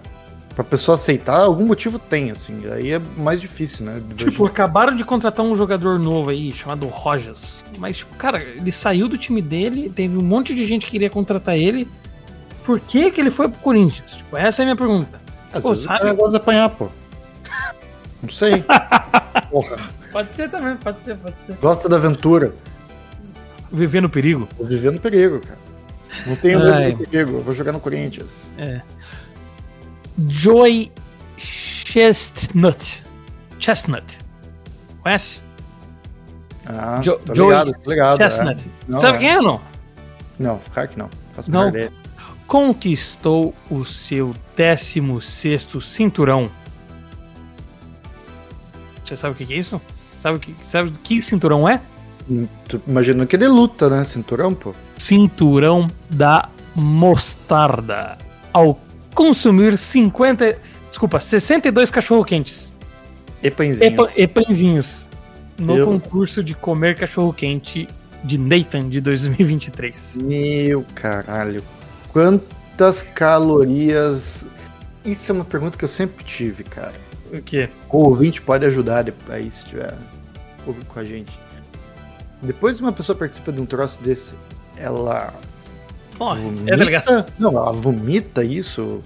pra 0.55 0.65
pessoa 0.65 0.95
aceitar, 0.95 1.41
algum 1.41 1.67
motivo 1.67 1.99
tem, 1.99 2.31
assim. 2.31 2.63
Aí 2.71 2.93
é 2.93 3.01
mais 3.17 3.41
difícil, 3.41 3.85
né? 3.87 4.03
Tipo, 4.17 4.47
acabaram 4.47 4.97
de 4.97 5.05
contratar 5.05 5.45
um 5.45 5.57
jogador 5.57 5.99
novo 5.99 6.31
aí, 6.31 6.53
chamado 6.53 6.87
Rojas. 6.87 7.65
Mas, 7.79 7.99
tipo, 7.99 8.15
cara, 8.17 8.43
ele 8.43 8.73
saiu 8.73 9.09
do 9.09 9.19
time 9.19 9.43
dele, 9.43 9.91
teve 9.95 10.17
um 10.17 10.23
monte 10.23 10.55
de 10.55 10.65
gente 10.65 10.87
que 10.87 10.93
queria 10.93 11.11
contratar 11.11 11.57
ele. 11.57 11.89
Por 12.65 12.81
que, 12.81 13.11
que 13.11 13.21
ele 13.21 13.31
foi 13.31 13.49
pro 13.49 13.61
Corinthians? 13.61 14.17
Tipo, 14.17 14.37
essa 14.37 14.63
é 14.63 14.65
a 14.65 14.67
minha 14.67 14.77
pergunta. 14.77 15.21
Às 15.53 15.63
pô, 15.63 15.71
vezes 15.71 15.85
sabe? 15.85 16.11
o 16.11 16.17
gosta 16.17 16.31
de 16.31 16.37
apanhar, 16.37 16.69
pô. 16.71 16.89
Não 18.23 18.29
sei. 18.29 18.65
Porra. 19.51 19.77
Pode 20.13 20.35
ser 20.35 20.51
também, 20.51 20.77
pode 20.77 21.03
ser, 21.03 21.17
pode 21.17 21.41
ser. 21.41 21.55
Gosta 21.57 21.89
da 21.89 21.97
aventura. 21.97 22.55
Viver 23.71 24.01
no 24.01 24.09
perigo? 24.09 24.49
Vou 24.57 24.67
viver 24.67 24.93
no 24.93 25.01
perigo, 25.01 25.41
cara. 25.41 25.59
Não 26.27 26.37
tenho 26.37 26.61
medo 26.61 26.99
do 26.99 27.09
perigo, 27.09 27.39
eu 27.39 27.43
vou 27.43 27.55
jogar 27.55 27.73
no 27.73 27.81
Corinthians. 27.81 28.49
É. 28.57 28.81
Joy 30.29 30.91
Chestnut. 31.37 33.05
Chestnut. 33.59 34.19
Conhece? 35.03 35.41
Ah, 36.67 37.01
jo 37.03 37.19
tô 37.19 37.35
Joy 37.35 37.49
ligado, 37.49 37.73
tô 37.83 37.91
ligado. 37.91 38.17
Chestnut. 38.19 38.67
É. 38.67 38.93
Não, 38.93 39.01
Sabe 39.01 39.17
é. 39.17 39.21
quem 39.21 39.31
é 39.31 39.37
ou 39.39 39.43
não? 39.43 39.61
Não, 40.39 40.61
claro 40.73 40.89
que 40.89 40.99
não. 40.99 41.11
Faço 41.35 41.51
não. 41.51 41.73
Conquistou 42.47 43.55
o 43.71 43.85
seu 43.85 44.35
16 44.57 45.69
cinturão. 45.83 46.51
Você 49.07 49.17
sabe 49.17 49.35
o 49.35 49.47
que 49.47 49.53
é 49.53 49.57
isso? 49.57 49.81
Sabe, 50.19 50.39
que, 50.39 50.55
sabe 50.65 50.91
que 51.03 51.23
cinturão 51.23 51.69
é? 51.69 51.81
Imagino 52.87 53.27
que 53.27 53.37
ele 53.37 53.47
luta, 53.47 53.89
né? 53.89 54.03
Cinturão, 54.05 54.53
pô. 54.53 54.75
Cinturão 54.97 55.89
da 56.11 56.49
mostarda. 56.75 58.19
Ao 58.53 58.79
consumir 59.15 59.79
50. 59.79 60.59
Desculpa, 60.89 61.21
62 61.21 61.91
cachorro-quentes. 61.91 62.73
E 63.43 63.51
pãezinhos. 63.51 64.17
E, 64.17 64.27
pãezinhos. 64.27 65.09
No 65.59 65.77
Eu... 65.77 65.87
concurso 65.87 66.43
de 66.43 66.55
comer 66.55 66.97
cachorro-quente 66.97 67.89
de 68.25 68.39
Nathan 68.39 68.89
de 68.89 69.01
2023. 69.01 70.19
Meu 70.23 70.85
caralho. 70.95 71.63
Quantas 72.13 73.03
calorias. 73.03 74.45
Isso 75.05 75.31
é 75.31 75.35
uma 75.35 75.45
pergunta 75.45 75.79
que 75.79 75.85
eu 75.85 75.89
sempre 75.89 76.25
tive, 76.25 76.65
cara. 76.65 77.06
O 77.33 77.43
quê? 77.43 77.69
O 77.91 77.99
ouvinte 77.99 78.41
pode 78.41 78.65
ajudar 78.65 79.07
aí 79.29 79.51
se 79.51 79.65
tiver 79.67 79.95
com 80.89 80.99
a 80.99 81.05
gente. 81.05 81.39
Depois 82.43 82.81
uma 82.81 82.93
pessoa 82.93 83.17
participa 83.17 83.53
de 83.53 83.61
um 83.61 83.67
troço 83.67 84.03
desse, 84.03 84.35
ela. 84.77 85.33
Morre. 86.19 86.43
É 86.67 86.77
vomita, 86.77 87.13
é 87.13 87.27
não, 87.39 87.51
ela 87.51 87.73
vomita 87.73 88.45
isso. 88.45 89.03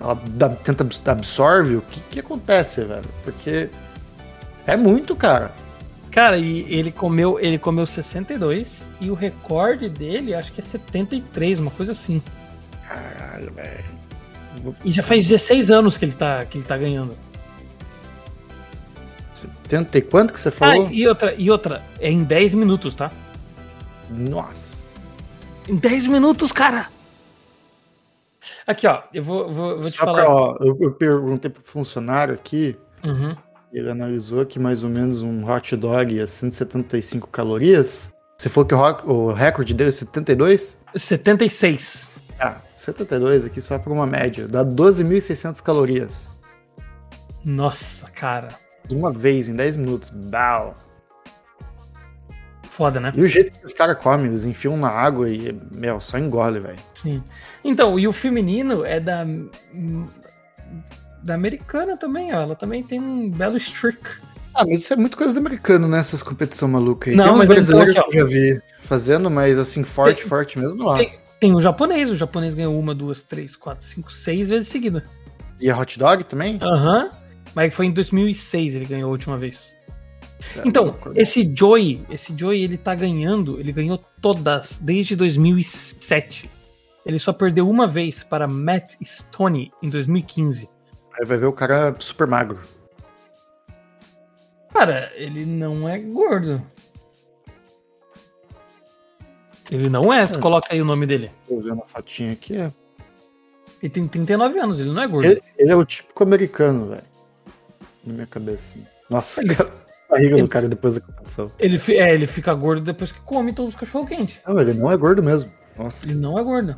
Ela 0.00 0.20
dá, 0.30 0.48
tenta 0.48 0.86
absorve. 1.10 1.76
O 1.76 1.82
que, 1.82 2.00
que 2.10 2.20
acontece, 2.20 2.82
velho? 2.82 3.02
Porque 3.24 3.68
é 4.66 4.76
muito, 4.76 5.16
cara. 5.16 5.50
Cara, 6.10 6.38
e 6.38 6.60
ele 6.72 6.90
comeu, 6.90 7.38
ele 7.38 7.58
comeu 7.58 7.84
62 7.84 8.88
e 9.00 9.10
o 9.10 9.14
recorde 9.14 9.88
dele 9.88 10.34
acho 10.34 10.52
que 10.52 10.60
é 10.60 10.64
73, 10.64 11.60
uma 11.60 11.70
coisa 11.70 11.92
assim. 11.92 12.22
Caralho, 12.86 13.52
velho. 13.52 13.98
E 14.84 14.90
já 14.90 15.02
faz 15.02 15.26
16 15.26 15.70
anos 15.70 15.96
que 15.96 16.04
ele 16.04 16.12
tá, 16.12 16.44
que 16.44 16.58
ele 16.58 16.64
tá 16.64 16.76
ganhando. 16.76 17.14
70 19.68 19.98
e 19.98 20.02
quanto 20.02 20.32
que 20.32 20.40
você 20.40 20.50
falou? 20.50 20.86
Ah, 20.86 20.92
e 20.92 21.06
outra, 21.06 21.34
e 21.34 21.50
outra, 21.50 21.82
é 22.00 22.10
em 22.10 22.24
10 22.24 22.54
minutos, 22.54 22.94
tá? 22.94 23.12
Nossa. 24.10 24.86
Em 25.68 25.76
10 25.76 26.06
minutos, 26.06 26.52
cara! 26.52 26.88
Aqui, 28.66 28.86
ó, 28.86 29.02
eu 29.12 29.22
vou, 29.22 29.52
vou, 29.52 29.80
vou 29.80 29.90
te 29.90 29.98
falar. 29.98 30.24
Pra, 30.24 30.30
ó, 30.30 30.56
eu, 30.60 30.76
eu, 30.80 30.92
perguntei 30.92 31.50
pro 31.50 31.62
funcionário 31.62 32.34
aqui, 32.34 32.76
uhum. 33.04 33.36
ele 33.72 33.90
analisou 33.90 34.44
que 34.46 34.58
mais 34.58 34.82
ou 34.82 34.90
menos 34.90 35.22
um 35.22 35.46
hot 35.48 35.76
dog 35.76 36.18
a 36.18 36.26
175 36.26 37.28
calorias. 37.28 38.12
Você 38.38 38.48
falou 38.48 38.66
que 38.66 38.74
o, 38.74 39.12
o 39.12 39.32
recorde 39.32 39.74
dele 39.74 39.90
é 39.90 39.92
72? 39.92 40.78
76. 40.96 42.10
Ah, 42.40 42.56
72 42.76 43.44
aqui 43.44 43.60
só 43.60 43.78
para 43.78 43.92
uma 43.92 44.06
média. 44.06 44.48
Dá 44.48 44.64
12.600 44.64 45.62
calorias. 45.62 46.28
Nossa, 47.44 48.08
cara 48.10 48.67
de 48.88 48.96
uma 48.96 49.12
vez, 49.12 49.48
em 49.48 49.54
10 49.54 49.76
minutos. 49.76 50.08
Bau. 50.10 50.74
Foda, 52.70 53.00
né? 53.00 53.12
E 53.14 53.20
o 53.20 53.26
jeito 53.26 53.50
que 53.50 53.58
esses 53.58 53.72
caras 53.76 53.98
comem, 53.98 54.26
eles 54.26 54.44
enfiam 54.44 54.76
na 54.76 54.88
água 54.88 55.28
e, 55.28 55.52
meu, 55.74 56.00
só 56.00 56.16
engole, 56.16 56.60
velho. 56.60 56.78
Sim. 56.94 57.22
Então, 57.64 57.98
e 57.98 58.06
o 58.06 58.12
feminino 58.12 58.84
é 58.84 59.00
da. 59.00 59.26
Da 61.24 61.34
americana 61.34 61.96
também, 61.96 62.32
ó. 62.32 62.40
Ela 62.40 62.54
também 62.54 62.82
tem 62.82 63.00
um 63.00 63.30
belo 63.30 63.56
streak. 63.56 63.98
Ah, 64.54 64.64
mas 64.64 64.80
isso 64.80 64.92
é 64.92 64.96
muito 64.96 65.16
coisa 65.16 65.34
do 65.34 65.40
americano, 65.40 65.88
né? 65.88 65.98
Essas 65.98 66.22
competições 66.22 66.70
malucas 66.70 67.10
aí. 67.12 67.16
Não, 67.16 67.24
tem 67.24 67.32
uns 67.32 67.38
mas 67.38 67.48
brasileiros 67.48 67.90
então 67.90 68.02
aqui, 68.04 68.12
que 68.12 68.18
eu 68.18 68.26
já 68.26 68.32
vi 68.32 68.62
fazendo, 68.80 69.28
mas 69.30 69.58
assim, 69.58 69.82
forte, 69.82 70.20
Tem- 70.20 70.28
forte 70.28 70.58
mesmo 70.58 70.84
lá. 70.84 70.98
Tem, 70.98 71.18
tem 71.40 71.54
o 71.54 71.60
japonês, 71.60 72.08
o 72.10 72.16
japonês 72.16 72.54
ganhou 72.54 72.78
uma, 72.78 72.94
duas, 72.94 73.22
três, 73.22 73.56
quatro, 73.56 73.84
cinco, 73.84 74.12
seis 74.12 74.48
vezes 74.48 74.68
seguida. 74.68 75.02
E 75.60 75.68
a 75.68 75.76
hot 75.76 75.98
dog 75.98 76.24
também? 76.24 76.58
Aham. 76.62 77.10
Mas 77.54 77.74
foi 77.74 77.86
em 77.86 77.92
2006 77.92 78.74
ele 78.74 78.84
ganhou 78.84 79.08
a 79.08 79.12
última 79.12 79.36
vez. 79.36 79.74
Isso 80.44 80.60
é 80.60 80.62
Então, 80.66 80.96
esse 81.14 81.52
Joey, 81.54 82.04
esse 82.10 82.36
Joey, 82.36 82.62
ele 82.62 82.78
tá 82.78 82.94
ganhando, 82.94 83.58
ele 83.58 83.72
ganhou 83.72 83.98
todas 84.20 84.78
desde 84.78 85.16
2007. 85.16 86.48
Ele 87.04 87.18
só 87.18 87.32
perdeu 87.32 87.68
uma 87.68 87.86
vez 87.86 88.22
para 88.22 88.46
Matt 88.46 88.94
Stoney 89.02 89.72
em 89.82 89.88
2015. 89.88 90.68
Aí 91.18 91.26
vai 91.26 91.36
ver 91.36 91.46
o 91.46 91.52
cara 91.52 91.94
super 91.98 92.26
magro. 92.26 92.60
Cara, 94.72 95.10
ele 95.14 95.44
não 95.44 95.88
é 95.88 95.98
gordo. 95.98 96.62
Ele 99.70 99.88
não 99.88 100.12
é, 100.12 100.26
tu 100.26 100.38
coloca 100.38 100.72
aí 100.72 100.80
o 100.80 100.84
nome 100.84 101.06
dele. 101.06 101.30
Tô 101.46 101.60
vendo 101.60 101.80
a 101.80 101.84
fotinha 101.84 102.32
aqui. 102.32 102.56
É. 102.56 102.72
Ele 103.82 103.90
tem 103.90 104.08
39 104.08 104.58
anos, 104.58 104.80
ele 104.80 104.92
não 104.92 105.02
é 105.02 105.06
gordo. 105.06 105.26
Ele, 105.26 105.42
ele 105.56 105.70
é 105.70 105.76
o 105.76 105.84
típico 105.84 106.22
americano, 106.22 106.88
velho. 106.88 107.04
Na 108.08 108.14
minha 108.14 108.26
cabeça. 108.26 108.74
Nossa, 109.10 109.40
Ele- 109.42 109.52
a 109.54 109.64
barriga 110.10 110.34
ele- 110.36 110.42
do 110.42 110.48
cara 110.48 110.68
depois 110.68 110.94
da 110.94 111.00
competição. 111.02 111.52
Ele, 111.58 111.80
é, 111.88 112.14
ele 112.14 112.26
fica 112.26 112.52
gordo 112.54 112.80
depois 112.82 113.12
que 113.12 113.20
come 113.20 113.52
todos 113.52 113.74
os 113.74 113.78
cachorro-quente. 113.80 114.40
Não, 114.46 114.58
ele 114.58 114.72
não 114.74 114.90
é 114.90 114.96
gordo 114.96 115.22
mesmo. 115.22 115.52
Nossa. 115.78 116.06
Ele 116.06 116.14
não 116.14 116.38
é 116.38 116.42
gordo. 116.42 116.74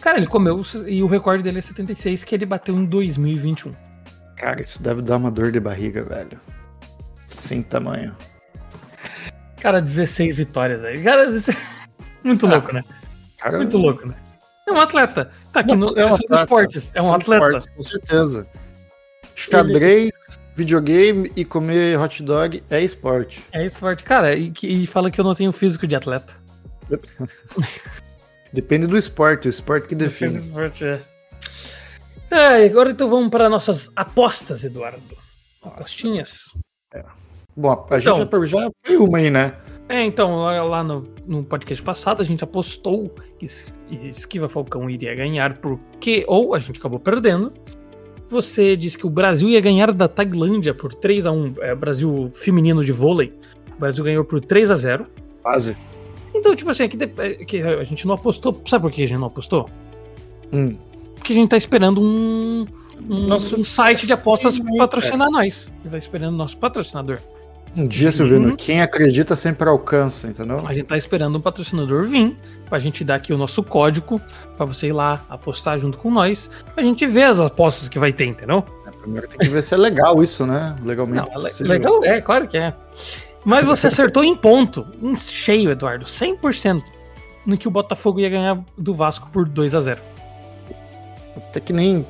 Cara, 0.00 0.18
ele 0.18 0.26
comeu 0.26 0.60
e 0.86 1.02
o 1.02 1.06
recorde 1.06 1.42
dele 1.42 1.58
é 1.58 1.62
76, 1.62 2.24
que 2.24 2.34
ele 2.34 2.46
bateu 2.46 2.76
em 2.76 2.84
2021. 2.84 3.70
Cara, 4.36 4.60
isso 4.60 4.82
deve 4.82 5.02
dar 5.02 5.16
uma 5.16 5.30
dor 5.30 5.50
de 5.52 5.60
barriga, 5.60 6.02
velho. 6.04 6.40
Sem 7.28 7.62
tamanho. 7.62 8.14
Cara, 9.60 9.80
16 9.80 10.36
vitórias 10.36 10.84
aí. 10.84 11.02
Cara, 11.02 11.26
muito 12.22 12.46
Ah, 12.46 12.50
louco, 12.50 12.72
né? 12.74 12.84
Cara, 13.38 13.56
Muito 13.58 13.76
louco, 13.78 14.06
né? 14.08 14.14
É 14.68 14.72
um 14.72 14.80
atleta. 14.80 15.30
Tá 15.52 15.60
aqui 15.60 15.74
no 15.76 15.88
é 15.98 16.04
um 16.06 16.14
atleta. 16.14 16.34
esportes. 16.42 16.90
É 16.94 17.02
um 17.02 17.14
atleta. 17.14 17.44
esportes, 17.46 17.66
com 17.74 17.82
certeza. 17.82 18.46
Xadrez, 19.34 20.10
videogame 20.56 21.30
e 21.36 21.44
comer 21.44 21.98
hot 21.98 22.22
dog 22.22 22.62
é 22.70 22.80
esporte. 22.82 23.42
É 23.52 23.64
esporte. 23.64 24.04
Cara, 24.04 24.34
e, 24.36 24.52
e 24.62 24.86
fala 24.86 25.10
que 25.10 25.20
eu 25.20 25.24
não 25.24 25.34
tenho 25.34 25.52
físico 25.52 25.86
de 25.86 25.96
atleta. 25.96 26.34
Depende 28.52 28.86
do 28.86 28.96
esporte, 28.96 29.48
o 29.48 29.50
esporte 29.50 29.88
que 29.88 29.94
define. 29.94 30.34
Esporte, 30.36 30.84
é. 30.84 31.00
É, 32.30 32.64
agora 32.66 32.90
então 32.90 33.08
vamos 33.08 33.30
para 33.30 33.48
nossas 33.48 33.90
apostas, 33.96 34.64
Eduardo. 34.64 35.00
Apostinhas. 35.62 36.52
Bom, 37.56 37.70
a 37.90 37.98
Então. 37.98 38.16
gente 38.16 38.48
já, 38.50 38.58
já 38.60 38.70
foi 38.84 38.96
uma 38.96 39.18
aí, 39.18 39.30
né? 39.30 39.54
É, 39.88 40.02
então, 40.02 40.36
lá, 40.68 40.82
no, 40.82 41.06
no 41.26 41.44
podcast 41.44 41.82
passado 41.82 42.22
a 42.22 42.24
gente 42.24 42.42
apostou 42.42 43.14
que 43.38 43.44
Es- 43.46 43.66
Esquiva 43.90 44.48
Falcão 44.48 44.88
iria 44.88 45.14
ganhar 45.14 45.58
porque, 45.58 46.24
ou 46.26 46.54
a 46.54 46.58
gente 46.58 46.78
acabou 46.78 46.98
perdendo. 46.98 47.52
Você 48.34 48.76
disse 48.76 48.98
que 48.98 49.06
o 49.06 49.10
Brasil 49.10 49.48
ia 49.48 49.60
ganhar 49.60 49.92
da 49.92 50.08
Tailândia 50.08 50.74
por 50.74 50.92
3 50.92 51.24
a 51.24 51.30
1 51.30 51.54
é, 51.60 51.72
Brasil 51.72 52.32
feminino 52.34 52.82
de 52.82 52.90
vôlei. 52.90 53.32
O 53.76 53.78
Brasil 53.78 54.04
ganhou 54.04 54.24
por 54.24 54.40
3 54.40 54.72
a 54.72 54.74
0 54.74 55.06
Quase. 55.40 55.76
Então, 56.34 56.56
tipo 56.56 56.68
assim, 56.68 56.82
aqui 56.82 56.98
é 57.00 57.44
que 57.44 57.62
a 57.62 57.84
gente 57.84 58.04
não 58.06 58.14
apostou. 58.14 58.60
Sabe 58.66 58.82
por 58.82 58.90
que 58.90 59.04
a 59.04 59.06
gente 59.06 59.20
não 59.20 59.28
apostou? 59.28 59.70
Hum. 60.52 60.74
Porque 61.14 61.32
a 61.32 61.36
gente 61.36 61.48
tá 61.48 61.56
esperando 61.56 62.00
um, 62.00 62.66
um, 63.08 63.26
Nosso 63.28 63.60
um 63.60 63.62
site 63.62 64.04
de 64.04 64.12
apostas 64.12 64.58
patrocinar 64.78 65.30
nós. 65.30 65.70
A 65.78 65.82
gente 65.82 65.92
tá 65.92 65.98
esperando 65.98 66.36
nosso 66.36 66.58
patrocinador. 66.58 67.18
Um 67.76 67.86
dia, 67.88 68.12
Silvino, 68.12 68.56
quem 68.56 68.80
acredita 68.80 69.34
sempre 69.34 69.68
alcança, 69.68 70.28
entendeu? 70.28 70.64
A 70.66 70.72
gente 70.72 70.86
tá 70.86 70.96
esperando 70.96 71.36
um 71.38 71.40
patrocinador 71.40 72.06
vir 72.06 72.36
pra 72.68 72.78
gente 72.78 73.02
dar 73.02 73.16
aqui 73.16 73.32
o 73.32 73.36
nosso 73.38 73.64
código 73.64 74.20
pra 74.56 74.64
você 74.64 74.88
ir 74.88 74.92
lá 74.92 75.24
apostar 75.28 75.76
junto 75.78 75.98
com 75.98 76.08
nós, 76.10 76.48
pra 76.74 76.84
gente 76.84 77.04
ver 77.06 77.24
as 77.24 77.40
apostas 77.40 77.88
que 77.88 77.98
vai 77.98 78.12
ter, 78.12 78.26
entendeu? 78.26 78.64
Primeiro 79.00 79.26
tem 79.28 79.38
que 79.38 79.48
ver 79.48 79.60
se 79.60 79.74
é 79.74 79.76
legal 79.76 80.22
isso, 80.22 80.46
né? 80.46 80.74
Legalmente 80.82 81.28
Não, 81.30 81.36
le- 81.38 81.42
possível. 81.48 81.72
legal, 81.72 82.04
é, 82.04 82.20
claro 82.22 82.46
que 82.48 82.56
é. 82.56 82.72
Mas 83.44 83.66
você 83.66 83.88
acertou 83.88 84.24
em 84.24 84.34
ponto, 84.34 84.86
em 85.02 85.14
cheio, 85.18 85.70
Eduardo, 85.70 86.06
100% 86.06 86.82
no 87.44 87.58
que 87.58 87.68
o 87.68 87.70
Botafogo 87.70 88.20
ia 88.20 88.30
ganhar 88.30 88.58
do 88.78 88.94
Vasco 88.94 89.28
por 89.30 89.46
2 89.46 89.74
a 89.74 89.80
0 89.80 90.00
Até 91.36 91.60
que 91.60 91.72
nem. 91.72 92.06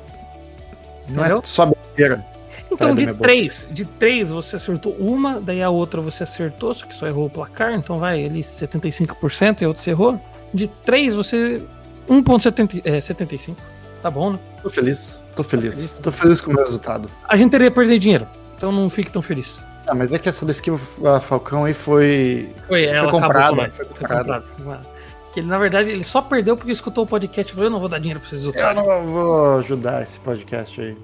Não 1.09 1.19
Entendeu? 1.19 1.39
é 1.39 1.41
só 1.43 1.65
besteira. 1.65 2.25
Então, 2.71 2.95
de 2.95 3.13
três, 3.13 3.67
de 3.71 3.85
três 3.85 4.31
você 4.31 4.55
acertou 4.55 4.93
uma, 4.93 5.39
daí 5.39 5.61
a 5.61 5.69
outra 5.69 6.01
você 6.01 6.23
acertou, 6.23 6.73
só 6.73 6.85
que 6.85 6.93
só 6.93 7.07
errou 7.07 7.25
o 7.25 7.29
placar, 7.29 7.73
então 7.73 7.99
vai 7.99 8.25
ali 8.25 8.41
75% 8.41 9.61
e 9.61 9.65
a 9.65 9.67
outra 9.67 9.81
você 9.81 9.91
errou. 9.91 10.19
De 10.53 10.67
três 10.67 11.13
você 11.13 11.61
1.75. 12.09 12.81
É, 12.83 12.99
75. 12.99 13.59
tá 14.01 14.09
bom, 14.09 14.31
né? 14.31 14.39
Tô 14.61 14.69
feliz. 14.69 15.19
Tô 15.35 15.43
feliz. 15.43 15.75
feliz? 15.75 15.91
Tô 15.91 16.11
feliz 16.11 16.41
com 16.41 16.51
o 16.51 16.53
meu 16.53 16.63
resultado. 16.63 17.09
A 17.27 17.35
gente 17.35 17.51
teria 17.51 17.69
perdido 17.69 17.99
dinheiro, 17.99 18.27
então 18.57 18.71
não 18.71 18.89
fique 18.89 19.11
tão 19.11 19.21
feliz. 19.21 19.65
Ah, 19.87 19.93
mas 19.93 20.13
é 20.13 20.19
que 20.19 20.27
essa 20.27 20.45
da 20.45 20.51
esquiva 20.51 20.79
a 21.15 21.19
Falcão 21.19 21.65
aí 21.65 21.73
foi. 21.73 22.49
Foi, 22.67 22.87
comprada, 22.87 23.65
com 23.65 23.69
foi 23.69 23.85
comprada. 23.85 24.41
foi 24.41 24.55
comprada. 24.65 24.95
Que 25.33 25.41
ele, 25.41 25.47
na 25.47 25.57
verdade, 25.57 25.89
ele 25.91 26.03
só 26.03 26.21
perdeu 26.21 26.55
porque 26.55 26.71
escutou 26.71 27.03
o 27.03 27.07
podcast 27.07 27.51
e 27.51 27.53
falou: 27.53 27.67
Eu 27.67 27.71
não 27.71 27.79
vou 27.79 27.89
dar 27.89 27.99
dinheiro 27.99 28.19
pra 28.19 28.29
vocês 28.29 28.45
Eu 28.45 28.51
otários. 28.51 28.83
não 28.83 29.05
vou 29.05 29.57
ajudar 29.57 30.01
esse 30.01 30.19
podcast 30.19 30.79
aí. 30.81 30.97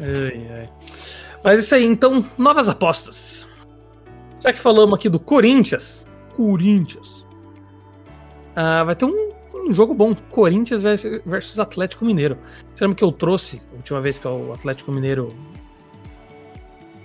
Ai, 0.00 0.48
ai. 0.58 0.66
Mas 1.44 1.60
isso 1.60 1.74
aí, 1.74 1.84
então, 1.84 2.24
novas 2.38 2.68
apostas. 2.68 3.48
Já 4.40 4.52
que 4.52 4.60
falamos 4.60 4.98
aqui 4.98 5.08
do 5.08 5.20
Corinthians. 5.20 6.06
Corinthians. 6.34 7.26
Ah, 8.54 8.84
vai 8.84 8.94
ter 8.94 9.04
um, 9.04 9.30
um 9.54 9.72
jogo 9.72 9.94
bom. 9.94 10.14
Corinthians 10.30 10.82
versus, 10.82 11.58
Atlético 11.58 12.04
Mineiro. 12.04 12.38
Você 12.74 12.84
lembra 12.84 12.96
que 12.96 13.04
eu 13.04 13.12
trouxe 13.12 13.60
a 13.72 13.76
última 13.76 14.00
vez 14.00 14.18
que 14.18 14.26
o 14.26 14.52
Atlético 14.52 14.92
Mineiro 14.92 15.34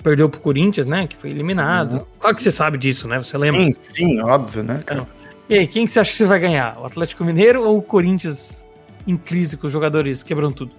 perdeu 0.03 0.30
pro 0.30 0.39
Corinthians, 0.39 0.85
né? 0.85 1.07
Que 1.07 1.15
foi 1.15 1.30
eliminado. 1.30 1.93
Uhum. 1.93 2.05
Claro 2.19 2.35
que 2.35 2.41
você 2.41 2.51
sabe 2.51 2.77
disso, 2.77 3.07
né? 3.07 3.19
Você 3.19 3.38
lembra? 3.38 3.61
Sim, 3.64 3.72
sim, 3.80 4.22
óbvio, 4.22 4.64
né, 4.64 4.81
cara? 4.85 5.05
E 5.49 5.55
aí, 5.55 5.68
quem 5.68 5.85
que 5.85 5.91
você 5.91 5.99
acha 5.99 6.11
que 6.11 6.18
você 6.18 6.26
vai 6.26 6.39
ganhar? 6.39 6.77
O 6.80 6.85
Atlético 6.85 7.23
Mineiro 7.23 7.64
ou 7.64 7.77
o 7.77 7.81
Corinthians 7.81 8.65
em 9.05 9.15
crise 9.15 9.57
com 9.57 9.68
os 9.68 9.73
jogadores 9.73 10.23
quebrando 10.23 10.53
tudo? 10.55 10.72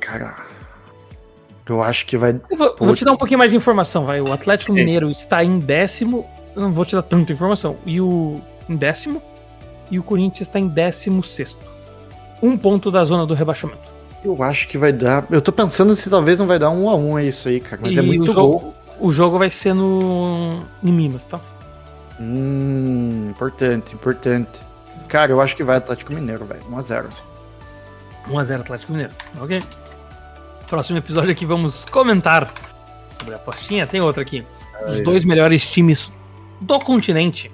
Cara. 0.00 0.57
Eu 1.68 1.82
acho 1.82 2.06
que 2.06 2.16
vai. 2.16 2.40
Eu 2.50 2.56
vou, 2.56 2.74
vou 2.78 2.94
te 2.94 3.04
dar 3.04 3.12
um 3.12 3.16
pouquinho 3.16 3.38
mais 3.38 3.50
de 3.50 3.56
informação, 3.56 4.06
vai. 4.06 4.20
O 4.20 4.32
Atlético. 4.32 4.72
Mineiro 4.72 5.10
está 5.10 5.44
em 5.44 5.58
décimo. 5.58 6.26
Eu 6.56 6.62
não 6.62 6.72
vou 6.72 6.84
te 6.84 6.94
dar 6.96 7.02
tanta 7.02 7.32
informação. 7.32 7.76
E 7.84 8.00
o. 8.00 8.40
Em 8.68 8.76
décimo. 8.76 9.22
E 9.90 9.98
o 9.98 10.02
Corinthians 10.02 10.48
está 10.48 10.58
em 10.58 10.68
décimo 10.68 11.22
sexto. 11.22 11.58
Um 12.42 12.56
ponto 12.56 12.90
da 12.90 13.02
zona 13.04 13.24
do 13.26 13.34
rebaixamento. 13.34 13.88
Eu 14.24 14.42
acho 14.42 14.66
que 14.68 14.76
vai 14.76 14.92
dar. 14.92 15.26
Eu 15.30 15.40
tô 15.40 15.52
pensando 15.52 15.94
se 15.94 16.10
talvez 16.10 16.38
não 16.38 16.46
vai 16.46 16.58
dar 16.58 16.70
um 16.70 16.88
a 16.88 16.94
um 16.94 17.18
é 17.18 17.24
isso 17.24 17.48
aí, 17.48 17.60
cara. 17.60 17.80
Mas 17.82 17.94
E 17.94 17.98
é 17.98 18.02
muito 18.02 18.30
o 18.30 18.34
gol. 18.34 18.52
jogo, 18.60 18.74
o 19.00 19.12
jogo 19.12 19.38
vai 19.38 19.50
ser 19.50 19.74
no. 19.74 20.62
em 20.82 20.92
Minas, 20.92 21.26
tá? 21.26 21.40
Hum, 22.20 23.28
importante, 23.30 23.94
importante. 23.94 24.60
Cara, 25.06 25.30
eu 25.32 25.40
acho 25.40 25.56
que 25.56 25.62
vai 25.62 25.76
Atlético 25.76 26.12
Mineiro, 26.12 26.44
velho. 26.44 26.62
1x0. 26.70 27.06
1x0 28.28 28.60
Atlético 28.60 28.92
Mineiro. 28.92 29.12
Ok? 29.40 29.62
Próximo 30.68 30.98
episódio 30.98 31.30
aqui 31.30 31.46
vamos 31.46 31.84
comentar 31.86 32.52
sobre 33.18 33.34
a 33.34 33.36
apostinha. 33.36 33.86
Tem 33.86 34.00
outra 34.00 34.22
aqui. 34.22 34.44
Os 34.86 35.00
dois 35.02 35.24
melhores 35.24 35.68
times 35.68 36.12
do 36.60 36.78
continente. 36.78 37.50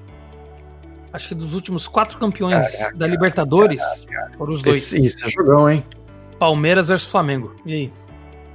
Acho 1.12 1.28
que 1.28 1.34
dos 1.34 1.54
últimos 1.54 1.86
quatro 1.86 2.18
campeões 2.18 2.76
Caraca, 2.76 2.96
da 2.96 3.06
Libertadores 3.06 3.80
foram 4.36 4.52
os 4.52 4.62
dois. 4.62 4.78
Esse, 4.78 5.04
isso 5.04 5.24
é 5.24 5.30
jogão, 5.30 5.70
hein? 5.70 5.84
Palmeiras 6.40 6.88
versus 6.88 7.08
Flamengo. 7.08 7.54
E 7.64 7.72
aí? 7.72 7.92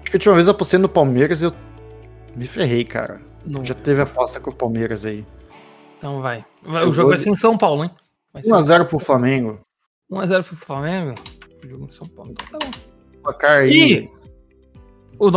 Acho 0.01 0.11
que 0.11 0.17
a 0.17 0.17
última 0.17 0.33
vez 0.35 0.47
eu 0.47 0.51
apostei 0.51 0.77
no 0.77 0.89
Palmeiras 0.89 1.41
e 1.41 1.45
eu 1.45 1.53
me 2.35 2.45
ferrei, 2.45 2.83
cara. 2.83 3.21
No- 3.45 3.63
Já 3.63 3.73
teve 3.73 4.01
aposta 4.01 4.41
com 4.41 4.49
o 4.51 4.55
Palmeiras 4.55 5.05
aí. 5.05 5.25
Então 5.97 6.21
vai. 6.21 6.45
Vai- 6.61 6.85
O 6.85 6.91
jogo 6.91 7.09
vai 7.09 7.17
ser 7.17 7.29
em 7.29 7.35
São 7.37 7.57
Paulo, 7.57 7.85
hein? 7.85 7.91
Vai 8.33 8.43
ser 8.43 8.51
1x0 8.51 8.85
pro 8.85 8.99
Flamengo. 8.99 9.59
1x0 10.11 10.43
pro 10.43 10.57
Flamengo. 10.57 11.15
Jogo 11.65 11.85
em 11.85 11.89
São 11.89 12.07
Paulo. 12.09 12.31
Então 12.33 12.59
tá 12.59 12.65
bom. 12.65 12.71
Placar 13.23 13.59
aí. 13.61 13.71
E 13.71 14.09
o 15.19 15.29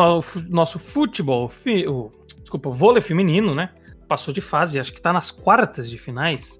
nosso 0.48 0.78
futebol, 0.78 1.50
o, 1.88 2.10
desculpa, 2.40 2.68
o 2.68 2.72
vôlei 2.72 3.02
feminino, 3.02 3.54
né? 3.54 3.70
Passou 4.08 4.32
de 4.32 4.40
fase, 4.40 4.78
acho 4.78 4.92
que 4.92 5.00
tá 5.02 5.12
nas 5.12 5.30
quartas 5.30 5.90
de 5.90 5.98
finais. 5.98 6.58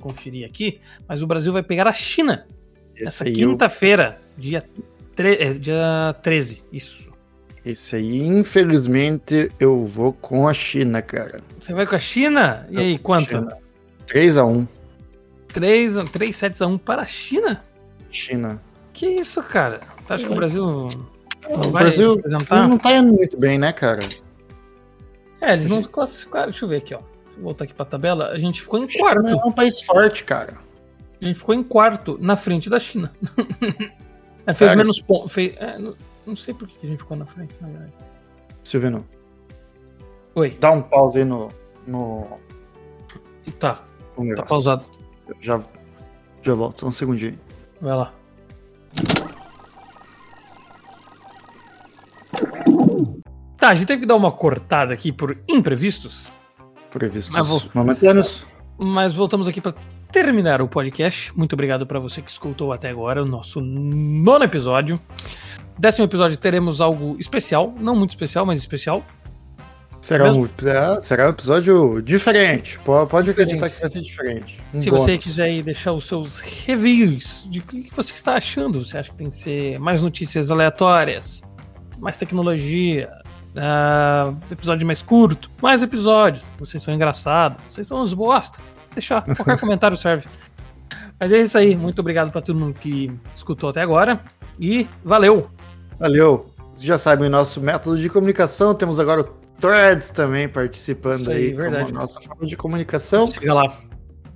Conferir 0.00 0.46
aqui. 0.46 0.80
Mas 1.08 1.22
o 1.22 1.26
Brasil 1.26 1.52
vai 1.52 1.62
pegar 1.62 1.88
a 1.88 1.92
China 1.92 2.46
Esse 2.94 3.04
nessa 3.04 3.24
aí, 3.24 3.40
eu- 3.40 3.50
quinta-feira, 3.50 4.20
dia, 4.36 4.62
tre- 5.16 5.36
é, 5.40 5.52
dia 5.54 6.14
13. 6.22 6.62
Isso. 6.72 7.10
esse 7.64 7.96
aí, 7.96 8.18
infelizmente, 8.26 9.50
eu 9.58 9.86
vou 9.86 10.12
com 10.12 10.46
a 10.46 10.52
China, 10.52 11.00
cara. 11.00 11.40
Você 11.58 11.72
vai 11.72 11.86
com 11.86 11.94
a 11.96 11.98
China? 11.98 12.66
E 12.70 12.76
aí, 12.78 12.98
quanto? 12.98 13.30
China. 13.30 13.56
3x1. 14.06 14.68
3, 15.48 15.94
3 16.12 16.36
sets 16.36 16.60
a 16.60 16.66
1 16.66 16.76
para 16.76 17.02
a 17.02 17.06
China? 17.06 17.64
China. 18.10 18.60
Que 18.92 19.06
isso, 19.06 19.42
cara? 19.42 19.80
Tu 20.06 20.12
acha 20.12 20.26
que 20.26 20.32
o 20.32 20.36
Brasil 20.36 20.88
o 21.48 21.70
Brasil 21.70 22.12
apresentar? 22.12 22.68
não 22.68 22.78
tá 22.78 22.92
indo 22.92 23.12
muito 23.12 23.38
bem, 23.38 23.58
né, 23.58 23.72
cara? 23.72 24.00
É, 25.40 25.52
eles 25.52 25.66
não 25.66 25.82
classificaram. 25.82 26.50
Deixa 26.50 26.64
eu 26.64 26.68
ver 26.68 26.76
aqui, 26.76 26.94
ó. 26.94 26.98
Vou 27.34 27.44
voltar 27.44 27.64
aqui 27.64 27.74
pra 27.74 27.84
tabela. 27.84 28.28
A 28.28 28.38
gente 28.38 28.62
ficou 28.62 28.78
em 28.78 28.86
quarto. 28.86 29.26
China 29.26 29.40
é 29.42 29.46
um 29.46 29.52
país 29.52 29.80
forte, 29.80 30.24
cara. 30.24 30.54
A 31.20 31.24
gente 31.24 31.38
ficou 31.38 31.54
em 31.54 31.62
quarto, 31.62 32.18
na 32.20 32.36
frente 32.36 32.70
da 32.70 32.78
China. 32.78 33.12
é, 34.46 34.52
fez 34.52 34.56
Sério? 34.56 34.76
menos 34.78 35.00
pontos. 35.00 35.32
Fez... 35.32 35.54
é, 35.58 35.78
não, 35.78 35.94
não 36.26 36.36
sei 36.36 36.54
por 36.54 36.68
que 36.68 36.86
a 36.86 36.90
gente 36.90 36.98
ficou 36.98 37.16
na 37.16 37.26
frente, 37.26 37.54
na 37.60 37.68
verdade. 37.68 37.92
Silvino, 38.62 39.06
Oi, 40.36 40.50
dá 40.58 40.72
um 40.72 40.82
pause 40.82 41.18
aí 41.18 41.24
no, 41.24 41.48
no, 41.86 42.26
tá, 43.60 43.84
no 44.18 44.34
tá 44.34 44.42
pausado. 44.42 44.84
Já, 45.40 45.62
já 46.42 46.54
volto, 46.54 46.84
um 46.86 46.90
segundinho. 46.90 47.38
Vai 47.80 47.94
lá. 47.94 48.12
Tá, 53.64 53.70
a 53.70 53.74
gente 53.74 53.86
teve 53.86 54.00
que 54.02 54.06
dar 54.06 54.16
uma 54.16 54.30
cortada 54.30 54.92
aqui 54.92 55.10
por 55.10 55.38
imprevistos, 55.48 56.28
Previstos 56.90 57.34
Mas 57.34 57.48
vou- 57.48 57.62
momentâneos. 57.72 58.44
mas 58.76 59.14
voltamos 59.14 59.48
aqui 59.48 59.58
para 59.58 59.72
terminar 60.12 60.60
o 60.60 60.68
podcast. 60.68 61.34
Muito 61.34 61.54
obrigado 61.54 61.86
para 61.86 61.98
você 61.98 62.20
que 62.20 62.30
escutou 62.30 62.74
até 62.74 62.90
agora 62.90 63.22
o 63.22 63.24
nosso 63.26 63.62
nono 63.62 64.44
episódio. 64.44 65.00
Décimo 65.78 66.04
episódio 66.04 66.36
teremos 66.36 66.82
algo 66.82 67.16
especial, 67.18 67.74
não 67.80 67.96
muito 67.96 68.10
especial, 68.10 68.44
mas 68.44 68.58
especial. 68.60 69.02
Será 69.98 70.30
um, 70.30 70.44
é, 70.44 71.00
será 71.00 71.26
um 71.28 71.30
episódio 71.30 72.02
diferente. 72.02 72.78
Pode, 72.80 73.06
Diferente. 73.06 73.30
acreditar 73.30 73.70
que 73.70 73.80
vai 73.80 73.88
ser 73.88 74.02
diferente. 74.02 74.60
Um 74.74 74.82
Se 74.82 74.90
você 74.90 75.12
bônus. 75.12 75.24
quiser 75.24 75.44
aí 75.44 75.62
deixar 75.62 75.92
os 75.94 76.06
seus 76.06 76.38
reviews 76.38 77.46
de 77.50 77.60
o 77.60 77.62
que 77.62 77.88
você 77.96 78.12
está 78.12 78.34
achando, 78.34 78.84
você 78.84 78.98
acha 78.98 79.10
que 79.10 79.16
tem 79.16 79.30
que 79.30 79.36
ser 79.38 79.78
mais 79.78 80.02
notícias 80.02 80.50
aleatórias, 80.50 81.40
mais 81.98 82.18
tecnologia, 82.18 83.08
ah, 83.56 84.32
episódio 84.50 84.86
mais 84.86 85.02
curto, 85.02 85.50
mais 85.62 85.82
episódios, 85.82 86.50
vocês 86.58 86.82
são 86.82 86.92
engraçados, 86.92 87.58
vocês 87.68 87.86
são 87.86 88.00
uns 88.00 88.14
bosta, 88.14 88.58
deixar, 88.92 89.22
qualquer 89.22 89.58
comentário 89.60 89.96
serve. 89.96 90.26
Mas 91.18 91.32
é 91.32 91.40
isso 91.40 91.56
aí, 91.56 91.76
muito 91.76 92.00
obrigado 92.00 92.30
para 92.30 92.40
todo 92.40 92.58
mundo 92.58 92.74
que 92.74 93.12
escutou 93.34 93.70
até 93.70 93.80
agora 93.80 94.20
e 94.58 94.88
valeu! 95.04 95.50
Valeu. 95.98 96.46
Vocês 96.74 96.86
já 96.86 96.98
sabem 96.98 97.28
o 97.28 97.30
nosso 97.30 97.60
método 97.60 97.96
de 97.98 98.08
comunicação. 98.08 98.74
Temos 98.74 98.98
agora 98.98 99.20
o 99.20 99.24
Threads 99.60 100.10
também 100.10 100.48
participando 100.48 101.20
Isso 101.20 101.30
aí, 101.30 101.36
aí, 101.36 101.52
verdade. 101.52 101.84
como 101.84 102.00
nossa 102.00 102.20
forma 102.20 102.46
de 102.46 102.56
comunicação. 102.56 103.26
Siga 103.26 103.54
lá. 103.54 103.78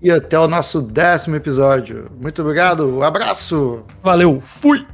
E 0.01 0.11
até 0.11 0.39
o 0.39 0.47
nosso 0.47 0.81
décimo 0.81 1.35
episódio. 1.35 2.09
Muito 2.21 2.41
obrigado, 2.43 3.03
abraço! 3.03 3.85
Valeu, 4.03 4.41
fui! 4.41 4.87